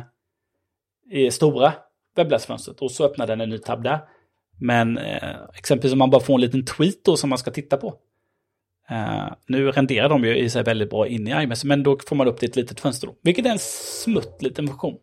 i 1.19 1.31
stora 1.31 1.73
webbläsarfönstret 2.17 2.81
och 2.81 2.91
så 2.91 3.05
öppnar 3.05 3.27
den 3.27 3.41
en 3.41 3.51
ny 3.51 3.59
tab 3.59 3.83
där. 3.83 4.01
Men 4.59 4.99
uh, 4.99 5.49
exempelvis 5.55 5.93
om 5.93 5.99
man 5.99 6.11
bara 6.11 6.21
får 6.21 6.35
en 6.35 6.41
liten 6.41 6.65
tweet 6.65 7.05
då 7.05 7.17
som 7.17 7.31
man 7.31 7.39
ska 7.39 7.51
titta 7.51 7.77
på. 7.77 7.89
Uh, 8.91 9.33
nu 9.47 9.71
renderar 9.71 10.09
de 10.09 10.25
ju 10.25 10.37
i 10.37 10.51
sig 10.51 10.63
väldigt 10.63 10.91
bra 10.91 11.07
in 11.07 11.29
i 11.29 11.43
iMessage, 11.43 11.69
men 11.69 11.83
då 11.83 11.99
får 12.09 12.17
man 12.17 12.29
upp 12.29 12.41
det 12.41 12.47
i 12.47 12.49
ett 12.49 12.57
litet 12.57 12.81
fönster 12.81 13.07
då. 13.07 13.15
Vilket 13.23 13.47
är 13.47 13.51
en 13.51 13.59
smutt 13.59 14.43
liten 14.43 14.69
funktion. 14.69 14.99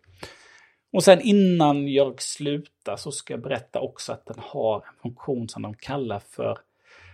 Och 0.93 1.03
sen 1.03 1.21
innan 1.21 1.87
jag 1.87 2.21
slutar 2.21 2.95
så 2.95 3.11
ska 3.11 3.33
jag 3.33 3.41
berätta 3.41 3.79
också 3.79 4.11
att 4.13 4.25
den 4.25 4.39
har 4.39 4.75
en 4.75 5.01
funktion 5.01 5.49
som 5.49 5.61
de 5.61 5.73
kallar 5.73 6.19
för, 6.19 6.57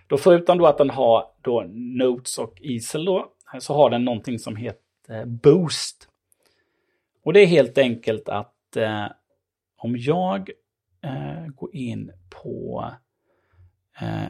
då 0.08 0.18
förutom 0.18 0.58
då 0.58 0.68
att 0.68 0.78
den 0.78 0.90
har 0.90 1.26
då 1.42 1.64
Notes 1.74 2.38
och 2.38 2.62
Easel 2.62 3.06
då, 3.06 3.34
så 3.60 3.74
har 3.74 3.90
den 3.90 4.06
någonting 4.06 4.40
som 4.40 4.56
heter 4.56 5.26
Boost. 5.26 6.08
Och 7.24 7.34
det 7.34 7.40
är 7.40 7.46
helt 7.46 7.78
enkelt 7.78 8.30
att 8.30 8.78
eh, 8.78 9.06
om 9.78 9.98
jag 9.98 10.50
eh, 11.02 11.48
går 11.48 11.76
in 11.76 12.12
på 12.30 12.86
eh, 14.02 14.26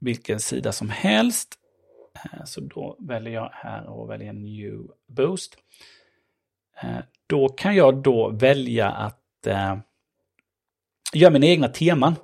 vilken 0.00 0.40
sida 0.40 0.72
som 0.72 0.90
helst, 0.90 1.54
eh, 2.24 2.44
så 2.44 2.60
då 2.60 2.96
väljer 2.98 3.32
jag 3.32 3.50
här 3.52 3.86
och 3.86 4.10
väljer 4.10 4.32
New 4.32 4.90
Boost. 5.06 5.56
Eh, 6.82 6.98
då 7.26 7.48
kan 7.48 7.76
jag 7.76 8.02
då 8.02 8.28
välja 8.30 8.90
att 8.90 9.46
eh, 9.46 9.76
göra 11.14 11.32
mina 11.32 11.46
egna 11.46 11.68
teman. 11.68 12.14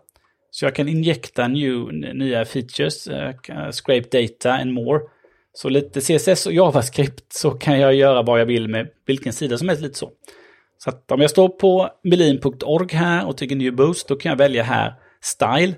Så 0.51 0.65
jag 0.65 0.75
kan 0.75 0.89
injekta 0.89 1.49
new, 1.49 1.93
nya 1.93 2.45
features, 2.45 3.07
eh, 3.07 3.35
eh, 3.49 3.71
scrape 3.71 4.21
data 4.21 4.53
and 4.53 4.73
more. 4.73 5.01
Så 5.53 5.69
lite 5.69 6.01
CSS 6.01 6.47
och 6.47 6.53
JavaScript 6.53 7.33
så 7.33 7.51
kan 7.51 7.81
jag 7.81 7.95
göra 7.95 8.23
vad 8.23 8.41
jag 8.41 8.47
vill 8.47 8.69
med 8.69 8.89
vilken 9.07 9.33
sida 9.33 9.59
som 9.59 9.69
helst 9.69 9.83
lite 9.83 9.99
så. 9.99 10.13
Så 10.79 10.91
att 10.91 11.13
om 11.13 11.21
jag 11.21 11.31
står 11.31 11.49
på 11.49 11.91
melin.org 12.03 12.95
här 12.95 13.27
och 13.27 13.37
trycker 13.37 13.57
New 13.57 13.77
Boost, 13.77 14.09
då 14.09 14.17
kan 14.17 14.31
jag 14.31 14.37
välja 14.37 14.63
här 14.63 14.95
Style. 15.21 15.75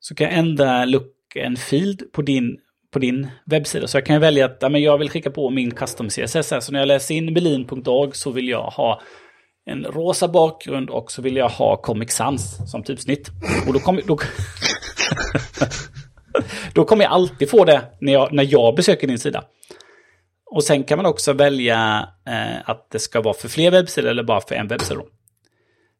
Så 0.00 0.14
kan 0.14 0.26
jag 0.26 0.38
ändra 0.38 0.84
look 0.84 1.36
and 1.46 1.58
field 1.58 2.12
på 2.12 2.22
din, 2.22 2.58
på 2.92 2.98
din 2.98 3.30
webbsida. 3.44 3.86
Så 3.86 3.96
jag 3.96 4.06
kan 4.06 4.20
välja 4.20 4.46
att 4.46 4.58
ja, 4.60 4.68
men 4.68 4.82
jag 4.82 4.98
vill 4.98 5.10
skicka 5.10 5.30
på 5.30 5.50
min 5.50 5.74
custom 5.74 6.08
CSS 6.08 6.50
här. 6.50 6.60
Så 6.60 6.72
när 6.72 6.78
jag 6.78 6.86
läser 6.86 7.14
in 7.14 7.32
melin.org 7.32 8.10
så 8.12 8.30
vill 8.30 8.48
jag 8.48 8.62
ha 8.62 9.00
en 9.66 9.84
rosa 9.84 10.28
bakgrund 10.28 10.90
och 10.90 11.12
så 11.12 11.22
vill 11.22 11.36
jag 11.36 11.48
ha 11.48 11.76
Comic 11.76 12.12
Sans 12.12 12.70
som 12.70 12.82
typsnitt. 12.82 13.30
Och 13.66 13.72
då 13.72 13.78
kommer... 13.78 14.02
Då, 14.06 14.18
då 16.74 16.84
kommer 16.84 17.04
jag 17.04 17.12
alltid 17.12 17.50
få 17.50 17.64
det 17.64 17.82
när 18.00 18.12
jag, 18.12 18.32
när 18.32 18.52
jag 18.52 18.74
besöker 18.74 19.06
din 19.06 19.18
sida. 19.18 19.44
Och 20.50 20.64
sen 20.64 20.84
kan 20.84 20.98
man 20.98 21.06
också 21.06 21.32
välja 21.32 22.08
eh, 22.28 22.70
att 22.70 22.90
det 22.90 22.98
ska 22.98 23.20
vara 23.20 23.34
för 23.34 23.48
fler 23.48 23.70
webbsidor 23.70 24.10
eller 24.10 24.22
bara 24.22 24.40
för 24.40 24.54
en 24.54 24.68
webbsida. 24.68 25.00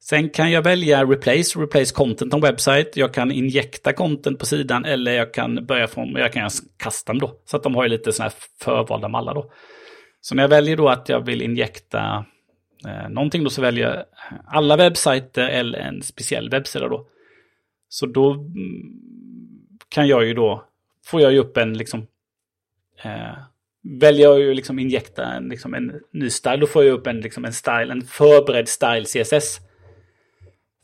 Sen 0.03 0.31
kan 0.31 0.51
jag 0.51 0.63
välja 0.63 1.05
replace, 1.05 1.61
replace 1.61 1.95
content 1.95 2.35
on 2.35 2.41
website. 2.41 2.91
Jag 2.95 3.15
kan 3.15 3.33
injekta 3.33 3.93
content 3.93 4.39
på 4.39 4.47
sidan 4.47 4.85
eller 4.85 5.13
jag 5.13 5.35
kan 5.35 5.67
börja 5.67 5.87
från, 5.87 6.13
jag 6.13 6.33
kan 6.33 6.41
göra 6.41 6.51
custom 6.83 7.19
då. 7.19 7.41
Så 7.45 7.57
att 7.57 7.63
de 7.63 7.75
har 7.75 7.83
ju 7.83 7.89
lite 7.89 8.13
sådana 8.13 8.31
här 8.31 8.39
förvalda 8.61 9.09
mallar 9.09 9.35
då. 9.35 9.53
Så 10.21 10.35
när 10.35 10.43
jag 10.43 10.49
väljer 10.49 10.77
då 10.77 10.89
att 10.89 11.09
jag 11.09 11.27
vill 11.27 11.43
injekta 11.43 12.25
eh, 12.87 13.09
någonting 13.09 13.45
då 13.45 13.51
så 13.51 13.63
väljer 13.63 13.89
jag 13.89 14.05
alla 14.47 14.77
webbsajter 14.77 15.49
eller 15.49 15.79
en 15.79 16.03
speciell 16.03 16.51
webbsida 16.51 16.89
då. 16.89 17.07
Så 17.89 18.07
då 18.07 18.33
mm, 18.33 18.49
kan 19.89 20.09
jag 20.09 20.25
ju 20.25 20.35
då, 20.35 20.65
får 21.07 21.21
jag 21.21 21.33
ju 21.33 21.39
upp 21.39 21.57
en 21.57 21.79
liksom, 21.79 22.07
eh, 23.03 23.39
väljer 24.01 24.27
jag 24.27 24.41
ju 24.41 24.55
liksom 24.55 24.79
injekta 24.79 25.25
en, 25.25 25.49
liksom 25.49 25.75
en 25.75 26.01
ny 26.13 26.31
style, 26.31 26.57
då 26.57 26.67
får 26.67 26.85
jag 26.85 26.93
upp 26.93 27.07
en, 27.07 27.21
liksom 27.21 27.45
en 27.45 27.53
style, 27.53 27.93
en 27.93 28.03
förberedd 28.03 28.69
style 28.69 29.05
CSS 29.05 29.70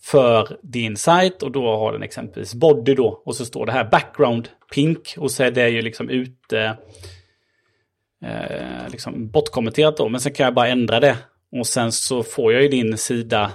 för 0.07 0.59
din 0.63 0.97
sajt 0.97 1.43
och 1.43 1.53
då 1.53 1.77
har 1.77 1.93
den 1.93 2.03
exempelvis 2.03 2.55
body 2.55 2.95
då 2.95 3.23
och 3.25 3.37
så 3.37 3.45
står 3.45 3.67
det 3.67 3.73
här 3.73 3.91
background 3.91 4.49
pink 4.75 5.15
och 5.19 5.31
så 5.31 5.43
är 5.43 5.51
det 5.51 5.69
ju 5.69 5.83
liksom 5.83 6.09
ute 6.11 6.77
eh, 8.25 8.89
liksom 8.91 9.31
bortkommenterat 9.31 9.97
då 9.97 10.09
men 10.09 10.21
sen 10.21 10.33
kan 10.33 10.45
jag 10.45 10.55
bara 10.55 10.69
ändra 10.69 11.01
det 11.01 11.17
och 11.53 11.67
sen 11.67 11.93
så 11.93 12.23
får 12.23 12.53
jag 12.53 12.63
ju 12.63 12.69
din 12.69 12.99
sida 12.99 13.53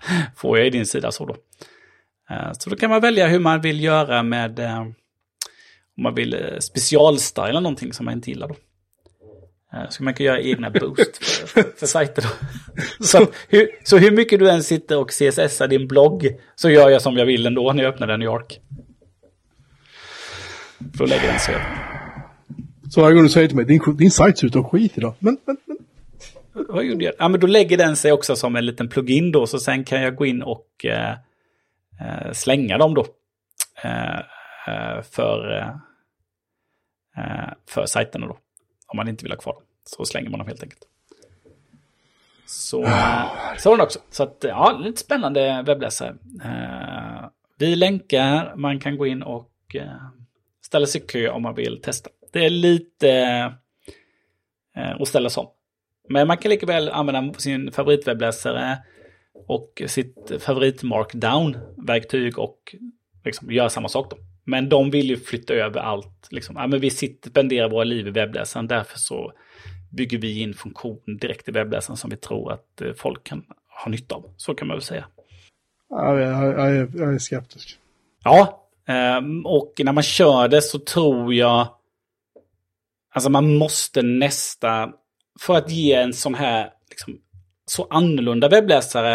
får 0.36 0.58
jag 0.58 0.64
ju 0.64 0.70
din 0.70 0.86
sida 0.86 1.12
så 1.12 1.26
då. 1.26 1.36
Eh, 2.30 2.52
så 2.52 2.70
då 2.70 2.76
kan 2.76 2.90
man 2.90 3.00
välja 3.00 3.28
hur 3.28 3.40
man 3.40 3.60
vill 3.60 3.84
göra 3.84 4.22
med 4.22 4.58
eh, 4.58 4.80
om 4.80 4.94
man 6.02 6.14
vill 6.14 6.34
eh, 6.34 6.58
specialstyla 6.60 7.60
någonting 7.60 7.92
som 7.92 8.04
man 8.04 8.14
inte 8.14 8.30
gillar 8.30 8.48
då. 8.48 8.56
Så 9.88 10.04
man 10.04 10.14
kan 10.14 10.26
göra 10.26 10.40
egna 10.40 10.70
boost 10.70 11.24
för, 11.24 11.62
för 11.76 11.86
sajter. 11.86 12.22
Då. 12.22 12.28
Så 13.04 13.26
hur, 13.48 13.68
så 13.84 13.98
hur 13.98 14.10
mycket 14.10 14.38
du 14.38 14.50
än 14.50 14.62
sitter 14.62 14.98
och 14.98 15.10
CSSar 15.10 15.68
din 15.68 15.88
blogg 15.88 16.28
så 16.54 16.70
gör 16.70 16.90
jag 16.90 17.02
som 17.02 17.16
jag 17.16 17.26
vill 17.26 17.46
ändå 17.46 17.72
när 17.72 17.82
jag 17.82 17.94
öppnar 17.94 18.06
den 18.06 18.22
i 18.22 18.24
York. 18.24 18.60
För 20.96 21.04
att 21.04 21.10
lägga 21.10 21.22
den 21.22 21.38
så. 21.38 21.52
Så 22.90 23.00
varje 23.00 23.14
gång 23.14 23.22
du 23.22 23.28
säger 23.28 23.48
till 23.48 23.56
mig, 23.56 23.64
din, 23.64 23.96
din 23.96 24.10
sajt 24.10 24.38
ser 24.38 24.46
ut 24.46 24.56
att 24.56 24.70
skit 24.70 24.98
idag. 24.98 25.14
Men, 25.18 25.38
men, 25.44 25.56
men. 25.64 25.76
Vad 26.52 26.84
gjorde 26.84 27.04
jag? 27.04 27.14
Ja, 27.18 27.28
men 27.28 27.40
då 27.40 27.46
lägger 27.46 27.76
den 27.76 27.96
sig 27.96 28.12
också 28.12 28.36
som 28.36 28.56
en 28.56 28.66
liten 28.66 28.88
plugin 28.88 29.32
då, 29.32 29.46
så 29.46 29.58
sen 29.58 29.84
kan 29.84 30.02
jag 30.02 30.16
gå 30.16 30.26
in 30.26 30.42
och 30.42 30.84
eh, 30.84 31.10
eh, 32.00 32.32
slänga 32.32 32.78
dem 32.78 32.94
då. 32.94 33.06
Eh, 33.82 34.18
eh 34.68 35.02
för, 35.02 35.58
eh, 35.58 35.68
eh, 37.24 37.52
för 37.68 37.86
sajterna 37.86 38.26
då. 38.26 38.38
Om 38.90 38.96
man 38.96 39.08
inte 39.08 39.24
vill 39.24 39.32
ha 39.32 39.38
kvar 39.38 39.52
dem. 39.52 39.62
Så 39.84 40.04
slänger 40.04 40.30
man 40.30 40.38
dem 40.38 40.48
helt 40.48 40.62
enkelt. 40.62 40.82
Så, 42.46 42.84
så 43.58 43.70
var 43.70 43.76
det 43.76 43.82
också. 43.82 43.98
Så 44.10 44.22
att, 44.22 44.44
ja, 44.48 44.78
lite 44.82 45.00
spännande 45.00 45.62
webbläsare. 45.66 46.16
vi 47.58 47.76
länkar, 47.76 48.56
man 48.56 48.80
kan 48.80 48.96
gå 48.96 49.06
in 49.06 49.22
och 49.22 49.76
ställa 50.66 50.86
sig 50.86 51.00
i 51.00 51.06
kö 51.06 51.28
om 51.28 51.42
man 51.42 51.54
vill 51.54 51.82
testa. 51.82 52.10
Det 52.32 52.44
är 52.44 52.50
lite 52.50 53.54
att 54.74 55.08
ställa 55.08 55.30
sig 55.30 55.40
om. 55.40 55.50
Men 56.08 56.26
man 56.26 56.36
kan 56.36 56.50
lika 56.50 56.66
väl 56.66 56.88
använda 56.88 57.38
sin 57.38 57.72
favoritwebbläsare 57.72 58.78
och 59.46 59.82
sitt 59.86 60.32
favorit 60.38 60.82
markdown-verktyg 60.82 62.38
och 62.38 62.76
liksom 63.24 63.52
göra 63.52 63.70
samma 63.70 63.88
sak 63.88 64.10
då. 64.10 64.16
Men 64.50 64.68
de 64.68 64.90
vill 64.90 65.10
ju 65.10 65.16
flytta 65.16 65.54
över 65.54 65.80
allt. 65.80 66.28
Liksom. 66.30 66.56
Ja, 66.56 66.66
men 66.66 66.80
vi 66.80 66.90
sitter, 66.90 67.30
spenderar 67.30 67.70
våra 67.70 67.84
liv 67.84 68.08
i 68.08 68.10
webbläsaren, 68.10 68.66
därför 68.66 68.98
så 68.98 69.32
bygger 69.90 70.18
vi 70.18 70.40
in 70.40 70.54
funktion 70.54 71.16
direkt 71.20 71.48
i 71.48 71.52
webbläsaren 71.52 71.96
som 71.96 72.10
vi 72.10 72.16
tror 72.16 72.52
att 72.52 72.80
eh, 72.80 72.92
folk 72.92 73.24
kan 73.24 73.44
ha 73.84 73.90
nytta 73.90 74.14
av. 74.14 74.34
Så 74.36 74.54
kan 74.54 74.68
man 74.68 74.76
väl 74.76 74.82
säga. 74.82 75.06
Ja, 75.88 76.20
jag, 76.20 76.44
jag, 76.44 76.76
är, 76.76 76.90
jag 76.94 77.14
är 77.14 77.18
skeptisk. 77.18 77.78
Ja, 78.24 78.66
ehm, 78.86 79.46
och 79.46 79.72
när 79.78 79.92
man 79.92 80.02
kör 80.02 80.48
det 80.48 80.62
så 80.62 80.78
tror 80.78 81.34
jag... 81.34 81.68
Alltså 83.12 83.30
man 83.30 83.56
måste 83.56 84.02
nästan... 84.02 84.92
För 85.40 85.56
att 85.56 85.70
ge 85.70 85.92
en 85.92 86.12
sån 86.12 86.34
här 86.34 86.72
liksom, 86.90 87.20
så 87.66 87.86
annorlunda 87.90 88.48
webbläsare 88.48 89.14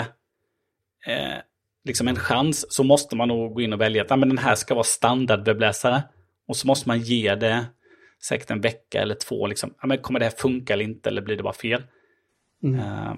eh, 1.08 1.38
liksom 1.86 2.08
en 2.08 2.16
chans 2.16 2.74
så 2.74 2.84
måste 2.84 3.16
man 3.16 3.28
nog 3.28 3.54
gå 3.54 3.62
in 3.62 3.74
och 3.74 3.82
välja 3.82 4.02
att 4.02 4.12
ah, 4.12 4.16
men 4.16 4.30
den 4.30 4.38
här 4.38 4.56
ska 4.56 4.74
vara 4.74 4.84
standardwebbläsare. 4.84 6.04
Och 6.48 6.58
så 6.58 6.68
måste 6.68 6.90
man 6.90 7.00
ge 7.00 7.36
det 7.36 7.66
säkert 8.24 8.52
en 8.52 8.62
vecka 8.62 9.02
eller 9.02 9.16
två. 9.16 9.48
Liksom. 9.48 9.74
Ah, 9.78 9.88
men 9.88 9.98
kommer 9.98 10.20
det 10.20 10.26
här 10.26 10.34
funka 10.38 10.74
eller 10.74 10.84
inte 10.84 11.10
eller 11.10 11.22
blir 11.22 11.38
det 11.38 11.44
bara 11.44 11.54
fel? 11.54 11.84
Mm. 12.64 12.80
Uh, 12.80 13.14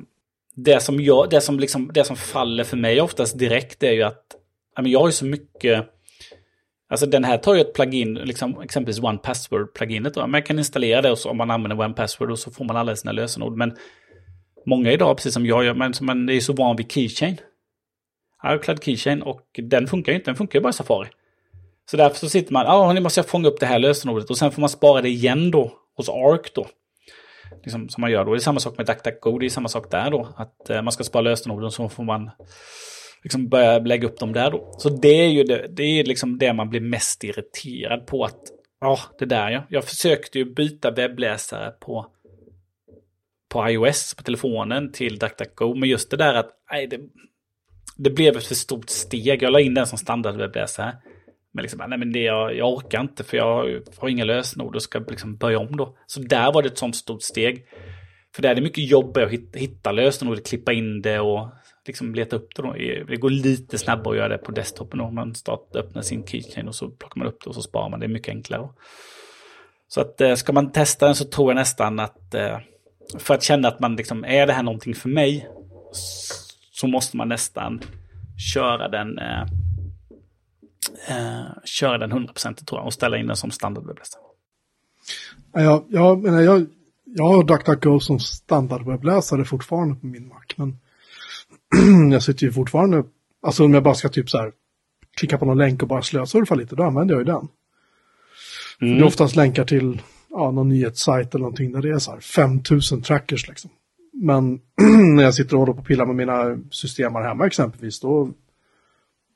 det, 0.56 0.80
som 0.80 1.02
jag, 1.02 1.30
det, 1.30 1.42
som 1.42 1.60
liksom, 1.60 1.92
det 1.94 2.04
som 2.04 2.16
faller 2.16 2.64
för 2.64 2.78
mig 2.78 3.02
oftast 3.02 3.40
direkt 3.40 3.84
är 3.84 3.92
ju 3.92 4.04
att 4.04 4.36
ah, 4.76 4.82
men 4.82 4.92
jag 4.92 5.00
har 5.00 5.08
ju 5.08 5.12
så 5.12 5.26
mycket... 5.26 5.94
Alltså 6.90 7.06
den 7.06 7.24
här 7.24 7.38
tar 7.38 7.56
ju 7.56 7.62
ett 7.62 7.74
plugin, 7.74 8.14
liksom, 8.14 8.62
exempelvis 8.62 9.04
One 9.04 9.18
Password-pluginet. 9.18 10.28
Man 10.28 10.44
kan 10.44 10.60
installera 10.60 11.02
det 11.02 11.12
och 11.12 11.20
så, 11.20 11.30
om 11.30 11.38
man 11.38 11.52
använder 11.52 11.80
One 11.86 11.94
Password 11.94 12.32
och 12.32 12.40
så 12.40 12.52
får 12.52 12.66
man 12.66 12.78
alla 12.78 12.96
sina 12.96 13.12
lösenord. 13.12 13.58
Men 13.58 13.78
många 14.66 14.92
idag, 14.92 15.18
precis 15.18 15.34
som 15.34 15.46
jag 15.46 15.66
gör, 15.66 15.74
men 15.74 15.94
man 16.02 16.30
är 16.30 16.40
så 16.40 16.54
van 16.54 16.76
vid 16.76 16.92
Keychain 16.92 17.38
iCloud 18.56 18.84
Keychain 18.84 19.22
och 19.22 19.42
den 19.64 19.88
funkar 19.88 20.12
ju 20.12 20.18
inte, 20.18 20.30
den 20.32 20.36
funkar 20.36 20.60
ju 20.60 20.64
bara 20.64 20.70
i 20.70 20.74
Safari. 20.74 21.08
Så 21.92 21.98
därför 21.98 22.18
så 22.18 22.30
sitter 22.30 22.54
man, 22.54 22.68
ah, 22.68 22.88
ja, 22.88 22.94
nu 22.94 23.02
måste 23.02 23.20
jag 23.20 23.28
fånga 23.28 23.48
upp 23.48 23.60
det 23.60 23.66
här 23.66 23.80
lösenordet 23.80 24.30
och 24.30 24.38
sen 24.38 24.52
får 24.52 24.62
man 24.62 24.70
spara 24.70 25.02
det 25.02 25.10
igen 25.10 25.52
då 25.52 25.74
hos 25.98 26.10
Arc 26.10 26.52
då. 26.54 26.68
Liksom, 27.64 27.90
som 27.90 28.02
man 28.02 28.12
gör 28.12 28.26
då. 28.26 28.32
Det 28.32 28.38
är 28.38 28.40
samma 28.40 28.60
sak 28.60 28.78
med 28.78 28.86
DuckDuckGo, 28.86 29.40
det 29.40 29.46
är 29.46 29.50
samma 29.50 29.68
sak 29.68 29.92
där 29.92 30.12
då. 30.12 30.34
Att 30.38 30.70
eh, 30.70 30.82
man 30.82 30.92
ska 30.92 31.04
spara 31.04 31.22
lösenorden 31.22 31.72
så 31.72 31.90
får 31.90 32.04
man 32.04 32.32
liksom 33.24 33.50
börja 33.50 33.80
lägga 33.80 34.08
upp 34.08 34.20
dem 34.20 34.34
där 34.34 34.52
då. 34.52 34.76
Så 34.78 34.90
det 34.90 35.26
är 35.26 35.30
ju 35.30 35.44
det, 35.44 35.68
det, 35.70 35.84
är 35.84 36.04
liksom 36.04 36.38
det 36.38 36.54
man 36.54 36.70
blir 36.70 36.82
mest 36.82 37.24
irriterad 37.24 38.08
på 38.08 38.24
att, 38.24 38.42
ja, 38.82 39.00
det 39.20 39.26
där 39.26 39.50
ja. 39.50 39.64
Jag 39.70 39.84
försökte 39.84 40.40
ju 40.40 40.46
byta 40.46 40.92
webbläsare 40.92 41.72
på 41.72 42.08
på 43.50 43.70
iOS 43.70 44.14
på 44.14 44.24
telefonen 44.24 44.92
till 44.92 45.20
DuckDuckGo. 45.20 45.76
Men 45.76 45.90
just 45.90 46.12
det 46.12 46.18
där 46.18 46.34
att 46.34 46.50
nej, 46.72 46.88
det, 46.88 47.00
det 47.98 48.10
blev 48.10 48.38
ett 48.38 48.46
för 48.46 48.56
stort 48.56 48.90
steg. 48.90 49.44
Jag 49.44 49.52
la 49.52 49.60
in 49.60 49.74
den 49.74 49.88
som 49.88 49.98
standardwebbläsare. 49.98 50.96
Men 51.54 51.62
liksom, 51.62 51.82
nej 51.90 52.00
men 52.00 52.12
det, 52.12 52.20
jag, 52.20 52.56
jag 52.56 52.74
orkar 52.74 53.02
inte 53.02 53.24
för 53.24 53.38
jag 53.38 53.82
har 53.98 54.10
inga 54.10 54.24
lösenord 54.24 54.76
och 54.76 54.82
ska 54.82 55.00
liksom 55.00 55.38
börja 55.38 55.60
om 55.60 55.78
då. 55.78 55.98
Så 56.08 56.22
där 56.22 56.52
var 56.52 56.62
det 56.62 56.68
ett 56.68 56.78
sånt 56.78 56.96
stort 56.96 57.24
steg. 57.24 57.66
För 58.36 58.42
där 58.42 58.50
är 58.50 58.56
det 58.56 58.62
mycket 58.62 58.90
jobb 58.90 59.18
att 59.18 59.32
hitta, 59.32 59.60
hitta 59.60 59.92
lösenord, 59.92 60.46
klippa 60.46 60.74
in 60.74 61.02
det 61.02 61.20
och 61.20 61.50
liksom 61.88 62.16
leta 62.16 62.36
upp 62.36 62.56
det. 62.56 62.62
Då. 62.62 62.74
Det 63.08 63.18
går 63.18 63.30
lite 63.30 63.78
snabbare 63.78 64.12
att 64.12 64.18
göra 64.18 64.30
det 64.30 64.38
på 64.38 64.52
desktopen 64.52 65.02
om 65.02 65.16
man 65.16 65.36
startar, 65.36 65.80
öppnar 65.80 66.02
sin 66.02 66.28
keychain 66.28 66.68
och 66.68 66.76
så 66.76 66.90
plockar 66.90 67.20
man 67.20 67.28
upp 67.28 67.44
det 67.44 67.50
och 67.50 67.56
så 67.56 67.62
sparar 67.62 67.90
man. 67.90 68.00
Det 68.00 68.06
är 68.06 68.08
mycket 68.08 68.36
enklare. 68.36 68.70
Så 69.88 70.02
att 70.02 70.22
eh, 70.22 70.36
ska 70.36 70.54
man 70.54 70.72
testa 70.72 71.06
den 71.06 71.16
så 71.16 71.26
tror 71.26 71.50
jag 71.50 71.56
nästan 71.56 72.00
att 72.00 72.34
eh, 72.34 72.58
för 73.18 73.34
att 73.34 73.44
känna 73.44 73.68
att 73.68 73.80
man 73.80 73.96
liksom, 73.96 74.26
är 74.26 74.48
det 74.48 74.54
här 74.54 74.64
någonting 74.64 74.96
för 74.96 75.10
mig? 75.10 75.48
Så 76.80 76.88
måste 76.88 77.18
man 77.18 77.30
nästan 77.30 77.82
köra 78.54 78.88
den 78.88 79.20
eh, 79.20 79.42
eh, 81.08 81.46
köra 81.66 81.98
den 81.98 82.12
100% 82.12 82.66
tror 82.66 82.80
jag 82.80 82.86
och 82.86 82.94
ställa 82.94 83.18
in 83.18 83.28
den 83.28 83.36
som 83.36 83.52
standardwebbläsare. 83.52 84.22
Ja, 85.54 85.86
jag, 85.90 86.24
menar, 86.24 86.42
jag, 86.42 86.66
jag 87.06 87.28
har 87.28 87.44
DuckDuckGo 87.44 88.00
som 88.00 88.20
standardwebbläsare 88.20 89.46
fortfarande 89.46 89.96
på 89.96 90.06
min 90.06 90.28
Mac, 90.28 90.44
men 90.56 90.78
jag 92.12 92.24
sitter 92.24 92.46
ju 92.46 92.52
fortfarande, 92.52 93.04
alltså 93.42 93.66
om 93.66 93.74
jag 93.74 93.84
bara 93.84 93.96
ska 93.96 94.10
typ 94.10 94.30
så 94.30 94.38
här 94.38 94.52
klicka 95.18 95.38
på 95.38 95.46
någon 95.46 95.58
länk 95.58 95.82
och 95.82 95.88
bara 95.88 96.02
slösurfa 96.02 96.56
lite, 96.56 96.76
då 96.76 96.84
använder 96.84 97.16
jag 97.16 97.22
ju 97.22 97.26
den. 97.26 97.48
Mm. 98.82 98.96
Det 98.96 99.02
är 99.02 99.08
oftast 99.08 99.36
länkar 99.36 99.66
till 99.66 100.02
ja, 100.30 100.52
någon 100.52 100.70
nyhetssajt 100.70 101.36
eller 101.36 101.44
någonting 101.44 101.72
där 101.72 101.82
det 101.82 101.90
är 101.90 102.00
så 102.00 102.12
här 102.12 102.20
5000 102.20 103.02
trackers 103.02 103.48
liksom. 103.48 103.72
Men 104.22 104.62
när 105.16 105.24
jag 105.24 105.36
sitter 105.36 105.54
och 105.54 105.60
håller 105.60 105.74
på 105.74 105.80
och 105.80 105.88
pillar 105.88 106.06
med 106.06 106.16
mina 106.16 106.60
system 106.72 107.16
här 107.16 107.28
hemma 107.28 107.48
exempelvis, 107.48 108.00
då, 108.00 108.30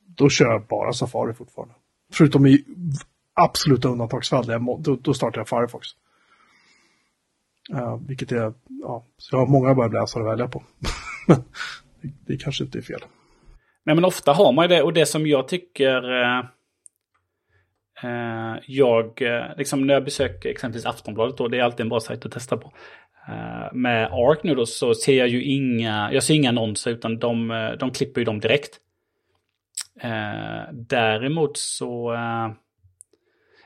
då 0.06 0.28
kör 0.28 0.52
jag 0.52 0.66
bara 0.66 0.92
Safari 0.92 1.34
fortfarande. 1.34 1.74
Förutom 2.12 2.46
i 2.46 2.64
absoluta 3.34 3.88
undantagsfall, 3.88 4.46
då, 4.78 4.96
då 5.02 5.14
startar 5.14 5.40
jag 5.40 5.48
Firefox. 5.48 5.88
Uh, 7.72 7.96
vilket 8.06 8.32
är, 8.32 8.52
ja, 8.68 9.06
så 9.16 9.36
jag 9.36 9.40
har 9.40 9.46
många 9.46 9.74
webbläsare 9.74 10.22
att 10.22 10.30
välja 10.30 10.48
på. 10.48 10.62
Men 11.26 11.42
det, 12.02 12.12
det 12.26 12.36
kanske 12.36 12.64
inte 12.64 12.78
är 12.78 12.82
fel. 12.82 13.00
Nej 13.84 13.94
men 13.94 14.04
ofta 14.04 14.32
har 14.32 14.52
man 14.52 14.64
ju 14.64 14.68
det 14.68 14.82
och 14.82 14.92
det 14.92 15.06
som 15.06 15.26
jag 15.26 15.48
tycker 15.48 16.22
eh, 16.22 16.38
eh 18.04 18.56
jag, 18.66 19.22
eh, 19.22 19.56
liksom 19.56 19.86
när 19.86 19.94
jag 19.94 20.04
besöker 20.04 20.48
exempelvis 20.48 20.86
Aftonbladet 20.86 21.36
då, 21.36 21.48
det 21.48 21.58
är 21.58 21.62
alltid 21.62 21.80
en 21.80 21.88
bra 21.88 22.00
sajt 22.00 22.26
att 22.26 22.32
testa 22.32 22.56
på. 22.56 22.72
Eh, 23.28 23.72
med 23.72 24.08
ARC 24.12 24.38
nu 24.42 24.54
då 24.54 24.66
så 24.66 24.94
ser 24.94 25.18
jag 25.18 25.28
ju 25.28 25.44
inga, 25.44 26.12
jag 26.12 26.22
ser 26.22 26.34
inga 26.34 26.48
annonser 26.48 26.90
utan 26.90 27.18
de, 27.18 27.50
eh, 27.50 27.72
de 27.72 27.90
klipper 27.90 28.20
ju 28.20 28.24
dem 28.24 28.40
direkt. 28.40 28.78
Eh, 30.00 30.72
däremot 30.72 31.56
så, 31.56 32.14
eh, 32.14 32.50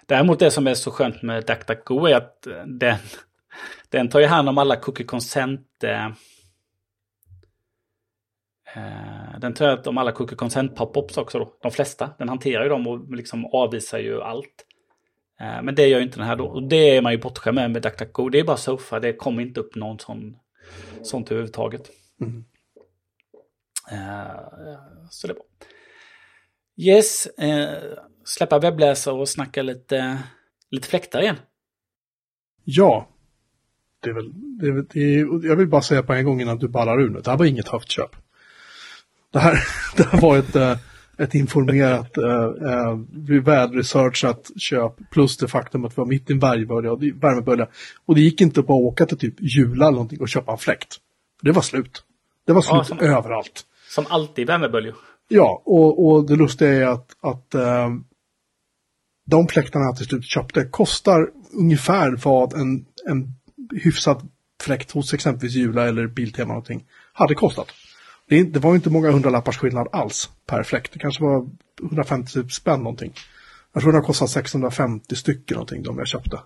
däremot 0.07 0.39
det 0.39 0.51
som 0.51 0.67
är 0.67 0.75
så 0.75 0.91
skönt 0.91 1.23
med 1.23 1.47
DuckDuckGo 1.47 2.07
är 2.07 2.17
att 2.17 2.47
den, 2.67 2.97
den 3.89 4.09
tar 4.09 4.21
ju 4.21 4.27
hand 4.27 4.49
om 4.49 4.59
alla 4.59 4.77
cookie 4.77 5.07
consent 5.07 5.63
den 9.41 9.55
tar 9.55 9.69
hand 9.69 9.87
om 9.87 9.99
alla 9.99 10.13
cookie 10.13 10.37
consent 10.37 10.77
pop-ups 10.77 11.19
också 11.19 11.39
då. 11.39 11.53
De 11.63 11.71
flesta. 11.71 12.11
Den 12.19 12.29
hanterar 12.29 12.63
ju 12.63 12.69
dem 12.69 12.87
och 12.87 13.15
liksom 13.15 13.47
avvisar 13.47 13.99
ju 13.99 14.23
allt. 14.23 14.66
Eh, 15.41 15.63
men 15.63 15.75
det 15.75 15.87
gör 15.87 15.99
ju 15.99 16.05
inte 16.05 16.19
den 16.19 16.27
här 16.27 16.37
då. 16.37 16.47
Och 16.47 16.63
det 16.63 16.97
är 16.97 17.03
man 17.03 17.13
ju 17.13 17.19
bortskämd 17.19 17.55
med 17.55 17.71
med 17.71 17.83
DuckDuckGo. 17.83 18.29
Det 18.29 18.41
är 18.41 18.45
bara 18.45 18.57
sofa, 18.57 19.01
det 19.01 19.13
kommer 19.13 19.43
inte 19.43 19.61
upp 19.61 19.75
någon 19.75 19.99
sån, 19.99 20.37
sånt 21.03 21.31
överhuvudtaget. 21.31 21.91
Mm. 22.21 22.45
Uh, 23.93 24.79
så 25.11 25.27
det 25.27 25.33
är 25.33 25.35
bra. 25.35 25.45
Yes, 26.77 27.29
uh, 27.43 27.99
släppa 28.25 28.59
webbläsare 28.59 29.15
och 29.15 29.29
snacka 29.29 29.63
lite, 29.63 30.19
lite 30.71 30.89
fläktar 30.89 31.23
igen. 31.23 31.37
Ja, 32.65 33.09
det 34.01 34.11
är 34.11 34.15
väl, 34.15 34.33
det 34.59 34.67
är, 34.67 34.87
det 34.93 35.01
är, 35.01 35.47
jag 35.49 35.57
vill 35.57 35.69
bara 35.69 35.83
säga 35.83 36.03
på 36.03 36.13
en 36.13 36.25
gång 36.25 36.41
innan 36.41 36.59
du 36.59 36.69
ballar 36.69 37.01
ur 37.01 37.09
nu, 37.09 37.21
det 37.21 37.31
här 37.31 37.39
var 37.39 37.47
inget 37.47 37.69
höftköp. 37.69 38.17
Det 39.31 39.39
här, 39.39 39.59
det 39.97 40.03
här 40.03 40.21
var 40.21 40.39
ett, 40.39 40.57
ett 41.19 41.35
informerat, 41.35 42.19
uh, 42.19 43.35
uh, 43.35 43.43
välresearchat 43.43 44.51
köp 44.57 45.11
plus 45.11 45.37
det 45.37 45.49
faktum 45.49 45.85
att 45.85 45.93
vi 45.93 45.97
var 45.97 46.07
mitt 46.07 46.31
i 46.31 46.33
en 46.33 46.39
bergbölja 46.39 46.93
och 46.93 47.03
värmebölja. 47.03 47.69
Och 48.07 48.15
det 48.15 48.21
gick 48.21 48.41
inte 48.41 48.63
bara 48.63 48.79
att 48.79 48.93
åka 48.93 49.07
till 49.07 49.19
typ 49.19 49.35
Jula 49.39 49.87
eller 49.87 49.93
någonting 49.93 50.21
och 50.21 50.29
köpa 50.29 50.53
en 50.53 50.59
fläkt. 50.59 50.97
Det 51.43 51.53
var 51.53 51.63
slut. 51.63 52.05
Det 52.47 52.53
var 52.53 52.63
slut 52.63 52.75
ja, 52.77 52.85
som, 52.85 52.99
överallt. 53.01 53.65
Som 53.89 54.05
alltid 54.09 54.47
värmeböljor. 54.47 54.95
Ja, 55.29 55.63
och, 55.65 56.07
och 56.07 56.27
det 56.27 56.37
lustiga 56.37 56.71
är 56.71 56.87
att, 56.87 57.11
att 57.21 57.55
uh, 57.55 57.97
de 59.27 59.49
fläktarna 59.49 59.85
jag 59.85 59.97
till 59.97 60.07
slut 60.07 60.25
köpte 60.25 60.65
kostar 60.65 61.31
ungefär 61.53 62.17
vad 62.25 62.55
en, 62.55 62.87
en 63.09 63.35
hyfsad 63.83 64.29
fläkt 64.63 64.91
hos 64.91 65.15
exempelvis 65.15 65.57
Jula 65.57 65.89
eller 65.89 66.07
Biltema 66.07 66.49
någonting 66.49 66.85
hade 67.13 67.35
kostat. 67.35 67.73
Det, 68.29 68.43
det 68.43 68.59
var 68.59 68.75
inte 68.75 68.91
många 68.91 69.11
hundralappars 69.11 69.59
skillnad 69.59 69.89
alls 69.93 70.31
per 70.47 70.63
fläkt. 70.63 70.93
Det 70.93 70.99
kanske 70.99 71.23
var 71.23 71.49
150 71.83 72.49
spänn 72.49 72.79
någonting. 72.81 73.13
Jag 73.73 73.83
tror 73.83 73.93
det 73.93 73.99
har 73.99 74.05
kostat 74.05 74.31
650 74.31 75.17
stycken 75.17 75.55
någonting, 75.55 75.83
de 75.83 75.99
jag 75.99 76.07
köpte. 76.07 76.41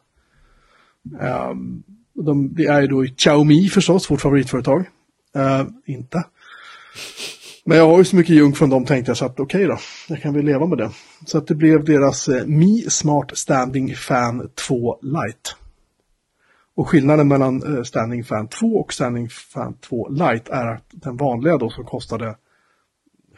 Um, 1.50 1.82
de, 2.14 2.54
det 2.54 2.66
är 2.66 2.80
ju 2.80 2.86
då 2.86 3.06
Xiaomi 3.16 3.68
förstås, 3.68 4.10
vårt 4.10 4.20
favoritföretag. 4.20 4.84
Uh, 5.36 5.68
inte. 5.86 6.24
Men 7.64 7.78
jag 7.78 7.86
har 7.86 7.98
ju 7.98 8.04
så 8.04 8.16
mycket 8.16 8.36
junk 8.36 8.56
från 8.56 8.70
dem 8.70 8.84
tänkte 8.84 9.10
jag 9.10 9.16
så 9.16 9.24
att 9.24 9.40
okej 9.40 9.64
okay 9.64 9.76
då, 9.76 9.78
jag 10.08 10.22
kan 10.22 10.34
väl 10.34 10.44
leva 10.44 10.66
med 10.66 10.78
det. 10.78 10.90
Så 11.26 11.38
att 11.38 11.46
det 11.46 11.54
blev 11.54 11.84
deras 11.84 12.28
eh, 12.28 12.46
Mi 12.46 12.86
Smart 12.88 13.30
Standing 13.38 13.94
Fan 13.94 14.50
2 14.68 14.98
Lite. 15.02 15.50
Och 16.74 16.88
skillnaden 16.88 17.28
mellan 17.28 17.76
eh, 17.76 17.82
Standing 17.82 18.24
Fan 18.24 18.48
2 18.48 18.66
och 18.66 18.92
Standing 18.92 19.28
Fan 19.28 19.74
2 19.74 20.08
Lite 20.08 20.52
är 20.52 20.66
att 20.66 20.84
den 20.90 21.16
vanliga 21.16 21.56
då 21.56 21.70
som 21.70 21.84
kostade 21.84 22.36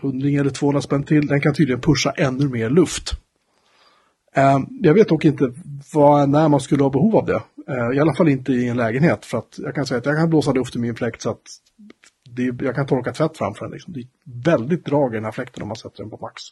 100 0.01 0.29
eller 0.29 0.51
200 0.51 0.83
spänn 0.83 1.03
till, 1.03 1.27
den 1.27 1.41
kan 1.41 1.55
tydligen 1.55 1.81
pusha 1.81 2.11
ännu 2.11 2.49
mer 2.49 2.71
luft. 2.71 3.13
Ehm, 4.35 4.67
jag 4.71 4.95
vet 4.95 5.09
dock 5.09 5.25
inte 5.25 5.53
vad, 5.93 6.29
när 6.29 6.49
man 6.49 6.61
skulle 6.61 6.83
ha 6.83 6.91
behov 6.91 7.17
av 7.17 7.27
det. 7.27 7.43
Ehm, 7.73 7.93
I 7.93 8.01
alla 8.01 8.15
fall 8.15 8.29
inte 8.29 8.53
i 8.53 8.69
en 8.69 8.77
lägenhet. 8.77 9.25
För 9.25 9.39
att 9.39 9.59
jag 9.59 9.75
kan 9.75 9.87
säga 9.87 9.99
att 9.99 10.07
jag 10.07 10.17
kan 10.17 10.31
blåsa 10.31 10.53
luft 10.53 10.77
i 10.77 10.79
min 10.79 10.95
fläkt 10.95 11.23
så 11.23 11.31
att 11.31 11.43
det, 12.31 12.43
jag 12.43 12.75
kan 12.75 12.87
torka 12.87 13.13
tvätt 13.13 13.39
framför 13.39 13.65
den. 13.65 13.73
Liksom. 13.73 13.93
Det 13.93 14.01
är 14.01 14.07
väldigt 14.45 14.85
drag 14.85 15.13
i 15.13 15.17
den 15.17 15.25
här 15.25 15.33
fläkten 15.33 15.63
om 15.63 15.69
man 15.69 15.77
sätter 15.77 16.03
den 16.03 16.11
på 16.11 16.19
max. 16.21 16.43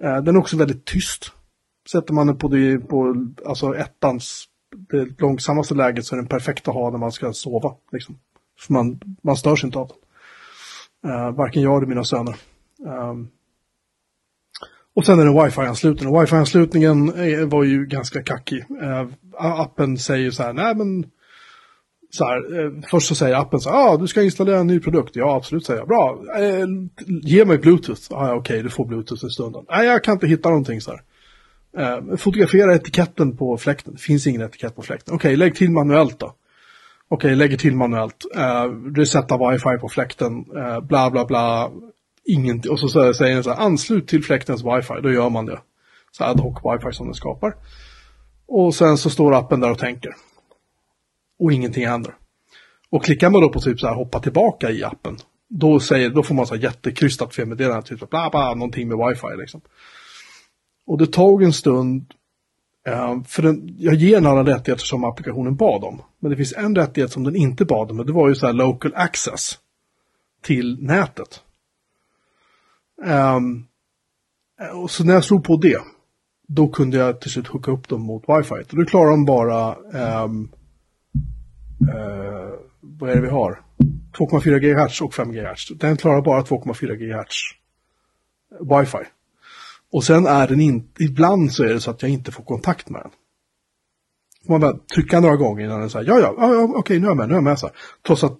Ehm, 0.00 0.24
den 0.24 0.36
är 0.36 0.40
också 0.40 0.56
väldigt 0.56 0.84
tyst. 0.84 1.32
Sätter 1.92 2.14
man 2.14 2.26
den 2.26 2.38
på, 2.38 2.48
det, 2.48 2.78
på 2.78 3.26
alltså 3.46 3.74
ettans 3.74 4.48
det 4.88 5.20
långsammaste 5.20 5.74
läget 5.74 6.04
så 6.04 6.14
är 6.14 6.16
den 6.16 6.26
perfekt 6.26 6.68
att 6.68 6.74
ha 6.74 6.90
när 6.90 6.98
man 6.98 7.12
ska 7.12 7.32
sova. 7.32 7.74
Liksom. 7.92 8.18
För 8.58 8.72
man, 8.72 9.00
man 9.22 9.36
störs 9.36 9.64
inte 9.64 9.78
av 9.78 9.88
den. 9.88 11.10
Uh, 11.10 11.26
eh, 11.26 11.30
varken 11.30 11.62
jag 11.62 11.76
eller 11.76 11.86
mina 11.86 12.04
söner. 12.04 12.36
Um, 12.86 13.28
och 14.94 15.06
sen 15.06 15.18
är 15.18 15.24
den 15.24 15.44
wifi-ansluten. 15.44 16.20
Wifi-anslutningen 16.20 17.12
var 17.48 17.64
ju 17.64 17.86
ganska 17.86 18.22
kackig. 18.22 18.64
Uh, 18.82 19.06
appen 19.38 19.98
säger 19.98 20.30
så 20.30 20.42
här, 20.42 20.52
nej 20.52 20.74
men 20.74 21.06
så 22.10 22.24
här, 22.24 22.60
uh, 22.60 22.82
först 22.90 23.08
så 23.08 23.14
säger 23.14 23.36
appen 23.36 23.60
så 23.60 23.70
här, 23.70 23.76
ah, 23.76 23.96
du 23.96 24.06
ska 24.06 24.22
installera 24.22 24.58
en 24.58 24.66
ny 24.66 24.80
produkt. 24.80 25.16
Ja, 25.16 25.36
absolut, 25.36 25.66
säger 25.66 25.80
jag. 25.80 25.88
Bra, 25.88 26.18
ge 27.22 27.44
mig 27.44 27.58
bluetooth. 27.58 28.00
Ah, 28.10 28.26
Okej, 28.26 28.38
okay, 28.38 28.62
du 28.62 28.70
får 28.70 28.84
bluetooth 28.86 29.26
i 29.26 29.30
stunden. 29.30 29.64
Nej, 29.68 29.86
jag 29.86 30.04
kan 30.04 30.14
inte 30.14 30.26
hitta 30.26 30.48
någonting 30.48 30.80
så 30.80 30.90
här. 30.90 31.02
Eh, 31.78 32.16
fotografera 32.16 32.74
etiketten 32.74 33.36
på 33.36 33.56
fläkten. 33.56 33.94
Det 33.94 34.00
finns 34.00 34.26
ingen 34.26 34.42
etikett 34.42 34.76
på 34.76 34.82
fläkten. 34.82 35.14
Okej, 35.14 35.28
okay, 35.28 35.36
lägg 35.36 35.54
till 35.54 35.70
manuellt 35.70 36.18
då. 36.18 36.26
Okej, 36.26 36.36
okay, 37.08 37.34
lägger 37.34 37.56
till 37.56 37.76
manuellt. 37.76 38.24
Eh, 38.36 38.64
resetta 38.96 39.50
wifi 39.50 39.78
på 39.80 39.88
fläkten. 39.88 40.44
Eh, 40.56 40.80
bla 40.80 41.10
bla 41.10 41.24
bla. 41.24 41.70
Ingenting. 42.24 42.72
Och 42.72 42.78
så 42.78 42.88
säger 43.14 43.34
den 43.34 43.44
så 43.44 43.52
här, 43.52 43.64
anslut 43.64 44.08
till 44.08 44.24
fläktens 44.24 44.64
wifi. 44.64 44.94
Då 45.02 45.12
gör 45.12 45.30
man 45.30 45.46
det. 45.46 45.60
Så 46.10 46.24
ad 46.24 46.40
hoc 46.40 46.58
wifi 46.64 46.92
som 46.92 47.06
den 47.06 47.14
skapar. 47.14 47.54
Och 48.46 48.74
sen 48.74 48.98
så 48.98 49.10
står 49.10 49.34
appen 49.34 49.60
där 49.60 49.70
och 49.70 49.78
tänker. 49.78 50.10
Och 51.38 51.52
ingenting 51.52 51.86
händer. 51.86 52.14
Och 52.90 53.04
klickar 53.04 53.30
man 53.30 53.40
då 53.40 53.48
på 53.48 53.60
typ 53.60 53.80
så 53.80 53.86
här 53.86 53.94
hoppa 53.94 54.20
tillbaka 54.20 54.70
i 54.70 54.84
appen. 54.84 55.16
Då, 55.48 55.80
säger, 55.80 56.10
då 56.10 56.22
får 56.22 56.34
man 56.34 56.46
så 56.46 56.54
här 56.54 56.62
jättekrystat 56.62 57.34
felmeddelande. 57.34 57.86
Typ 57.86 58.10
bla 58.10 58.30
bla, 58.30 58.54
någonting 58.54 58.88
med 58.88 59.08
wifi 59.08 59.36
liksom. 59.38 59.60
Och 60.86 60.98
det 60.98 61.06
tog 61.06 61.42
en 61.42 61.52
stund, 61.52 62.14
eh, 62.86 63.22
för 63.22 63.42
den, 63.42 63.74
jag 63.78 63.94
ger 63.94 64.14
den 64.14 64.26
alla 64.26 64.44
rättigheter 64.44 64.84
som 64.84 65.04
applikationen 65.04 65.56
bad 65.56 65.84
om. 65.84 66.02
Men 66.18 66.30
det 66.30 66.36
finns 66.36 66.52
en 66.52 66.76
rättighet 66.76 67.12
som 67.12 67.24
den 67.24 67.36
inte 67.36 67.64
bad 67.64 67.90
om, 67.90 68.00
och 68.00 68.06
det 68.06 68.12
var 68.12 68.28
ju 68.28 68.34
så 68.34 68.46
här 68.46 68.52
local 68.52 68.92
access 68.94 69.58
till 70.42 70.82
nätet. 70.82 71.42
Um, 73.06 73.66
och 74.82 74.90
så 74.90 75.04
när 75.04 75.14
jag 75.14 75.24
slog 75.24 75.44
på 75.44 75.56
det, 75.56 75.78
då 76.48 76.68
kunde 76.68 76.96
jag 76.96 77.20
till 77.20 77.30
slut 77.30 77.46
hooka 77.46 77.70
upp 77.70 77.88
dem 77.88 78.00
mot 78.00 78.24
wifi. 78.28 78.54
Och 78.54 78.76
då 78.76 78.84
klarar 78.84 79.10
de 79.10 79.24
bara, 79.24 79.74
um, 80.24 80.52
uh, 81.82 82.54
vad 82.80 83.10
är 83.10 83.14
det 83.14 83.20
vi 83.20 83.28
har? 83.28 83.62
2,4 84.18 84.58
GHz 84.58 85.00
och 85.00 85.14
5 85.14 85.32
GHz. 85.32 85.68
Den 85.68 85.96
klarar 85.96 86.22
bara 86.22 86.42
2,4 86.42 86.94
GHz 86.94 87.36
wifi. 88.60 89.10
Och 89.94 90.04
sen 90.04 90.26
är 90.26 90.48
den 90.48 90.60
inte, 90.60 91.04
ibland 91.04 91.52
så 91.52 91.64
är 91.64 91.74
det 91.74 91.80
så 91.80 91.90
att 91.90 92.02
jag 92.02 92.10
inte 92.10 92.32
får 92.32 92.44
kontakt 92.44 92.88
med 92.88 93.02
den. 93.02 93.10
Man 94.48 94.60
bara 94.60 94.78
trycka 94.94 95.20
några 95.20 95.36
gånger 95.36 95.64
innan 95.64 95.80
den 95.80 95.90
säger 95.90 96.06
ja, 96.06 96.18
ja, 96.18 96.34
ja, 96.38 96.72
okej, 96.76 96.98
nu 96.98 97.06
är 97.06 97.10
jag 97.10 97.16
med, 97.16 97.28
nu 97.28 97.34
är 97.34 97.36
jag 97.36 97.44
med. 97.44 97.58
Så 97.58 97.66
här. 97.66 97.76
Trots 98.06 98.24
att 98.24 98.38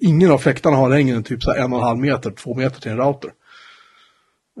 ingen 0.00 0.30
av 0.30 0.38
fläktarna 0.38 0.76
har 0.76 0.88
längre 0.88 1.16
än 1.16 1.22
typ 1.22 1.42
så 1.42 1.52
här 1.52 1.64
en 1.64 1.72
och 1.72 1.78
en 1.78 1.84
halv 1.84 1.98
meter, 1.98 2.30
två 2.30 2.54
meter 2.54 2.80
till 2.80 2.90
en 2.90 2.96
router. 2.96 3.30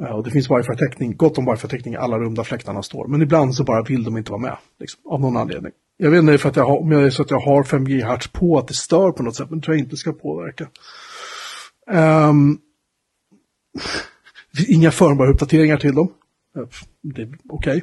Eh, 0.00 0.16
och 0.16 0.24
det 0.24 0.30
finns 0.30 0.50
wifi-täckning, 0.50 1.16
gott 1.16 1.38
om 1.38 1.50
wifi-täckning 1.50 1.94
i 1.94 1.96
alla 1.96 2.18
rum 2.18 2.34
där 2.34 2.44
fläktarna 2.44 2.82
står. 2.82 3.06
Men 3.08 3.22
ibland 3.22 3.54
så 3.54 3.64
bara 3.64 3.82
vill 3.82 4.04
de 4.04 4.16
inte 4.16 4.32
vara 4.32 4.42
med, 4.42 4.56
liksom, 4.80 5.00
av 5.04 5.20
någon 5.20 5.36
anledning. 5.36 5.72
Jag 5.96 6.10
vet 6.10 6.18
inte 6.18 6.38
för 6.38 6.48
att 6.48 6.56
jag 6.56 6.66
har, 6.66 6.78
om 6.78 6.92
jag 6.92 7.02
är 7.02 7.10
så 7.10 7.22
att 7.22 7.30
jag 7.30 7.40
har 7.40 7.64
5 7.64 7.84
GHz 7.84 8.28
på 8.32 8.58
att 8.58 8.68
det 8.68 8.74
stör 8.74 9.12
på 9.12 9.22
något 9.22 9.36
sätt, 9.36 9.50
men 9.50 9.58
det 9.58 9.64
tror 9.64 9.76
jag 9.76 9.84
inte 9.84 9.96
ska 9.96 10.12
påverka. 10.12 10.68
Um, 12.28 12.58
inga 14.68 14.90
förmånbara 14.90 15.30
uppdateringar 15.30 15.76
till 15.76 15.94
dem. 15.94 16.12
Det 17.02 17.22
är 17.22 17.28
okej. 17.48 17.82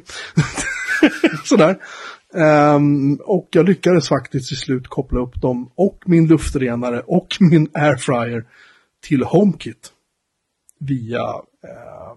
Sådär. 1.44 1.78
Um, 2.32 3.14
och 3.14 3.48
jag 3.50 3.68
lyckades 3.68 4.08
faktiskt 4.08 4.48
till 4.48 4.56
slut 4.56 4.88
koppla 4.88 5.20
upp 5.20 5.40
dem 5.40 5.70
och 5.74 6.02
min 6.06 6.26
luftrenare 6.26 7.00
och 7.00 7.36
min 7.40 7.68
airfryer 7.74 8.44
till 9.00 9.22
HomeKit 9.22 9.92
via 10.78 11.20
eh, 11.64 12.16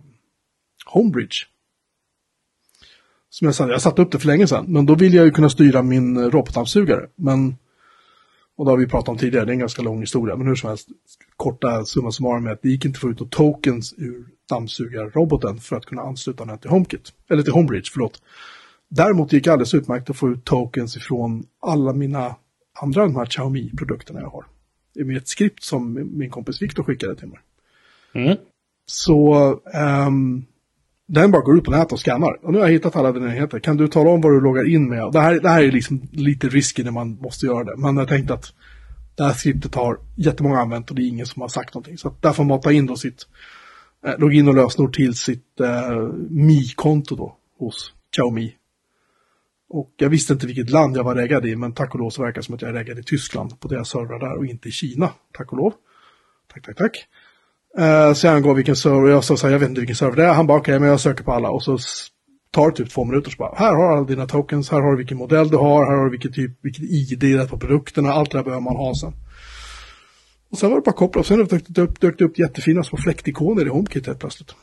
Homebridge. 0.86 1.48
Som 3.30 3.46
jag 3.46 3.56
sa, 3.56 3.70
jag 3.70 3.82
satte 3.82 4.02
upp 4.02 4.12
det 4.12 4.20
för 4.20 4.28
länge 4.28 4.48
sedan, 4.48 4.66
men 4.68 4.86
då 4.86 4.96
vill 4.96 5.14
jag 5.14 5.26
ju 5.26 5.32
kunna 5.32 5.50
styra 5.50 5.82
min 5.82 6.32
robotdammsugare. 6.32 7.08
Men 7.16 7.56
och 8.56 8.66
det 8.66 8.72
har 8.72 8.78
vi 8.78 8.88
pratat 8.88 9.10
om 9.10 9.18
tidigare, 9.18 9.46
det 9.46 9.52
är 9.52 9.54
en 9.54 9.60
ganska 9.60 9.82
lång 9.82 10.00
historia, 10.00 10.36
men 10.36 10.48
hur 10.48 10.56
som 10.56 10.70
helst, 10.70 10.88
korta 11.38 11.86
summa 11.86 12.12
summarum 12.12 12.48
är 12.48 12.52
att 12.52 12.62
det 12.62 12.70
gick 12.70 12.86
inte 12.86 12.98
att 12.98 13.02
få 13.02 13.10
ut 13.10 13.32
tokens 13.32 13.94
ur 13.98 14.26
dammsugarroboten 14.50 15.58
för 15.58 15.76
att 15.76 15.86
kunna 15.86 16.02
ansluta 16.02 16.46
den 16.46 16.58
till 16.58 16.70
HomeKit, 16.70 17.14
eller 17.30 17.44
till 17.44 17.54
HomeBridge, 17.54 17.90
förlåt. 17.94 18.22
Däremot 18.90 19.34
gick 19.34 19.44
det 19.44 19.52
alldeles 19.52 19.74
utmärkt 19.74 20.10
att 20.10 20.18
få 20.18 20.30
ut 20.30 20.46
tokens 20.46 20.98
ifrån 20.98 21.46
alla 21.62 21.94
mina 21.94 22.36
andra 22.82 23.02
de 23.02 23.16
här 23.16 23.26
Xiaomi-produkterna 23.26 24.22
jag 24.22 24.30
har. 24.30 24.46
Med 24.96 25.18
ett 25.18 25.28
skript 25.28 25.64
som 25.64 26.10
min 26.18 26.30
kompis 26.30 26.62
Viktor 26.62 26.84
skickade 26.84 27.16
till 27.16 27.28
mig. 27.28 27.40
Mm. 28.14 28.38
Så 28.86 29.52
um, 30.08 30.46
den 31.06 31.32
bara 31.32 31.42
går 31.42 31.58
ut 31.58 31.64
på 31.64 31.72
nätet 31.72 31.92
och 31.92 32.00
skannar. 32.00 32.46
Och 32.46 32.52
nu 32.52 32.60
har 32.60 32.66
jag 32.66 32.74
hittat 32.74 32.96
alla 32.96 33.12
dina 33.12 33.26
enheter. 33.26 33.60
Kan 33.60 33.78
du 33.78 33.88
tala 33.88 34.10
om 34.10 34.22
vad 34.22 34.32
du 34.32 34.42
loggar 34.42 34.70
in 34.70 34.90
med? 34.90 35.12
Det 35.12 35.20
här, 35.20 35.40
det 35.40 35.50
här 35.50 35.64
är 35.64 35.72
liksom 35.72 36.02
lite 36.12 36.50
risky 36.50 36.84
när 36.84 36.92
man 36.92 37.18
måste 37.22 37.46
göra 37.46 37.64
det. 37.64 37.78
Men 37.78 37.98
jag 37.98 38.08
tänkte 38.08 38.34
att 38.34 38.54
det 39.16 39.24
här 39.24 39.34
skriptet 39.34 39.76
har 39.76 40.00
jättemånga 40.16 40.60
använt 40.60 40.90
och 40.90 40.96
det 40.96 41.02
är 41.02 41.08
ingen 41.08 41.26
som 41.26 41.42
har 41.42 41.50
sagt 41.50 41.74
någonting. 41.74 41.98
Så 41.98 42.16
där 42.20 42.34
får 42.34 42.44
man 42.44 42.62
ta 42.62 42.72
in 42.72 42.86
då 42.86 42.96
sitt 42.96 43.28
eh, 44.06 44.18
login 44.18 44.48
och 44.48 44.56
lösenord 44.56 44.96
till 44.96 45.16
sitt 45.16 45.60
eh, 45.60 45.98
Mi-konto 46.30 47.16
då 47.16 47.38
hos 47.60 47.94
Xiaomi. 48.12 48.56
Och 49.70 49.94
jag 49.98 50.10
visste 50.10 50.34
inte 50.34 50.48
vilket 50.48 50.70
land 50.70 50.98
jag 50.98 51.04
var 51.04 51.16
reggad 51.16 51.46
i, 51.46 51.56
men 51.56 51.74
tack 51.74 51.94
och 51.94 52.00
lov 52.00 52.10
så 52.10 52.22
verkar 52.22 52.42
det 52.42 52.46
som 52.46 52.56
att 52.56 52.62
jag 52.62 52.70
är 52.70 52.74
reggad 52.74 53.00
i 53.00 53.04
Tyskland 53.04 53.60
på 53.60 53.68
deras 53.68 53.90
servrar 53.90 54.20
där 54.20 54.38
och 54.38 54.46
inte 54.46 54.70
i 54.70 54.72
Kina. 54.72 55.10
Tack 55.32 55.52
och 55.52 55.58
lov. 55.58 55.74
Tack, 56.54 56.66
tack, 56.66 56.78
tack. 56.78 57.08
Eh, 57.78 58.14
så 58.14 58.28
jag 58.28 58.36
angav 58.36 58.56
vilken 58.56 58.76
server, 58.76 59.10
jag 59.10 59.24
sa 59.24 59.38
så 59.38 59.48
här, 59.48 59.52
jag 59.52 59.60
vet 59.60 59.70
inte 59.70 59.82
vilken 59.82 59.96
server 59.96 60.16
det 60.16 60.26
är. 60.26 60.34
Han 60.34 60.48
bara, 60.48 60.58
okej, 60.58 60.72
okay, 60.72 60.80
men 60.80 60.90
jag 60.90 61.00
söker 61.00 61.24
på 61.24 61.32
alla. 61.32 61.50
Och 61.50 61.64
så 61.64 61.78
tar 62.52 62.70
det 62.70 62.76
typ 62.76 62.90
två 62.90 63.06
minuter 63.06 63.32
så 63.32 63.38
bara, 63.38 63.56
här 63.56 63.76
har 63.76 63.90
du 63.90 63.98
alla 63.98 64.08
dina 64.08 64.28
tokens, 64.28 64.72
här 64.72 64.82
har 64.82 64.92
du 64.92 64.98
vilken 64.98 65.18
modell 65.18 65.50
du 65.50 65.58
har, 65.58 65.86
här 65.86 65.98
har 65.98 66.06
du 66.06 66.12
vilket 66.12 66.34
typ, 66.34 66.52
vilket 66.62 66.84
ID 66.84 67.20
det 67.20 67.34
är 67.34 67.48
på 67.48 67.58
produkterna, 67.58 68.14
allt 68.14 68.32
det 68.32 68.38
där 68.38 68.44
behöver 68.44 68.64
man 68.64 68.76
ha 68.76 68.96
sen. 68.96 69.14
Och 70.54 70.60
sen 70.60 70.70
var 70.70 70.78
det 70.78 70.82
bara 70.82 70.92
koppla 70.92 71.20
och 71.20 71.26
sen 71.26 71.46
dök 71.46 71.64
det 71.68 71.82
upp, 71.82 72.00
dök 72.00 72.18
det 72.18 72.26
upp 72.26 72.40
jättefina 72.40 72.84
små 72.84 72.98
fläktikoner 72.98 73.66
i 73.66 73.70
HomeKit 73.70 74.08
helt 74.08 74.20
plötsligt. 74.20 74.56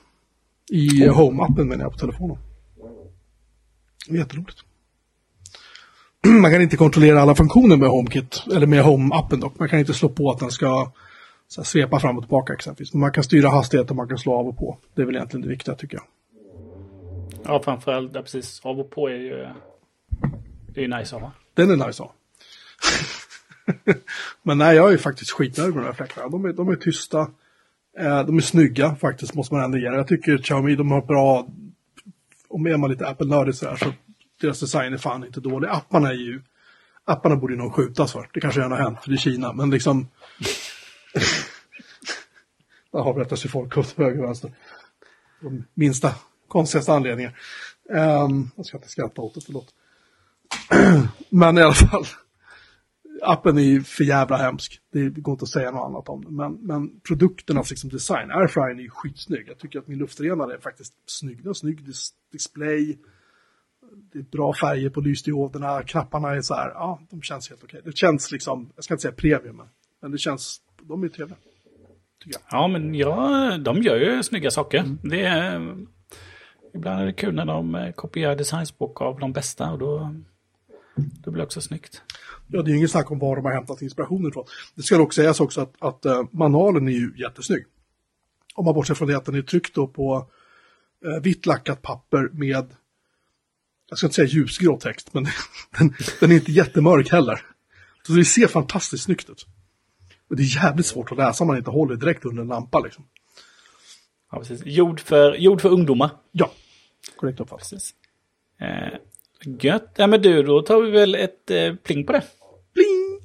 I 0.70 1.08
oh. 1.08 1.18
Home-appen 1.18 1.64
menar 1.64 1.84
jag 1.84 1.92
på 1.92 1.98
telefonen. 1.98 2.36
Jätteroligt. 4.08 4.58
Man 6.26 6.52
kan 6.52 6.62
inte 6.62 6.76
kontrollera 6.76 7.20
alla 7.20 7.34
funktioner 7.34 7.76
med 7.76 7.88
HomeKit, 7.88 8.44
eller 8.52 8.66
med 8.66 8.84
Home-appen 8.84 9.40
dock. 9.40 9.58
Man 9.58 9.68
kan 9.68 9.78
inte 9.78 9.94
slå 9.94 10.08
på 10.08 10.30
att 10.30 10.38
den 10.38 10.50
ska 10.50 10.92
så 11.48 11.60
här, 11.60 11.64
svepa 11.66 12.00
fram 12.00 12.16
och 12.16 12.22
tillbaka 12.22 12.52
exempelvis. 12.52 12.92
Men 12.92 13.00
man 13.00 13.12
kan 13.12 13.24
styra 13.24 13.48
hastigheten, 13.48 13.96
man 13.96 14.08
kan 14.08 14.18
slå 14.18 14.34
av 14.34 14.48
och 14.48 14.58
på. 14.58 14.78
Det 14.94 15.02
är 15.02 15.06
väl 15.06 15.16
egentligen 15.16 15.42
det 15.42 15.48
viktiga 15.48 15.74
tycker 15.74 15.96
jag. 15.96 16.04
Ja, 17.44 17.62
framförallt, 17.62 18.14
ja, 18.14 18.22
precis. 18.22 18.60
Av 18.64 18.80
och 18.80 18.90
på 18.90 19.08
är 19.08 19.14
ju, 19.14 19.48
det 20.74 20.80
är 20.80 20.82
ju 20.82 20.98
nice 20.98 21.16
att 21.16 21.22
ha. 21.22 21.32
Den 21.54 21.70
är 21.70 21.86
nice 21.86 21.88
att 21.88 21.98
ha. 21.98 22.14
Men 24.42 24.58
nej, 24.58 24.76
jag 24.76 24.92
är 24.92 24.96
faktiskt 24.96 25.30
skitnöjd 25.30 25.74
med 25.74 25.84
de 25.84 25.86
här 25.86 25.92
fläktarna. 25.92 26.28
De 26.28 26.44
är, 26.44 26.52
de 26.52 26.68
är 26.68 26.76
tysta. 26.76 27.20
Eh, 27.98 28.26
de 28.26 28.36
är 28.36 28.40
snygga 28.40 28.94
faktiskt, 28.94 29.34
måste 29.34 29.54
man 29.54 29.64
ändå 29.64 29.78
ge 29.78 29.84
Jag 29.84 30.08
tycker 30.08 30.38
Xiaomi, 30.38 30.76
de 30.76 30.90
har 30.90 31.02
bra... 31.02 31.46
Om 32.48 32.66
är 32.66 32.76
man 32.76 32.90
lite 32.90 33.08
Apple-nördig 33.08 33.54
så 33.54 33.68
här, 33.68 33.76
så 33.76 33.92
deras 34.40 34.60
design 34.60 34.92
är 34.92 34.98
fan 34.98 35.24
inte 35.24 35.40
dålig. 35.40 35.68
Apparna 35.68 36.08
är 36.08 36.14
ju... 36.14 36.42
Apparna 37.04 37.36
borde 37.36 37.52
ju 37.52 37.58
nog 37.58 37.74
skjutas 37.74 38.12
för. 38.12 38.28
Det 38.34 38.40
kanske 38.40 38.60
redan 38.60 38.72
har 38.72 38.78
hänt, 38.78 38.98
för 39.02 39.10
det 39.10 39.16
är 39.16 39.18
Kina. 39.18 39.52
Men 39.52 39.70
liksom... 39.70 40.08
Där 42.92 42.98
avrättas 43.00 43.44
ju 43.44 43.48
folk 43.48 43.76
åt 43.76 43.98
höger 43.98 44.18
och 44.18 44.24
vänster. 44.24 44.52
De 45.40 45.64
minsta, 45.74 46.14
konstigaste 46.48 46.92
anledningar. 46.92 47.38
Um, 47.88 48.50
jag 48.56 48.66
ska 48.66 48.76
inte 48.76 48.88
skratta 48.88 49.22
åt 49.22 49.34
det, 49.34 49.40
förlåt. 49.40 49.74
Men 51.28 51.58
i 51.58 51.62
alla 51.62 51.74
fall. 51.74 52.06
Appen 53.22 53.58
är 53.58 53.62
ju 53.62 53.82
för 53.82 54.04
jävla 54.04 54.36
hemsk. 54.36 54.80
Det 54.92 55.10
går 55.10 55.32
inte 55.32 55.42
att 55.42 55.48
säga 55.48 55.70
något 55.70 55.86
annat 55.86 56.08
om 56.08 56.24
den. 56.24 56.36
Men, 56.36 56.52
men 56.52 57.00
produkternas 57.00 57.70
liksom 57.70 57.90
design, 57.90 58.30
Airfryen 58.30 58.78
är 58.78 58.82
ju 58.82 58.90
skitsnygg. 58.90 59.48
Jag 59.48 59.58
tycker 59.58 59.78
att 59.78 59.88
min 59.88 59.98
luftrenare 59.98 60.54
är 60.54 60.58
faktiskt 60.58 60.94
snygg. 61.06 61.36
Den 61.36 61.46
har 61.46 61.54
snygg 61.54 61.84
dis 61.84 62.10
display. 62.32 62.98
Det 64.12 64.18
är 64.18 64.22
bra 64.22 64.54
färger 64.54 64.90
på 64.90 65.00
lysdioderna. 65.00 65.82
Knapparna 65.82 66.30
är 66.36 66.40
så 66.40 66.54
här, 66.54 66.68
ja, 66.68 67.00
de 67.10 67.22
känns 67.22 67.50
helt 67.50 67.64
okej. 67.64 67.80
Det 67.84 67.96
känns 67.96 68.32
liksom, 68.32 68.72
jag 68.76 68.84
ska 68.84 68.94
inte 68.94 69.02
säga 69.02 69.12
premium, 69.12 69.62
men 70.02 70.10
det 70.10 70.18
känns 70.18 70.60
de 70.82 71.04
är 71.04 71.08
trevliga. 71.08 71.38
Ja, 72.50 72.68
men 72.68 72.94
ja, 72.94 73.58
de 73.58 73.82
gör 73.82 73.96
ju 73.96 74.22
snygga 74.22 74.50
saker. 74.50 74.78
Mm. 74.78 74.98
Det 75.02 75.22
är, 75.24 75.76
ibland 76.74 77.00
är 77.00 77.06
det 77.06 77.12
kul 77.12 77.34
när 77.34 77.44
de 77.44 77.74
eh, 77.74 77.92
kopierar 77.92 78.36
designspråk 78.36 79.00
av 79.00 79.18
de 79.18 79.32
bästa 79.32 79.72
och 79.72 79.78
då, 79.78 80.14
då 80.94 81.30
blir 81.30 81.40
det 81.40 81.46
också 81.46 81.60
snyggt. 81.60 82.02
Ja, 82.48 82.62
det 82.62 82.68
är 82.68 82.72
ju 82.72 82.78
inget 82.78 82.90
snack 82.90 83.10
om 83.10 83.18
var 83.18 83.36
de 83.36 83.44
har 83.44 83.52
hämtat 83.52 83.82
inspirationen 83.82 84.30
ifrån. 84.30 84.46
Det 84.74 84.82
ska 84.82 84.98
dock 84.98 85.12
sägas 85.12 85.40
också 85.40 85.60
att, 85.60 85.74
att 85.78 86.06
uh, 86.06 86.22
manualen 86.30 86.88
är 86.88 86.92
ju 86.92 87.12
jättesnygg. 87.16 87.64
Om 88.54 88.64
man 88.64 88.74
bortser 88.74 88.94
från 88.94 89.08
det 89.08 89.16
att 89.16 89.24
den 89.24 89.34
är 89.34 89.42
tryckt 89.42 89.74
då 89.74 89.86
på 89.86 90.30
uh, 91.06 91.22
vitt 91.22 91.46
lackat 91.46 91.82
papper 91.82 92.28
med, 92.32 92.66
jag 93.88 93.98
ska 93.98 94.06
inte 94.06 94.14
säga 94.14 94.28
ljusgrå 94.28 94.76
text, 94.76 95.14
men 95.14 95.24
den, 95.78 95.94
den 96.20 96.30
är 96.30 96.34
inte 96.34 96.52
jättemörk 96.52 97.12
heller. 97.12 97.46
Så 98.06 98.12
det 98.12 98.24
ser 98.24 98.46
fantastiskt 98.46 99.04
snyggt 99.04 99.30
ut. 99.30 99.46
Men 100.28 100.36
det 100.36 100.42
är 100.42 100.64
jävligt 100.64 100.86
svårt 100.86 101.12
att 101.12 101.18
läsa 101.18 101.44
om 101.44 101.48
man 101.48 101.56
inte 101.56 101.70
håller 101.70 101.96
direkt 101.96 102.24
under 102.24 102.42
en 102.42 102.48
lampa 102.48 102.80
liksom. 102.80 103.04
Ja, 104.32 104.38
precis. 104.38 104.62
Gjord 104.64 105.00
för, 105.00 105.34
gjord 105.34 105.60
för 105.60 105.68
ungdomar. 105.68 106.10
Ja, 106.32 106.52
korrekt 107.16 107.40
uppfattat. 107.40 107.70
Precis. 107.70 107.94
Eh, 108.58 108.98
gött. 109.44 109.92
Ja, 109.96 110.06
men 110.06 110.22
du, 110.22 110.42
då 110.42 110.62
tar 110.62 110.82
vi 110.82 110.90
väl 110.90 111.14
ett 111.14 111.50
eh, 111.50 111.74
pling 111.74 112.06
på 112.06 112.12
det. 112.12 112.22
Pling! 112.74 113.20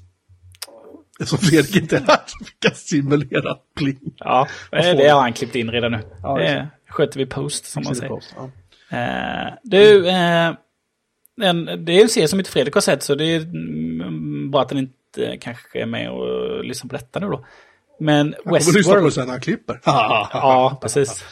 Eftersom 1.19 1.39
Fredrik 1.39 1.75
inte 1.75 1.97
är 1.97 2.01
här 2.01 2.19
så 2.25 2.45
fick 2.45 2.65
jag 2.65 2.75
simulera 2.75 3.57
pling. 3.77 4.15
Ja, 4.17 4.47
det 4.71 5.07
har 5.07 5.21
han 5.21 5.33
klippt 5.33 5.55
in 5.55 5.71
redan 5.71 5.91
nu. 5.91 5.99
Ja, 6.23 6.37
det 6.37 6.67
sköter 6.89 7.19
vi 7.19 7.25
post, 7.25 7.65
som 7.65 7.83
man 7.83 7.95
säger. 7.95 8.09
Post, 8.09 8.35
ja. 8.37 8.97
eh, 8.97 9.53
du, 9.63 10.09
eh, 10.09 10.53
en, 11.41 11.65
det 11.85 11.91
är 11.91 12.01
en 12.01 12.09
serie 12.09 12.27
som 12.27 12.39
inte 12.39 12.51
Fredrik 12.51 12.73
har 12.73 12.81
sett, 12.81 13.03
så 13.03 13.15
det 13.15 13.25
är 13.25 13.41
mm, 13.41 14.51
bra 14.51 14.61
att 14.61 14.69
den 14.69 14.77
inte 14.77 15.25
eh, 15.25 15.39
kanske 15.39 15.81
är 15.81 15.85
med 15.85 16.11
och 16.11 16.63
lyssnar 16.65 16.89
på 16.89 16.95
detta 16.95 17.19
nu 17.19 17.27
då. 17.27 17.45
Men 17.99 18.35
jag 18.45 18.53
Westworld... 18.53 18.77
lyssna 18.77 18.93
på 18.93 19.05
det 19.05 19.11
sen 19.11 19.25
när 19.25 19.31
han 19.31 19.41
klipper. 19.41 19.79
ja, 19.85 20.79
precis. 20.81 21.25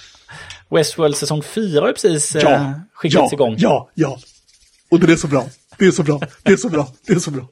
Westworld 0.69 1.15
säsong 1.15 1.43
4 1.43 1.81
har 1.81 1.87
ju 1.87 1.93
precis 1.93 2.35
ja, 2.35 2.53
eh, 2.53 2.71
skickats 2.93 3.31
ja, 3.31 3.35
igång. 3.35 3.55
Ja, 3.57 3.89
ja. 3.93 4.17
Och 4.93 4.99
det 4.99 5.11
är 5.11 5.15
så 5.15 5.27
bra. 5.27 5.45
Det 5.77 5.85
är 5.85 5.91
så 5.91 6.03
bra. 6.03 6.19
Det 6.43 6.51
är 6.51 6.57
så 6.57 6.69
bra. 6.69 6.87
Det 7.07 7.13
är 7.13 7.19
så 7.19 7.31
bra. 7.31 7.47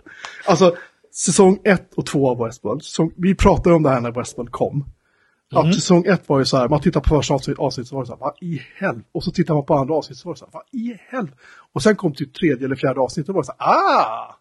Alltså, 0.46 0.76
säsong 1.14 1.60
1 1.64 1.94
och 1.94 2.06
2 2.06 2.30
av 2.30 2.46
Westworld. 2.46 2.84
Säsong, 2.84 3.14
vi 3.18 3.36
pratade 3.36 3.76
om 3.76 3.84
det 3.84 3.90
här 3.90 4.02
när 4.02 4.12
Westworld 4.12 4.52
kom. 4.52 4.86
Att 5.52 5.64
mm. 5.64 5.74
säsong 5.74 6.06
1 6.06 6.30
var 6.30 6.40
ju 6.40 6.46
så 6.46 6.58
här, 6.58 6.70
man 6.70 6.82
tittar 6.82 7.02
på 7.02 7.10
första 7.10 7.34
avsnitt, 7.34 7.60
avsnitt 7.60 7.88
så 7.88 7.96
var 7.96 8.04
det 8.04 8.08
så 8.08 8.14
här, 8.14 8.20
vad 8.20 8.34
i 8.42 8.62
helvete? 8.76 9.10
Och 9.12 9.24
så 9.24 9.32
tittar 9.32 9.54
man 9.54 9.66
på 9.66 9.76
andra 9.76 9.94
avsnitt 9.94 10.18
så 10.18 10.30
var 10.30 10.34
det 10.34 10.40
så 10.40 10.46
här, 10.46 10.52
vad 10.54 10.64
i 10.72 10.98
helvete? 11.10 11.38
Och 11.74 11.84
sen 11.84 11.96
kom 11.96 12.14
till 12.14 12.34
tredje 12.34 12.66
eller 12.66 12.76
fjärde 12.76 13.00
avsnittet 13.00 13.30
och 13.30 13.36
var 13.36 13.42
det 13.42 13.46
så 13.46 13.54
här, 13.58 13.70
ah! 13.70 14.36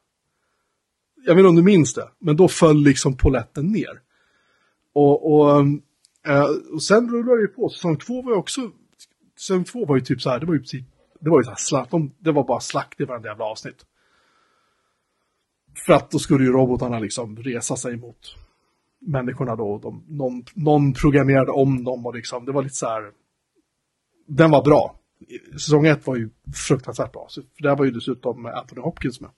jag 1.27 1.35
vet 1.35 1.39
inte 1.39 1.49
om 1.49 1.57
du 1.57 1.63
minns 1.63 1.95
det, 1.95 2.09
men 2.19 2.37
då 2.37 2.49
föll 2.49 2.83
liksom 2.83 3.17
poletten 3.17 3.67
ner. 3.67 4.01
Och, 4.95 5.33
och, 5.33 5.61
äh, 6.27 6.47
och 6.73 6.83
sen 6.83 7.11
rullade 7.11 7.43
det 7.43 7.49
på, 7.49 7.69
säsong 7.69 7.97
två 7.97 8.23
var 8.23 8.33
ju 8.33 8.39
också, 8.39 8.61
säsong 9.39 9.65
två 9.65 9.87
var 9.87 9.97
ju 9.97 10.03
typ 10.03 10.23
så 10.23 10.31
här, 10.31 10.41
det 10.41 10.47
var 10.47 10.55
ju 10.55 10.63
typ, 10.63 10.87
det 11.21 11.31
var 11.31 11.41
ju 11.41 11.45
så 11.45 11.51
här 11.51 11.57
slakt, 11.57 11.91
de, 11.91 12.15
det 12.19 12.33
var 12.33 12.45
bara 12.45 12.61
slakt 12.61 13.01
i 13.01 13.05
varenda 13.05 13.29
jävla 13.29 13.45
avsnitt. 13.45 13.87
För 15.87 15.93
att 15.93 16.11
då 16.11 16.19
skulle 16.19 16.45
ju 16.45 16.53
robotarna 16.53 16.99
liksom 16.99 17.37
resa 17.37 17.77
sig 17.77 17.97
mot 17.97 18.37
människorna 18.99 19.57
då, 19.57 19.79
de, 19.79 20.05
någon, 20.09 20.45
någon 20.55 20.93
programmerade 20.93 21.51
om 21.51 21.85
dem 21.85 22.07
och 22.07 22.15
liksom, 22.15 22.45
det 22.45 22.53
var 22.53 22.63
lite 22.63 22.75
så 22.75 22.87
här, 22.87 23.11
den 24.27 24.51
var 24.51 24.65
bra. 24.65 24.97
Säsong 25.53 25.87
ett 25.87 26.07
var 26.07 26.17
ju 26.17 26.31
fruktansvärt 26.69 27.13
bra, 27.13 27.29
för 27.57 27.63
där 27.63 27.77
var 27.77 27.85
ju 27.85 27.91
dessutom 27.91 28.47
Anthony 28.47 28.81
Hopkins 28.81 29.21
med. 29.21 29.31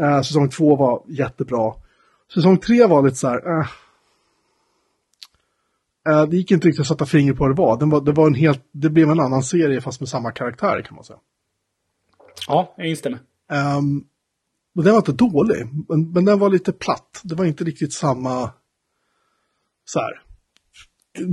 Uh, 0.00 0.22
säsong 0.22 0.48
två 0.48 0.76
var 0.76 1.02
jättebra. 1.08 1.74
Säsong 2.34 2.58
tre 2.58 2.86
var 2.86 3.02
lite 3.02 3.16
så 3.16 3.28
här... 3.28 3.48
Uh, 3.48 3.66
det 6.06 6.36
gick 6.36 6.50
inte 6.50 6.68
riktigt 6.68 6.80
att 6.80 6.86
sätta 6.86 7.06
finger 7.06 7.32
på 7.32 7.44
vad 7.44 7.50
det 7.50 7.62
var. 7.62 7.78
Den 7.78 7.90
var, 7.90 8.00
det, 8.00 8.12
var 8.12 8.26
en 8.26 8.34
helt, 8.34 8.64
det 8.72 8.90
blev 8.90 9.10
en 9.10 9.20
annan 9.20 9.42
serie 9.42 9.80
fast 9.80 10.00
med 10.00 10.08
samma 10.08 10.32
karaktär 10.32 10.82
kan 10.82 10.94
man 10.94 11.04
säga. 11.04 11.18
Ja, 12.48 12.74
jag 12.76 12.86
instämmer. 12.86 13.18
Um, 13.78 14.04
och 14.76 14.84
den 14.84 14.92
var 14.92 14.98
inte 14.98 15.12
dålig, 15.12 15.66
men, 15.88 16.12
men 16.12 16.24
den 16.24 16.38
var 16.38 16.50
lite 16.50 16.72
platt. 16.72 17.20
Det 17.22 17.34
var 17.34 17.44
inte 17.44 17.64
riktigt 17.64 17.92
samma... 17.92 18.50
Så 19.84 20.00
här. 20.00 20.22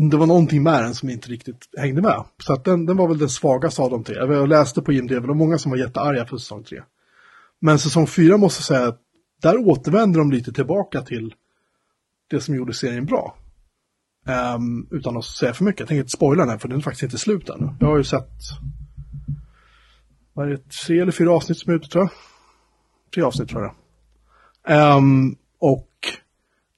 Det 0.09 0.17
var 0.17 0.25
någonting 0.25 0.63
med 0.63 0.83
den 0.83 0.95
som 0.95 1.09
inte 1.09 1.29
riktigt 1.29 1.69
hängde 1.77 2.01
med. 2.01 2.23
Så 2.37 2.53
att 2.53 2.65
den, 2.65 2.85
den 2.85 2.97
var 2.97 3.07
väl 3.07 3.17
den 3.17 3.29
svagaste 3.29 3.81
av 3.81 3.89
de 3.89 4.03
tre. 4.03 4.15
Jag 4.15 4.49
läste 4.49 4.81
på 4.81 4.93
IMDB, 4.93 5.29
och 5.29 5.37
många 5.37 5.57
som 5.57 5.71
var 5.71 5.77
jättearga 5.77 6.25
för 6.25 6.37
säsong 6.37 6.63
tre. 6.63 6.81
Men 7.59 7.79
säsong 7.79 8.07
fyra 8.07 8.37
måste 8.37 8.59
jag 8.59 8.65
säga 8.65 8.87
att 8.87 9.01
där 9.41 9.57
återvänder 9.57 10.19
de 10.19 10.31
lite 10.31 10.53
tillbaka 10.53 11.01
till 11.01 11.33
det 12.27 12.41
som 12.41 12.55
gjorde 12.55 12.73
serien 12.73 13.05
bra. 13.05 13.35
Um, 14.25 14.87
utan 14.91 15.17
att 15.17 15.25
säga 15.25 15.53
för 15.53 15.63
mycket. 15.63 15.79
Jag 15.79 15.87
tänker 15.87 15.99
inte 15.99 16.11
spoila 16.11 16.45
den 16.45 16.59
för 16.59 16.67
den 16.67 16.77
är 16.77 16.81
faktiskt 16.81 17.03
inte 17.03 17.17
slut 17.17 17.49
ännu. 17.49 17.75
Jag 17.79 17.87
har 17.87 17.97
ju 17.97 18.03
sett 18.03 18.31
vad 20.33 20.45
är 20.47 20.51
det, 20.51 20.69
tre 20.69 20.99
eller 20.99 21.11
fyra 21.11 21.31
avsnitt 21.31 21.57
som 21.57 21.71
är 21.71 21.75
ute 21.77 21.87
tror 21.87 22.03
jag. 22.03 22.11
Tre 23.13 23.23
avsnitt 23.23 23.49
tror 23.49 23.63
jag. 23.63 24.97
Um, 24.97 25.35
och 25.59 25.89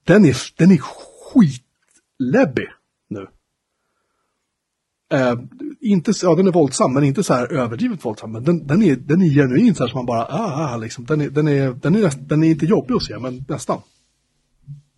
den 0.04 0.26
är, 0.26 0.38
den 0.58 0.72
är 0.72 0.78
skitläbbig 0.78 2.68
nu. 3.08 3.28
Uh, 5.14 5.42
inte, 5.82 6.14
ja, 6.22 6.36
den 6.36 6.48
är 6.48 6.52
våldsam, 6.52 6.94
men 6.94 7.04
inte 7.04 7.24
så 7.24 7.34
här 7.34 7.54
överdrivet 7.54 8.06
våldsam. 8.06 8.32
Men 8.32 8.44
den, 8.44 8.68
den, 8.68 8.84
är, 8.84 8.96
den 8.96 9.22
är 9.22 9.30
genuin 9.30 9.76
så 9.76 9.84
här 9.84 9.90
som 9.90 9.98
man 9.98 10.06
bara, 10.06 10.26
ah, 10.26 10.74
ah, 10.74 10.78
liksom. 10.78 11.06
Den 11.06 11.22
är, 11.22 11.30
den, 11.30 11.48
är, 11.48 11.72
den, 11.72 11.96
är, 11.96 12.02
näst, 12.02 12.18
den 12.22 12.44
är 12.44 12.48
inte 12.48 12.66
jobbig 12.66 12.96
att 12.96 13.04
se, 13.04 13.20
men 13.20 13.46
nästan. 13.48 13.82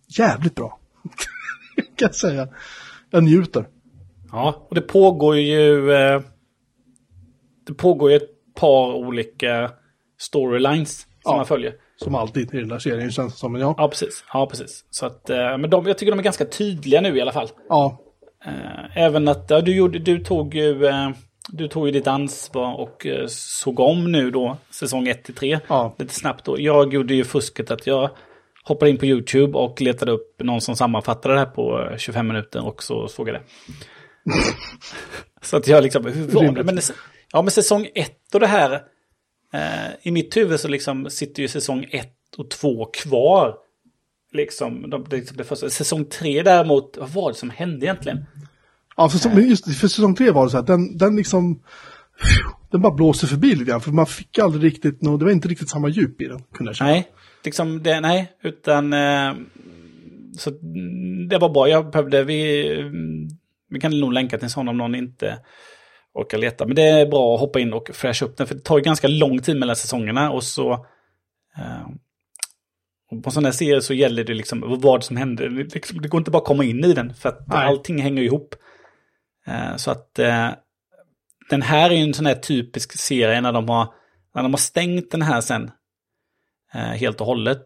Jävligt 0.06 0.54
bra. 0.54 0.78
kan 1.96 2.06
jag 2.06 2.14
säga. 2.14 2.48
Jag 3.10 3.24
njuter. 3.24 3.66
Ja, 4.32 4.66
och 4.68 4.74
det 4.74 4.80
pågår 4.80 5.36
ju... 5.36 5.92
Eh, 5.92 6.20
det 7.66 7.74
pågår 7.74 8.10
ju 8.10 8.16
ett 8.16 8.54
par 8.54 8.94
olika 8.94 9.70
storylines 10.18 10.98
som 11.00 11.08
Ja. 11.24 11.36
man 11.36 11.46
följer. 11.46 11.74
Som 11.96 12.14
alltid 12.14 12.54
i 12.54 12.58
den 12.58 12.68
där 12.68 12.78
serien 12.78 13.10
känns 13.10 13.32
det 13.32 13.38
som. 13.38 13.54
Ja. 13.54 13.74
Ja, 13.78 13.88
precis. 13.88 14.24
Ja, 14.32 14.46
precis. 14.46 14.84
Så 14.90 15.06
att, 15.06 15.30
eh, 15.30 15.58
men 15.58 15.70
de, 15.70 15.86
jag 15.86 15.98
tycker 15.98 16.12
de 16.12 16.18
är 16.18 16.22
ganska 16.22 16.44
tydliga 16.44 17.00
nu 17.00 17.16
i 17.16 17.20
alla 17.20 17.32
fall. 17.32 17.48
ja. 17.68 18.04
Eh, 18.44 18.96
även 19.04 19.28
att 19.28 19.46
ja, 19.50 19.60
du, 19.60 19.76
gjorde, 19.76 19.98
du, 19.98 20.18
tog 20.24 20.54
ju, 20.54 20.80
du 21.48 21.68
tog 21.68 21.86
ju 21.86 21.92
ditt 21.92 22.06
ansvar 22.06 22.74
och 22.80 23.06
såg 23.28 23.80
om 23.80 24.12
nu 24.12 24.30
då 24.30 24.56
säsong 24.70 25.08
1 25.08 25.24
till 25.24 25.34
3. 25.34 25.58
Ja. 25.68 25.94
Lite 25.98 26.14
snabbt 26.14 26.44
då. 26.44 26.60
Jag 26.60 26.94
gjorde 26.94 27.14
ju 27.14 27.24
fusket 27.24 27.70
att 27.70 27.86
jag 27.86 28.10
hoppade 28.68 28.90
in 28.90 28.98
på 28.98 29.06
YouTube 29.06 29.58
och 29.58 29.80
letade 29.80 30.12
upp 30.12 30.40
någon 30.42 30.60
som 30.60 30.76
sammanfattade 30.76 31.34
det 31.34 31.38
här 31.38 31.46
på 31.46 31.88
eh, 31.90 31.96
25 31.96 32.28
minuter 32.28 32.66
och 32.66 32.82
så 32.82 33.08
såg 33.08 33.28
jag 33.28 33.34
det. 33.34 33.42
så 35.46 35.56
att 35.56 35.68
jag 35.68 35.82
liksom, 35.82 36.04
hur 36.06 36.26
var 36.26 36.52
det? 36.52 36.64
Men, 36.64 36.78
ja, 37.32 37.42
men 37.42 37.50
säsong 37.50 37.88
1 37.94 38.10
och 38.34 38.40
det 38.40 38.46
här. 38.46 38.72
Eh, 39.52 39.90
I 40.02 40.10
mitt 40.10 40.36
huvud 40.36 40.60
så 40.60 40.68
liksom 40.68 41.10
sitter 41.10 41.42
ju 41.42 41.48
säsong 41.48 41.86
1 41.90 42.08
och 42.36 42.50
2 42.50 42.84
kvar. 42.84 43.54
Liksom, 44.32 44.90
de, 44.90 45.04
det, 45.10 45.36
det 45.38 45.44
första. 45.44 45.70
Säsong 45.70 46.04
3 46.04 46.42
däremot, 46.42 46.96
vad 46.96 47.10
var 47.10 47.28
det 47.32 47.38
som 47.38 47.50
hände 47.50 47.86
egentligen? 47.86 48.24
Ja, 48.98 49.08
för, 49.08 49.28
men 49.28 49.48
just 49.48 49.64
för 49.64 49.88
säsong 49.88 50.14
tre 50.14 50.30
var 50.30 50.44
det 50.44 50.50
så 50.50 50.56
här, 50.56 50.64
den, 50.64 50.96
den 50.96 51.16
liksom, 51.16 51.62
den 52.70 52.80
bara 52.82 52.94
blåste 52.94 53.26
förbi 53.26 53.50
lite 53.50 53.64
grann. 53.64 53.80
För 53.80 53.90
man 53.90 54.06
fick 54.06 54.38
aldrig 54.38 54.64
riktigt, 54.64 55.02
nå- 55.02 55.16
det 55.16 55.24
var 55.24 55.32
inte 55.32 55.48
riktigt 55.48 55.68
samma 55.68 55.88
djup 55.88 56.20
i 56.20 56.24
den, 56.24 56.42
kunde 56.54 56.70
jag 56.70 56.76
känna. 56.76 56.90
Nej, 56.90 57.08
liksom 57.44 57.82
det, 57.82 58.00
nej, 58.00 58.32
utan 58.42 58.92
eh, 58.92 59.34
så 60.38 60.50
det 61.28 61.38
var 61.38 61.48
bra. 61.48 61.68
Jag 61.68 61.90
behövde, 61.90 62.24
vi, 62.24 62.72
mm, 62.80 63.28
vi 63.70 63.80
kan 63.80 64.00
nog 64.00 64.12
länka 64.12 64.38
till 64.38 64.44
en 64.44 64.50
sån 64.50 64.68
om 64.68 64.76
någon 64.76 64.94
inte 64.94 65.38
orkar 66.14 66.38
leta. 66.38 66.66
Men 66.66 66.76
det 66.76 66.82
är 66.82 67.06
bra 67.06 67.34
att 67.34 67.40
hoppa 67.40 67.60
in 67.60 67.72
och 67.72 67.90
fräscha 67.92 68.26
upp 68.26 68.36
den, 68.36 68.46
för 68.46 68.54
det 68.54 68.64
tar 68.64 68.78
ju 68.78 68.84
ganska 68.84 69.08
lång 69.08 69.38
tid 69.38 69.56
mellan 69.56 69.76
säsongerna 69.76 70.30
och 70.30 70.44
så 70.44 70.72
eh, 71.56 71.88
och 73.10 73.22
på 73.22 73.30
sådana 73.30 73.48
här 73.48 73.52
serier 73.52 73.80
så 73.80 73.94
gäller 73.94 74.24
det 74.24 74.34
liksom 74.34 74.80
vad 74.80 75.04
som 75.04 75.16
händer. 75.16 75.48
Det, 75.48 75.74
liksom, 75.74 76.02
det 76.02 76.08
går 76.08 76.18
inte 76.18 76.30
bara 76.30 76.38
att 76.38 76.44
komma 76.44 76.64
in 76.64 76.84
i 76.84 76.92
den 76.92 77.14
för 77.14 77.28
att 77.28 77.48
Nej. 77.48 77.66
allting 77.66 77.98
hänger 78.02 78.22
ihop. 78.22 78.54
Eh, 79.46 79.76
så 79.76 79.90
att 79.90 80.18
eh, 80.18 80.48
den 81.50 81.62
här 81.62 81.90
är 81.90 81.94
ju 81.94 82.02
en 82.02 82.14
sån 82.14 82.26
här 82.26 82.34
typisk 82.34 82.98
serie 82.98 83.40
när 83.40 83.52
de 83.52 83.68
har, 83.68 83.88
när 84.34 84.42
de 84.42 84.52
har 84.52 84.58
stängt 84.58 85.10
den 85.10 85.22
här 85.22 85.40
sen 85.40 85.70
eh, 86.74 86.80
helt 86.80 87.20
och 87.20 87.26
hållet. 87.26 87.64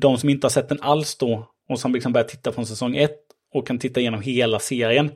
De 0.00 0.18
som 0.18 0.28
inte 0.28 0.44
har 0.44 0.50
sett 0.50 0.68
den 0.68 0.82
alls 0.82 1.16
då 1.16 1.50
och 1.68 1.80
som 1.80 1.94
liksom 1.94 2.12
börjar 2.12 2.28
titta 2.28 2.52
från 2.52 2.66
säsong 2.66 2.96
ett 2.96 3.18
och 3.54 3.66
kan 3.66 3.78
titta 3.78 4.00
igenom 4.00 4.22
hela 4.22 4.58
serien 4.58 5.10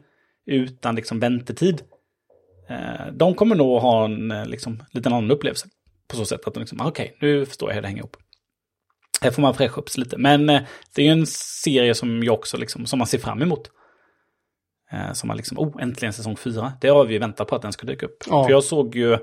utan 0.47 0.95
liksom 0.95 1.21
väntetid. 1.21 1.83
Eh, 2.69 3.13
de 3.13 3.35
kommer 3.35 3.57
nog 3.57 3.81
ha 3.81 4.05
en 4.05 4.31
eh, 4.31 4.47
liksom, 4.47 4.83
liten 4.93 5.13
annan 5.13 5.31
upplevelse. 5.31 5.69
På 6.09 6.17
så 6.17 6.25
sätt 6.25 6.47
att 6.47 6.55
de 6.55 6.61
liksom, 6.61 6.81
ah, 6.81 6.89
okej, 6.89 7.17
nu 7.21 7.47
förstår 7.47 7.71
jag 7.71 7.75
hur 7.75 7.83
det 7.83 7.89
hänger 7.89 8.01
ihop. 8.01 8.17
Här 9.21 9.31
får 9.31 9.43
man 9.43 9.55
fräscha 9.55 9.81
upp 9.81 9.91
sig 9.91 10.05
lite. 10.05 10.19
Men 10.19 10.49
eh, 10.49 10.63
det 10.95 11.03
är 11.03 11.07
ju 11.07 11.13
en 11.13 11.27
serie 11.27 11.95
som 11.95 12.23
jag 12.23 12.35
också 12.35 12.57
liksom, 12.57 12.87
som 12.87 12.99
man 12.99 13.09
ser 13.09 13.19
fram 13.19 13.43
emot. 13.43 13.71
Eh, 14.93 15.13
som 15.13 15.29
man 15.29 15.37
liksom, 15.37 15.59
oh, 15.59 15.83
äntligen 15.83 16.13
säsong 16.13 16.37
fyra. 16.37 16.73
Det 16.81 16.89
har 16.89 17.05
vi 17.05 17.19
väntat 17.19 17.49
på 17.49 17.57
att 17.57 17.63
den 17.63 17.73
ska 17.73 17.87
dyka 17.87 18.07
upp. 18.07 18.25
Ja. 18.29 18.45
För 18.45 18.51
jag 18.51 18.65
såg 18.65 18.95
ju, 18.95 19.19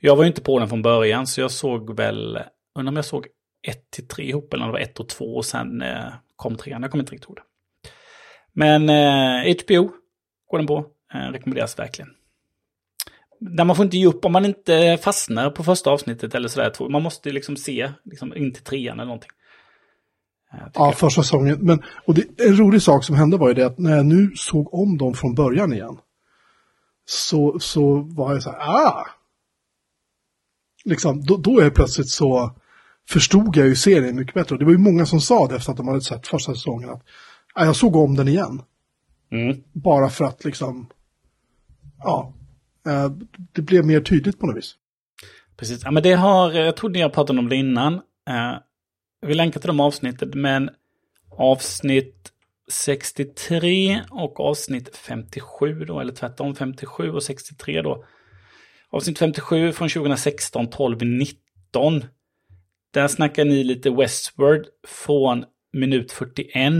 jag 0.00 0.16
var 0.16 0.24
ju 0.24 0.28
inte 0.28 0.40
på 0.40 0.58
den 0.58 0.68
från 0.68 0.82
början, 0.82 1.26
så 1.26 1.40
jag 1.40 1.50
såg 1.50 1.96
väl, 1.96 2.38
undrar 2.74 2.92
om 2.92 2.96
jag 2.96 3.04
såg 3.04 3.26
ett 3.62 3.90
till 3.90 4.08
tre 4.08 4.24
ihop, 4.28 4.54
eller 4.54 4.64
om 4.64 4.68
det 4.68 4.72
var 4.72 4.80
ett 4.80 5.00
och 5.00 5.08
två, 5.08 5.36
och 5.36 5.44
sen 5.44 5.82
eh, 5.82 6.12
kom 6.36 6.56
trean. 6.56 6.82
Jag 6.82 6.90
kommer 6.90 7.02
inte 7.02 7.12
riktigt 7.12 7.28
ihåg 7.28 7.36
det. 7.36 7.42
Men 8.52 8.88
eh, 8.88 9.56
HBO 9.64 9.90
går 10.50 10.58
den 10.58 10.66
på, 10.66 10.86
eh, 11.14 11.18
rekommenderas 11.18 11.78
verkligen. 11.78 12.10
Där 13.40 13.64
man 13.64 13.76
får 13.76 13.84
inte 13.84 13.96
ge 13.96 14.06
upp 14.06 14.24
om 14.24 14.32
man 14.32 14.44
inte 14.44 14.98
fastnar 15.02 15.50
på 15.50 15.64
första 15.64 15.90
avsnittet 15.90 16.34
eller 16.34 16.48
sådär. 16.48 16.88
Man 16.88 17.02
måste 17.02 17.30
liksom 17.30 17.56
se 17.56 17.92
liksom, 18.04 18.36
in 18.36 18.52
till 18.52 18.64
trean 18.64 19.00
eller 19.00 19.06
någonting. 19.06 19.30
Eh, 20.52 20.58
Ja, 20.74 20.86
jag. 20.86 20.98
första 20.98 21.22
säsongen. 21.22 21.58
Men, 21.60 21.82
och 22.04 22.14
det, 22.14 22.40
en 22.40 22.56
rolig 22.56 22.82
sak 22.82 23.04
som 23.04 23.16
hände 23.16 23.36
var 23.36 23.48
ju 23.48 23.54
det 23.54 23.66
att 23.66 23.78
när 23.78 23.96
jag 23.96 24.06
nu 24.06 24.32
såg 24.36 24.74
om 24.74 24.98
dem 24.98 25.14
från 25.14 25.34
början 25.34 25.72
igen. 25.72 25.98
Så, 27.06 27.60
så 27.60 27.94
var 27.96 28.32
jag 28.32 28.42
så 28.42 28.50
här, 28.50 28.58
ah! 28.58 29.06
Liksom, 30.84 31.24
då, 31.24 31.36
då 31.36 31.58
är 31.58 31.62
jag 31.64 31.74
plötsligt 31.74 32.08
så 32.08 32.56
förstod 33.08 33.56
jag 33.56 33.66
ju 33.66 33.76
serien 33.76 34.16
mycket 34.16 34.34
bättre. 34.34 34.54
Och 34.54 34.58
det 34.58 34.64
var 34.64 34.72
ju 34.72 34.78
många 34.78 35.06
som 35.06 35.20
sa 35.20 35.46
det 35.46 35.56
efter 35.56 35.70
att 35.70 35.76
de 35.76 35.88
hade 35.88 36.00
sett 36.00 36.26
första 36.26 36.54
säsongen 36.54 36.90
att 36.90 37.02
jag 37.54 37.76
såg 37.76 37.96
om 37.96 38.14
den 38.14 38.28
igen. 38.28 38.62
Mm. 39.32 39.62
Bara 39.72 40.08
för 40.08 40.24
att 40.24 40.44
liksom, 40.44 40.86
ja, 41.98 42.34
eh, 42.86 43.12
det 43.52 43.62
blev 43.62 43.86
mer 43.86 44.00
tydligt 44.00 44.38
på 44.38 44.46
något 44.46 44.56
vis. 44.56 44.74
Precis, 45.56 45.80
ja, 45.84 45.90
men 45.90 46.02
det 46.02 46.12
har, 46.12 46.52
jag 46.52 46.76
trodde 46.76 46.98
jag 46.98 47.12
pratade 47.12 47.38
om 47.38 47.48
det 47.48 47.56
innan. 47.56 47.94
Eh, 48.28 48.58
jag 49.20 49.28
vill 49.28 49.36
länka 49.36 49.58
till 49.58 49.66
de 49.66 49.80
avsnitten, 49.80 50.32
men 50.34 50.70
avsnitt 51.30 52.32
63 52.72 54.02
och 54.10 54.40
avsnitt 54.40 54.96
57 54.96 55.84
då, 55.84 56.00
eller 56.00 56.12
tvärtom 56.12 56.54
57 56.54 57.10
och 57.10 57.22
63 57.22 57.82
då. 57.82 58.04
Avsnitt 58.90 59.18
57 59.18 59.72
från 59.72 59.88
2016, 59.88 60.70
12, 60.70 60.98
19. 61.02 62.04
Där 62.94 63.08
snackar 63.08 63.44
ni 63.44 63.64
lite 63.64 63.90
Westward 63.90 64.66
från 64.86 65.44
minut 65.72 66.12
41. 66.12 66.72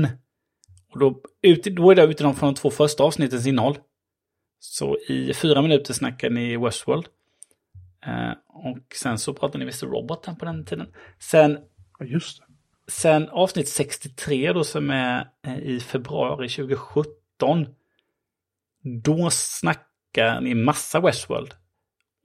Och 0.92 0.98
då, 0.98 1.20
ut, 1.42 1.64
då 1.64 1.90
är 1.90 1.94
det 1.94 2.04
utifrån 2.04 2.34
från 2.34 2.54
de 2.54 2.60
två 2.60 2.70
första 2.70 3.04
avsnittens 3.04 3.46
innehåll. 3.46 3.78
Så 4.58 4.98
i 5.08 5.34
fyra 5.34 5.62
minuter 5.62 5.94
snackar 5.94 6.30
ni 6.30 6.56
Westworld. 6.56 7.06
Eh, 8.06 8.32
och 8.48 8.94
sen 8.94 9.18
så 9.18 9.34
pratar 9.34 9.58
ni 9.58 9.62
Mr. 9.62 9.86
Robot 9.86 10.26
här 10.26 10.34
på 10.34 10.44
den 10.44 10.64
tiden. 10.64 10.86
Sen, 11.18 11.58
just 12.00 12.38
det. 12.38 12.44
sen 12.92 13.28
avsnitt 13.28 13.68
63 13.68 14.52
då 14.52 14.64
som 14.64 14.90
är 14.90 15.28
eh, 15.46 15.58
i 15.58 15.80
februari 15.80 16.48
2017. 16.48 17.66
Då 19.02 19.30
snackar 19.30 20.40
ni 20.40 20.54
massa 20.54 21.00
Westworld. 21.00 21.54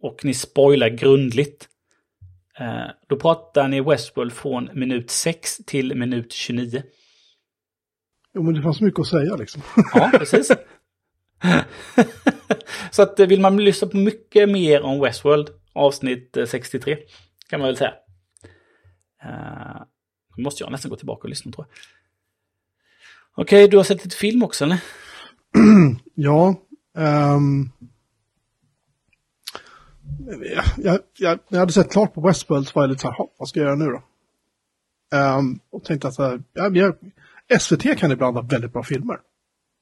Och 0.01 0.25
ni 0.25 0.33
spoilar 0.33 0.89
grundligt. 0.89 1.69
Eh, 2.59 2.87
då 3.07 3.15
pratar 3.15 3.67
ni 3.67 3.81
Westworld 3.81 4.33
från 4.33 4.69
minut 4.73 5.11
6 5.11 5.57
till 5.65 5.95
minut 5.95 6.33
29. 6.33 6.83
Jo, 8.33 8.43
men 8.43 8.53
det 8.53 8.61
fanns 8.61 8.81
mycket 8.81 8.99
att 8.99 9.07
säga 9.07 9.35
liksom. 9.35 9.61
Ja, 9.93 10.09
precis. 10.13 10.51
Så 12.91 13.01
att 13.01 13.19
eh, 13.19 13.27
vill 13.27 13.41
man 13.41 13.57
lyssna 13.57 13.87
på 13.87 13.97
mycket 13.97 14.49
mer 14.49 14.81
om 14.81 14.99
Westworld, 14.99 15.49
avsnitt 15.73 16.37
eh, 16.37 16.45
63, 16.45 16.97
kan 17.49 17.59
man 17.59 17.67
väl 17.67 17.77
säga. 17.77 17.93
Uh, 19.25 19.81
nu 20.35 20.43
måste 20.43 20.63
jag 20.63 20.71
nästan 20.71 20.89
gå 20.89 20.95
tillbaka 20.95 21.23
och 21.23 21.29
lyssna 21.29 21.51
tror 21.51 21.67
jag. 21.69 21.75
Okej, 23.43 23.67
du 23.67 23.77
har 23.77 23.83
sett 23.83 24.03
lite 24.03 24.15
film 24.15 24.43
också 24.43 24.63
eller? 24.63 24.83
Ja. 26.15 26.55
ehm, 26.97 27.69
jag, 30.53 30.63
jag, 30.77 30.99
jag, 31.17 31.39
när 31.47 31.57
jag 31.57 31.59
hade 31.59 31.73
sett 31.73 31.91
klart 31.91 32.13
på 32.13 32.21
Westworld 32.21 32.67
så 32.67 32.71
var 32.75 32.83
jag 32.83 32.89
lite 32.89 33.01
så 33.01 33.07
här, 33.07 33.15
"Ha, 33.17 33.27
vad 33.37 33.49
ska 33.49 33.59
jag 33.59 33.65
göra 33.67 33.75
nu 33.75 33.85
då? 33.85 34.01
Ehm, 35.17 35.59
och 35.69 35.83
tänkte 35.83 36.07
att 36.07 36.13
så 36.13 36.39
ja, 36.53 36.69
jag, 36.69 36.95
SVT 37.59 37.97
kan 37.97 38.11
ibland 38.11 38.35
ha 38.35 38.41
väldigt 38.43 38.73
bra 38.73 38.83
filmer. 38.83 39.19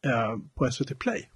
eh, 0.05 0.37
på 0.55 0.71
SVT 0.71 0.99
Play. 0.99 1.29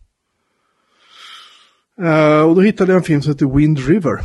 Eh, 2.01 2.41
och 2.41 2.55
då 2.55 2.61
hittade 2.61 2.91
jag 2.91 2.97
en 2.97 3.03
film 3.03 3.21
som 3.21 3.31
heter 3.31 3.45
Wind 3.57 3.79
River. 3.79 4.19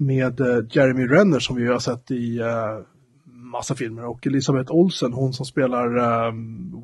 Med 0.00 0.40
eh, 0.40 0.58
Jeremy 0.70 1.06
Renner 1.06 1.38
som 1.38 1.56
vi 1.56 1.66
har 1.66 1.78
sett 1.78 2.10
i 2.10 2.38
eh, 2.38 2.78
massa 3.24 3.74
filmer. 3.74 4.04
Och 4.04 4.26
Elisabeth 4.26 4.72
Olsen, 4.72 5.12
hon 5.12 5.32
som 5.32 5.46
spelar 5.46 5.96
eh, 5.96 6.32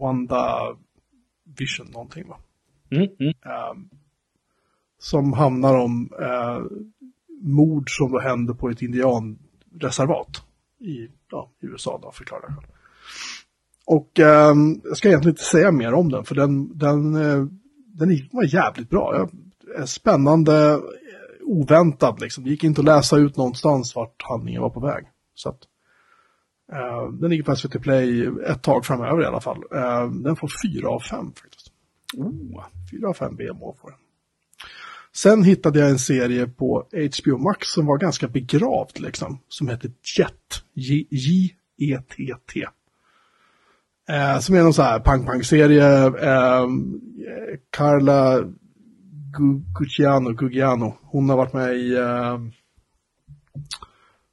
Wanda 0.01 0.59
Vision 1.59 1.87
någonting 1.93 2.29
va? 2.29 2.37
Mm, 2.91 3.03
mm. 3.21 3.33
Ehm, 3.45 3.89
som 4.99 5.33
handlar 5.33 5.75
om 5.79 6.09
eh, 6.21 6.63
mord 7.43 7.85
som 7.91 8.13
då 8.13 8.19
hände 8.21 8.55
på 8.55 8.69
ett 8.69 8.83
indianreservat 8.83 10.43
i, 10.81 11.09
ja, 11.31 11.51
i 11.63 11.67
USA 11.67 11.99
då, 12.03 12.13
förklarar 12.13 12.45
jag 12.49 12.55
själv. 12.57 12.69
Och 13.87 14.19
ehm, 14.21 14.81
jag 14.85 14.97
ska 14.97 15.09
egentligen 15.09 15.33
inte 15.33 15.45
säga 15.45 15.73
mer 15.73 15.95
om 15.95 16.09
den, 16.11 16.25
för 16.25 16.35
den, 16.35 16.79
den, 16.79 17.15
eh, 17.15 17.45
den 17.87 18.11
är- 18.11 18.29
var 18.37 18.55
jävligt 18.55 18.91
bra. 18.91 19.15
Jag, 19.17 19.31
är 19.83 19.87
spännande, 19.87 20.73
eh, 20.73 20.79
oväntad 21.43 22.21
liksom. 22.21 22.45
Det 22.45 22.51
gick 22.51 22.65
inte 22.65 22.81
att 22.81 22.85
läsa 22.85 23.17
ut 23.17 23.37
någonstans 23.37 23.97
vart 23.97 24.23
handlingen 24.23 24.63
var 24.63 24.71
på 24.71 24.81
väg. 24.81 25.05
Så 25.35 25.49
att, 25.49 25.61
eh, 26.73 27.13
den 27.13 27.31
ligger 27.31 27.43
på 27.45 27.53
SVT 27.57 27.79
Play 27.79 28.27
ett 28.47 28.63
tag 28.63 28.87
framöver 28.87 29.23
i 29.23 29.27
alla 29.27 29.41
fall. 29.41 29.63
Eh, 29.75 30.11
den 30.11 30.37
får 30.37 30.51
fyra 30.65 30.89
av 30.89 31.01
fem 31.01 31.33
faktiskt. 31.43 31.73
Oh. 32.17 32.65
Fyra 32.91 33.09
av 33.09 33.15
fem 33.15 33.37
BMO 33.37 33.77
får 33.81 33.91
den. 33.91 33.99
Sen 35.23 35.45
hittade 35.45 35.79
jag 35.79 35.91
en 35.91 35.99
serie 35.99 36.47
på 36.47 36.87
HBO 36.93 37.39
Max 37.39 37.69
som 37.69 37.87
var 37.87 37.99
ganska 37.99 38.29
begravd 38.29 39.01
liksom. 39.01 39.41
Som 39.49 39.69
heter 39.69 39.91
Jet. 40.19 40.63
J-E-T-T. 40.73 42.67
Eh, 44.09 44.39
som 44.39 44.55
är 44.55 44.63
någon 44.63 44.75
så 44.75 44.83
här 44.83 45.01
pang-pang-serie. 45.01 46.07
Eh, 46.07 46.67
Carla 47.71 48.45
Gucciano, 49.79 50.33
Gugiano. 50.33 50.99
Hon 51.03 51.29
har 51.29 51.37
varit 51.37 51.53
med 51.53 51.77
i 51.77 51.97
eh, 51.97 52.39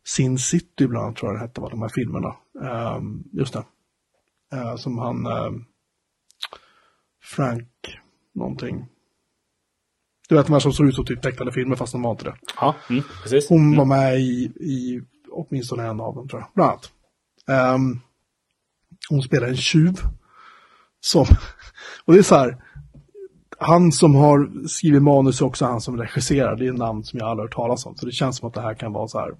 Sin 0.05 0.37
City 0.37 0.87
bland 0.87 1.05
annat 1.05 1.17
tror 1.17 1.31
jag 1.31 1.41
det 1.41 1.47
hette, 1.47 1.61
var 1.61 1.69
de 1.69 1.81
här 1.81 1.89
filmerna. 1.89 2.35
Eh, 2.63 3.01
just 3.31 3.53
det. 3.53 3.65
Eh, 4.53 4.75
som 4.75 4.97
han 4.97 5.25
eh, 5.25 5.51
Frank 7.21 7.99
någonting. 8.33 8.87
Du 10.29 10.35
vet 10.35 10.45
de 10.45 10.53
här 10.53 10.59
som 10.59 10.73
såg 10.73 10.87
ut 10.87 10.95
som 10.95 11.05
typ 11.05 11.21
tecknade 11.21 11.51
filmer 11.51 11.75
fast 11.75 11.91
de 11.91 12.01
var 12.01 12.11
inte 12.11 12.23
det. 12.23 12.35
Ja, 12.59 12.75
mm, 12.89 13.03
precis. 13.23 13.49
Hon 13.49 13.61
mm. 13.61 13.77
var 13.77 13.85
med 13.85 14.19
i, 14.19 14.43
i 14.59 15.01
åtminstone 15.31 15.83
en 15.83 15.99
av 15.99 16.15
dem 16.15 16.27
tror 16.27 16.41
jag. 16.41 16.49
Bland 16.53 16.71
annat. 16.71 16.91
Um, 17.75 18.01
hon 19.09 19.21
spelar 19.21 19.47
en 19.47 19.57
tjuv. 19.57 19.93
Som, 20.99 21.25
och 22.05 22.13
det 22.13 22.19
är 22.19 22.23
så 22.23 22.35
här. 22.35 22.57
Han 23.57 23.91
som 23.91 24.15
har 24.15 24.67
skrivit 24.67 25.03
manus 25.03 25.41
är 25.41 25.45
också 25.45 25.65
han 25.65 25.81
som 25.81 25.97
regisserar. 25.97 26.55
Det 26.55 26.65
är 26.65 26.69
en 26.69 26.75
namn 26.75 27.03
som 27.03 27.19
jag 27.19 27.29
aldrig 27.29 27.43
hört 27.43 27.55
talas 27.55 27.85
om. 27.85 27.95
Så 27.95 28.05
det 28.05 28.11
känns 28.11 28.37
som 28.37 28.47
att 28.47 28.53
det 28.53 28.61
här 28.61 28.73
kan 28.73 28.93
vara 28.93 29.07
så 29.07 29.19
här. 29.19 29.31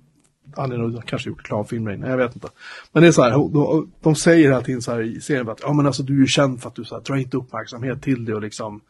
Han 0.56 0.72
är 0.72 0.78
nog 0.78 1.06
kanske 1.06 1.30
gjort 1.30 1.40
reklamfilmer 1.40 1.92
innan, 1.92 2.10
jag 2.10 2.18
vet 2.18 2.36
inte. 2.36 2.48
Men 2.92 3.04
det 3.04 3.08
är 3.08 3.12
så 3.12 3.24
här, 3.24 3.32
de, 3.32 3.92
de 4.02 4.16
säger 4.16 4.44
hela 4.44 4.62
tiden 4.62 4.82
så 4.82 4.92
här 4.92 5.02
i 5.02 5.22
serien 5.22 5.50
att 5.50 5.62
ja 5.62 5.74
men 5.74 5.86
alltså 5.86 6.04
du 6.04 6.14
är 6.14 6.20
ju 6.20 6.28
känd 6.28 6.62
för 6.62 6.70
att 6.70 6.76
du 6.76 6.86
så 6.86 6.96
här, 6.96 7.02
drar 7.02 7.16
inte 7.16 7.38
uppmärksamhet 7.38 8.02
till 8.02 8.26
det 8.26 8.36
och 8.36 8.42
liksom 8.42 8.82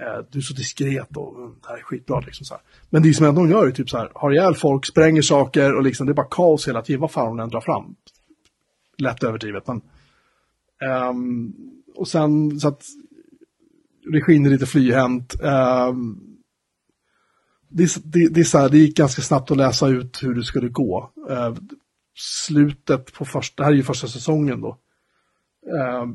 Eh, 0.00 0.24
du 0.30 0.38
är 0.38 0.42
så 0.42 0.54
diskret 0.54 1.16
och 1.16 1.36
mm, 1.36 1.54
det 1.62 1.68
här 1.68 1.76
är 1.76 1.82
skitbra 1.82 2.20
liksom 2.20 2.46
så 2.46 2.54
här. 2.54 2.62
Men 2.90 3.02
det 3.02 3.14
som 3.14 3.26
ändå 3.26 3.40
de 3.40 3.50
gör 3.50 3.66
är 3.66 3.70
typ 3.70 3.90
så 3.90 3.98
här, 3.98 4.10
har 4.14 4.32
ihjäl 4.32 4.54
folk, 4.54 4.86
spränger 4.86 5.22
saker 5.22 5.76
och 5.76 5.82
liksom 5.82 6.06
det 6.06 6.12
är 6.12 6.14
bara 6.14 6.28
kaos 6.30 6.68
hela 6.68 6.82
tiden, 6.82 7.00
vad 7.00 7.10
fan 7.10 7.28
hon 7.28 7.40
än 7.40 7.48
drar 7.48 7.60
fram. 7.60 7.96
Lätt 8.98 9.24
överdrivet 9.24 9.66
men. 9.66 9.80
Um, 11.10 11.54
och 11.94 12.08
sen 12.08 12.60
så 12.60 12.68
att 12.68 12.82
regin 14.12 14.46
är 14.46 14.50
lite 14.50 14.66
flyhänt. 14.66 15.34
Um, 15.42 16.24
det, 17.68 17.90
det, 18.04 18.28
det, 18.28 18.40
är 18.40 18.44
så 18.44 18.58
här, 18.58 18.68
det 18.68 18.78
gick 18.78 18.96
ganska 18.96 19.22
snabbt 19.22 19.50
att 19.50 19.56
läsa 19.56 19.88
ut 19.88 20.22
hur 20.22 20.34
det 20.34 20.44
skulle 20.44 20.68
gå. 20.68 21.12
Uh, 21.30 21.56
slutet 22.46 23.12
på 23.12 23.24
första, 23.24 23.62
det 23.62 23.64
här 23.64 23.72
är 23.72 23.76
ju 23.76 23.82
första 23.82 24.08
säsongen 24.08 24.60
då. 24.60 24.78
Uh, 25.66 26.14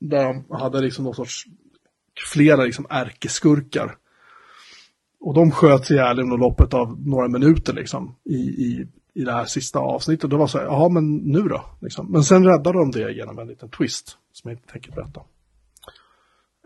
där 0.00 0.24
de 0.24 0.56
hade 0.56 0.80
liksom 0.80 1.04
någon 1.04 1.14
sorts, 1.14 1.44
flera 2.32 2.64
liksom 2.64 2.86
ärkeskurkar. 2.90 3.96
Och 5.20 5.34
de 5.34 5.50
sköts 5.50 5.90
ihjäl 5.90 6.20
inom 6.20 6.40
loppet 6.40 6.74
av 6.74 7.06
några 7.06 7.28
minuter 7.28 7.72
liksom 7.72 8.16
i, 8.24 8.36
i, 8.36 8.88
i 9.14 9.24
det 9.24 9.32
här 9.32 9.44
sista 9.44 9.78
avsnittet. 9.78 10.30
Då 10.30 10.36
var 10.36 10.46
så 10.46 10.58
här, 10.58 10.64
jaha 10.64 10.88
men 10.88 11.16
nu 11.16 11.42
då? 11.42 11.64
Liksom. 11.80 12.12
Men 12.12 12.24
sen 12.24 12.44
räddade 12.44 12.78
de 12.78 12.90
det 12.90 13.12
genom 13.12 13.38
en 13.38 13.48
liten 13.48 13.70
twist 13.70 14.18
som 14.32 14.50
jag 14.50 14.58
inte 14.58 14.72
tänker 14.72 14.92
berätta. 14.92 15.20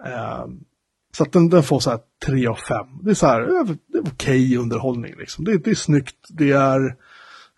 Eh, 0.07 0.47
så 1.17 1.23
att 1.23 1.33
den, 1.33 1.49
den 1.49 1.63
får 1.63 1.81
så 1.81 1.91
här 1.91 2.01
3 2.27 2.47
av 2.47 2.55
5. 2.55 2.87
Det 3.03 3.11
är 3.11 3.15
så 3.15 3.27
här, 3.27 3.41
det 3.41 3.99
är 3.99 4.01
okej 4.01 4.11
okay 4.11 4.57
underhållning 4.57 5.15
liksom. 5.19 5.45
Det, 5.45 5.59
det 5.59 5.71
är 5.71 5.75
snyggt, 5.75 6.27
det 6.29 6.51
är 6.51 6.97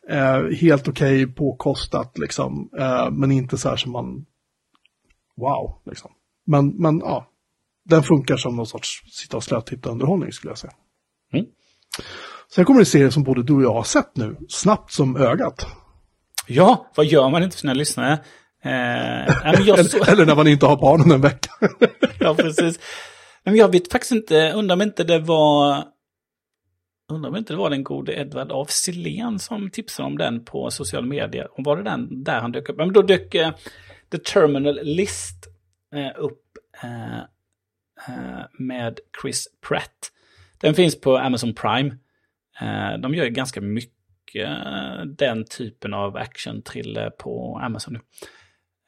eh, 0.08 0.56
helt 0.56 0.88
okej 0.88 1.24
okay 1.24 1.34
påkostat 1.34 2.18
liksom. 2.18 2.70
Eh, 2.78 3.10
men 3.10 3.32
inte 3.32 3.58
så 3.58 3.68
här 3.68 3.76
som 3.76 3.92
man, 3.92 4.26
wow 5.36 5.78
liksom. 5.84 6.10
Men, 6.44 6.68
men 6.68 6.98
ja, 6.98 7.29
den 7.90 8.02
funkar 8.02 8.36
som 8.36 8.56
någon 8.56 8.66
sorts 8.66 9.02
sitta 9.12 9.36
och 9.36 9.44
slötitta 9.44 9.90
underhållning 9.90 10.32
skulle 10.32 10.50
jag 10.50 10.58
säga. 10.58 10.72
Mm. 11.32 11.46
Sen 12.54 12.64
kommer 12.64 12.80
det 12.80 12.86
serier 12.86 13.10
som 13.10 13.22
både 13.22 13.42
du 13.42 13.54
och 13.54 13.62
jag 13.62 13.74
har 13.74 13.82
sett 13.82 14.16
nu, 14.16 14.36
snabbt 14.48 14.92
som 14.92 15.16
ögat. 15.16 15.66
Ja, 16.46 16.90
vad 16.94 17.06
gör 17.06 17.28
man 17.28 17.42
inte 17.42 17.56
för 17.56 17.60
sina 17.60 17.74
lyssnare? 17.74 18.12
Eh, 18.64 19.46
eller, 19.46 20.10
eller 20.10 20.26
när 20.26 20.36
man 20.36 20.48
inte 20.48 20.66
har 20.66 20.76
barnen 20.76 21.10
en 21.10 21.20
vecka. 21.20 21.50
ja, 22.20 22.34
precis. 22.34 22.80
Men 23.44 23.56
jag 23.56 23.72
vet 23.72 23.92
faktiskt 23.92 24.12
inte, 24.12 24.52
undrar 24.52 24.76
om 24.76 24.82
inte 24.82 25.04
det 25.04 25.18
var... 25.18 25.84
Undrar 27.12 27.30
om 27.30 27.36
inte 27.36 27.52
det 27.52 27.56
var 27.56 27.70
den 27.70 27.84
gode 27.84 28.12
Edvard 28.12 28.52
af 28.52 28.70
Sillén 28.70 29.38
som 29.38 29.70
tipsade 29.70 30.06
om 30.06 30.18
den 30.18 30.44
på 30.44 30.70
sociala 30.70 31.06
medier. 31.06 31.48
Och 31.58 31.64
var 31.64 31.76
det 31.76 31.82
den 31.82 32.24
där 32.24 32.40
han 32.40 32.52
dök 32.52 32.68
upp? 32.68 32.76
Men 32.76 32.92
då 32.92 33.02
dök 33.02 33.34
eh, 33.34 33.50
The 34.12 34.18
Terminal 34.18 34.80
List 34.82 35.46
eh, 35.94 36.22
upp 36.22 36.42
eh 36.82 37.20
med 38.58 39.00
Chris 39.22 39.48
Pratt. 39.68 40.12
Den 40.60 40.74
finns 40.74 41.00
på 41.00 41.18
Amazon 41.18 41.54
Prime. 41.54 41.96
Eh, 42.60 42.98
de 42.98 43.14
gör 43.14 43.26
ganska 43.26 43.60
mycket 43.60 44.48
eh, 44.48 45.04
den 45.06 45.44
typen 45.44 45.94
av 45.94 46.16
action-thriller 46.16 47.10
på 47.10 47.60
Amazon 47.62 47.94
nu. 47.94 48.00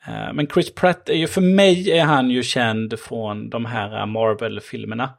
Eh, 0.07 0.33
men 0.33 0.47
Chris 0.47 0.75
Pratt 0.75 1.09
är 1.09 1.15
ju, 1.15 1.27
för 1.27 1.41
mig 1.41 1.91
är 1.91 2.05
han 2.05 2.31
ju 2.31 2.43
känd 2.43 3.01
från 3.01 3.51
de 3.51 3.67
här 3.67 4.07
Marvel-filmerna. 4.07 5.11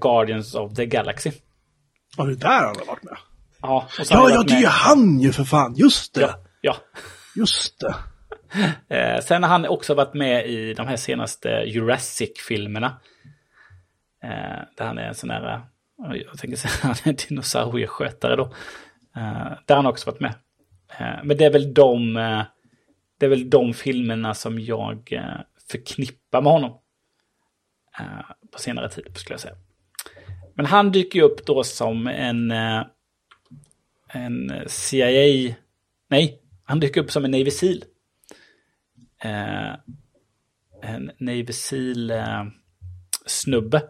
Guardians 0.00 0.54
of 0.54 0.74
the 0.74 0.86
Galaxy. 0.86 1.32
Ja, 2.16 2.24
det 2.24 2.32
är 2.32 2.36
där 2.36 2.66
han 2.66 2.76
har 2.76 2.86
varit 2.86 3.02
med. 3.02 3.16
Ja, 3.62 3.88
ja, 4.10 4.30
ja 4.30 4.42
det 4.42 4.54
är 4.54 4.60
ju 4.60 4.66
han 4.66 5.20
ju 5.20 5.32
för 5.32 5.44
fan, 5.44 5.74
just 5.76 6.14
det. 6.14 6.20
Ja, 6.20 6.38
ja. 6.60 6.76
Just 7.36 7.80
det. 7.80 7.94
Eh, 8.88 9.20
sen 9.20 9.42
har 9.42 9.50
han 9.50 9.66
också 9.66 9.94
varit 9.94 10.14
med 10.14 10.46
i 10.46 10.74
de 10.74 10.86
här 10.86 10.96
senaste 10.96 11.48
Jurassic-filmerna. 11.48 13.00
Eh, 14.22 14.62
där 14.76 14.86
han 14.86 14.98
är 14.98 15.08
en 15.08 15.14
sån 15.14 15.30
här, 15.30 15.54
eh, 15.54 16.16
jag 16.26 16.38
tänker 16.38 16.56
säga 16.56 16.72
han 16.82 16.90
är 17.04 17.08
en 17.08 17.16
dinosaurieskötare 17.28 18.36
då. 18.36 18.44
Eh, 19.16 19.52
där 19.66 19.74
har 19.74 19.76
han 19.76 19.86
också 19.86 20.10
varit 20.10 20.20
med. 20.20 20.34
Eh, 20.98 21.24
men 21.24 21.36
det 21.36 21.44
är 21.44 21.50
väl 21.50 21.74
de, 21.74 22.16
eh, 22.16 22.42
det 23.18 23.26
är 23.26 23.30
väl 23.30 23.50
de 23.50 23.74
filmerna 23.74 24.34
som 24.34 24.58
jag 24.60 25.12
eh, 25.12 25.40
förknippar 25.70 26.42
med 26.42 26.52
honom. 26.52 26.78
Eh, 27.98 28.50
på 28.52 28.58
senare 28.58 28.88
tid 28.88 29.16
skulle 29.16 29.34
jag 29.34 29.40
säga. 29.40 29.56
Men 30.54 30.66
han 30.66 30.92
dyker 30.92 31.18
ju 31.18 31.24
upp 31.24 31.46
då 31.46 31.64
som 31.64 32.06
en, 32.06 32.50
en 34.08 34.52
CIA, 34.66 35.54
nej, 36.08 36.40
han 36.64 36.80
dyker 36.80 37.00
upp 37.00 37.10
som 37.10 37.24
en 37.24 37.30
Navy 37.30 37.50
Seal. 37.50 37.84
En 40.82 41.10
Navy 41.18 41.52
Seal 41.52 42.12
snubbe 43.26 43.82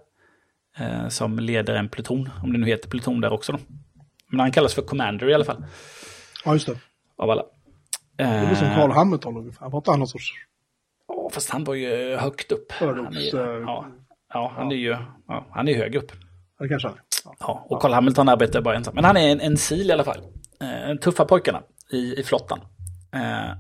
som 1.09 1.39
leder 1.39 1.75
en 1.75 1.89
pluton, 1.89 2.31
om 2.43 2.53
det 2.53 2.59
nu 2.59 2.67
heter 2.67 2.89
pluton 2.89 3.21
där 3.21 3.33
också 3.33 3.53
då. 3.53 3.59
Men 4.29 4.41
han 4.41 4.53
kallas 4.53 4.75
för 4.75 4.83
Commander 4.83 5.31
i 5.31 5.35
alla 5.35 5.45
fall. 5.45 5.65
Ja, 6.45 6.53
just 6.53 6.67
det. 6.67 6.79
Av 7.17 7.31
alla. 7.31 7.43
Det 8.17 8.25
är 8.25 8.55
som 8.55 8.69
Carl 8.69 8.91
Hamilton 8.91 9.37
ungefär. 9.37 9.71
Var 9.71 9.79
inte 9.79 9.91
han 9.91 9.99
någon 9.99 10.09
sorts... 10.09 10.33
Ja, 11.09 11.31
fast 11.33 11.51
han 11.51 11.65
var 11.65 11.75
ju 11.75 12.17
högt 12.17 12.53
upp. 12.53 12.73
Han 12.73 13.17
är, 13.17 13.37
ja, 13.61 13.87
ja, 14.33 14.53
han 14.57 14.73
är 14.73 14.77
ju 14.77 14.97
ja, 15.29 15.47
han 15.51 15.69
är 15.69 15.77
hög 15.77 15.95
upp. 15.95 16.13
Det 16.59 16.69
kanske 16.69 16.89
han 16.89 16.99
ja. 17.25 17.35
ja, 17.41 17.67
och 17.69 17.83
Carl 17.83 17.93
Hamilton 17.93 18.29
arbetar 18.29 18.61
bara 18.61 18.77
ensam. 18.77 18.95
Men 18.95 19.05
han 19.05 19.17
är 19.17 19.33
en, 19.33 19.41
en 19.41 19.57
sil 19.67 19.87
i 19.91 19.93
alla 19.93 20.05
fall. 20.05 20.21
Eh, 20.61 20.97
tuffa 20.97 21.25
pojkarna 21.25 21.63
i, 21.93 22.21
i 22.21 22.23
flottan. 22.23 22.61
Eh, 23.15 23.51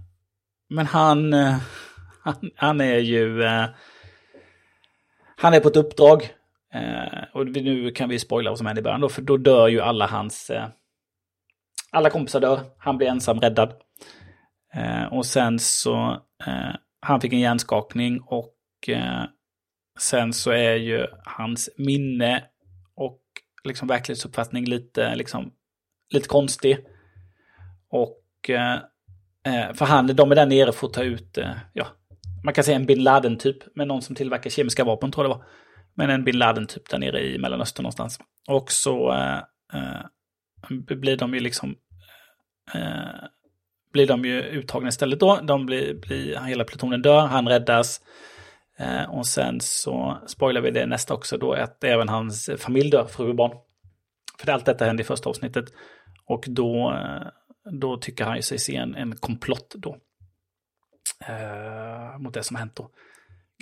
men 0.68 0.86
han, 0.86 1.32
eh, 1.32 1.56
han, 2.22 2.50
han, 2.56 2.80
är 2.80 2.98
ju... 2.98 3.42
Eh, 3.42 3.66
han 5.36 5.54
är 5.54 5.60
på 5.60 5.68
ett 5.68 5.76
uppdrag. 5.76 6.34
Eh, 6.72 7.22
och 7.32 7.46
nu 7.46 7.90
kan 7.90 8.08
vi 8.08 8.18
spoila 8.18 8.50
vad 8.50 8.58
som 8.58 8.66
händer 8.66 8.82
i 8.82 8.84
början 8.84 9.00
då, 9.00 9.08
för 9.08 9.22
då 9.22 9.36
dör 9.36 9.68
ju 9.68 9.80
alla 9.80 10.06
hans 10.06 10.50
alla 11.90 12.10
kompisar 12.10 12.40
dör, 12.40 12.60
han 12.78 12.98
blir 12.98 13.08
ensam 13.08 13.40
räddad. 13.40 13.74
Och 15.10 15.26
sen 15.26 15.58
så, 15.58 16.22
han 17.00 17.20
fick 17.20 17.32
en 17.32 17.40
hjärnskakning 17.40 18.20
och 18.20 18.54
sen 19.98 20.32
så 20.32 20.50
är 20.50 20.74
ju 20.74 21.06
hans 21.24 21.70
minne 21.78 22.44
och 22.94 23.20
liksom 23.64 23.88
verklighetsuppfattning 23.88 24.64
lite, 24.64 25.14
liksom, 25.14 25.52
lite 26.14 26.28
konstig. 26.28 26.78
Och 27.90 28.50
Eh, 29.46 29.72
för 29.74 29.84
han, 29.84 30.06
de 30.06 30.30
är 30.30 30.34
där 30.34 30.46
nere 30.46 30.72
för 30.72 30.86
att 30.86 30.92
ta 30.92 31.02
ut, 31.02 31.38
eh, 31.38 31.50
ja, 31.72 31.86
man 32.44 32.54
kan 32.54 32.64
säga 32.64 32.76
en 32.76 32.86
bin 32.86 33.02
Laden 33.02 33.38
typ, 33.38 33.76
med 33.76 33.88
någon 33.88 34.02
som 34.02 34.16
tillverkar 34.16 34.50
kemiska 34.50 34.84
vapen 34.84 35.10
tror 35.10 35.26
jag 35.26 35.30
det 35.30 35.38
var. 35.38 35.46
Men 35.94 36.10
en 36.10 36.24
bin 36.24 36.38
Laden 36.38 36.66
typ 36.66 36.90
där 36.90 36.98
nere 36.98 37.20
i 37.20 37.38
Mellanöstern 37.38 37.82
någonstans. 37.82 38.18
Och 38.48 38.72
så 38.72 39.12
eh, 39.12 39.38
eh, 39.74 40.96
blir 40.96 41.16
de 41.16 41.34
ju 41.34 41.40
liksom 41.40 41.76
eh, 42.74 43.28
blir 43.92 44.06
de 44.06 44.24
ju 44.24 44.42
uttagna 44.42 44.88
istället 44.88 45.20
då. 45.20 45.40
De 45.42 45.66
blir, 45.66 45.94
blir, 45.94 46.38
hela 46.38 46.64
plutonen 46.64 47.02
dör, 47.02 47.26
han 47.26 47.48
räddas. 47.48 48.00
Eh, 48.78 49.10
och 49.10 49.26
sen 49.26 49.60
så 49.60 50.18
spoilar 50.26 50.60
vi 50.60 50.70
det 50.70 50.86
nästa 50.86 51.14
också 51.14 51.36
då, 51.36 51.52
att 51.52 51.84
även 51.84 52.08
hans 52.08 52.50
familj 52.58 52.90
dör, 52.90 53.04
fru 53.04 53.28
och 53.28 53.34
barn. 53.34 53.52
För 54.38 54.52
allt 54.52 54.64
detta 54.64 54.84
hände 54.84 55.02
i 55.02 55.06
första 55.06 55.30
avsnittet. 55.30 55.64
Och 56.26 56.44
då, 56.46 56.92
eh, 56.92 57.28
då 57.70 57.96
tycker 57.96 58.24
han 58.24 58.36
ju 58.36 58.42
sig 58.42 58.58
se 58.58 58.76
en, 58.76 58.94
en 58.94 59.16
komplott 59.16 59.74
då. 59.76 59.96
Eh, 61.26 62.18
mot 62.18 62.34
det 62.34 62.42
som 62.42 62.56
har 62.56 62.58
hänt 62.60 62.76
då, 62.76 62.90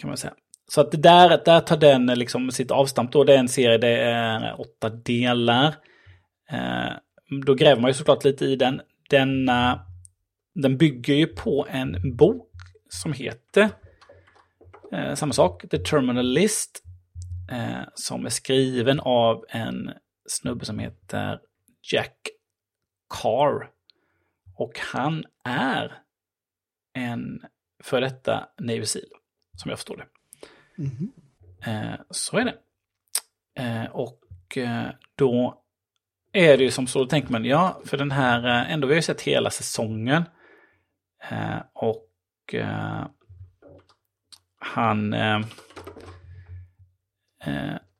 kan 0.00 0.08
man 0.08 0.16
säga. 0.16 0.34
så 0.68 0.80
att 0.80 1.02
där, 1.02 1.42
där 1.44 1.60
tar 1.60 1.76
den 1.76 2.08
eh, 2.08 2.16
liksom 2.16 2.50
sitt 2.50 2.70
avstamp 2.70 3.12
då. 3.12 3.24
Det 3.24 3.34
är 3.34 3.38
en 3.38 3.48
serie, 3.48 3.78
det 3.78 3.98
är 3.98 4.60
åtta 4.60 4.88
delar. 4.88 5.74
Eh, 6.50 6.92
då 7.46 7.54
gräver 7.54 7.80
man 7.80 7.90
ju 7.90 7.94
såklart 7.94 8.24
lite 8.24 8.44
i 8.44 8.56
den. 8.56 8.80
Den, 9.10 9.48
uh, 9.48 9.80
den 10.54 10.76
bygger 10.76 11.14
ju 11.14 11.26
på 11.26 11.66
en 11.70 12.16
bok 12.16 12.50
som 12.88 13.12
heter 13.12 13.70
eh, 14.92 15.14
samma 15.14 15.32
sak, 15.32 15.64
The 15.70 15.78
Terminal 15.78 16.26
List. 16.26 16.84
Eh, 17.50 17.82
som 17.94 18.26
är 18.26 18.30
skriven 18.30 19.00
av 19.00 19.44
en 19.48 19.90
snubbe 20.26 20.64
som 20.64 20.78
heter 20.78 21.40
Jack 21.92 22.16
Carr. 23.22 23.70
Och 24.54 24.78
han 24.78 25.24
är 25.44 26.02
en 26.92 27.42
för 27.82 28.00
detta 28.00 28.48
Navy 28.58 28.86
Seal, 28.86 29.04
som 29.56 29.68
jag 29.68 29.78
förstår 29.78 29.96
det. 29.96 30.06
Mm. 30.78 31.12
Eh, 31.66 32.00
så 32.10 32.38
är 32.38 32.44
det. 32.44 32.56
Eh, 33.62 33.84
och 33.84 34.20
eh, 34.56 34.90
då 35.14 35.62
är 36.32 36.56
det 36.56 36.64
ju 36.64 36.70
som 36.70 36.86
så, 36.86 36.98
då 36.98 37.06
tänker 37.06 37.32
man, 37.32 37.44
ja, 37.44 37.80
för 37.84 37.96
den 37.96 38.10
här, 38.10 38.46
eh, 38.46 38.72
ändå 38.72 38.86
vi 38.86 38.94
har 38.94 38.98
ju 38.98 39.02
sett 39.02 39.20
hela 39.20 39.50
säsongen. 39.50 40.24
Eh, 41.30 41.58
och 41.72 42.10
han 44.58 45.12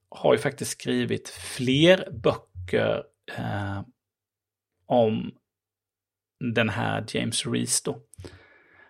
har 0.08 0.32
ju 0.32 0.38
faktiskt 0.38 0.70
skrivit 0.70 1.28
fler 1.28 2.08
böcker 2.10 3.04
om 4.86 5.34
den 6.52 6.68
här 6.68 7.04
James 7.08 7.46
Reese 7.46 7.82
då. 7.82 8.00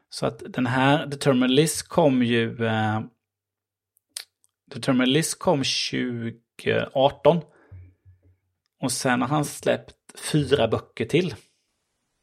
Så 0.09 0.27
att 0.27 0.43
den 0.49 0.67
här 0.67 1.07
Determinalist 1.07 1.89
kom 1.89 2.23
ju... 2.23 2.67
Eh, 2.67 3.01
Determinalist 4.71 5.39
kom 5.39 5.63
2018. 5.63 7.41
Och 8.81 8.93
sen 8.93 9.21
har 9.21 9.29
han 9.29 9.45
släppt 9.45 9.95
fyra 10.33 10.69
böcker 10.69 11.05
till. 11.05 11.35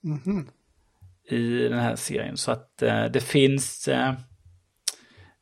Mm 0.04 0.20
-hmm. 0.20 0.48
I 1.36 1.68
den 1.68 1.80
här 1.80 1.96
serien. 1.96 2.38
Så 2.38 2.52
att 2.52 2.82
eh, 2.82 3.06
det 3.06 3.22
finns... 3.22 3.88
Eh, 3.88 4.14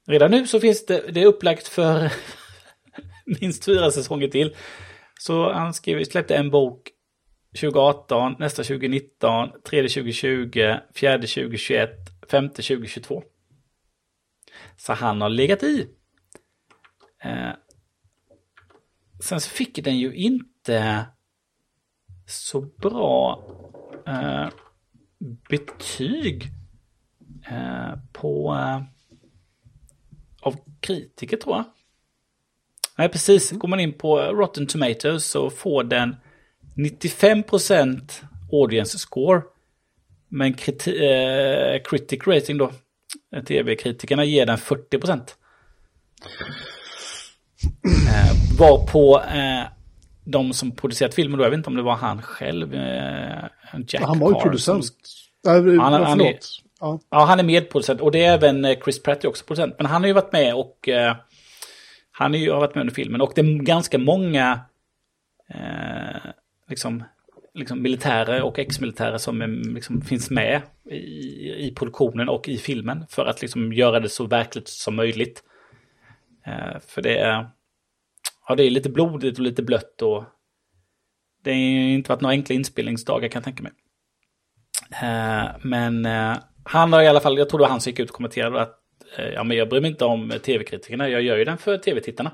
redan 0.08 0.32
nu 0.32 0.48
så 0.48 0.60
finns 0.60 0.86
det, 0.86 1.12
det 1.12 1.22
är 1.22 1.26
upplagt 1.26 1.68
för 1.68 2.14
minst 3.42 3.66
fyra 3.66 3.92
säsonger 3.92 4.28
till. 4.28 4.56
Så 5.20 5.54
han 5.54 5.74
skrev, 5.74 6.04
släppte 6.04 6.36
en 6.36 6.50
bok 6.50 6.92
2018, 7.54 8.36
nästa 8.40 8.64
2019, 8.64 9.50
tredje 9.64 9.90
2020, 9.90 10.80
fjärde 10.96 11.28
2021, 11.28 11.90
femte 12.32 12.62
2022. 12.62 13.24
Så 14.78 14.94
han 14.94 15.22
har 15.22 15.30
legat 15.30 15.64
i. 15.64 15.88
Eh, 17.24 17.52
sen 19.20 19.42
så 19.42 19.50
fick 19.50 19.84
den 19.84 19.98
ju 19.98 20.14
inte 20.14 21.06
så 22.26 22.62
bra 22.62 23.44
eh, 24.08 24.50
betyg 25.50 26.52
eh, 27.52 27.94
på 28.14 28.54
eh, 28.54 28.82
av 30.42 30.56
kritiker 30.80 31.38
tror 31.38 31.56
jag. 31.56 31.66
Nej, 32.98 33.10
precis. 33.10 33.52
Går 33.52 33.68
man 33.68 33.80
in 33.80 33.94
på 33.94 34.18
Rotten 34.20 34.68
Tomatoes 34.68 35.26
så 35.26 35.50
får 35.50 35.84
den 35.84 36.16
95% 36.80 38.24
audience 38.52 39.00
score. 39.00 39.42
Men 40.30 40.54
kriti 40.54 40.92
eh, 40.92 41.82
critic 41.84 42.28
rating 42.28 42.58
då, 42.58 42.72
tv-kritikerna 43.48 44.26
ger 44.26 44.46
den 44.46 44.58
40%. 44.58 45.22
Eh, 47.86 48.60
var 48.60 48.88
på 48.88 49.22
eh, 49.22 49.64
de 50.24 50.54
som 50.54 50.72
producerat 50.72 51.14
filmen 51.14 51.38
då, 51.38 51.46
jag 51.46 51.50
vet 51.50 51.58
inte 51.58 51.70
om 51.70 51.76
det 51.76 51.82
var 51.82 51.96
han 51.96 52.22
själv, 52.22 52.74
eh, 52.74 53.44
Jack 53.88 54.04
Han 54.04 54.20
var 54.20 54.30
ju 54.30 54.36
producent. 54.36 54.86
Som, 55.44 55.70
äh, 55.70 55.82
han, 55.82 56.04
han, 56.04 56.22
är, 56.22 56.40
ja. 56.80 57.00
ja. 57.10 57.26
han 57.26 57.40
är 57.40 57.44
medproducent 57.44 58.02
och 58.02 58.12
det 58.12 58.26
är 58.26 58.34
även 58.34 58.66
eh, 58.66 58.78
Chris 58.84 59.04
Pratt 59.04 59.24
är 59.24 59.28
också 59.28 59.46
producent. 59.46 59.76
Men 59.78 59.86
han 59.86 60.02
har 60.02 60.08
ju 60.08 60.14
varit 60.14 60.32
med 60.32 60.56
och 60.56 60.90
eh, 60.90 61.16
han 62.12 62.36
är 62.36 62.40
ju, 62.40 62.52
har 62.52 62.60
varit 62.60 62.76
med 62.76 62.82
under 62.82 62.94
filmen 62.94 63.22
och 63.22 63.32
det 63.36 63.42
är 63.42 63.64
ganska 63.64 63.98
många 63.98 64.60
eh, 65.50 66.32
liksom, 66.70 67.04
liksom 67.54 67.82
militärer 67.82 68.42
och 68.42 68.60
ex-militärer 68.60 69.18
som 69.18 69.42
liksom 69.76 70.02
finns 70.02 70.30
med 70.30 70.62
i, 70.86 71.68
i 71.68 71.74
produktionen 71.76 72.30
och 72.30 72.50
i 72.50 72.58
filmen 72.58 73.06
för 73.10 73.26
att 73.26 73.42
liksom 73.42 73.74
göra 73.74 74.00
det 74.00 74.10
så 74.10 74.28
verkligt 74.28 74.68
som 74.68 74.96
möjligt. 74.96 75.44
Eh, 76.46 76.80
för 76.80 77.02
det 77.02 77.18
är, 77.18 77.50
ja, 78.48 78.56
det 78.56 78.64
är 78.64 78.70
lite 78.70 78.90
blodigt 78.90 79.38
och 79.38 79.44
lite 79.44 79.64
blött 79.64 80.02
och 80.02 80.24
det 81.44 81.52
har 81.52 81.58
inte 81.58 82.10
varit 82.10 82.22
några 82.22 82.34
enkla 82.34 82.56
inspelningsdagar 82.56 83.30
kan 83.30 83.40
jag 83.40 83.44
tänka 83.44 83.64
mig. 83.64 83.72
Eh, 85.02 85.50
men 85.62 86.06
eh, 86.06 86.38
han 86.64 86.94
har 86.94 87.02
i 87.02 87.08
alla 87.08 87.22
fall, 87.22 87.38
jag 87.38 87.50
tror 87.50 87.60
det 87.60 87.64
var 87.64 87.70
han 87.70 87.82
som 87.82 87.90
gick 87.90 88.00
ut 88.00 88.10
och 88.10 88.16
kommenterade 88.16 88.62
att 88.62 88.80
eh, 89.18 89.28
ja, 89.28 89.44
men 89.44 89.58
jag 89.58 89.70
bryr 89.70 89.82
mig 89.82 89.92
inte 89.92 90.06
om 90.06 90.34
tv-kritikerna, 90.44 91.10
jag 91.10 91.22
gör 91.22 91.38
ju 91.38 91.46
den 91.46 91.58
för 91.58 91.78
tv-tittarna. 91.78 92.32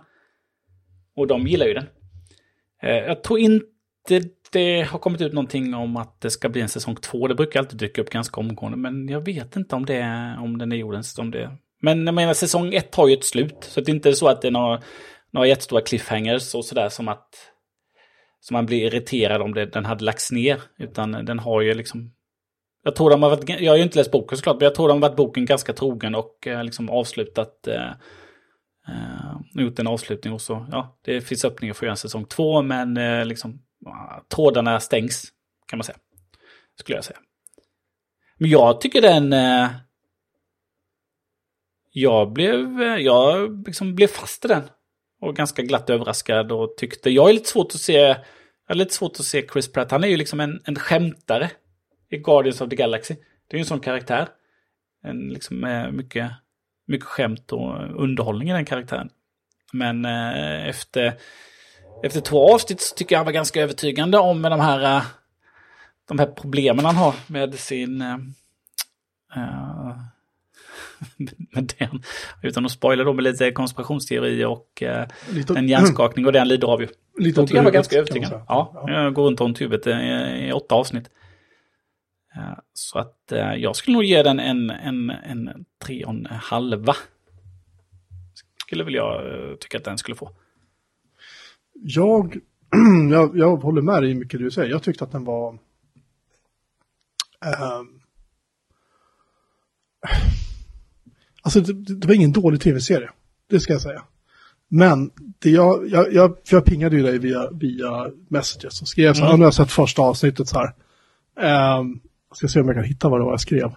Och 1.15 1.27
de 1.27 1.47
gillar 1.47 1.65
ju 1.65 1.73
den. 1.73 1.85
Eh, 2.81 2.95
jag 2.95 3.23
tror 3.23 3.39
inte 3.39 3.74
det, 4.07 4.23
det, 4.51 4.81
har 4.81 4.99
kommit 4.99 5.21
ut 5.21 5.33
någonting 5.33 5.73
om 5.73 5.97
att 5.97 6.21
det 6.21 6.29
ska 6.29 6.49
bli 6.49 6.61
en 6.61 6.69
säsong 6.69 6.95
två. 6.95 7.27
Det 7.27 7.35
brukar 7.35 7.59
alltid 7.59 7.79
dyka 7.79 8.01
upp 8.01 8.09
ganska 8.09 8.41
omgående, 8.41 8.77
men 8.77 9.07
jag 9.07 9.25
vet 9.25 9.55
inte 9.55 9.75
om, 9.75 9.85
det, 9.85 10.35
om 10.39 10.57
den 10.57 10.71
är 10.71 10.75
gjord 10.75 11.01
Om 11.17 11.31
det. 11.31 11.57
Men 11.81 12.05
jag 12.05 12.15
menar, 12.15 12.33
säsong 12.33 12.73
ett 12.73 12.95
har 12.95 13.07
ju 13.07 13.13
ett 13.13 13.23
slut, 13.23 13.57
så 13.61 13.81
det 13.81 13.91
är 13.91 13.95
inte 13.95 14.13
så 14.13 14.27
att 14.27 14.41
det 14.41 14.47
är 14.47 14.51
några, 14.51 14.81
några 15.31 15.47
jättestora 15.47 15.81
cliffhangers 15.81 16.55
och 16.55 16.65
sådär 16.65 16.89
som 16.89 17.07
att 17.07 17.51
som 18.45 18.53
man 18.53 18.65
blir 18.65 18.85
irriterad 18.85 19.41
om 19.41 19.53
det, 19.53 19.65
den 19.65 19.85
hade 19.85 20.03
lagts 20.03 20.31
ner. 20.31 20.61
Utan 20.77 21.11
den 21.11 21.39
har 21.39 21.61
ju 21.61 21.73
liksom... 21.73 22.11
Jag 22.83 22.95
tror 22.95 23.09
de 23.09 23.23
har 23.23 23.29
varit, 23.29 23.61
jag 23.61 23.71
har 23.71 23.77
ju 23.77 23.83
inte 23.83 23.97
läst 23.97 24.11
boken 24.11 24.37
såklart, 24.37 24.55
men 24.55 24.63
jag 24.63 24.75
tror 24.75 24.87
de 24.87 25.01
har 25.01 25.09
varit 25.09 25.17
boken 25.17 25.45
ganska 25.45 25.73
trogen 25.73 26.15
och 26.15 26.47
eh, 26.47 26.63
liksom 26.63 26.89
avslutat 26.89 27.67
eh, 27.67 27.91
eh, 28.87 29.61
gjort 29.63 29.79
en 29.79 29.87
avslutning 29.87 30.33
och 30.33 30.41
så, 30.41 30.67
ja, 30.71 30.99
det 31.05 31.21
finns 31.21 31.45
öppningar 31.45 31.73
för 31.73 31.79
att 31.79 31.87
göra 31.87 31.91
en 31.91 31.97
säsong 31.97 32.25
två, 32.25 32.61
men 32.61 32.97
eh, 32.97 33.25
liksom 33.25 33.64
trådarna 34.35 34.79
stängs, 34.79 35.31
kan 35.67 35.77
man 35.77 35.83
säga. 35.83 35.97
Skulle 36.79 36.97
jag 36.97 37.05
säga. 37.05 37.19
Men 38.37 38.49
jag 38.49 38.81
tycker 38.81 39.01
den... 39.01 39.33
Eh, 39.33 39.69
jag 41.91 42.33
blev, 42.33 42.81
eh, 42.81 42.97
jag 42.97 43.67
liksom 43.67 43.95
blev 43.95 44.07
fast 44.07 44.45
i 44.45 44.47
den. 44.47 44.63
Och 45.21 45.35
ganska 45.35 45.61
glatt 45.61 45.89
överraskad 45.89 46.51
och 46.51 46.77
tyckte, 46.77 47.09
jag 47.09 47.29
är 47.29 47.33
lite 47.33 47.49
svårt 47.49 47.75
att 47.75 47.81
se, 47.81 47.93
jag 47.93 48.17
är 48.67 48.75
lite 48.75 48.93
svårt 48.93 49.19
att 49.19 49.25
se 49.25 49.47
Chris 49.53 49.71
Pratt, 49.71 49.91
han 49.91 50.03
är 50.03 50.07
ju 50.07 50.17
liksom 50.17 50.39
en, 50.39 50.61
en 50.65 50.75
skämtare 50.75 51.51
i 52.09 52.17
Guardians 52.17 52.61
of 52.61 52.69
the 52.69 52.75
Galaxy. 52.75 53.15
Det 53.47 53.55
är 53.55 53.57
ju 53.57 53.61
en 53.61 53.65
sån 53.65 53.79
karaktär. 53.79 54.27
En 55.03 55.29
liksom 55.29 55.59
med 55.59 55.93
mycket, 55.93 56.31
mycket 56.87 57.07
skämt 57.07 57.51
och 57.51 58.01
underhållning 58.01 58.49
i 58.49 58.53
den 58.53 58.65
karaktären. 58.65 59.09
Men 59.73 60.05
eh, 60.05 60.67
efter 60.67 61.13
efter 62.03 62.21
två 62.21 62.53
avsnitt 62.53 62.81
så 62.81 62.95
tycker 62.95 63.15
jag 63.15 63.19
han 63.19 63.25
var 63.25 63.33
ganska 63.33 63.61
övertygande 63.61 64.17
om 64.17 64.41
de 64.41 64.59
här, 64.59 64.97
eh, 64.97 65.03
de 66.07 66.19
här 66.19 66.25
problemen 66.25 66.85
han 66.85 66.95
har 66.95 67.15
med 67.27 67.53
sin... 67.53 68.01
Uh, 69.37 69.97
med 71.51 71.73
den, 71.79 72.03
utan 72.41 72.65
att 72.65 72.71
spoila 72.71 73.03
då 73.03 73.13
med 73.13 73.23
lite 73.23 73.51
konspirationsteori 73.51 74.45
och 74.45 74.83
uh, 74.85 75.33
lite, 75.35 75.53
en 75.53 75.69
hjärnskakning 75.69 76.25
och 76.25 76.33
den 76.33 76.47
lider 76.47 76.67
av 76.67 76.81
ju. 76.81 76.87
Lite 77.17 77.39
jag 77.39 77.47
tycker 77.47 77.57
han 77.57 77.65
var 77.65 77.71
ganska 77.71 77.97
övertygande. 77.97 78.41
Ja, 78.47 78.85
jag 78.87 79.13
går 79.13 79.23
runt 79.23 79.41
om 79.41 79.55
huvudet 79.55 79.87
i, 79.87 79.91
i 80.47 80.51
åtta 80.51 80.75
avsnitt. 80.75 81.09
Uh, 82.37 82.59
så 82.73 82.99
att 82.99 83.31
jag 83.57 83.75
skulle 83.75 83.93
nog 83.93 84.03
ge 84.03 84.23
den 84.23 84.39
en, 84.39 84.69
en, 84.69 85.09
en 85.09 85.65
tre 85.83 86.03
och 86.05 86.13
en 86.13 86.25
halva. 86.25 86.95
Skulle 88.57 88.83
väl 88.83 88.93
jag 88.93 89.21
tycka 89.59 89.77
att 89.77 89.83
den 89.83 89.97
skulle 89.97 90.15
få. 90.15 90.31
Jag, 91.81 92.39
jag, 93.11 93.37
jag 93.37 93.57
håller 93.57 93.81
med 93.81 94.03
dig 94.03 94.11
i 94.11 94.15
mycket 94.15 94.39
du 94.39 94.51
säger. 94.51 94.71
Jag 94.71 94.83
tyckte 94.83 95.03
att 95.03 95.11
den 95.11 95.23
var... 95.23 95.53
Uh, 97.45 97.81
alltså 101.41 101.59
det, 101.59 101.95
det, 101.95 102.07
var 102.07 102.13
ingen 102.13 102.31
dålig 102.31 102.61
tv-serie. 102.61 103.09
Det 103.49 103.59
ska 103.59 103.73
jag 103.73 103.81
säga. 103.81 104.03
Men 104.67 105.11
det 105.39 105.49
jag, 105.49 105.87
jag, 105.89 106.13
jag, 106.13 106.37
för 106.45 106.55
jag 106.55 106.65
pingade 106.65 106.95
ju 106.95 107.03
dig 107.03 107.19
via, 107.19 107.49
via 107.51 108.11
Messages 108.27 108.81
och 108.81 108.87
skrev 108.87 109.13
så 109.13 109.21
här, 109.21 109.27
mm. 109.27 109.39
nu 109.39 109.43
har 109.43 109.47
jag 109.47 109.53
sett 109.53 109.71
första 109.71 110.01
avsnittet 110.01 110.47
så 110.47 110.59
här. 110.59 110.67
Uh, 111.39 111.87
jag 112.29 112.37
ska 112.37 112.47
se 112.47 112.61
om 112.61 112.67
jag 112.67 112.75
kan 112.75 112.83
hitta 112.83 113.09
vad 113.09 113.19
det 113.19 113.23
var 113.23 113.33
jag 113.33 113.41
skrev. 113.41 113.75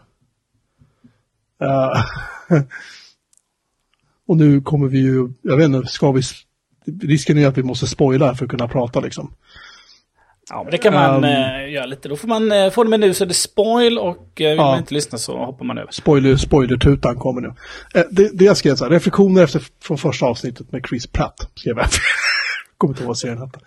Uh, 1.63 2.05
och 4.27 4.37
nu 4.37 4.61
kommer 4.61 4.89
vi 4.89 4.99
ju, 4.99 5.29
jag 5.43 5.57
vet 5.57 5.65
inte, 5.65 5.89
ska 5.89 6.13
vi 6.13 6.23
risken 7.03 7.39
är 7.39 7.47
att 7.47 7.59
vi 7.59 7.63
måste 7.63 7.87
spoila 7.87 8.35
för 8.35 8.45
att 8.45 8.51
kunna 8.51 8.69
prata 8.69 9.01
liksom. 9.01 9.33
Ja, 10.51 10.63
men 10.63 10.71
det 10.71 10.79
kan 10.79 10.95
man 10.95 11.17
Um, 11.17 11.25
eh, 11.25 11.73
göra 11.73 11.87
lite. 11.87 12.09
Då 12.09 12.17
får 12.17 12.29
man, 12.29 12.53
uh, 12.53 12.71
får 12.71 12.85
det 12.85 12.97
nu 12.97 13.15
så 13.15 13.25
är 13.25 13.29
det 13.29 13.35
spoil 13.35 13.99
och 13.99 14.17
uh, 14.41 14.49
vill 14.49 14.57
Ja. 14.57 14.65
man 14.65 14.79
inte 14.79 14.95
lyssna 14.95 15.19
så 15.19 15.45
hoppar 15.45 15.65
man 15.65 15.79
över. 15.79 15.93
Spoiler, 15.93 16.37
spoiler-tutan 16.37 17.17
kommer 17.17 17.41
nu. 17.41 17.55
Eh, 17.95 18.05
det, 18.11 18.31
det 18.39 18.45
jag 18.45 18.57
skrev 18.57 18.75
så 18.75 18.85
här, 18.85 18.91
reflektioner 18.91 19.45
efter, 19.45 19.63
från 19.83 19.99
första 19.99 20.27
avsnittet 20.27 20.73
med 20.73 20.87
Chris 20.89 21.07
Pratt, 21.07 21.51
skrev 21.55 21.77
jag. 21.77 21.87
kommer 22.79 22.93
inte 22.93 23.03
ihåg 23.03 23.09
vad 23.09 23.19
serien 23.19 23.39
hette. 23.39 23.61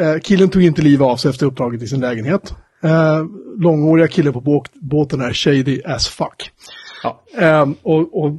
Eh, 0.00 0.18
killen 0.20 0.48
tog 0.48 0.62
inte 0.62 0.82
livet 0.82 1.04
av 1.04 1.16
sig 1.16 1.30
efter 1.30 1.46
uppdraget 1.46 1.82
i 1.82 1.86
sin 1.86 2.00
lägenhet. 2.00 2.54
Eh, 2.82 3.24
långhåriga 3.56 4.08
killen 4.08 4.32
på 4.32 4.40
båt, 4.40 4.70
båten 4.74 5.20
är 5.20 5.32
shady 5.32 5.82
as 5.84 6.08
fuck. 6.08 6.50
Ja. 7.02 7.22
Ehm, 7.38 7.74
och, 7.82 8.24
och 8.24 8.38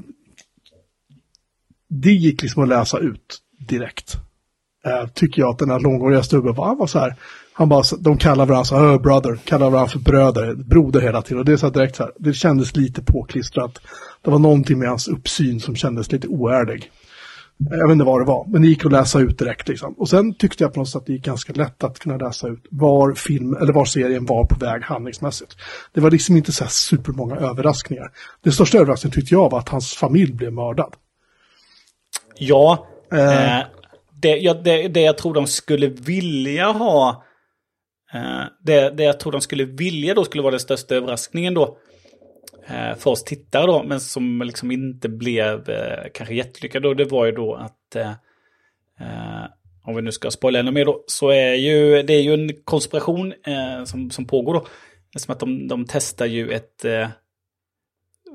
det 1.89 2.11
gick 2.11 2.41
liksom 2.41 2.63
att 2.63 2.69
läsa 2.69 2.97
ut 2.97 3.37
direkt. 3.69 4.17
Eh, 4.85 5.07
tycker 5.13 5.41
jag 5.41 5.49
att 5.49 5.59
den 5.59 5.69
här 5.69 5.79
långhåriga 5.79 6.23
stubben 6.23 6.55
var, 6.55 6.65
han 6.67 6.77
var 6.77 6.87
så 6.87 6.99
här. 6.99 7.15
Han 7.53 7.69
bara, 7.69 7.83
de 7.99 8.17
kallar 8.17 8.45
varandra 8.45 8.65
så 8.65 8.77
här, 8.77 8.95
"Oh, 8.95 9.01
brother, 9.01 9.39
kallar 9.45 9.69
varandra 9.69 9.91
för 9.91 9.99
bröder, 9.99 10.55
broder 10.55 11.01
hela 11.01 11.21
tiden. 11.21 11.39
Och 11.39 11.45
det 11.45 11.53
är 11.53 11.57
så 11.57 11.65
här 11.65 11.73
direkt 11.73 11.95
så 11.95 12.03
här, 12.03 12.11
det 12.19 12.33
kändes 12.33 12.75
lite 12.75 13.01
påklistrat. 13.01 13.79
Det 14.21 14.31
var 14.31 14.39
någonting 14.39 14.79
med 14.79 14.89
hans 14.89 15.07
uppsyn 15.07 15.59
som 15.59 15.75
kändes 15.75 16.11
lite 16.11 16.27
oärlig. 16.27 16.91
Jag 17.69 17.87
vet 17.87 17.93
inte 17.93 18.05
vad 18.05 18.21
det 18.21 18.25
var, 18.25 18.45
men 18.47 18.61
det 18.61 18.67
gick 18.67 18.85
att 18.85 18.91
läsa 18.91 19.19
ut 19.19 19.39
direkt 19.39 19.67
liksom. 19.67 19.93
Och 19.93 20.09
sen 20.09 20.33
tyckte 20.33 20.63
jag 20.63 20.73
på 20.73 20.79
något 20.79 20.89
sätt 20.89 20.95
att 20.95 21.05
det 21.05 21.13
gick 21.13 21.25
ganska 21.25 21.53
lätt 21.53 21.83
att 21.83 21.99
kunna 21.99 22.17
läsa 22.17 22.47
ut 22.47 22.65
var 22.71 23.13
film, 23.13 23.53
eller 23.53 23.73
var 23.73 23.85
serien 23.85 24.25
var 24.25 24.45
på 24.45 24.55
väg 24.65 24.83
handlingsmässigt. 24.83 25.55
Det 25.93 26.01
var 26.01 26.11
liksom 26.11 26.37
inte 26.37 26.51
så 26.51 26.63
här 26.63 26.71
supermånga 26.71 27.35
överraskningar. 27.35 28.11
Den 28.43 28.53
största 28.53 28.77
överraskningen 28.77 29.13
tyckte 29.13 29.35
jag 29.35 29.49
var 29.49 29.59
att 29.59 29.69
hans 29.69 29.93
familj 29.93 30.33
blev 30.33 30.53
mördad. 30.53 30.93
Ja, 32.37 32.87
Eh, 33.11 33.59
eh, 33.59 33.65
det, 34.21 34.37
ja 34.37 34.53
det, 34.53 34.87
det 34.87 35.01
jag 35.01 35.17
tror 35.17 35.33
de 35.33 35.47
skulle 35.47 35.87
vilja 35.87 36.71
ha, 36.71 37.23
eh, 38.13 38.43
det, 38.61 38.89
det 38.89 39.03
jag 39.03 39.19
tror 39.19 39.31
de 39.31 39.41
skulle 39.41 39.65
vilja 39.65 40.13
då 40.13 40.23
skulle 40.23 40.43
vara 40.43 40.51
den 40.51 40.59
största 40.59 40.95
överraskningen 40.95 41.53
då. 41.53 41.77
Eh, 42.67 42.95
för 42.95 43.11
oss 43.11 43.23
tittare 43.23 43.65
då, 43.65 43.83
men 43.83 43.99
som 43.99 44.41
liksom 44.41 44.71
inte 44.71 45.09
blev 45.09 45.69
eh, 45.69 46.09
kanske 46.13 46.35
jättelyckad 46.35 46.83
då, 46.83 46.93
det 46.93 47.05
var 47.05 47.25
ju 47.25 47.31
då 47.31 47.55
att, 47.55 47.95
eh, 47.95 48.11
eh 48.99 49.45
om 49.83 49.95
vi 49.95 50.01
nu 50.01 50.11
ska 50.11 50.31
spoila 50.31 50.59
ännu 50.59 50.71
mer 50.71 50.85
då, 50.85 51.03
så 51.07 51.29
är 51.29 51.53
ju, 51.53 52.03
det 52.03 52.13
är 52.13 52.21
ju 52.21 52.33
en 52.33 52.63
konspiration 52.63 53.33
eh, 53.43 53.83
som, 53.85 54.11
som 54.11 54.25
pågår 54.25 54.53
då. 54.53 54.59
Det 54.59 55.17
är 55.17 55.19
som 55.19 55.31
att 55.31 55.39
de, 55.39 55.67
de 55.67 55.85
testar 55.85 56.25
ju 56.25 56.51
ett, 56.51 56.85
eh, 56.85 57.07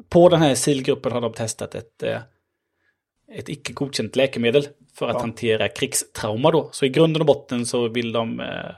på 0.09 0.29
den 0.29 0.43
här 0.43 0.55
silgruppen 0.55 1.13
har 1.13 1.21
de 1.21 1.33
testat 1.33 1.75
ett, 1.75 2.03
eh, 2.03 2.19
ett 3.33 3.49
icke 3.49 3.73
godkänt 3.73 4.17
läkemedel 4.17 4.69
för 4.99 5.09
att 5.09 5.15
Ja. 5.15 5.21
hantera 5.21 5.69
krigstrauma 5.69 6.51
då. 6.51 6.69
Så 6.73 6.85
i 6.85 6.89
grunden 6.89 7.23
och 7.23 7.27
botten 7.27 7.67
så 7.67 7.89
vill 7.89 8.13
de, 8.13 8.41
eh, 8.41 8.75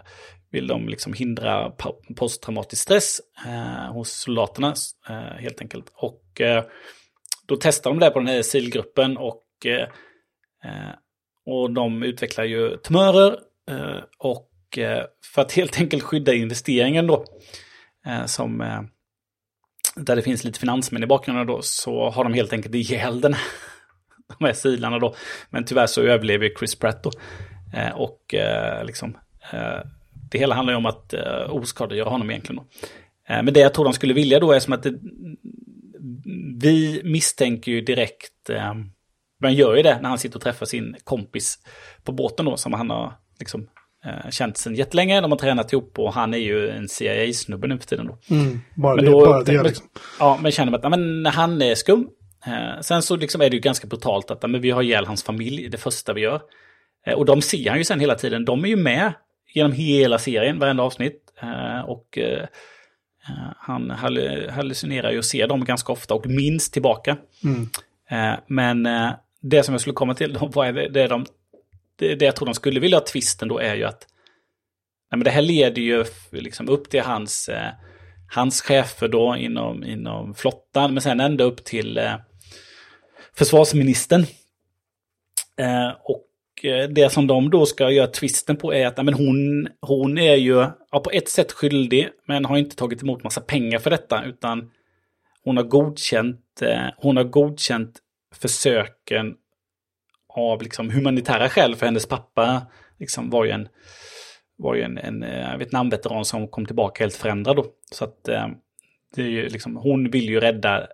vill 0.51 0.67
de 0.67 0.89
liksom 0.89 1.13
hindra 1.13 1.71
posttraumatisk 2.17 2.83
stress 2.83 3.21
eh, 3.47 3.93
hos 3.93 4.11
soldaterna 4.11 4.75
eh, 5.09 5.15
helt 5.17 5.61
enkelt. 5.61 5.93
Och 5.95 6.41
eh, 6.41 6.65
då 7.47 7.57
testar 7.61 7.91
de 7.91 7.99
det 7.99 8.11
på 8.11 8.19
den 8.19 8.29
här 8.29 8.43
SIL-gruppen 8.43 9.17
och, 9.17 9.43
och 11.47 11.71
de 11.71 12.03
utvecklar 12.03 12.45
ju 12.45 12.77
tumörer 12.77 13.39
och 14.19 14.51
för 15.35 15.43
att 15.43 15.53
helt 15.53 15.81
enkelt 15.81 16.03
skydda 16.03 16.35
investeringen 16.35 17.07
då 17.07 17.25
som 18.27 18.59
där 19.97 20.17
det 20.17 20.23
finns 20.23 20.45
lite 20.45 20.61
finansmän 20.61 21.03
i 21.03 21.07
bakgrunden 21.07 21.47
då, 21.47 21.63
så 21.63 22.11
har 22.11 22.25
de 22.25 22.35
helt 22.35 22.53
enkelt 22.53 22.75
ihjäl 22.75 23.21
den 23.21 23.37
de 24.39 24.45
här 24.45 24.53
silarna 24.53 24.99
då. 24.99 25.15
Men 25.51 25.65
tyvärr 25.65 25.87
så 25.87 26.03
överlever 26.03 26.51
Chris 26.59 26.79
Pratt 26.79 27.03
då. 27.03 27.11
Eh, 27.75 27.97
och 27.97 28.35
eh, 28.35 28.85
liksom, 28.85 29.17
eh, 29.53 29.81
det 30.31 30.39
hela 30.39 30.55
handlar 30.55 30.73
ju 30.73 30.77
om 30.77 30.87
att 30.87 31.15
eh, 31.15 31.51
oskadliggöra 31.51 32.09
honom 32.09 32.31
egentligen 32.31 32.57
då. 32.57 32.67
Eh, 33.35 33.43
men 33.43 33.55
det 33.55 33.61
jag 33.61 33.75
tror 33.75 33.85
de 33.85 33.93
skulle 33.93 34.15
vilja 34.15 34.41
då 34.41 34.53
är 34.53 34.61
som 34.61 34.73
att 34.73 34.83
det, 34.83 34.95
vi 36.61 37.01
misstänker 37.05 37.73
ju 37.73 37.81
direkt, 37.81 38.51
eh, 38.51 38.75
man 39.43 39.55
gör 39.55 39.77
ju 39.77 39.83
det 39.83 39.99
när 40.03 40.09
han 40.09 40.19
sitter 40.19 40.37
och 40.37 40.43
träffar 40.43 40.67
sin 40.67 40.97
kompis 41.05 41.59
på 42.05 42.13
båten 42.13 42.47
då, 42.47 42.57
som 42.57 42.73
han 42.73 42.91
har 42.91 43.13
liksom 43.39 43.69
eh, 44.05 44.31
känt 44.31 44.57
sedan 44.57 44.75
jättelänge. 44.75 45.21
De 45.21 45.31
har 45.31 45.39
tränat 45.39 45.73
ihop 45.73 45.99
och 45.99 46.13
han 46.13 46.35
är 46.35 46.39
ju 46.39 46.71
en 46.71 46.89
CIA-snubbe 46.89 47.67
nu 47.67 47.79
för 47.79 47.87
tiden 47.87 48.07
då. 48.07 48.19
Bara 48.75 48.97
Men 48.97 49.05
det, 49.05 49.11
då, 49.11 49.27
bara 49.27 49.43
det 49.43 49.53
men, 49.53 49.67
liksom. 49.67 49.87
Ja, 50.19 50.39
men 50.43 50.53
känner 50.53 50.71
man 50.71 50.79
att 50.79 50.85
ja, 50.85 50.89
men, 50.89 51.27
han 51.27 51.63
är 51.63 51.75
skum. 51.75 52.09
Eh, 52.47 52.81
sen 52.81 53.03
så 53.03 53.17
liksom 53.17 53.41
är 53.41 53.51
det 53.51 53.57
ju 53.57 53.61
ganska 53.61 53.87
brutalt 53.87 54.31
att 54.31 54.51
men 54.51 54.61
vi 54.61 54.71
har 54.71 54.83
ihjäl 54.83 55.07
hans 55.07 55.23
familj, 55.23 55.69
det 55.69 55.79
första 55.79 56.13
vi 56.13 56.21
gör. 56.21 56.41
Eh, 57.07 57.15
och 57.15 57.25
de 57.25 57.43
ser 57.43 57.69
han 57.69 57.79
ju 57.79 57.85
sen 57.85 58.01
hela 58.01 58.15
tiden. 58.15 58.45
De 58.45 58.65
är 58.65 58.69
ju 58.69 58.77
med 58.77 59.13
genom 59.55 59.73
hela 59.73 60.19
serien, 60.19 60.59
varenda 60.59 60.83
avsnitt. 60.83 61.33
Eh, 61.43 61.81
och 61.81 62.19
han 63.57 63.91
hallu- 63.91 64.51
hallucinerar 64.51 65.11
ju 65.11 65.19
och 65.19 65.25
ser 65.25 65.47
dem 65.49 65.65
ganska 65.65 65.93
ofta 65.93 66.15
och 66.15 66.27
minns 66.27 66.71
tillbaka. 66.71 67.17
Mm. 67.45 67.69
Men 68.47 68.89
det 69.43 69.63
som 69.63 69.75
jag 69.75 69.81
skulle 69.81 69.95
komma 69.95 70.15
till, 70.15 70.39
vad 70.41 70.69
är 70.69 70.73
det, 70.73 70.89
det, 70.89 71.03
är 71.03 71.09
de, 71.09 71.27
det, 71.99 72.15
det 72.15 72.25
jag 72.25 72.37
tror 72.37 72.47
de 72.47 72.55
skulle 72.55 72.81
vilja 72.81 72.97
ha 72.97 73.05
twisten 73.05 73.49
då 73.49 73.59
är 73.59 73.75
ju 73.75 73.85
att 73.85 74.07
nej, 75.11 75.19
men 75.19 75.25
det 75.25 75.31
här 75.31 75.43
leder 75.43 75.83
ju 75.83 76.05
liksom 76.31 76.69
upp 76.69 76.91
till 76.91 77.03
hans, 77.03 77.51
hans 78.35 78.63
chefer 78.63 79.09
då 79.09 79.37
inom, 79.37 79.85
inom 79.85 80.35
flottan, 80.35 80.95
men 80.95 81.03
sen 81.03 81.21
ända 81.21 81.45
upp 81.45 81.65
till 81.65 81.99
eh, 81.99 82.15
försvarsministern. 83.39 84.21
Eh, 85.59 85.91
och 86.05 86.65
eh, 86.65 86.89
det 86.89 87.13
som 87.13 87.27
de 87.27 87.51
då 87.51 87.67
ska 87.67 87.91
göra 87.91 88.07
twisten 88.07 88.57
på 88.57 88.75
är 88.75 88.87
att 88.87 89.05
men 89.05 89.15
hon, 89.15 89.69
hon 89.81 90.19
är 90.19 90.37
ju 90.37 90.67
ja, 90.91 91.01
på 91.05 91.11
ett 91.11 91.29
sätt 91.29 91.53
skyldig, 91.53 92.09
men 92.27 92.45
har 92.45 92.57
inte 92.57 92.77
tagit 92.77 93.03
emot 93.03 93.25
massa 93.25 93.41
pengar 93.41 93.79
för 93.79 93.91
detta, 93.91 94.25
utan 94.25 94.71
hon 95.45 95.57
har 95.57 95.65
godkänt, 95.65 96.63
eh, 96.63 96.87
hon 96.97 97.17
har 97.17 97.25
godkänt 97.25 97.99
försöken 98.35 99.35
av 100.29 100.63
liksom 100.63 100.91
humanitära 100.91 101.49
skäl, 101.49 101.75
för 101.75 101.87
hennes 101.87 102.07
pappa 102.07 102.67
liksom 102.99 103.31
var 103.31 103.45
ju 103.45 103.51
en, 103.51 103.69
var 104.57 104.75
ju 104.75 104.83
en, 104.83 104.99
en 104.99 105.23
eh, 105.23 105.57
Vietnamveteran 105.57 106.25
som 106.25 106.49
kom 106.49 106.67
tillbaka 106.67 107.05
helt 107.05 107.15
förändrad 107.17 107.57
då. 107.57 107.67
Så 107.93 108.05
att 108.05 108.29
eh, 108.29 108.47
det 109.15 109.23
är 109.23 109.29
ju 109.29 109.49
liksom, 109.49 109.77
hon 109.77 110.11
vill 110.11 110.29
ju 110.29 110.41
rädda 110.41 110.87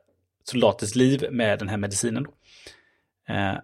soldaters 0.44 0.94
liv 0.94 1.26
med 1.30 1.58
den 1.58 1.68
här 1.68 1.76
medicinen. 1.76 2.26
Eh, 3.28 3.54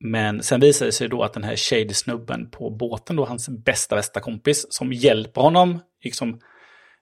men 0.00 0.42
sen 0.42 0.60
visar 0.60 0.86
det 0.86 0.92
sig 0.92 1.08
då 1.08 1.22
att 1.22 1.32
den 1.32 1.44
här 1.44 1.56
shady 1.56 1.94
snubben 1.94 2.50
på 2.50 2.70
båten 2.70 3.16
då, 3.16 3.24
hans 3.24 3.48
bästa, 3.48 3.96
bästa 3.96 4.20
kompis, 4.20 4.66
som 4.70 4.92
hjälper 4.92 5.40
honom 5.40 5.80
liksom, 6.02 6.40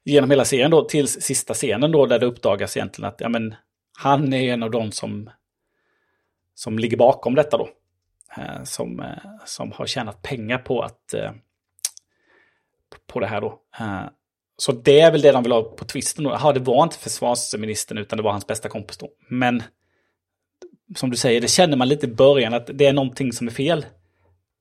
genom 0.05 0.31
hela 0.31 0.45
serien 0.45 0.71
då, 0.71 0.85
till 0.85 1.09
sista 1.09 1.55
scenen 1.55 1.93
då, 1.93 2.07
där 2.07 2.19
det 2.19 2.27
uppdagas 2.27 2.77
egentligen 2.77 3.09
att 3.09 3.21
ja, 3.21 3.29
men, 3.29 3.55
han 3.99 4.33
är 4.33 4.53
en 4.53 4.63
av 4.63 4.71
de 4.71 4.93
som, 4.93 5.31
som 6.55 6.79
ligger 6.79 6.97
bakom 6.97 7.35
detta 7.35 7.57
då. 7.57 7.69
Eh, 8.37 8.63
som, 8.65 9.01
eh, 9.01 9.45
som 9.45 9.73
har 9.73 9.87
tjänat 9.87 10.23
pengar 10.23 10.59
på 10.59 10.83
att 10.83 11.15
eh, 11.15 11.33
på 13.07 13.21
det 13.21 13.27
här 13.27 13.41
då. 13.41 13.61
Eh, 13.81 14.05
så 14.57 14.73
det 14.73 15.01
är 15.01 15.13
väl 15.13 15.21
det 15.21 15.33
de 15.33 15.43
vill 15.43 15.53
ha 15.53 15.63
på 15.63 15.85
twisten. 15.85 16.25
Jaha, 16.25 16.53
det 16.53 16.61
var 16.61 16.83
inte 16.83 16.99
försvarsministern 16.99 17.99
utan 17.99 18.17
det 18.17 18.23
var 18.23 18.33
hans 18.33 18.47
bästa 18.47 18.69
kompis 18.69 18.97
då. 18.97 19.09
Men 19.29 19.63
som 20.97 21.11
du 21.11 21.17
säger, 21.17 21.41
det 21.41 21.49
känner 21.49 21.77
man 21.77 21.89
lite 21.89 22.07
i 22.07 22.11
början 22.11 22.55
att 22.55 22.71
det 22.75 22.87
är 22.87 22.93
någonting 22.93 23.33
som 23.33 23.47
är 23.47 23.51
fel. 23.51 23.87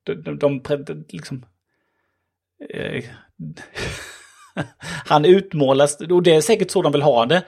De, 0.03 0.13
de, 0.13 0.39
de, 0.39 0.61
de 0.84 1.05
liksom... 1.09 1.45
Eh, 2.69 3.03
han 5.05 5.26
utmålas, 5.26 6.01
och 6.01 6.23
det 6.23 6.35
är 6.35 6.41
säkert 6.41 6.72
så 6.72 6.81
de 6.81 6.91
vill 6.91 7.01
ha 7.01 7.26
det. 7.26 7.43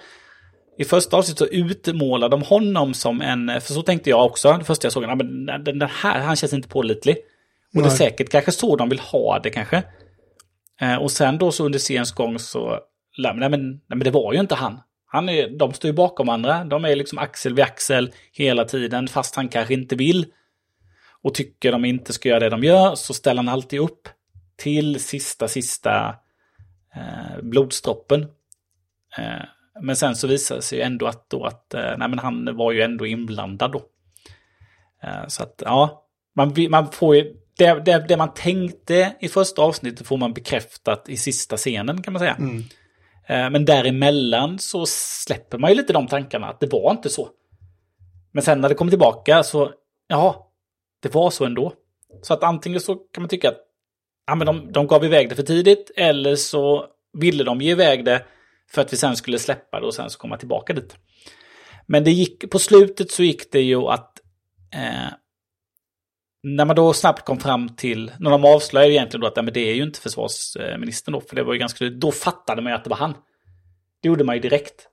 I 0.77 0.85
första 0.85 1.17
avsnittet 1.17 1.47
så 1.47 1.53
utmålar 1.53 2.29
de 2.29 2.41
honom 2.41 2.93
som 2.93 3.21
en, 3.21 3.61
för 3.61 3.73
så 3.73 3.81
tänkte 3.81 4.09
jag 4.09 4.25
också, 4.25 4.53
det 4.53 4.65
första 4.65 4.85
jag 4.85 4.93
såg, 4.93 5.03
men 5.03 5.45
den, 5.63 5.81
här, 5.81 6.19
han 6.19 6.35
känns 6.35 6.53
inte 6.53 6.67
pålitlig. 6.67 7.17
Och 7.75 7.81
det 7.81 7.87
är 7.87 7.89
Nej. 7.89 7.97
säkert 7.97 8.29
kanske 8.29 8.51
så 8.51 8.75
de 8.75 8.89
vill 8.89 8.99
ha 8.99 9.39
det 9.39 9.49
kanske. 9.49 9.83
Eh, 10.81 10.95
och 10.95 11.11
sen 11.11 11.37
då 11.37 11.51
så 11.51 11.65
under 11.65 11.79
seriens 11.79 12.11
gång 12.11 12.39
så, 12.39 12.79
nej 13.17 13.33
men, 13.35 13.69
nej, 13.69 13.81
men 13.87 13.99
det 13.99 14.11
var 14.11 14.33
ju 14.33 14.39
inte 14.39 14.55
han. 14.55 14.81
han 15.05 15.29
är, 15.29 15.49
de 15.49 15.73
står 15.73 15.89
ju 15.89 15.93
bakom 15.93 16.29
andra, 16.29 16.63
de 16.63 16.85
är 16.85 16.95
liksom 16.95 17.17
axel 17.17 17.53
vid 17.53 17.65
axel 17.65 18.11
hela 18.31 18.65
tiden, 18.65 19.07
fast 19.07 19.35
han 19.35 19.49
kanske 19.49 19.73
inte 19.73 19.95
vill. 19.95 20.25
Och 21.21 21.33
tycker 21.33 21.71
de 21.71 21.85
inte 21.85 22.13
ska 22.13 22.29
göra 22.29 22.39
det 22.39 22.49
de 22.49 22.63
gör, 22.63 22.95
så 22.95 23.13
ställer 23.13 23.43
han 23.43 23.49
alltid 23.49 23.79
upp 23.79 24.09
till 24.57 24.99
sista, 24.99 25.47
sista 25.47 26.15
eh, 26.95 27.41
blodsdroppen. 27.41 28.21
Eh, 29.17 29.45
men 29.81 29.95
sen 29.95 30.15
så 30.15 30.27
visar 30.27 30.55
det 30.55 30.61
sig 30.61 30.77
ju 30.77 30.83
ändå 30.83 31.07
att, 31.07 31.29
då 31.29 31.43
att 31.43 31.73
eh, 31.73 31.97
nej, 31.97 32.09
men 32.09 32.19
han 32.19 32.55
var 32.57 32.71
ju 32.71 32.81
ändå 32.81 33.05
inblandad 33.05 33.71
då. 33.71 33.81
Eh, 35.03 35.27
så 35.27 35.43
att 35.43 35.61
ja, 35.65 36.05
man, 36.35 36.53
man 36.69 36.91
får 36.91 37.15
ju, 37.15 37.33
det, 37.57 37.85
det, 37.85 38.05
det 38.07 38.17
man 38.17 38.33
tänkte 38.33 39.15
i 39.19 39.27
första 39.27 39.61
avsnittet 39.61 40.07
får 40.07 40.17
man 40.17 40.33
bekräftat 40.33 41.09
i 41.09 41.17
sista 41.17 41.57
scenen 41.57 42.01
kan 42.01 42.13
man 42.13 42.19
säga. 42.19 42.35
Mm. 42.35 42.63
Eh, 43.27 43.49
men 43.49 43.65
däremellan 43.65 44.59
så 44.59 44.85
släpper 44.87 45.57
man 45.57 45.69
ju 45.69 45.75
lite 45.75 45.93
de 45.93 46.07
tankarna 46.07 46.47
att 46.47 46.59
det 46.59 46.67
var 46.67 46.91
inte 46.91 47.09
så. 47.09 47.29
Men 48.31 48.43
sen 48.43 48.61
när 48.61 48.69
det 48.69 48.75
kommer 48.75 48.91
tillbaka 48.91 49.43
så, 49.43 49.71
ja, 50.07 50.51
det 51.01 51.13
var 51.13 51.29
så 51.29 51.45
ändå. 51.45 51.73
Så 52.21 52.33
att 52.33 52.43
antingen 52.43 52.79
så 52.79 52.95
kan 52.95 53.21
man 53.21 53.29
tycka 53.29 53.49
att 53.49 53.57
ja, 54.27 54.35
men 54.35 54.47
de, 54.47 54.71
de 54.71 54.87
gav 54.87 55.05
iväg 55.05 55.29
det 55.29 55.35
för 55.35 55.43
tidigt 55.43 55.91
eller 55.95 56.35
så 56.35 56.85
ville 57.13 57.43
de 57.43 57.61
ge 57.61 57.71
iväg 57.71 58.05
det 58.05 58.25
för 58.71 58.81
att 58.81 58.93
vi 58.93 58.97
sen 58.97 59.15
skulle 59.15 59.39
släppa 59.39 59.79
det 59.79 59.85
och 59.85 59.93
sen 59.93 60.09
så 60.09 60.19
komma 60.19 60.37
tillbaka 60.37 60.73
dit. 60.73 60.95
Men 61.85 62.03
det 62.03 62.11
gick, 62.11 62.51
på 62.51 62.59
slutet 62.59 63.11
så 63.11 63.23
gick 63.23 63.51
det 63.51 63.61
ju 63.61 63.87
att 63.87 64.19
eh, 64.73 65.13
när 66.55 66.65
man 66.65 66.75
då 66.75 66.93
snabbt 66.93 67.25
kom 67.25 67.39
fram 67.39 67.69
till, 67.69 68.11
när 68.19 68.31
de 68.31 68.45
avslöjade 68.45 68.93
egentligen 68.93 69.21
då 69.21 69.27
att 69.27 69.35
men 69.35 69.53
det 69.53 69.69
är 69.69 69.73
ju 69.73 69.83
inte 69.83 69.99
försvarsministern 69.99 71.13
då, 71.13 71.21
för 71.21 71.35
det 71.35 71.43
var 71.43 71.53
ju 71.53 71.59
ganska, 71.59 71.85
då 71.89 72.11
fattade 72.11 72.61
man 72.61 72.71
ju 72.71 72.75
att 72.75 72.83
det 72.83 72.89
var 72.89 72.97
han. 72.97 73.13
Det 74.01 74.07
gjorde 74.07 74.23
man 74.23 74.35
ju 74.35 74.41
direkt. 74.41 74.87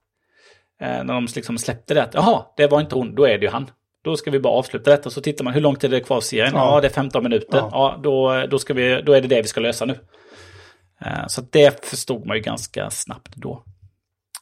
Eh, 0.80 1.04
när 1.04 1.14
de 1.14 1.26
liksom 1.34 1.58
släppte 1.58 1.94
det, 1.94 2.02
att 2.02 2.14
jaha, 2.14 2.44
det 2.56 2.66
var 2.66 2.80
inte 2.80 2.94
hon, 2.94 3.14
då 3.14 3.24
är 3.24 3.38
det 3.38 3.44
ju 3.44 3.50
han. 3.50 3.70
Då 4.04 4.16
ska 4.16 4.30
vi 4.30 4.40
bara 4.40 4.52
avsluta 4.52 4.90
detta, 4.90 5.10
så 5.10 5.20
tittar 5.20 5.44
man 5.44 5.54
hur 5.54 5.60
långt 5.60 5.84
är 5.84 5.88
det 5.88 6.00
kvar 6.00 6.16
av 6.16 6.20
serien? 6.20 6.52
Ja, 6.54 6.74
ja 6.74 6.80
det 6.80 6.86
är 6.86 6.92
15 6.92 7.22
minuter. 7.22 7.58
Ja, 7.58 7.68
ja 7.72 8.00
då, 8.02 8.46
då, 8.50 8.58
ska 8.58 8.74
vi, 8.74 9.02
då 9.02 9.12
är 9.12 9.20
det 9.20 9.28
det 9.28 9.42
vi 9.42 9.48
ska 9.48 9.60
lösa 9.60 9.84
nu. 9.84 9.98
Eh, 11.00 11.26
så 11.28 11.42
det 11.50 11.86
förstod 11.86 12.26
man 12.26 12.36
ju 12.36 12.42
ganska 12.42 12.90
snabbt 12.90 13.36
då. 13.36 13.64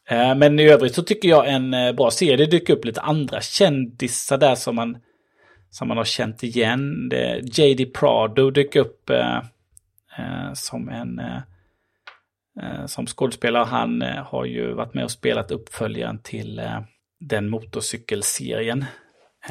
Eh, 0.08 0.34
men 0.34 0.58
i 0.58 0.68
övrigt 0.68 0.94
så 0.94 1.02
tycker 1.02 1.28
jag 1.28 1.48
en 1.48 1.74
eh, 1.74 1.92
bra 1.92 2.10
serie. 2.10 2.36
Det 2.36 2.46
dyker 2.46 2.72
upp 2.72 2.84
lite 2.84 3.00
andra 3.00 3.40
kändisar 3.40 4.38
där 4.38 4.54
som 4.54 4.76
man, 4.76 4.96
som 5.72 5.88
man 5.88 5.96
har 5.96 6.04
känt 6.04 6.42
igen. 6.42 7.10
J.D. 7.42 7.86
Prado 7.86 8.50
dyker 8.50 8.80
upp 8.80 9.10
eh, 9.10 9.36
eh, 10.18 10.52
som 10.54 10.88
en 10.88 11.18
eh, 11.18 12.86
som 12.86 13.06
skådespelare. 13.06 13.64
Han 13.64 14.02
har 14.02 14.44
ju 14.44 14.72
varit 14.72 14.94
med 14.94 15.04
och 15.04 15.10
spelat 15.10 15.50
uppföljaren 15.50 16.18
till 16.18 16.62
den 17.20 17.50
motorcykelserien. 17.50 18.84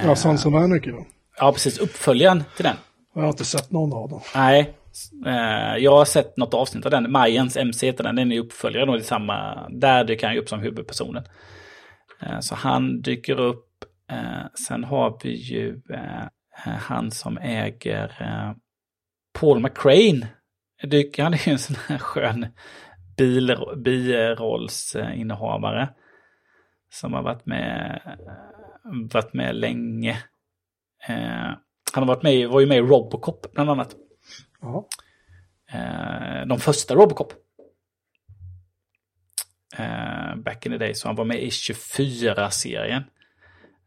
Ja, 0.04 0.16
Sons 0.16 0.46
of 0.46 0.54
Anarchy 0.54 0.92
då? 0.92 1.06
Ja, 1.38 1.52
precis. 1.52 1.80
Uppföljaren 1.80 2.44
till 2.56 2.64
den. 2.64 2.76
Jag 3.14 3.22
har 3.22 3.30
inte 3.30 3.46
sett 3.46 3.72
någon 3.72 3.94
av 3.94 4.10
dem. 4.10 4.22
Nej, 4.36 4.74
Eh, 5.26 5.78
jag 5.78 5.92
har 5.92 6.06
sett 6.06 6.38
något 6.38 6.54
avsnitt 6.54 6.86
av 6.86 6.92
den. 6.92 7.12
Majens 7.12 7.58
MC 7.58 7.88
heter 7.88 8.04
den. 8.04 8.16
Den 8.16 8.32
är 8.32 8.40
uppföljare 8.40 8.86
då 8.86 8.98
i 8.98 9.04
samma. 9.04 9.68
Där 9.70 10.04
dyker 10.04 10.28
han 10.28 10.38
upp 10.38 10.50
som 10.50 10.60
huvudpersonen. 10.60 11.24
Eh, 12.22 12.40
så 12.40 12.56
han 12.56 13.02
dyker 13.02 13.40
upp. 13.40 13.68
Eh, 14.12 14.46
sen 14.68 14.84
har 14.84 15.20
vi 15.24 15.30
ju 15.30 15.82
han 16.80 17.12
som 17.12 17.38
äger 17.38 18.14
Paul 19.40 19.60
McCrane. 19.60 20.28
Han 21.18 21.34
är 21.34 21.48
ju 21.48 21.52
en 21.52 21.60
sån 21.60 21.76
här 21.88 21.98
skön 21.98 22.48
bil, 23.18 23.58
birollsinnehavare. 23.78 25.90
Som 26.90 27.14
har 27.14 27.24
varit 27.24 27.46
med, 27.46 28.02
varit 29.14 29.34
med 29.34 29.56
länge. 29.56 30.18
Han 31.94 32.04
har 32.04 32.06
varit 32.06 32.24
med, 32.24 32.50
var 32.50 32.60
ju 32.60 32.66
med 32.66 32.78
i 32.78 32.82
Robocop 32.82 33.54
bland 33.54 33.70
annat. 33.70 33.96
Ja. 34.62 34.88
Eh, 35.72 36.48
de 36.48 36.60
första 36.60 36.96
Robocop. 36.96 37.34
Eh, 39.78 40.36
back 40.36 40.66
in 40.66 40.72
the 40.72 40.78
day, 40.78 40.94
så 40.94 41.08
han 41.08 41.16
var 41.16 41.26
med 41.26 41.44
i 41.44 41.50
24-serien. 41.50 43.04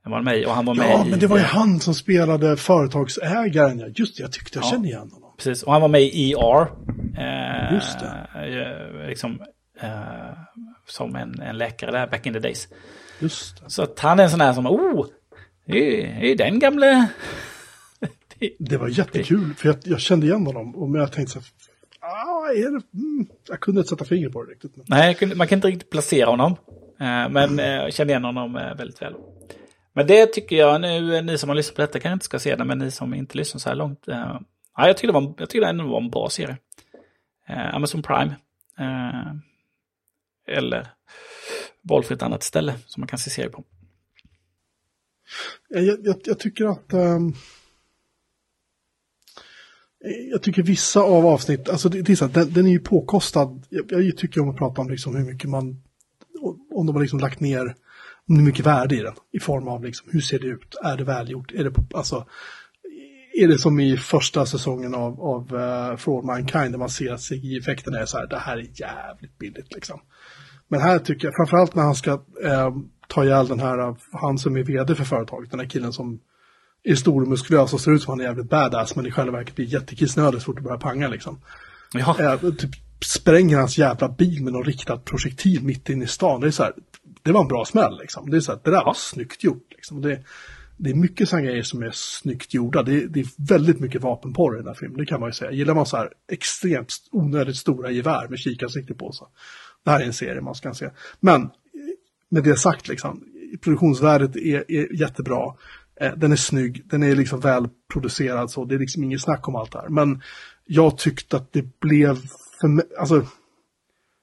Han 0.05 0.13
var 0.13 0.23
med, 0.23 0.47
och 0.47 0.53
han 0.53 0.65
var 0.65 0.75
med 0.75 0.91
ja, 0.91 1.05
men 1.11 1.19
det 1.19 1.27
var 1.27 1.39
ju 1.39 1.45
han 1.45 1.81
som 1.81 1.95
spelade 1.95 2.57
företagsägaren. 2.57 3.93
Just 3.97 4.17
det, 4.17 4.23
jag 4.23 4.33
tyckte 4.33 4.59
jag 4.59 4.65
ja, 4.65 4.71
kände 4.71 4.89
igen 4.89 5.11
honom. 5.13 5.33
Precis, 5.37 5.63
och 5.63 5.73
han 5.73 5.83
var 5.83 5.89
med 5.89 6.03
i 6.03 6.33
ER. 6.33 6.71
Eh, 7.19 7.75
Just 7.75 7.99
det. 8.01 8.27
Eh, 8.35 9.09
liksom, 9.09 9.41
eh, 9.81 9.91
som 10.87 11.17
en, 11.17 11.41
en 11.41 11.59
läkare 11.59 11.91
där, 11.91 12.07
back 12.07 12.27
in 12.27 12.33
the 12.33 12.39
days. 12.39 12.69
Just 13.19 13.63
det. 13.63 13.71
Så 13.71 13.83
att 13.83 13.99
han 14.01 14.19
är 14.19 14.25
en 14.25 14.31
sån 14.31 14.41
här 14.41 14.53
som, 14.53 14.67
oh, 14.67 15.07
det 15.67 16.03
är, 16.03 16.25
är 16.25 16.37
den 16.37 16.59
gamle 16.59 17.09
det 18.59 18.77
var 18.77 18.89
jättekul, 18.89 19.55
för 19.55 19.69
jag, 19.69 19.77
jag 19.85 20.01
kände 20.01 20.27
igen 20.27 20.47
honom. 20.47 20.77
Och 20.77 20.99
jag 20.99 21.13
tänkte 21.13 21.33
så 21.33 21.39
här, 21.39 21.49
ah, 22.01 22.49
är 22.49 22.71
det? 22.71 22.99
Mm. 22.99 23.27
jag 23.49 23.61
kunde 23.61 23.81
inte 23.81 23.91
sätta 23.91 24.05
fingret 24.05 24.33
på 24.33 24.45
det 24.45 24.53
riktigt. 24.53 24.77
Men... 24.77 24.87
Nej, 24.89 25.15
kunde, 25.15 25.35
man 25.35 25.47
kan 25.47 25.57
inte 25.57 25.69
riktigt 25.69 25.91
placera 25.91 26.31
honom. 26.31 26.57
Eh, 27.01 27.29
men 27.31 27.59
eh, 27.59 27.67
jag 27.67 27.95
kände 27.95 28.13
igen 28.13 28.25
honom 28.25 28.57
eh, 28.57 28.75
väldigt 28.75 29.03
väl. 29.03 29.15
Men 29.97 30.07
det 30.07 30.27
tycker 30.27 30.57
jag 30.57 30.81
nu, 30.81 31.23
ni 31.23 31.39
som 31.39 31.49
har 31.49 31.57
lyssnat 31.57 31.77
på 31.77 31.81
detta 31.81 32.01
kanske 32.01 32.15
inte 32.15 32.25
ska 32.25 32.39
se 32.39 32.57
det, 32.57 32.65
men 32.65 32.79
ni 32.79 32.91
som 32.91 33.15
inte 33.15 33.39
lyssnar 33.39 33.59
så 33.59 33.69
här 33.69 33.77
långt. 33.77 34.09
Eh, 34.09 34.41
ja, 34.77 34.87
jag 34.87 34.97
tycker 34.97 35.13
det, 35.13 35.21
var, 35.21 35.35
jag 35.39 35.51
tycker 35.51 35.61
det 35.61 35.71
ändå 35.71 35.85
var 35.85 36.01
en 36.01 36.11
bra 36.11 36.29
serie. 36.31 36.57
Eh, 37.49 37.75
Amazon 37.75 38.03
Prime. 38.03 38.35
Eh, 38.79 39.33
eller 40.57 40.87
valfritt 41.83 42.23
annat 42.23 42.43
ställe 42.43 42.75
som 42.87 43.01
man 43.01 43.09
kan 43.09 43.19
se 43.19 43.31
serier 43.31 43.51
på. 43.51 43.65
Jag, 45.69 46.07
jag, 46.07 46.17
jag 46.25 46.39
tycker 46.39 46.65
att 46.65 46.95
um, 46.95 47.35
jag 50.31 50.43
tycker 50.43 50.63
vissa 50.63 51.01
av 51.01 51.27
avsnitt, 51.27 51.69
alltså 51.69 51.89
det, 51.89 52.03
det 52.03 52.13
är 52.13 52.17
så 52.17 52.25
att 52.25 52.35
den, 52.35 52.53
den, 52.53 52.67
är 52.67 52.71
ju 52.71 52.81
påkostad. 52.81 53.67
Jag, 53.69 53.93
jag, 53.93 54.17
tycker 54.17 54.41
om 54.41 54.49
att 54.49 54.57
prata 54.57 54.81
om 54.81 54.91
liksom 54.91 55.17
hur 55.17 55.25
mycket 55.25 55.51
man, 55.51 55.83
om 56.71 56.87
de 56.87 56.95
har 56.95 57.03
liksom 57.03 57.19
lagt 57.19 57.41
ner, 57.41 57.75
mycket 58.27 58.67
värde 58.67 58.97
i 58.97 59.01
den. 59.01 59.15
I 59.33 59.41
form 59.41 59.69
av 59.69 59.85
liksom, 59.85 60.09
hur 60.13 60.21
ser 60.21 60.39
det 60.39 60.47
ut? 60.47 60.75
Är 60.83 60.97
det 60.97 61.05
välgjort? 61.05 61.53
Är 61.53 61.65
det, 61.65 61.71
på, 61.71 61.85
alltså, 61.95 62.27
är 63.35 63.49
det 63.49 63.59
som 63.59 63.81
i 63.81 63.97
första 63.97 64.47
säsongen 64.47 64.95
av, 64.95 65.21
av 65.21 65.55
uh, 65.55 65.97
For 65.97 66.19
All 66.19 66.25
Mankind 66.25 66.73
där 66.73 66.79
man 66.79 66.89
ser 66.89 67.13
att 67.13 67.21
CGI-effekterna 67.21 67.99
är 67.99 68.07
så 68.07 68.19
här, 68.19 68.27
det 68.27 68.39
här 68.39 68.57
är 68.57 68.67
jävligt 68.81 69.39
billigt 69.39 69.75
liksom. 69.75 70.01
Men 70.69 70.81
här 70.81 70.99
tycker 70.99 71.27
jag, 71.27 71.35
framförallt 71.37 71.75
när 71.75 71.83
han 71.83 71.95
ska 71.95 72.13
uh, 72.13 72.71
ta 73.09 73.25
ihjäl 73.25 73.49
den 73.49 73.61
här, 73.61 73.97
han 74.13 74.39
som 74.39 74.57
är 74.57 74.63
vd 74.63 74.95
för 74.95 75.05
företaget, 75.05 75.51
den 75.51 75.61
här 75.61 75.67
killen 75.67 75.93
som 75.93 76.21
är 76.85 76.95
stor 76.95 77.23
och 77.23 77.29
muskulös 77.29 77.73
och 77.73 77.81
ser 77.81 77.93
ut 77.93 78.03
som 78.03 78.11
han 78.11 78.21
är 78.21 78.25
jävligt 78.25 78.51
badass 78.51 78.97
men 78.97 79.07
i 79.07 79.11
själva 79.11 79.39
verket 79.39 79.57
blir 79.57 79.67
jättekissnödig 79.67 80.41
så 80.41 80.45
fort 80.45 80.57
det 80.57 80.63
börjar 80.63 80.79
panga 80.79 81.09
liksom. 81.09 81.41
Ja. 81.93 82.17
Eh, 82.21 82.41
typ 82.41 82.71
spränger 83.05 83.59
hans 83.59 83.79
jävla 83.79 84.09
bil 84.09 84.45
med 84.45 84.53
någon 84.53 84.65
riktad 84.65 84.97
projektil 84.97 85.65
mitt 85.65 85.89
inne 85.89 86.05
i 86.05 86.09
stan. 86.09 86.41
Det 86.41 86.47
är 86.47 86.51
så 86.51 86.63
här, 86.63 86.73
det 87.25 87.33
var 87.33 87.41
en 87.41 87.49
bra 87.49 87.65
smäll 87.65 87.99
liksom. 87.99 88.31
Det 88.31 88.37
är 88.37 88.41
så 88.41 88.53
här, 88.53 88.61
det 88.65 88.71
där 88.71 88.85
var 88.85 88.95
snyggt 88.95 89.45
gjort 89.45 89.67
liksom. 89.71 90.03
Det, 90.03 90.21
det 90.77 90.91
är 90.91 90.95
mycket 90.95 91.29
sådana 91.29 91.47
grejer 91.47 91.63
som 91.63 91.83
är 91.83 91.91
snyggt 91.91 92.55
gjorda. 92.55 92.83
Det, 92.83 93.07
det, 93.07 93.21
är 93.21 93.27
väldigt 93.49 93.81
mycket 93.81 94.03
vapenporr 94.03 94.55
i 94.55 94.59
den 94.59 94.67
här 94.67 94.75
filmen, 94.75 94.99
det 94.99 95.07
kan 95.07 95.21
man 95.21 95.29
ju 95.29 95.33
säga. 95.33 95.51
Gillar 95.51 95.75
man 95.75 95.87
så 95.87 95.97
här 95.97 96.11
extremt 96.33 96.95
onödigt 97.11 97.57
stora 97.57 97.91
gevär 97.91 98.29
med 98.29 98.39
kikarsikte 98.39 98.95
på 98.95 99.13
sig. 99.13 99.27
Det 99.85 99.91
här 99.91 100.01
är 100.01 100.05
en 100.05 100.13
serie 100.13 100.41
man 100.41 100.55
ska 100.55 100.75
se. 100.75 100.91
Men 101.21 101.51
med 102.29 102.45
det 102.45 102.57
sagt, 102.57 102.89
liksom, 102.89 103.25
produktionsvärdet 103.63 104.37
är, 104.37 104.71
är 104.71 105.01
jättebra. 105.01 105.55
Eh, 106.01 106.13
den 106.17 106.33
är 106.33 106.37
snygg, 106.37 106.83
den 106.89 107.03
är 107.03 107.17
liksom 107.17 107.41
välproducerad 107.41 108.51
så, 108.51 108.65
det 108.65 108.75
är 108.75 108.79
liksom 108.79 109.05
inget 109.05 109.23
snack 109.23 109.49
om 109.49 109.57
allt 109.57 109.73
det 109.73 109.79
här. 109.79 109.89
Men 109.89 110.23
jag 110.67 110.99
tyckte 110.99 111.37
att 111.37 111.53
det 111.53 111.81
blev, 111.81 112.17
för 112.61 112.69
mig, 112.69 112.85
alltså, 112.99 113.27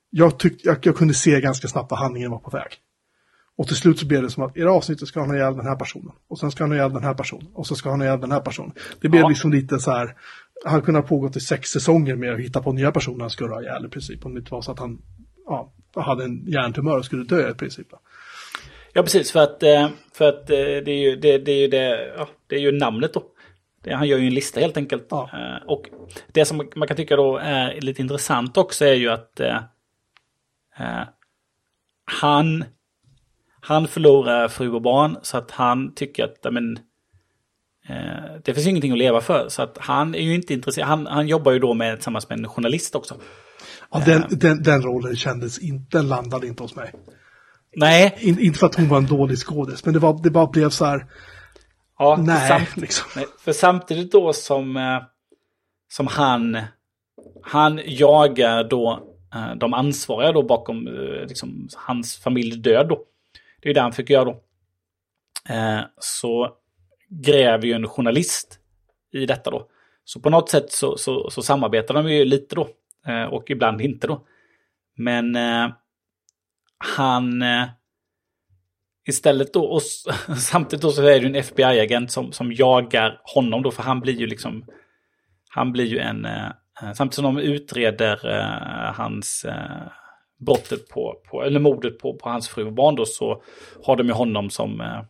jag 0.10 0.40
tyckte, 0.40 0.68
jag, 0.68 0.78
jag, 0.82 0.96
kunde 0.96 1.14
se 1.14 1.42
ganska 1.42 1.68
snabbt 1.68 1.92
vad 1.92 2.00
handlingen 2.00 2.32
var 2.32 2.40
på 2.40 2.50
väg. 2.50 2.78
Och 3.58 3.68
till 3.68 3.76
slut 3.76 4.00
så 4.00 4.08
blev 4.08 4.22
det 4.22 4.30
som 4.30 4.44
att 4.44 4.58
i 4.58 4.62
det 4.62 4.70
avsnittet 4.70 5.08
ska 5.08 5.20
han 5.20 5.30
ha 5.30 5.36
ihjäl 5.36 5.56
den 5.56 5.66
här 5.66 5.76
personen. 5.76 6.12
Och 6.28 6.40
sen 6.40 6.52
ska 6.52 6.64
han 6.64 6.72
ha 6.72 6.78
ihjäl 6.78 6.94
den 6.94 7.04
här 7.04 7.14
personen. 7.14 7.48
Och 7.54 7.68
så 7.68 7.76
ska 7.76 7.90
han 7.90 8.00
ha 8.00 8.08
ihjäl 8.08 8.22
den 8.22 8.32
här 8.32 8.40
personen. 8.40 8.72
Det 9.02 9.10
blev 9.10 9.22
ja. 9.22 9.30
liksom 9.30 9.52
lite 9.52 9.80
så 9.80 9.92
här, 9.92 10.16
han 10.66 10.82
kunde 10.82 11.00
ha 11.00 11.08
pågått 11.08 11.36
i 11.36 11.40
sex 11.40 11.70
säsonger 11.70 12.16
med 12.16 12.34
att 12.34 12.40
hitta 12.40 12.62
på 12.62 12.72
nya 12.72 12.92
personer 12.92 13.20
han 13.20 13.30
skulle 13.30 13.54
ha 13.54 13.62
ihjäl 13.62 13.86
i 13.86 13.90
princip. 13.90 14.26
Om 14.26 14.34
det 14.34 14.40
inte 14.40 14.52
var 14.52 14.62
så 14.62 14.72
att 14.72 14.80
han 14.80 15.02
ja, 15.46 15.74
hade 15.96 16.24
en 16.24 16.46
hjärntumör 16.48 16.98
och 16.98 17.06
skulle 17.06 17.24
dö 17.24 17.52
i 17.52 17.54
princip. 17.54 17.88
Ja, 18.94 19.04
precis. 19.04 19.32
För 19.32 19.40
att, 19.40 19.64
eh, 19.64 19.90
för 20.14 20.30
att 20.30 20.50
eh, 20.50 20.56
det, 20.56 20.92
är 20.92 21.10
ju, 21.10 21.16
det, 21.16 21.38
det, 21.38 21.52
är 21.52 21.62
ju 21.62 21.68
det, 21.68 22.14
ja, 22.18 22.28
det 22.48 22.56
är 22.56 22.60
ju 22.60 22.72
namnet 22.72 23.14
då. 23.14 23.24
Han 23.92 24.08
gör 24.08 24.18
ju 24.18 24.28
en 24.28 24.34
lista 24.34 24.60
helt 24.60 24.78
enkelt. 24.78 25.08
Ja. 25.10 25.30
Eh, 25.34 25.68
och 25.68 25.90
det 26.32 26.46
som 26.46 26.70
man 26.76 26.88
kan 26.88 26.98
tycka 26.98 27.16
då 27.16 27.38
är 27.38 27.82
lite 27.82 28.02
intressant 28.02 28.58
också 28.58 28.86
är 28.86 28.94
ju 28.94 29.10
att 29.10 29.40
eh, 29.40 29.60
han, 32.06 32.66
han 33.62 33.88
förlorar 33.88 34.48
fru 34.48 34.72
och 34.72 34.82
barn 34.82 35.18
så 35.22 35.38
att 35.38 35.52
han 35.52 35.94
tycker 35.96 36.24
att 36.24 36.54
men, 36.54 36.80
eh, 37.90 38.42
det 38.44 38.54
finns 38.54 38.68
ingenting 38.68 38.92
att 38.92 38.98
leva 38.98 39.22
för. 39.22 39.50
Så 39.50 39.62
att 39.62 39.78
han 39.80 40.16
är 40.16 40.20
ju 40.20 40.36
inte 40.36 40.54
intresserad. 40.54 40.88
Han, 40.88 41.08
han 41.08 41.28
jobbar 41.28 41.52
ju 41.52 41.60
då 41.60 41.74
med, 41.74 41.96
tillsammans 41.96 42.30
med 42.30 42.40
en 42.40 42.48
journalist 42.48 42.96
också. 42.96 43.16
Ja, 43.92 44.04
den, 44.06 44.24
den, 44.30 44.64
den 44.64 44.82
rollen 44.82 45.16
kändes 45.16 45.60
inte, 45.60 45.98
den 45.98 46.08
landade 46.08 46.48
inte 46.48 46.64
hos 46.64 46.76
mig. 46.76 46.92
Nej. 47.76 48.18
In, 48.20 48.40
inte 48.40 48.60
för 48.60 48.66
att 48.66 48.76
hon 48.76 48.88
var 48.88 48.98
en 48.98 49.06
dålig 49.06 49.38
skådis, 49.38 49.86
men 49.86 49.94
det, 49.94 50.00
var, 50.00 50.24
det 50.24 50.30
bara 50.30 50.48
blev 50.48 50.70
så 50.70 50.86
här. 50.86 51.06
Ja, 52.00 52.18
nej, 52.20 52.48
samt, 52.48 52.76
liksom. 52.78 53.08
nej, 53.16 53.26
För 53.40 53.54
samtidigt 53.54 54.12
då 54.12 54.34
som, 54.34 54.78
eh, 54.78 55.02
som 55.90 56.08
han, 56.08 56.58
han 57.44 57.82
jagar 57.86 58.64
då 58.64 59.00
eh, 59.36 59.56
de 59.56 59.74
ansvariga 59.74 60.32
då 60.32 60.44
bakom 60.44 60.88
eh, 60.88 61.28
liksom, 61.28 61.68
hans 61.76 62.18
familj 62.18 62.58
död 62.58 62.88
då. 62.90 63.06
Det 63.62 63.70
är 63.70 63.74
det 63.74 63.82
han 63.82 63.94
fick 63.94 64.10
göra 64.10 64.26
då. 64.26 64.44
Eh, 65.50 65.82
så 65.98 66.58
gräver 67.10 67.66
ju 67.66 67.74
en 67.74 67.88
journalist 67.88 68.60
i 69.14 69.26
detta 69.26 69.52
då. 69.52 69.68
Så 70.04 70.20
på 70.20 70.30
något 70.30 70.50
sätt 70.50 70.72
så, 70.72 70.98
så, 70.98 71.30
så 71.30 71.42
samarbetar 71.42 71.94
de 71.94 72.12
ju 72.12 72.26
lite 72.26 72.56
då. 72.56 72.70
Eh, 73.08 73.24
och 73.24 73.52
ibland 73.52 73.82
inte 73.82 74.08
då. 74.08 74.26
Men 74.96 75.36
eh, 75.36 75.70
han 76.78 77.42
eh, 77.42 77.68
istället 79.08 79.54
då, 79.54 79.66
och 79.66 79.82
samtidigt 80.38 80.82
då 80.82 80.92
så 80.92 81.02
är 81.02 81.06
det 81.06 81.18
ju 81.18 81.26
en 81.26 81.36
FBI-agent 81.36 82.12
som, 82.12 82.32
som 82.32 82.54
jagar 82.54 83.22
honom 83.24 83.64
då, 83.64 83.72
för 83.72 83.84
han 83.84 84.00
blir 84.00 84.20
ju 84.20 84.28
liksom, 84.28 84.66
han 85.50 85.72
blir 85.72 85.86
ju 85.86 86.00
en, 86.00 86.26
eh, 86.26 86.52
samtidigt 86.94 87.14
som 87.14 87.36
de 87.36 87.38
utreder 87.38 88.30
eh, 88.30 88.94
hans 88.94 89.46
eh, 89.46 89.88
brottet 90.46 90.90
på, 90.90 91.22
på, 91.30 91.44
eller 91.44 91.60
mordet 91.60 92.00
på, 92.00 92.18
på 92.18 92.30
hans 92.30 92.50
fru 92.50 92.66
och 92.66 92.74
barn 92.74 92.96
då, 92.96 93.06
så 93.06 93.44
har 93.84 93.96
de 93.96 94.08
ju 94.08 94.14
honom 94.14 94.50
som, 94.50 94.82
eh, 94.82 95.02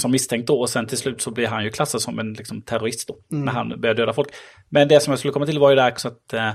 som 0.00 0.10
misstänkt 0.10 0.46
då. 0.46 0.60
Och 0.60 0.70
sen 0.70 0.86
till 0.86 0.98
slut 0.98 1.20
så 1.20 1.30
blir 1.30 1.46
han 1.46 1.64
ju 1.64 1.70
klassad 1.70 2.02
som 2.02 2.18
en 2.18 2.32
liksom, 2.32 2.62
terrorist 2.62 3.08
då, 3.08 3.16
när 3.28 3.52
han 3.52 3.80
börjar 3.80 3.94
döda 3.94 4.12
folk. 4.12 4.28
Men 4.68 4.88
det 4.88 5.00
som 5.00 5.10
jag 5.10 5.18
skulle 5.18 5.32
komma 5.32 5.46
till 5.46 5.58
var 5.58 5.70
ju 5.70 5.76
där 5.76 5.90
också 5.90 6.08
att 6.08 6.32
eh, 6.32 6.52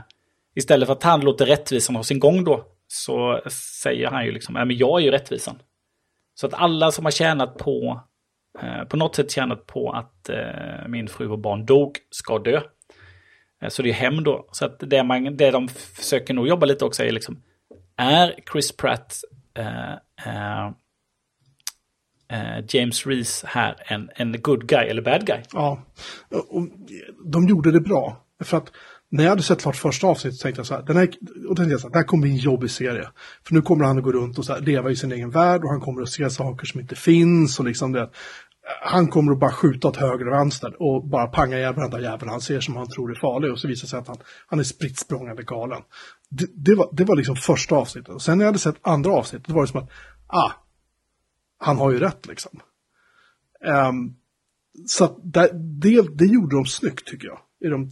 istället 0.55 0.87
för 0.87 0.93
att 0.93 1.03
han 1.03 1.21
låter 1.21 1.45
rättvisan 1.45 1.95
ha 1.95 2.03
sin 2.03 2.19
gång 2.19 2.43
då, 2.43 2.65
så 2.87 3.41
säger 3.83 4.07
han 4.07 4.25
ju 4.25 4.31
liksom, 4.31 4.55
ja 4.55 4.65
men 4.65 4.77
jag 4.77 4.99
är 4.99 5.03
ju 5.03 5.11
rättvisan. 5.11 5.61
Så 6.35 6.47
att 6.47 6.53
alla 6.53 6.91
som 6.91 7.05
har 7.05 7.11
tjänat 7.11 7.57
på, 7.57 8.01
eh, 8.61 8.83
på 8.83 8.97
något 8.97 9.15
sätt 9.15 9.31
tjänat 9.31 9.65
på 9.65 9.91
att 9.91 10.29
eh, 10.29 10.87
min 10.87 11.07
fru 11.07 11.29
och 11.29 11.39
barn 11.39 11.65
dog, 11.65 11.97
ska 12.09 12.39
dö. 12.39 12.61
Eh, 13.61 13.69
så 13.69 13.81
det 13.81 13.89
är 13.89 13.93
hem 13.93 14.23
då. 14.23 14.49
Så 14.51 14.65
att 14.65 14.79
det, 14.79 15.03
man, 15.03 15.37
det 15.37 15.51
de 15.51 15.67
försöker 15.67 16.33
nog 16.33 16.47
jobba 16.47 16.65
lite 16.65 16.85
också 16.85 17.03
är 17.03 17.11
liksom, 17.11 17.43
är 17.99 18.35
Chris 18.51 18.71
Pratt, 18.71 19.23
eh, 19.57 19.91
eh, 20.25 20.65
eh, 22.29 22.65
James 22.67 23.07
Reese 23.07 23.43
här 23.47 23.75
en, 23.85 24.09
en 24.15 24.41
good 24.41 24.67
guy 24.67 24.87
eller 24.87 25.01
bad 25.01 25.25
guy? 25.25 25.39
Ja, 25.53 25.83
och 26.29 26.67
de 27.25 27.47
gjorde 27.47 27.71
det 27.71 27.81
bra. 27.81 28.25
För 28.43 28.57
att 28.57 28.71
när 29.11 29.23
jag 29.23 29.29
hade 29.29 29.43
sett 29.43 29.61
klart 29.61 29.75
första 29.75 30.07
avsnittet 30.07 30.39
tänkte 30.39 30.59
jag 30.59 30.65
så 30.65 30.75
här, 30.75 30.83
den 30.83 30.97
här, 30.97 31.09
och 31.49 31.55
tänkte 31.55 31.71
jag 31.71 31.81
så 31.81 31.87
här, 31.87 31.93
det 31.93 31.99
här 31.99 32.05
kommer 32.05 32.21
bli 32.21 32.31
en 32.31 32.37
jobbig 32.37 32.71
serie. 32.71 33.09
För 33.43 33.53
nu 33.53 33.61
kommer 33.61 33.85
han 33.85 33.97
att 33.97 34.03
gå 34.03 34.11
runt 34.11 34.37
och 34.37 34.45
så 34.45 34.53
här, 34.53 34.61
leva 34.61 34.91
i 34.91 34.95
sin 34.95 35.11
egen 35.11 35.29
värld 35.29 35.63
och 35.63 35.69
han 35.69 35.81
kommer 35.81 36.01
att 36.01 36.09
se 36.09 36.29
saker 36.29 36.65
som 36.65 36.79
inte 36.79 36.95
finns 36.95 37.59
och 37.59 37.65
liksom 37.65 37.91
det. 37.91 38.09
Han 38.81 39.07
kommer 39.07 39.31
att 39.31 39.39
bara 39.39 39.51
skjuta 39.51 39.87
åt 39.87 39.97
höger 39.97 40.27
och 40.27 40.33
vänster 40.33 40.81
och 40.81 41.07
bara 41.07 41.27
panga 41.27 41.57
ihjäl 41.57 41.75
varenda 41.75 42.01
jävel 42.01 42.29
han 42.29 42.41
ser 42.41 42.59
som 42.59 42.75
han 42.75 42.89
tror 42.89 43.11
är 43.11 43.15
farlig 43.15 43.51
och 43.51 43.59
så 43.59 43.67
visar 43.67 43.85
det 43.85 43.89
sig 43.89 43.99
att 43.99 44.07
han, 44.07 44.17
han 44.47 44.59
är 44.59 44.63
spritt 44.63 44.99
språngande 44.99 45.43
galen. 45.43 45.81
Det, 46.29 46.45
det, 46.55 46.75
var, 46.75 46.89
det 46.91 47.03
var 47.03 47.15
liksom 47.15 47.35
första 47.35 47.75
avsnittet. 47.75 48.15
Och 48.15 48.21
sen 48.21 48.37
när 48.37 48.45
jag 48.45 48.49
hade 48.49 48.59
sett 48.59 48.75
andra 48.81 49.11
avsnittet 49.11 49.47
då 49.47 49.53
var 49.53 49.61
det 49.61 49.67
som 49.67 49.79
att, 49.79 49.89
ah, 50.27 50.51
han 51.57 51.77
har 51.77 51.91
ju 51.91 51.99
rätt 51.99 52.27
liksom. 52.27 52.59
Um, 53.89 54.15
så 54.87 55.05
att 55.05 55.17
det, 55.23 55.49
det, 55.53 56.17
det 56.17 56.25
gjorde 56.25 56.55
de 56.55 56.65
snyggt 56.65 57.07
tycker 57.07 57.27
jag. 57.27 57.39
I 57.61 57.67
de 57.67 57.91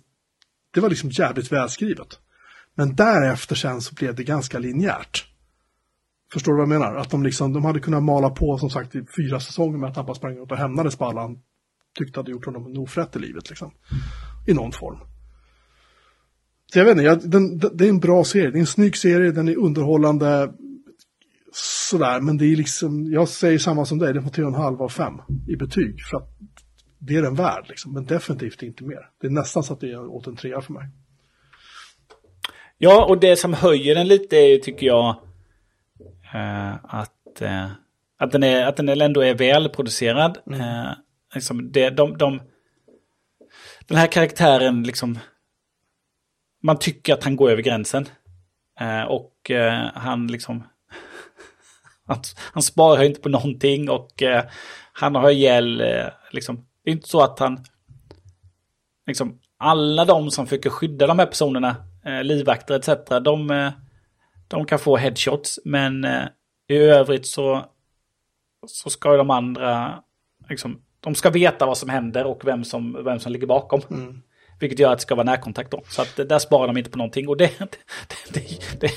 det 0.77 0.81
var 0.81 0.89
liksom 0.89 1.09
jävligt 1.09 1.51
välskrivet. 1.51 2.19
Men 2.75 2.95
därefter 2.95 3.55
sen 3.55 3.81
så 3.81 3.95
blev 3.95 4.15
det 4.15 4.23
ganska 4.23 4.59
linjärt. 4.59 5.25
Förstår 6.33 6.51
du 6.51 6.55
vad 6.55 6.61
jag 6.61 6.79
menar? 6.79 6.95
Att 6.95 7.09
de 7.09 7.23
liksom, 7.23 7.53
de 7.53 7.65
hade 7.65 7.79
kunnat 7.79 8.03
mala 8.03 8.29
på 8.29 8.57
som 8.57 8.69
sagt 8.69 8.95
i 8.95 9.05
fyra 9.17 9.39
säsonger 9.39 9.77
med 9.77 9.89
att 9.89 9.95
han 9.95 10.05
bara 10.05 10.15
sprang 10.15 10.43
ut 10.43 10.51
och 10.51 10.57
hämnades 10.57 10.95
på 10.95 11.05
alla 11.05 11.21
han 11.21 11.39
tyckte 11.97 12.19
hade 12.19 12.31
gjort 12.31 12.45
honom 12.45 12.65
en 12.65 12.77
ofrätt 12.77 13.15
i 13.15 13.19
livet 13.19 13.49
liksom. 13.49 13.71
I 14.47 14.53
någon 14.53 14.71
form. 14.71 14.97
Så 16.73 16.79
jag 16.79 16.85
vet 16.85 16.91
inte, 16.91 17.03
jag, 17.03 17.29
den, 17.29 17.57
det 17.57 17.85
är 17.85 17.89
en 17.89 17.99
bra 17.99 18.23
serie, 18.23 18.51
det 18.51 18.57
är 18.57 18.59
en 18.59 18.67
snygg 18.67 18.97
serie, 18.97 19.31
den 19.31 19.47
är 19.47 19.57
underhållande. 19.57 20.53
Sådär, 21.89 22.21
men 22.21 22.37
det 22.37 22.45
är 22.45 22.55
liksom, 22.55 23.11
jag 23.11 23.29
säger 23.29 23.59
samma 23.59 23.85
som 23.85 23.97
dig, 23.97 24.13
den 24.13 24.23
får 24.23 24.29
3,5 24.29 24.81
av 24.81 24.89
5 24.89 25.13
i 25.47 25.55
betyg. 25.55 26.01
För 26.01 26.17
att 26.17 26.29
det 26.99 27.15
är 27.15 27.21
den 27.21 27.35
värd, 27.35 27.65
liksom, 27.67 27.93
men 27.93 28.05
definitivt 28.05 28.63
inte 28.63 28.83
mer. 28.83 29.09
Det 29.21 29.27
är 29.27 29.31
nästan 29.31 29.63
så 29.63 29.73
att 29.73 29.79
det 29.79 29.91
är 29.91 30.07
åt 30.07 30.27
en 30.27 30.35
trea 30.35 30.61
för 30.61 30.73
mig. 30.73 30.89
Ja, 32.77 33.05
och 33.05 33.19
det 33.19 33.35
som 33.35 33.53
höjer 33.53 33.95
den 33.95 34.07
lite 34.07 34.35
är 34.35 34.57
tycker 34.57 34.87
jag 34.87 35.26
att, 36.83 37.41
eh, 37.41 37.67
att, 38.17 38.31
den 38.31 38.43
är, 38.43 38.65
att 38.65 38.77
den 38.77 39.01
ändå 39.01 39.21
är 39.21 39.35
välproducerad. 39.35 40.37
Mm. 40.47 40.61
Eh, 40.61 40.91
liksom 41.33 41.71
det, 41.71 41.89
de, 41.89 42.17
de, 42.17 42.41
den 43.87 43.97
här 43.97 44.07
karaktären, 44.07 44.83
liksom, 44.83 45.19
man 46.63 46.79
tycker 46.79 47.13
att 47.13 47.23
han 47.23 47.35
går 47.35 47.49
över 47.51 47.61
gränsen. 47.61 48.05
Eh, 48.79 49.03
och 49.03 49.51
eh, 49.51 49.89
han 49.93 50.27
liksom, 50.27 50.63
han, 52.07 52.17
han 52.53 52.63
sparar 52.63 53.03
inte 53.03 53.21
på 53.21 53.29
någonting 53.29 53.89
och 53.89 54.23
eh, 54.23 54.43
han 54.93 55.15
har 55.15 55.29
ihjäl 55.29 55.83
liksom, 56.31 56.65
det 56.83 56.89
är 56.89 56.95
inte 56.95 57.09
så 57.09 57.21
att 57.21 57.39
han... 57.39 57.65
Liksom, 59.07 59.39
alla 59.57 60.05
de 60.05 60.31
som 60.31 60.45
försöker 60.45 60.69
skydda 60.69 61.07
de 61.07 61.19
här 61.19 61.25
personerna, 61.25 61.75
eh, 62.05 62.23
livvakter 62.23 62.75
etc. 62.75 62.89
De, 63.23 63.51
eh, 63.51 63.71
de 64.47 64.65
kan 64.65 64.79
få 64.79 64.97
headshots. 64.97 65.59
Men 65.65 66.03
eh, 66.03 66.23
i 66.67 66.77
övrigt 66.77 67.27
så, 67.27 67.65
så 68.67 68.89
ska 68.89 69.17
de 69.17 69.29
andra... 69.29 70.03
Liksom, 70.49 70.81
de 70.99 71.15
ska 71.15 71.29
veta 71.29 71.65
vad 71.65 71.77
som 71.77 71.89
händer 71.89 72.25
och 72.25 72.41
vem 72.45 72.63
som, 72.63 73.03
vem 73.03 73.19
som 73.19 73.31
ligger 73.31 73.47
bakom. 73.47 73.81
Mm. 73.89 74.21
Vilket 74.59 74.79
gör 74.79 74.91
att 74.91 74.97
det 74.97 75.01
ska 75.01 75.15
vara 75.15 75.25
närkontakt 75.25 75.71
då. 75.71 75.81
Så 75.87 76.01
att 76.01 76.15
där 76.15 76.39
sparar 76.39 76.67
de 76.67 76.77
inte 76.77 76.89
på 76.89 76.97
någonting. 76.97 77.27
Och 77.27 77.37
det... 77.37 77.59
det, 77.59 78.33
det, 78.33 78.79
det 78.79 78.91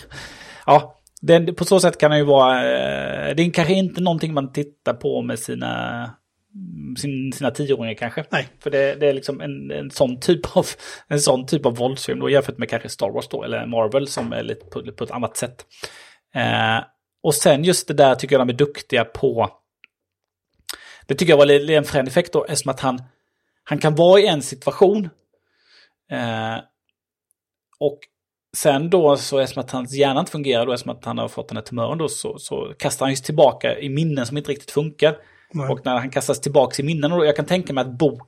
ja, 0.67 1.01
det, 1.21 1.53
på 1.53 1.65
så 1.65 1.81
sätt 1.81 1.99
kan 1.99 2.11
det 2.11 2.17
ju 2.17 2.25
vara... 2.25 2.57
Eh, 2.59 3.35
det 3.37 3.43
är 3.43 3.51
kanske 3.51 3.75
inte 3.75 4.01
någonting 4.01 4.35
man 4.35 4.53
tittar 4.53 4.95
på 4.95 5.23
med 5.23 5.39
sina 5.39 6.15
sin, 6.99 7.33
sina 7.33 7.51
tioåringar 7.51 7.95
kanske. 7.95 8.25
Nej. 8.31 8.49
För 8.59 8.71
det, 8.71 8.95
det 8.95 9.09
är 9.09 9.13
liksom 9.13 9.41
en, 9.41 9.71
en, 9.71 9.91
sån 9.91 10.21
typ 10.21 10.57
av, 10.57 10.67
en 11.09 11.21
sån 11.21 11.47
typ 11.47 11.67
av 11.67 11.77
våldsfilm 11.77 12.21
då 12.21 12.31
jämfört 12.31 12.59
med 12.59 12.69
kanske 12.69 12.89
Star 12.89 13.11
Wars 13.11 13.29
då, 13.29 13.45
eller 13.45 13.67
Marvel 13.67 14.09
som 14.09 14.33
är 14.33 14.43
lite 14.43 14.67
på, 14.67 14.93
på 14.93 15.05
ett 15.05 15.11
annat 15.11 15.37
sätt. 15.37 15.67
Eh, 16.35 16.85
och 17.23 17.35
sen 17.35 17.65
just 17.65 17.89
det 17.89 17.95
där 17.95 18.15
tycker 18.15 18.35
jag 18.39 18.47
de 18.47 18.53
är 18.53 18.59
duktiga 18.59 19.05
på. 19.05 19.51
Det 21.07 21.15
tycker 21.15 21.33
jag 21.33 21.39
var 21.39 21.71
en 21.71 21.85
frän 21.85 22.07
effekt 22.07 22.33
då, 22.33 22.45
eftersom 22.45 22.71
att 22.71 22.81
han, 22.81 23.03
han 23.65 23.79
kan 23.79 23.95
vara 23.95 24.21
i 24.21 24.27
en 24.27 24.43
situation. 24.43 25.09
Eh, 26.13 26.57
och 27.81 27.99
sen 28.57 28.91
då 28.91 29.17
så 29.17 29.39
eftersom 29.39 29.61
att 29.61 29.71
hans 29.71 29.95
hjärna 29.95 30.21
inte 30.21 30.33
fungerar 30.33 30.67
då, 30.67 30.73
eftersom 30.73 30.97
att 30.97 31.05
han 31.05 31.19
har 31.19 31.29
fått 31.29 31.49
den 31.49 31.57
här 31.57 31.65
tumören 31.65 31.99
då, 31.99 32.09
så, 32.09 32.39
så 32.39 32.75
kastar 32.79 33.07
han 33.07 33.13
ju 33.13 33.17
tillbaka 33.17 33.79
i 33.79 33.89
minnen 33.89 34.27
som 34.27 34.37
inte 34.37 34.51
riktigt 34.51 34.71
funkar. 34.71 35.17
Nej. 35.53 35.69
Och 35.69 35.85
när 35.85 35.99
han 35.99 36.11
kastas 36.11 36.41
tillbaka 36.41 36.83
i 36.83 36.87
minnen, 36.87 37.13
och 37.13 37.27
jag 37.27 37.37
kan 37.37 37.47
tänka 37.47 37.73
mig 37.73 37.83
att 37.83 37.99
bok, 37.99 38.23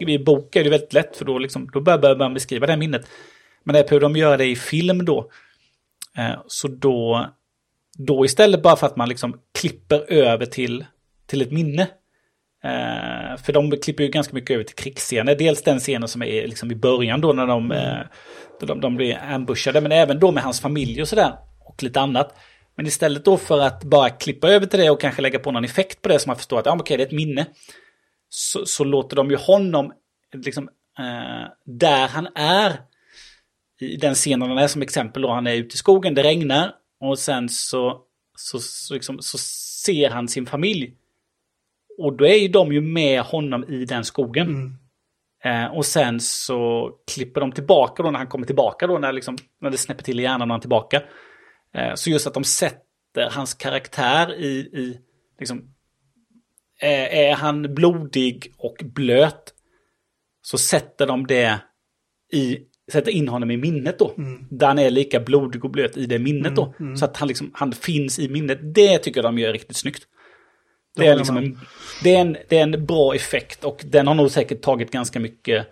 i 0.00 0.18
bok 0.18 0.56
är 0.56 0.64
det 0.64 0.70
väldigt 0.70 0.92
lätt 0.92 1.16
för 1.16 1.24
då, 1.24 1.38
liksom, 1.38 1.70
då 1.72 1.80
börjar 1.80 2.16
man 2.16 2.34
beskriva 2.34 2.66
det 2.66 2.76
minnet. 2.76 3.06
Men 3.64 3.74
det 3.74 3.92
är 3.92 4.00
de 4.00 4.16
gör 4.16 4.38
det 4.38 4.46
i 4.46 4.56
film 4.56 5.04
då. 5.04 5.30
Eh, 6.18 6.40
så 6.46 6.68
då, 6.68 7.26
då 7.98 8.24
istället 8.24 8.62
bara 8.62 8.76
för 8.76 8.86
att 8.86 8.96
man 8.96 9.08
liksom 9.08 9.40
klipper 9.60 10.12
över 10.12 10.46
till, 10.46 10.84
till 11.26 11.42
ett 11.42 11.52
minne. 11.52 11.82
Eh, 12.64 13.36
för 13.36 13.52
de 13.52 13.70
klipper 13.70 14.04
ju 14.04 14.10
ganska 14.10 14.34
mycket 14.34 14.54
över 14.54 14.64
till 14.64 14.76
krigsscener. 14.76 15.34
Dels 15.34 15.62
den 15.62 15.78
scenen 15.78 16.08
som 16.08 16.22
är 16.22 16.46
liksom 16.46 16.70
i 16.70 16.74
början 16.74 17.20
då 17.20 17.32
när 17.32 17.46
de, 17.46 17.70
mm. 17.70 17.78
eh, 17.78 18.06
de, 18.60 18.80
de 18.80 18.96
blir 18.96 19.18
ambushade. 19.22 19.80
Men 19.80 19.92
även 19.92 20.18
då 20.18 20.30
med 20.30 20.42
hans 20.42 20.60
familj 20.60 21.02
och 21.02 21.08
sådär. 21.08 21.32
Och 21.60 21.82
lite 21.82 22.00
annat. 22.00 22.34
Men 22.76 22.86
istället 22.86 23.24
då 23.24 23.36
för 23.36 23.60
att 23.60 23.84
bara 23.84 24.10
klippa 24.10 24.48
över 24.48 24.66
till 24.66 24.78
det 24.80 24.90
och 24.90 25.00
kanske 25.00 25.22
lägga 25.22 25.38
på 25.38 25.50
någon 25.50 25.64
effekt 25.64 26.02
på 26.02 26.08
det 26.08 26.18
som 26.18 26.30
man 26.30 26.36
förstår 26.36 26.58
att 26.58 26.66
ja, 26.66 26.76
okej, 26.80 26.96
det 26.96 27.02
är 27.02 27.06
ett 27.06 27.12
minne. 27.12 27.46
Så, 28.28 28.66
så 28.66 28.84
låter 28.84 29.16
de 29.16 29.30
ju 29.30 29.36
honom, 29.36 29.92
liksom, 30.32 30.68
eh, 30.98 31.50
där 31.64 32.08
han 32.08 32.28
är, 32.34 32.72
i 33.80 33.96
den 33.96 34.14
scenen 34.14 34.48
han 34.48 34.58
är 34.58 34.68
som 34.68 34.82
exempel 34.82 35.22
då, 35.22 35.30
han 35.30 35.46
är 35.46 35.54
ute 35.54 35.74
i 35.74 35.78
skogen, 35.78 36.14
det 36.14 36.22
regnar 36.22 36.74
och 37.00 37.18
sen 37.18 37.48
så, 37.48 38.00
så, 38.36 38.58
så, 38.58 38.94
liksom, 38.94 39.18
så 39.20 39.38
ser 39.84 40.10
han 40.10 40.28
sin 40.28 40.46
familj. 40.46 40.94
Och 41.98 42.16
då 42.16 42.26
är 42.26 42.34
ju 42.34 42.48
de 42.48 42.72
ju 42.72 42.80
med 42.80 43.20
honom 43.20 43.64
i 43.64 43.84
den 43.84 44.04
skogen. 44.04 44.48
Mm. 44.48 44.76
Eh, 45.44 45.76
och 45.76 45.86
sen 45.86 46.20
så 46.20 46.90
klipper 47.14 47.40
de 47.40 47.52
tillbaka 47.52 48.02
då 48.02 48.10
när 48.10 48.18
han 48.18 48.26
kommer 48.26 48.46
tillbaka 48.46 48.86
då, 48.86 48.98
när, 48.98 49.12
liksom, 49.12 49.36
när 49.60 49.70
det 49.70 49.76
snäpper 49.76 50.04
till 50.04 50.20
i 50.20 50.22
hjärnan 50.22 50.48
när 50.48 50.52
han 50.52 50.58
är 50.58 50.60
tillbaka. 50.60 51.02
Eh, 51.74 51.94
så 51.94 52.10
just 52.10 52.26
att 52.26 52.34
de 52.34 52.44
sätter 52.44 53.30
hans 53.30 53.54
karaktär 53.54 54.34
i, 54.34 54.48
i 54.58 54.98
liksom, 55.38 55.74
är, 56.80 57.34
han 57.34 57.74
blodig 57.74 58.54
och 58.58 58.76
blöt 58.84 59.54
så 60.42 60.58
sätter 60.58 61.06
de 61.06 61.26
det 61.26 61.60
i, 62.32 62.58
sätter 62.92 63.10
in 63.10 63.28
honom 63.28 63.50
i 63.50 63.56
minnet 63.56 63.98
då. 63.98 64.14
Mm. 64.18 64.46
Där 64.50 64.66
han 64.66 64.78
är 64.78 64.90
lika 64.90 65.20
blodig 65.20 65.64
och 65.64 65.70
blöt 65.70 65.96
i 65.96 66.06
det 66.06 66.18
minnet 66.18 66.46
mm, 66.46 66.54
då. 66.54 66.74
Mm. 66.80 66.96
Så 66.96 67.04
att 67.04 67.16
han, 67.16 67.28
liksom, 67.28 67.50
han 67.54 67.72
finns 67.72 68.18
i 68.18 68.28
minnet. 68.28 68.74
Det 68.74 68.98
tycker 68.98 69.22
jag 69.22 69.24
de 69.24 69.38
gör 69.38 69.52
riktigt 69.52 69.76
snyggt. 69.76 70.02
Det 70.96 71.06
är, 71.06 71.16
liksom 71.16 71.36
en, 71.36 71.58
det, 72.02 72.14
är 72.14 72.20
en, 72.20 72.36
det 72.48 72.58
är 72.58 72.62
en 72.62 72.86
bra 72.86 73.14
effekt 73.14 73.64
och 73.64 73.84
den 73.84 74.06
har 74.06 74.14
nog 74.14 74.30
säkert 74.30 74.62
tagit 74.62 74.90
ganska 74.90 75.20
mycket 75.20 75.66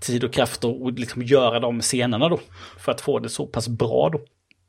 tid 0.00 0.24
och 0.24 0.32
kraft 0.32 0.64
att 0.64 0.98
liksom 0.98 1.22
göra 1.22 1.60
de 1.60 1.80
scenerna 1.80 2.28
då. 2.28 2.40
För 2.78 2.92
att 2.92 3.00
få 3.00 3.18
det 3.18 3.28
så 3.28 3.46
pass 3.46 3.68
bra 3.68 4.10
då. 4.12 4.20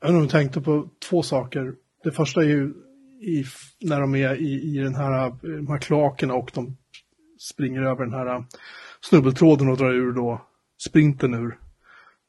Jag 0.02 0.14
nog 0.14 0.30
tänkte 0.30 0.62
på 0.62 0.90
två 1.10 1.24
saker. 1.24 1.76
Det 2.04 2.12
första 2.12 2.42
är 2.42 2.48
ju 2.48 2.74
i, 3.22 3.46
när 3.80 4.02
de 4.02 4.16
är 4.16 4.36
i, 4.36 4.62
i 4.62 4.78
den 4.78 4.96
här, 4.96 5.36
de 5.42 5.68
här 5.68 5.78
kloakerna 5.78 6.34
och 6.34 6.52
de 6.54 6.78
springer 7.40 7.82
över 7.82 8.06
den 8.06 8.14
här 8.14 8.46
snubbeltråden 9.02 9.70
och 9.70 9.78
drar 9.78 9.94
ur 9.94 10.14
då 10.14 10.42
sprinten 10.78 11.34
ur 11.34 11.60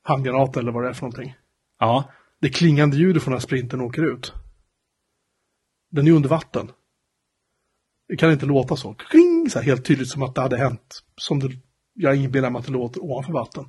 handgranaten 0.03 0.63
eller 0.63 0.73
vad 0.73 0.83
det 0.83 0.89
är 0.89 0.93
för 0.93 1.03
någonting. 1.03 1.35
Ja. 1.79 2.05
Det 2.41 2.49
klingande 2.49 2.97
ljudet 2.97 3.23
från 3.23 3.33
den 3.33 3.39
här 3.39 3.47
sprinten 3.47 3.81
åker 3.81 4.15
ut. 4.15 4.33
Den 5.91 6.07
är 6.07 6.13
under 6.13 6.29
vatten. 6.29 6.71
Det 8.09 8.17
kan 8.17 8.33
inte 8.33 8.47
låta 8.47 8.77
så. 8.77 8.95
Kling, 8.95 9.51
så 9.51 9.59
här 9.59 9.67
helt 9.67 9.85
tydligt 9.85 10.09
som 10.09 10.23
att 10.23 10.35
det 10.35 10.41
hade 10.41 10.57
hänt. 10.57 11.03
Som 11.17 11.39
det 11.39 11.49
jag 11.95 12.17
inbillar 12.17 12.51
mig 12.51 12.61
att 12.61 12.67
det 12.67 12.73
låter 12.73 13.05
ovanför 13.05 13.33
vatten. 13.33 13.65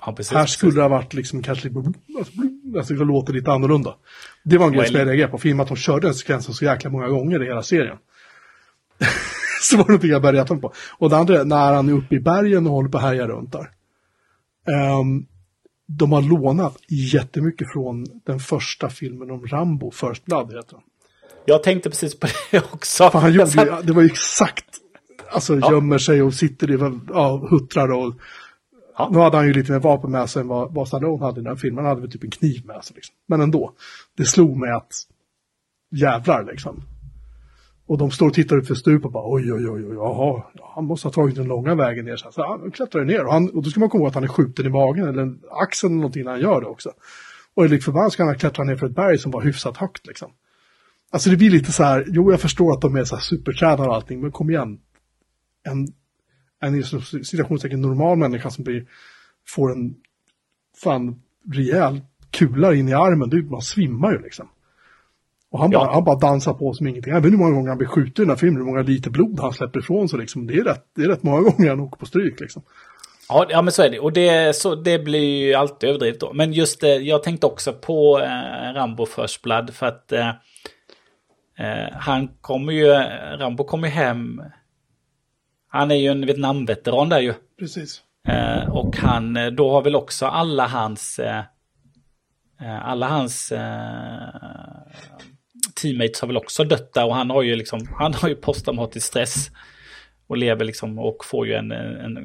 Ja, 0.00 0.12
precis, 0.12 0.32
här 0.32 0.42
precis. 0.42 0.56
skulle 0.56 0.74
det 0.74 0.82
ha 0.82 0.88
varit 0.88 1.14
liksom 1.14 1.42
kanske 1.42 1.68
lite, 1.68 1.92
alltså, 2.18 2.32
alltså 2.76 2.94
det 2.94 3.04
låter 3.04 3.32
lite 3.32 3.52
annorlunda. 3.52 3.94
Det 4.42 4.58
var 4.58 4.66
en 4.66 4.72
grej 4.72 4.86
som 4.86 4.96
jag 4.96 5.08
reagerade 5.08 5.30
på, 5.30 5.38
för 5.38 5.48
i 5.48 5.52
och 5.52 5.56
med 5.56 5.62
att 5.62 5.68
de 5.68 5.76
körde 5.76 6.06
den 6.06 6.14
sekvensen 6.14 6.54
så 6.54 6.64
jäkla 6.64 6.90
många 6.90 7.08
gånger 7.08 7.42
i 7.42 7.46
hela 7.46 7.62
serien. 7.62 7.96
så 9.60 9.76
var 9.76 9.84
det 9.84 9.88
någonting 9.88 10.10
jag 10.10 10.22
började 10.22 10.40
reta 10.40 10.56
på. 10.56 10.72
Och 10.98 11.10
det 11.10 11.16
andra 11.16 11.40
är 11.40 11.44
när 11.44 11.72
han 11.72 11.88
är 11.88 11.92
uppe 11.92 12.14
i 12.14 12.20
bergen 12.20 12.66
och 12.66 12.72
håller 12.72 12.88
på 12.88 12.98
att 12.98 13.04
härja 13.04 13.26
runt 13.26 13.52
där. 13.52 13.70
Ehm, 14.74 15.26
de 15.86 16.12
har 16.12 16.22
lånat 16.22 16.76
jättemycket 16.88 17.72
från 17.72 18.06
den 18.26 18.40
första 18.40 18.90
filmen 18.90 19.30
om 19.30 19.46
Rambo, 19.46 19.90
First 19.90 20.24
Blood 20.24 20.54
heter 20.54 20.70
den. 20.70 20.80
Jag 21.44 21.62
tänkte 21.62 21.90
precis 21.90 22.18
på 22.18 22.26
det 22.50 22.72
också. 22.72 23.10
För 23.10 23.18
han 23.18 23.32
gjorde 23.32 23.80
det 23.82 23.92
var 23.92 24.02
ju 24.02 24.08
exakt, 24.08 24.64
alltså 25.30 25.58
gömmer 25.58 25.98
sig 25.98 26.22
och 26.22 26.34
sitter 26.34 26.70
i, 26.70 27.00
ja, 27.08 27.46
huttrar 27.50 27.92
och 27.92 28.14
Ja. 28.96 29.08
nu 29.12 29.18
hade 29.18 29.36
han 29.36 29.46
ju 29.46 29.52
lite 29.52 29.72
mer 29.72 29.78
vapen 29.78 30.10
med 30.10 30.30
sig 30.30 30.42
än 30.42 30.48
vad, 30.48 30.74
vad 30.74 30.88
Stallone 30.88 31.24
hade 31.24 31.40
i 31.40 31.42
den 31.42 31.52
här 31.52 31.56
filmen. 31.56 31.84
Han 31.84 31.88
hade 31.88 32.00
väl 32.00 32.10
typ 32.10 32.24
en 32.24 32.30
kniv 32.30 32.66
med 32.66 32.84
sig. 32.84 32.94
Liksom. 32.94 33.14
Men 33.26 33.40
ändå, 33.40 33.72
det 34.16 34.24
slog 34.24 34.56
mig 34.56 34.70
att 34.70 34.92
jävlar 35.90 36.44
liksom. 36.44 36.82
Och 37.86 37.98
de 37.98 38.10
står 38.10 38.26
och 38.26 38.34
tittar 38.34 38.56
ut 38.56 38.66
för 38.66 38.74
stup 38.74 39.04
och 39.04 39.12
bara 39.12 39.34
oj, 39.34 39.52
oj, 39.52 39.68
oj, 39.68 39.86
oj, 39.86 39.94
jaha, 39.94 40.42
han 40.74 40.84
måste 40.84 41.08
ha 41.08 41.12
tagit 41.12 41.36
den 41.36 41.46
långa 41.46 41.74
vägen 41.74 42.04
ner. 42.04 42.16
Så, 42.16 42.30
han 42.36 42.70
klättrar 42.70 43.04
ner 43.04 43.24
och, 43.24 43.32
han, 43.32 43.50
och 43.50 43.62
då 43.62 43.70
ska 43.70 43.80
man 43.80 43.88
komma 43.88 44.00
ihåg 44.02 44.08
att 44.08 44.14
han 44.14 44.24
är 44.24 44.28
skjuten 44.28 44.66
i 44.66 44.68
magen 44.68 45.08
eller 45.08 45.34
axeln 45.50 45.92
eller 45.92 46.00
någonting 46.00 46.24
när 46.24 46.30
han 46.30 46.40
gör 46.40 46.60
det 46.60 46.66
också. 46.66 46.92
Och 47.54 47.62
lik 47.62 47.72
liksom, 47.72 47.92
förbannat 47.92 48.12
ska 48.12 48.24
han 48.24 48.38
klättra 48.38 48.64
ner 48.64 48.76
för 48.76 48.86
ett 48.86 48.94
berg 48.94 49.18
som 49.18 49.30
var 49.30 49.42
hyfsat 49.42 49.76
högt 49.76 50.06
liksom. 50.06 50.30
Alltså 51.10 51.30
det 51.30 51.36
blir 51.36 51.50
lite 51.50 51.72
så 51.72 51.82
här, 51.82 52.04
jo 52.08 52.30
jag 52.30 52.40
förstår 52.40 52.72
att 52.72 52.80
de 52.80 52.96
är 52.96 53.04
så 53.04 53.16
här 53.16 53.22
supertränade 53.22 53.88
och 53.88 53.94
allting, 53.94 54.20
men 54.20 54.32
kom 54.32 54.50
igen. 54.50 54.78
En, 55.62 55.88
en 56.64 56.82
situationstecken 57.24 57.80
normal 57.80 58.18
människa 58.18 58.50
som 58.50 58.64
blir, 58.64 58.86
får 59.48 59.72
en 59.72 59.94
fan 60.82 61.22
rejäl 61.52 62.00
kula 62.30 62.74
in 62.74 62.88
i 62.88 62.92
armen, 62.94 63.30
det, 63.30 63.42
man 63.42 63.62
svimmar 63.62 64.12
ju 64.12 64.18
liksom. 64.22 64.48
Och 65.50 65.60
han, 65.60 65.70
Ja. 65.70 65.78
bara, 65.78 65.92
han 65.94 66.04
bara 66.04 66.18
dansar 66.18 66.54
på 66.54 66.72
som 66.74 66.86
ingenting. 66.86 67.12
Jag 67.12 67.20
vet 67.20 67.26
inte 67.26 67.36
hur 67.36 67.44
många 67.44 67.56
gånger 67.56 67.68
han 67.68 67.78
blir 67.78 67.88
skjuten 67.88 68.22
i 68.22 68.24
den 68.24 68.28
här 68.28 68.36
filmen, 68.36 68.56
hur 68.56 68.64
många 68.66 68.82
liter 68.82 69.10
blod 69.10 69.40
han 69.40 69.52
släpper 69.52 69.80
ifrån 69.80 70.08
sig 70.08 70.18
liksom. 70.18 70.46
Det 70.46 70.54
är 70.54 70.64
rätt, 70.64 70.84
det 70.96 71.02
är 71.02 71.08
rätt 71.08 71.22
många 71.22 71.40
gånger 71.50 71.68
han 71.70 71.80
åker 71.80 71.96
på 71.98 72.06
stryk 72.06 72.40
liksom. 72.40 72.62
Ja, 73.28 73.46
ja, 73.48 73.62
men 73.62 73.72
så 73.72 73.82
är 73.82 73.90
det. 73.90 73.98
Och 74.00 74.12
det, 74.12 74.56
så, 74.56 74.74
det 74.74 74.98
blir 74.98 75.46
ju 75.46 75.54
alltid 75.54 75.88
överdrivet 75.88 76.20
då. 76.20 76.32
Men 76.32 76.52
just 76.52 76.80
det, 76.80 76.94
jag 76.96 77.22
tänkte 77.22 77.46
också 77.46 77.72
på 77.72 78.20
eh, 78.20 78.72
Rambo 78.74 79.06
First 79.06 79.42
Blood 79.42 79.74
för 79.74 79.86
att 79.86 80.12
eh, 80.12 80.28
eh, 81.58 81.92
han 81.92 82.28
kommer 82.40 82.72
ju, 82.72 82.86
Rambo 83.38 83.64
kommer 83.64 83.88
hem. 83.88 84.42
Han 85.74 85.90
är 85.90 85.94
ju 85.94 86.08
en 86.08 86.26
Vietnamveteran 86.26 87.08
där 87.08 87.20
ju. 87.20 87.34
Precis. 87.58 88.00
Eh, 88.28 88.70
och 88.70 88.96
han, 88.96 89.36
eh, 89.36 89.46
då 89.46 89.70
har 89.70 89.82
väl 89.82 89.96
också 89.96 90.26
alla 90.26 90.66
hans, 90.66 91.18
eh, 91.18 91.38
eh, 92.60 92.88
alla 92.88 93.08
hans 93.08 93.52
eh, 93.52 93.60
teammates 95.82 96.20
har 96.20 96.26
väl 96.26 96.36
också 96.36 96.64
dött 96.64 96.92
där 96.94 97.06
och 97.06 97.14
han 97.14 97.30
har 97.30 97.42
ju 97.42 97.56
liksom, 97.56 97.80
han 97.98 98.14
har 98.14 98.28
ju 98.28 98.34
posttraumatisk 98.34 99.06
stress. 99.06 99.50
Och 100.26 100.36
lever 100.36 100.64
liksom 100.64 100.98
och 100.98 101.24
får 101.24 101.46
ju 101.46 101.54
en, 101.54 101.72
en, 101.72 102.16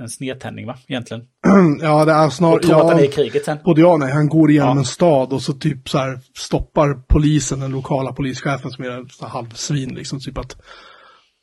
en, 0.00 0.08
snedtändning 0.08 0.66
va, 0.66 0.76
egentligen. 0.86 1.24
Ja, 1.82 2.04
det 2.04 2.12
är 2.12 2.28
snart, 2.28 2.54
Och 2.54 2.62
tror 2.62 2.80
att 2.80 2.88
han 2.88 2.98
är 2.98 3.02
i 3.02 3.06
ja, 3.06 3.12
kriget 3.12 3.44
sen. 3.44 3.58
både 3.64 3.80
ja 3.80 3.96
nej. 3.96 4.12
Han 4.12 4.28
går 4.28 4.50
igenom 4.50 4.68
Ja. 4.68 4.78
en 4.78 4.84
stad 4.84 5.32
och 5.32 5.42
så 5.42 5.52
typ 5.52 5.88
så 5.88 5.98
här 5.98 6.18
stoppar 6.34 6.94
polisen, 7.08 7.60
den 7.60 7.70
lokala 7.70 8.12
polischefen 8.12 8.70
som 8.70 8.84
är 8.84 8.90
en 8.90 9.08
halvsvin 9.20 9.94
liksom. 9.94 10.20
Typ 10.20 10.38
att, 10.38 10.56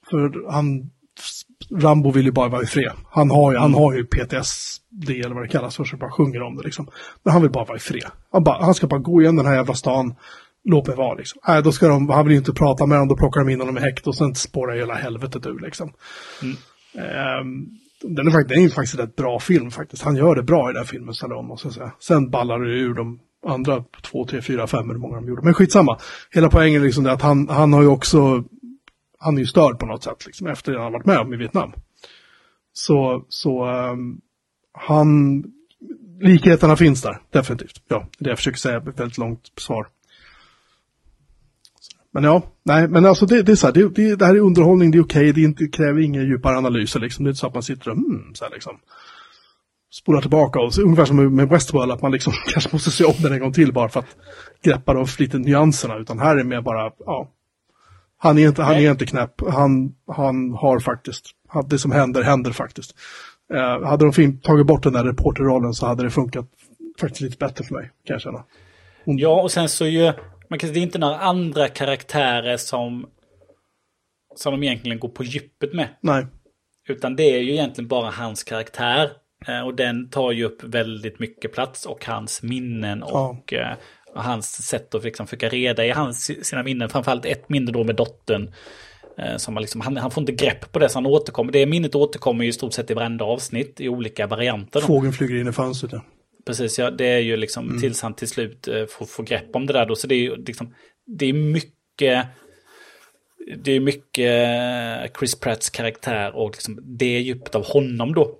för 0.09 0.51
han, 0.51 0.89
Rambo 1.71 2.11
vill 2.11 2.25
ju 2.25 2.31
bara 2.31 2.49
vara 2.49 2.61
i 2.61 2.65
fred. 2.65 2.91
Han 3.11 3.31
har 3.31 3.51
ju, 3.51 3.57
han 3.57 3.73
har 3.73 3.93
ju 3.93 4.05
PTSD 4.05 5.09
eller 5.09 5.35
vad 5.35 5.43
det 5.43 5.47
kallas 5.47 5.75
för, 5.75 5.83
så 5.83 5.97
bara 5.97 6.11
sjunger 6.11 6.41
om 6.41 6.55
det 6.55 6.63
liksom. 6.63 6.87
Men 7.23 7.33
han 7.33 7.41
vill 7.41 7.51
bara 7.51 7.65
vara 7.65 7.77
i 7.77 7.79
fred. 7.79 8.05
Han, 8.31 8.43
bara, 8.43 8.63
han 8.63 8.73
ska 8.73 8.87
bara 8.87 8.99
gå 8.99 9.21
igenom 9.21 9.35
den 9.35 9.45
här 9.45 9.55
jävla 9.55 9.73
stan, 9.73 10.15
låt 10.63 10.87
mig 10.87 10.95
vara 10.95 11.13
liksom. 11.13 11.41
Nej, 11.47 11.63
då 11.63 11.71
ska 11.71 11.87
de, 11.87 12.09
han 12.09 12.25
vill 12.25 12.31
ju 12.31 12.37
inte 12.37 12.53
prata 12.53 12.85
med 12.85 12.97
dem, 12.97 13.07
då 13.07 13.15
plockar 13.15 13.41
de 13.41 13.49
in 13.49 13.59
honom 13.59 13.77
i 13.77 13.81
häkt 13.81 14.07
och 14.07 14.15
sen 14.15 14.35
spårar 14.35 14.75
hela 14.75 14.93
helvetet 14.93 15.45
ur 15.45 15.59
liksom. 15.59 15.93
Ehm, 16.97 17.67
den 18.03 18.27
är 18.27 18.31
faktiskt, 18.31 18.49
det 18.49 18.55
är 18.55 18.61
ju 18.61 18.69
faktiskt 18.69 18.99
en 18.99 19.05
rätt 19.05 19.15
bra 19.15 19.39
film 19.39 19.71
faktiskt. 19.71 20.03
Han 20.03 20.15
gör 20.15 20.35
det 20.35 20.43
bra 20.43 20.69
i 20.69 20.73
den 20.73 20.79
här 20.79 20.87
filmen, 20.87 21.13
Stallone, 21.13 21.47
måste 21.47 21.67
jag 21.67 21.73
säga. 21.73 21.91
Sen 21.99 22.29
ballar 22.29 22.59
det 22.59 22.79
ur 22.79 22.93
de 22.93 23.19
andra 23.47 23.83
två, 24.01 24.25
tre, 24.25 24.41
fyra, 24.41 24.67
fem 24.67 24.89
hur 24.89 24.97
många 24.97 25.15
de 25.15 25.27
gjorde. 25.27 25.41
Men 25.43 25.53
skitsamma. 25.53 25.97
Hela 26.31 26.49
poängen 26.49 26.81
är 26.81 26.85
liksom 26.85 27.03
det 27.03 27.11
att 27.11 27.21
han, 27.21 27.49
han 27.49 27.73
har 27.73 27.81
ju 27.81 27.87
också, 27.87 28.43
han 29.23 29.35
är 29.35 29.39
ju 29.39 29.45
störd 29.45 29.79
på 29.79 29.85
något 29.85 30.03
sätt, 30.03 30.25
liksom, 30.25 30.47
efter 30.47 30.71
det 30.71 30.77
han 30.77 30.85
har 30.85 30.91
varit 30.91 31.05
med 31.05 31.19
om 31.19 31.33
i 31.33 31.37
Vietnam. 31.37 31.73
Så, 32.73 33.25
så 33.29 33.65
um, 33.65 34.21
han, 34.73 35.43
likheterna 36.21 36.75
finns 36.75 37.01
där, 37.01 37.21
definitivt. 37.31 37.83
Ja, 37.87 38.07
det 38.17 38.29
jag 38.29 38.37
försöker 38.37 38.57
säga, 38.57 38.77
ett 38.77 38.99
väldigt 38.99 39.17
långt 39.17 39.51
svar. 39.57 39.87
Men 42.13 42.23
ja, 42.23 42.41
nej, 42.63 42.87
men 42.87 43.05
alltså 43.05 43.25
det, 43.25 43.41
det 43.43 43.51
är 43.51 43.55
så 43.55 43.67
här, 43.67 43.73
det, 43.73 43.89
det, 43.95 44.15
det 44.15 44.25
här 44.25 44.35
är 44.35 44.39
underhållning, 44.39 44.91
det 44.91 44.97
är 44.97 45.03
okej, 45.03 45.33
det, 45.33 45.41
inte, 45.41 45.63
det 45.63 45.69
kräver 45.69 46.01
inga 46.01 46.21
djupare 46.21 46.57
analyser 46.57 46.99
liksom. 46.99 47.25
Det 47.25 47.27
är 47.27 47.31
inte 47.31 47.39
så 47.39 47.47
att 47.47 47.53
man 47.53 47.63
sitter 47.63 47.89
och 47.89 47.97
hmm, 47.97 48.31
så 48.33 48.43
här 48.45 48.51
liksom. 48.51 48.77
Spolar 49.91 50.21
tillbaka 50.21 50.59
och 50.59 50.73
så, 50.73 50.81
ungefär 50.81 51.05
som 51.05 51.15
med- 51.15 51.31
med 51.31 51.49
Westworld, 51.49 51.91
att 51.91 52.01
man 52.01 52.11
liksom 52.11 52.33
kanske 52.53 52.69
måste 52.73 52.91
se 52.91 53.03
om 53.03 53.13
den 53.19 53.33
en 53.33 53.39
gång 53.39 53.53
till 53.53 53.73
bara 53.73 53.89
för 53.89 53.99
att 53.99 54.15
greppa 54.63 54.93
de 54.93 55.05
lite 55.19 55.37
nyanserna. 55.37 55.97
Utan 55.97 56.19
här 56.19 56.37
är 56.37 56.43
mer 56.43 56.61
bara, 56.61 56.91
ja. 56.99 57.31
Han 58.23 58.37
är 58.37 58.47
inte, 58.47 58.63
han 58.63 58.75
är 58.75 58.91
inte 58.91 59.05
knäpp, 59.05 59.41
han, 59.49 59.95
han 60.07 60.53
har 60.53 60.79
faktiskt, 60.79 61.25
det 61.69 61.79
som 61.79 61.91
händer, 61.91 62.21
händer 62.23 62.51
faktiskt. 62.51 62.95
Eh, 63.53 63.83
hade 63.83 64.11
de 64.11 64.37
tagit 64.37 64.65
bort 64.67 64.83
den 64.83 64.93
där 64.93 65.03
reporterrollen 65.03 65.73
så 65.73 65.85
hade 65.85 66.03
det 66.03 66.09
funkat 66.09 66.45
faktiskt 66.99 67.21
lite 67.21 67.37
bättre 67.37 67.63
för 67.63 67.73
mig, 67.75 67.91
kan 68.07 68.13
jag 68.13 68.21
känna. 68.21 68.43
Ja, 69.05 69.41
och 69.41 69.51
sen 69.51 69.69
så 69.69 69.85
ju, 69.85 70.13
man 70.49 70.59
kan, 70.59 70.73
det 70.73 70.79
är 70.79 70.83
inte 70.83 70.99
några 70.99 71.19
andra 71.19 71.67
karaktärer 71.67 72.57
som, 72.57 73.05
som 74.35 74.51
de 74.51 74.63
egentligen 74.63 74.99
går 74.99 75.09
på 75.09 75.23
djupet 75.23 75.73
med. 75.73 75.87
Nej, 76.01 76.25
Utan 76.89 77.15
det 77.15 77.23
är 77.23 77.39
ju 77.39 77.51
egentligen 77.51 77.87
bara 77.87 78.09
hans 78.09 78.43
karaktär. 78.43 79.11
Eh, 79.47 79.61
Och 79.61 79.75
den 79.75 80.09
tar 80.09 80.31
ju 80.31 80.43
upp 80.43 80.63
väldigt 80.63 81.19
mycket 81.19 81.53
plats 81.53 81.85
och 81.85 82.05
hans 82.05 82.43
minnen 82.43 83.03
och, 83.03 83.53
eh, 83.53 83.77
och 84.15 84.23
hans 84.23 84.67
sätt 84.67 84.95
att 84.95 85.03
liksom 85.03 85.27
försöka 85.27 85.49
reda 85.49 85.85
i 85.85 85.89
hans, 85.89 86.45
sina 86.47 86.63
minnen. 86.63 86.89
Framförallt 86.89 87.25
ett 87.25 87.49
minne 87.49 87.71
då 87.71 87.83
med 87.83 87.95
dottern. 87.95 88.53
eh, 89.17 89.37
Som 89.37 89.55
han, 89.55 89.61
liksom, 89.61 89.81
han, 89.81 89.97
han 89.97 90.11
får 90.11 90.21
inte 90.21 90.31
grepp 90.31 90.71
på 90.71 90.79
det 90.79 90.89
så 90.89 90.97
han 90.97 91.05
återkommer. 91.05 91.51
Det 91.51 91.65
minnet 91.65 91.95
återkommer 91.95 92.43
ju 92.43 92.49
i 92.49 92.53
stort 92.53 92.73
sett 92.73 92.91
i 92.91 92.93
varenda 92.93 93.25
avsnitt 93.25 93.81
i 93.81 93.89
olika 93.89 94.27
varianter. 94.27 94.81
Fågeln 94.81 95.13
flyger 95.13 95.35
in 95.35 95.47
i 95.47 95.51
fönstret. 95.51 95.91
Ja. 95.93 96.01
Precis, 96.45 96.79
ja, 96.79 96.91
det 96.91 97.05
är 97.05 97.19
ju 97.19 97.37
liksom 97.37 97.79
tills 97.81 98.01
han 98.01 98.13
till 98.13 98.27
slut 98.27 98.67
eh, 98.67 98.85
får, 98.85 99.05
får 99.05 99.23
grepp 99.23 99.55
om 99.55 99.65
det 99.65 99.73
där 99.73 99.85
då. 99.85 99.95
Så 99.95 100.07
det 100.07 100.15
är 100.15 100.19
ju 100.19 100.35
liksom, 100.35 100.73
det 101.05 101.25
är 101.25 101.33
mycket, 101.33 102.27
det 103.57 103.71
är 103.71 103.79
mycket 103.79 104.31
eh, 105.05 105.19
Chris 105.19 105.39
Pratts 105.39 105.69
karaktär 105.69 106.35
och 106.35 106.49
liksom 106.49 106.79
det 106.83 107.19
djupet 107.19 107.55
av 107.55 107.65
honom 107.65 108.13
då. 108.13 108.37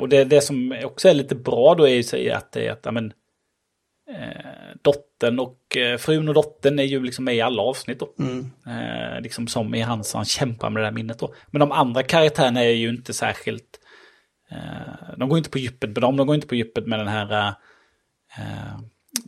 Och 0.00 0.08
det, 0.08 0.24
det 0.24 0.40
som 0.40 0.78
också 0.84 1.08
är 1.08 1.14
lite 1.14 1.34
bra 1.34 1.74
då 1.74 1.88
är 1.88 2.16
ju 2.16 2.30
att 2.30 2.52
det 2.52 2.68
att, 2.68 2.80
ja, 2.82 2.90
men, 2.90 3.12
dottern 4.82 5.38
och 5.38 5.76
eh, 5.76 5.96
frun 5.98 6.28
och 6.28 6.34
dottern 6.34 6.78
är 6.78 6.84
ju 6.84 7.02
liksom 7.02 7.24
med 7.24 7.36
i 7.36 7.40
alla 7.40 7.62
avsnitt 7.62 8.00
då. 8.00 8.08
Eh, 8.70 9.20
liksom 9.20 9.46
som 9.46 9.74
i 9.74 9.80
hans, 9.80 10.14
han 10.14 10.24
kämpar 10.24 10.70
med 10.70 10.82
det 10.82 10.86
där 10.86 10.92
minnet 10.92 11.18
då. 11.18 11.34
Men 11.50 11.60
de 11.60 11.72
andra 11.72 12.02
karaktärerna 12.02 12.64
är 12.64 12.70
ju 12.70 12.88
inte 12.88 13.12
särskilt 13.14 13.80
Eh, 14.50 15.16
De 15.18 15.28
går 15.28 15.38
inte 15.38 15.50
på 15.50 15.58
djupet 15.58 15.90
med 15.90 16.02
dem, 16.02 16.16
de 16.16 16.26
går 16.26 16.34
inte 16.36 16.46
på 16.46 16.54
djupet 16.54 16.86
med 16.86 16.98
den 16.98 17.08
här 17.08 17.48
eh, 18.38 18.78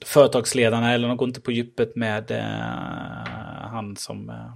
företagsledarna 0.04 0.92
eller 0.94 1.08
de 1.08 1.16
går 1.16 1.28
inte 1.28 1.40
på 1.40 1.52
djupet 1.52 1.96
med 1.96 2.30
eh, 2.30 2.42
han 3.70 3.96
som... 3.96 4.30
Eh, 4.30 4.46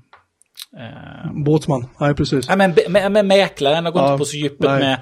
eh, 0.84 1.32
Båtsman, 1.44 1.86
nej 2.00 2.14
precis. 2.14 2.48
nej, 2.48 2.56
men, 2.56 2.74
med, 2.88 3.12
med 3.12 3.24
mäklaren, 3.26 3.84
de 3.84 3.92
går 3.92 4.02
Ja, 4.02 4.12
inte 4.12 4.18
på 4.18 4.24
så 4.24 4.36
djupet 4.36 4.70
nej. 4.70 4.78
med 4.80 4.98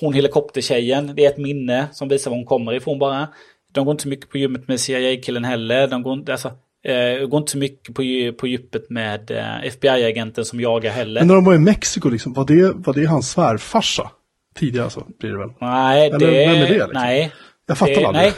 hon 0.00 0.12
helikoptertjejen. 0.14 1.12
Det 1.16 1.24
är 1.24 1.30
ett 1.30 1.38
minne 1.38 1.88
som 1.92 2.08
visar 2.08 2.30
var 2.30 2.36
hon 2.38 2.46
kommer 2.46 2.72
ifrån 2.74 2.98
bara. 2.98 3.28
De 3.72 3.84
går 3.84 3.92
inte 3.92 4.02
så 4.02 4.08
mycket 4.08 4.30
på 4.30 4.38
djupet 4.38 4.68
med 4.68 4.80
CIA-killen 4.80 5.44
heller. 5.44 5.88
De 5.88 6.02
går 6.02 6.12
inte, 6.12 6.32
alltså, 6.32 6.52
eh, 6.84 7.26
går 7.26 7.38
inte 7.40 7.52
så 7.52 7.58
mycket 7.58 7.94
på, 7.94 8.02
på 8.38 8.46
djupet 8.46 8.90
med 8.90 9.30
eh, 9.30 9.64
FBI-agenten 9.64 10.44
som 10.44 10.60
jagar 10.60 10.90
heller. 10.90 11.20
Men 11.20 11.28
när 11.28 11.34
de 11.34 11.44
var 11.44 11.54
i 11.54 11.58
Mexiko, 11.58 12.08
liksom, 12.08 12.32
var, 12.32 12.44
det, 12.44 12.72
var 12.74 12.94
det 12.94 13.04
hans 13.04 13.30
svärfarsa? 13.30 14.10
Tidigare 14.54 14.84
alltså, 14.84 15.06
blir 15.20 15.30
det 15.30 15.38
väl? 15.38 15.50
Nej, 15.60 16.06
Eller 16.06 16.18
det... 16.18 16.26
vem 16.26 16.50
är 16.50 16.66
det, 16.66 16.72
liksom? 16.72 16.90
Nej. 16.94 17.32
Jag 17.66 17.78
fattar 17.78 17.94
det, 17.94 18.06
aldrig. 18.06 18.24
nej, 18.24 18.32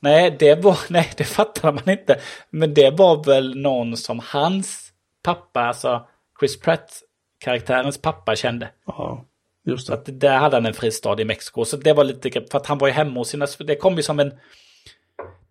nej, 0.00 0.36
det 0.38 0.54
var... 0.54 0.78
Nej, 0.88 1.10
det 1.16 1.24
fattade 1.24 1.72
man 1.72 1.98
inte. 1.98 2.20
Men 2.50 2.74
det 2.74 2.90
var 2.90 3.24
väl 3.24 3.58
någon 3.58 3.96
som 3.96 4.20
hans 4.24 4.92
pappa, 5.24 5.60
alltså 5.60 6.06
Chris 6.40 6.60
Pratt, 6.60 7.02
karaktärens 7.38 7.98
pappa, 7.98 8.36
kände. 8.36 8.68
Ja, 8.86 9.24
just 9.66 9.86
Så 9.86 9.92
det. 9.92 9.98
att 9.98 10.20
där 10.20 10.38
hade 10.38 10.56
han 10.56 10.66
en 10.66 10.74
fristad 10.74 11.20
i 11.20 11.24
Mexiko. 11.24 11.64
Så 11.64 11.76
det 11.76 11.92
var 11.92 12.04
lite... 12.04 12.30
För 12.50 12.58
att 12.58 12.66
han 12.66 12.78
var 12.78 12.88
ju 12.88 12.94
hemma 12.94 13.20
hos 13.20 13.28
sina... 13.28 13.46
Det 13.58 13.76
kom 13.76 13.96
ju 13.96 14.02
som 14.02 14.20
en... 14.20 14.32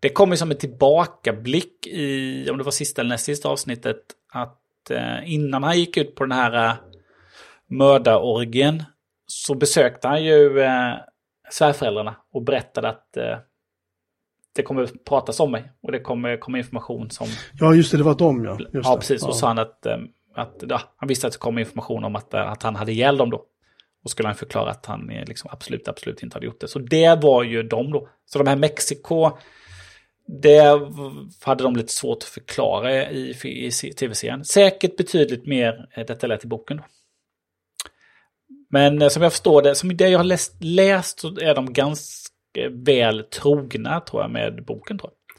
Det 0.06 0.10
kom 0.10 0.32
ju 0.32 0.38
som 0.38 0.52
en 0.52 0.58
tillbakablick 0.58 1.88
i, 1.88 2.50
om 2.50 2.58
det 2.58 2.64
var 2.64 2.72
sista 2.72 3.02
eller 3.02 3.10
näst 3.10 3.26
sista 3.26 3.50
avsnittet, 3.50 3.98
att 4.34 4.92
eh, 4.92 5.34
innan 5.34 5.64
han 5.64 5.80
gick 5.80 5.98
ut 5.98 6.16
på 6.16 6.24
den 6.24 6.32
här 6.32 6.70
eh, 6.70 6.76
mördarorgien 7.68 8.84
så 9.28 9.56
besökte 9.56 10.08
han 10.08 10.24
ju 10.24 10.60
eh, 10.60 10.94
svärföräldrarna 11.52 12.16
och 12.34 12.44
berättade 12.44 12.90
att 12.90 13.18
eh, 13.18 13.38
det 14.56 14.64
kommer 14.64 14.90
pratas 15.06 15.40
om 15.40 15.52
mig 15.52 15.72
och 15.82 15.92
det 15.92 16.00
kommer 16.00 16.38
komma 16.38 16.58
information 16.58 17.10
som... 17.10 17.28
Ja, 17.60 17.74
just 17.74 17.92
det, 17.92 17.98
det 17.98 18.04
var 18.04 18.16
de 18.16 18.46
ja. 18.46 18.58
Just 18.60 18.70
ja, 18.74 18.92
det. 18.92 18.98
precis. 18.98 19.24
Och 19.24 19.36
sa 19.36 19.48
han 19.48 19.60
att, 19.60 19.86
att 20.36 20.64
ja, 20.70 20.82
han 20.98 21.08
visste 21.08 21.28
att 21.28 21.34
det 21.34 21.40
kom 21.40 21.58
information 21.58 22.04
om 22.04 22.16
att, 22.16 22.34
att 22.34 22.64
han 22.64 22.76
hade 22.76 22.92
ihjäl 22.92 23.18
dem 23.18 23.30
då. 23.30 23.46
Och 24.04 24.10
skulle 24.10 24.30
han 24.30 24.36
förklara 24.36 24.72
att 24.72 24.86
han 24.86 25.12
liksom 25.28 25.50
absolut, 25.54 25.88
absolut 25.88 26.24
inte 26.24 26.36
hade 26.36 26.46
gjort 26.46 26.62
det. 26.62 26.68
Så 26.68 26.80
det 26.80 27.22
var 27.22 27.44
ju 27.44 27.64
de 27.64 27.92
då. 27.92 28.10
Så 28.26 28.40
de 28.40 28.48
här 28.48 28.56
Mexiko, 28.56 29.32
det 30.28 30.82
hade 31.42 31.64
de 31.64 31.76
lite 31.76 31.94
svårt 31.94 32.18
att 32.18 32.24
förklara 32.24 33.12
i, 33.12 33.36
i 33.44 33.72
tv-serien. 33.72 34.46
Säkert 34.46 34.98
betydligt 34.98 35.46
mer 35.46 35.88
eh, 35.92 36.06
detaljerat 36.06 36.44
i 36.44 36.48
boken. 36.48 36.82
Men 38.70 39.02
eh, 39.02 39.08
som 39.08 39.24
jag 39.24 39.32
förstår 39.32 39.62
det, 39.62 39.76
som 39.76 39.98
det 39.98 40.10
jag 40.10 40.20
har 40.20 40.24
läst, 40.24 40.56
läst 40.60 41.20
så 41.20 41.28
är 41.28 41.56
de 41.56 41.74
ganska 41.74 42.30
väl 42.70 43.24
trogna 43.24 44.00
tror 44.00 44.22
jag 44.22 44.32
med 44.32 44.66
boken 44.66 44.98
tror 44.98 45.12
jag. 45.12 45.38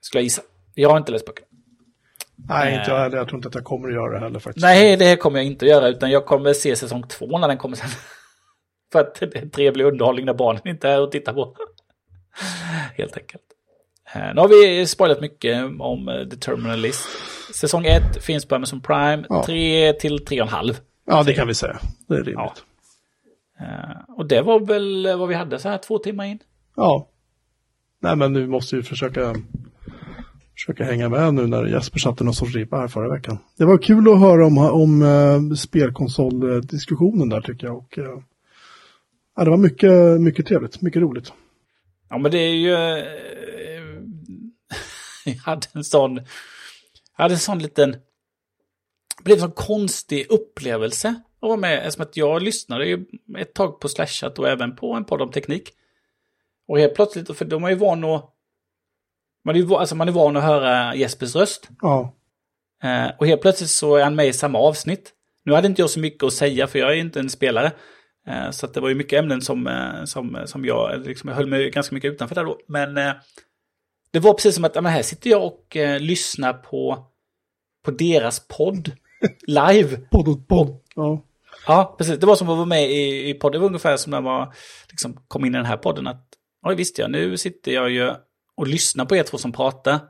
Skulle 0.00 0.20
jag 0.20 0.24
gissa. 0.24 0.42
Jag 0.74 0.90
har 0.90 0.96
inte 0.96 1.12
läst 1.12 1.26
boken. 1.26 1.44
Nej, 2.48 2.74
inte 2.78 2.90
jag 2.90 2.98
heller. 2.98 3.16
Jag 3.16 3.28
tror 3.28 3.38
inte 3.38 3.48
att 3.48 3.54
jag 3.54 3.64
kommer 3.64 3.88
att 3.88 3.94
göra 3.94 4.12
det 4.12 4.18
heller 4.18 4.38
faktiskt. 4.38 4.64
Nej, 4.64 4.96
det 4.96 5.16
kommer 5.16 5.38
jag 5.38 5.46
inte 5.46 5.64
att 5.64 5.70
göra, 5.70 5.88
utan 5.88 6.10
jag 6.10 6.26
kommer 6.26 6.52
se 6.52 6.76
säsong 6.76 7.02
två 7.08 7.38
när 7.38 7.48
den 7.48 7.58
kommer 7.58 7.76
sen. 7.76 7.88
För 8.92 9.00
att 9.00 9.14
det 9.14 9.36
är 9.36 9.42
en 9.42 9.50
trevlig 9.50 9.84
underhållning 9.84 10.26
när 10.26 10.34
barnen 10.34 10.68
inte 10.68 10.88
är 10.88 11.00
och 11.00 11.12
tittar 11.12 11.32
på. 11.32 11.56
Helt 12.96 13.16
enkelt. 13.16 13.42
Eh, 14.14 14.34
nu 14.34 14.40
har 14.40 14.48
vi 14.48 14.86
spoilat 14.86 15.20
mycket 15.20 15.64
om 15.80 16.08
eh, 16.08 16.28
The 16.28 16.36
Terminal 16.36 16.78
List. 16.80 17.08
Säsong 17.54 17.84
1 17.86 18.22
finns 18.24 18.44
på 18.44 18.54
Amazon 18.54 18.80
Prime, 18.80 19.24
Ja. 19.28 19.44
3 19.46 19.92
till 19.92 20.18
3,5. 20.18 20.74
Ja, 21.06 21.22
det 21.22 21.34
kan 21.34 21.48
vi 21.48 21.54
säga. 21.54 21.78
Det 22.08 22.14
är 22.14 22.18
rimligt. 22.18 22.34
Ja. 22.36 22.54
Ja. 23.58 23.64
Eh, 23.66 24.14
Och 24.16 24.26
det 24.26 24.42
var 24.42 24.60
väl 24.60 25.16
vad 25.18 25.28
vi 25.28 25.34
hade 25.34 25.58
så 25.58 25.68
här 25.68 25.78
två 25.78 25.98
timmar 25.98 26.24
in. 26.24 26.38
Nej, 28.02 28.16
men 28.16 28.32
nu 28.32 28.46
måste 28.46 28.76
vi 28.76 28.82
försöka, 28.82 29.34
försöka 30.54 30.84
hänga 30.84 31.08
med 31.08 31.34
nu 31.34 31.46
när 31.46 31.66
Jesper 31.66 31.98
satte 31.98 32.24
någon 32.24 32.34
sorts 32.34 32.54
ribba 32.54 32.80
här 32.80 32.88
förra 32.88 33.08
veckan. 33.08 33.38
Det 33.58 33.64
var 33.64 33.78
kul 33.78 34.08
att 34.12 34.20
höra 34.20 34.46
om, 34.46 34.58
om 34.58 35.02
uh, 35.02 35.54
spelkonsoldiskussionen 35.54 37.28
där 37.28 37.40
tycker 37.40 37.66
jag. 37.66 37.76
Och, 37.76 37.98
ja, 39.36 39.44
det 39.44 39.50
var 39.50 39.56
mycket, 39.56 40.20
mycket 40.20 40.46
trevligt, 40.46 40.80
mycket 40.82 41.02
roligt. 41.02 41.32
Ja, 42.08 42.18
men 42.18 42.30
det 42.30 42.38
är 42.38 42.54
ju... 42.54 42.72
eh, 42.74 43.92
Jag 45.24 45.34
hade 45.34 45.66
en 45.72 45.84
sån... 45.84 46.16
Jag 47.16 47.22
hade 47.24 47.34
en 47.34 47.38
sån 47.38 47.58
liten... 47.58 47.90
Det 49.18 49.24
blev 49.24 49.36
en 49.36 49.40
sån 49.40 49.52
konstig 49.52 50.26
upplevelse 50.30 51.08
att 51.40 51.48
vara 51.48 51.56
med. 51.56 51.78
Eftersom 51.78 52.02
att 52.02 52.16
jag 52.16 52.42
lyssnade 52.42 52.86
ju 52.86 53.06
ett 53.38 53.54
tag 53.54 53.80
på 53.80 53.88
Slashat 53.88 54.38
och 54.38 54.48
även 54.48 54.76
på 54.76 54.92
en 54.92 55.04
podd 55.04 55.22
om 55.22 55.30
teknik. 55.30 55.70
Och 56.68 56.78
helt 56.78 56.94
plötsligt, 56.94 57.36
för 57.36 57.44
de 57.44 57.64
är 57.64 57.68
ju 57.68 57.74
van 57.74 58.04
att... 58.04 58.32
Man 59.44 59.56
är 59.56 59.60
ju 59.60 59.74
alltså 59.74 59.94
man 59.94 60.08
är 60.08 60.12
van 60.12 60.36
att 60.36 60.42
höra 60.42 60.94
Jespers 60.94 61.36
röst. 61.36 61.68
Ja, 61.80 62.16
Eh, 62.82 63.10
och 63.18 63.26
helt 63.26 63.42
plötsligt 63.42 63.70
så 63.70 63.96
är 63.96 64.04
han 64.04 64.14
med 64.14 64.26
i 64.26 64.32
samma 64.32 64.58
avsnitt. 64.58 65.12
Nu 65.44 65.52
hade 65.52 65.66
inte 65.68 65.82
jag 65.82 65.90
så 65.90 66.00
mycket 66.00 66.22
att 66.22 66.32
säga 66.32 66.66
för 66.66 66.78
jag 66.78 66.90
är 66.90 66.96
inte 66.96 67.20
en 67.20 67.30
spelare. 67.30 67.72
Eh, 68.26 68.50
så 68.50 68.66
det 68.66 68.80
var 68.80 68.88
ju 68.88 68.94
mycket 68.94 69.18
ämnen 69.18 69.42
som, 69.42 69.66
eh, 69.66 70.04
som, 70.04 70.42
som 70.46 70.64
jag, 70.64 71.06
liksom, 71.06 71.28
jag 71.28 71.36
höll 71.36 71.46
mig 71.46 71.70
ganska 71.70 71.94
mycket 71.94 72.12
utanför 72.12 72.34
där 72.34 72.44
då. 72.44 72.58
Men 72.68 72.96
eh, 72.96 73.12
det 74.10 74.18
var 74.18 74.34
precis 74.34 74.54
som 74.54 74.64
att 74.64 74.74
men 74.74 74.86
här 74.86 75.02
sitter 75.02 75.30
jag 75.30 75.44
och 75.44 75.76
eh, 75.76 76.00
lyssnar 76.00 76.52
på, 76.52 77.06
på 77.84 77.90
deras 77.90 78.48
podd 78.48 78.92
live. 79.46 79.96
podd 80.10 80.28
och 80.28 80.48
podd. 80.48 80.80
Ja. 80.94 81.22
Ja, 81.66 81.94
precis. 81.98 82.18
Det 82.18 82.26
var 82.26 82.36
som 82.36 82.48
att 82.48 82.56
vara 82.56 82.66
med 82.66 82.90
i, 82.90 83.28
i 83.30 83.34
podden. 83.34 83.52
Det 83.52 83.58
var 83.58 83.66
ungefär 83.66 83.96
som 83.96 84.10
när 84.10 84.20
man 84.20 84.52
liksom, 84.90 85.24
kom 85.28 85.44
in 85.44 85.54
i 85.54 85.56
den 85.56 85.66
här 85.66 85.76
podden. 85.76 86.06
Att, 86.06 86.28
ja, 86.62 86.70
visst 86.70 86.98
ja, 86.98 87.08
nu 87.08 87.36
sitter 87.36 87.72
jag 87.72 87.90
ju 87.90 88.12
och 88.56 88.66
lyssnar 88.66 89.04
på 89.04 89.16
er 89.16 89.22
två 89.22 89.38
som 89.38 89.52
pratar. 89.52 90.00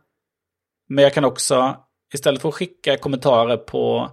Men 0.89 1.03
jag 1.03 1.15
kan 1.15 1.25
också, 1.25 1.77
istället 2.15 2.43
för 2.43 2.49
att 2.49 2.55
skicka 2.55 2.97
kommentarer 2.97 3.57
på, 3.57 4.11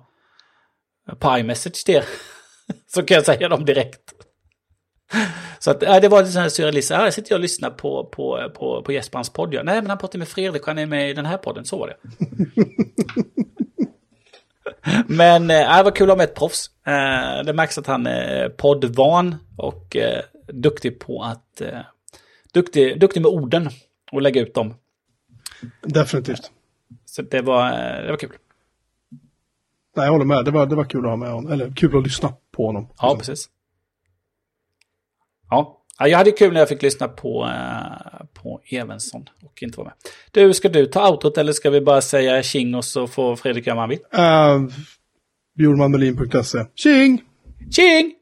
på 1.20 1.38
iMessage 1.38 1.86
till 1.86 1.96
er, 1.96 2.06
så 2.88 3.04
kan 3.04 3.16
jag 3.16 3.26
säga 3.26 3.50
dem 3.50 3.66
direkt. 3.66 4.14
Så 5.60 5.72
att, 5.72 5.82
ja, 5.82 6.00
det 6.00 6.08
var 6.08 6.20
lite 6.20 6.32
sån 6.32 6.42
här 6.42 6.50
surrealist. 6.50 6.90
Jag 6.90 7.14
sitter 7.14 7.32
jag 7.32 7.38
och 7.38 7.42
lyssnar 7.42 7.70
på, 7.70 8.06
på, 8.06 8.52
på, 8.56 8.82
på 8.84 8.92
Jesper 8.92 9.18
hans 9.18 9.30
podd. 9.30 9.54
Nej, 9.54 9.64
men 9.64 9.90
han 9.90 9.98
pratar 9.98 10.20
med 10.20 10.28
Fredrik 10.28 10.66
han 10.66 10.78
är 10.78 10.86
med 10.86 11.10
i 11.10 11.14
den 11.14 11.26
här 11.26 11.38
podden. 11.38 11.66
Så 11.66 11.78
var 11.78 11.88
det. 11.88 11.98
Men 15.08 15.50
äh, 15.50 15.78
det 15.78 15.84
var 15.84 15.92
kul 15.92 16.10
att 16.10 16.12
ha 16.12 16.18
med 16.18 16.24
ett 16.24 16.36
proffs. 16.36 16.70
Eh, 16.88 17.46
det 17.46 17.54
märks 17.54 17.78
att 17.78 17.88
han 17.88 18.08
är 18.08 18.50
poddvan 18.50 19.36
och 19.58 19.96
eh, 19.96 20.22
duktig 20.48 21.00
på 21.00 21.24
att... 21.24 21.62
Eh, 21.62 21.80
duktig, 22.54 23.00
duktig 23.00 23.22
med 23.22 23.32
orden 23.32 23.70
och 24.12 24.22
lägga 24.22 24.42
ut 24.42 24.54
dem. 24.54 24.74
Definitivt. 25.82 26.52
Så 27.06 27.22
det 27.22 27.42
var, 27.42 27.72
eh, 27.72 28.04
det 28.04 28.10
var 28.10 28.18
kul. 28.18 28.32
Nej, 29.96 30.06
jag 30.06 30.12
håller 30.12 30.26
med. 30.26 30.46
Det 30.46 30.52
var, 30.52 30.66
det 30.66 30.76
var 30.76 30.86
kul 30.86 31.06
att 31.06 31.10
ha 31.10 31.16
med 31.16 31.32
honom. 31.32 31.52
Eller 31.52 31.74
kul 31.76 31.98
att 31.98 32.04
lyssna 32.04 32.34
på 32.52 32.66
honom. 32.66 32.88
Ja, 32.98 33.16
precis. 33.18 33.50
Ja, 35.50 35.84
Ja, 36.00 36.08
jag 36.08 36.18
hade 36.18 36.32
kul 36.32 36.54
när 36.54 36.60
jag 36.60 36.70
fick 36.70 36.82
lyssna 36.82 37.08
på, 37.08 37.46
eh, 37.46 38.26
på 38.34 38.62
Evensson 38.66 39.30
och 39.44 39.64
inte 39.64 39.78
vara 39.78 39.88
med. 39.88 39.94
Du, 40.32 40.54
ska 40.54 40.70
du 40.70 40.86
ta 40.86 41.10
outrot 41.10 41.38
eller 41.38 41.54
ska 41.54 41.70
vi 41.70 41.82
bara 41.82 42.02
säga 42.02 42.44
tjing 42.44 42.76
och 42.76 42.86
så 42.86 43.08
får 43.08 43.36
Fredrik 43.36 43.68
göra 43.68 43.76
vad 43.76 43.82
han 43.82 43.90
vill? 43.90 44.00
Uh, 44.00 44.78
Bjurmanmelin.se. 45.58 46.66
Tjing! 46.76 47.22
Tjing! 47.72 48.14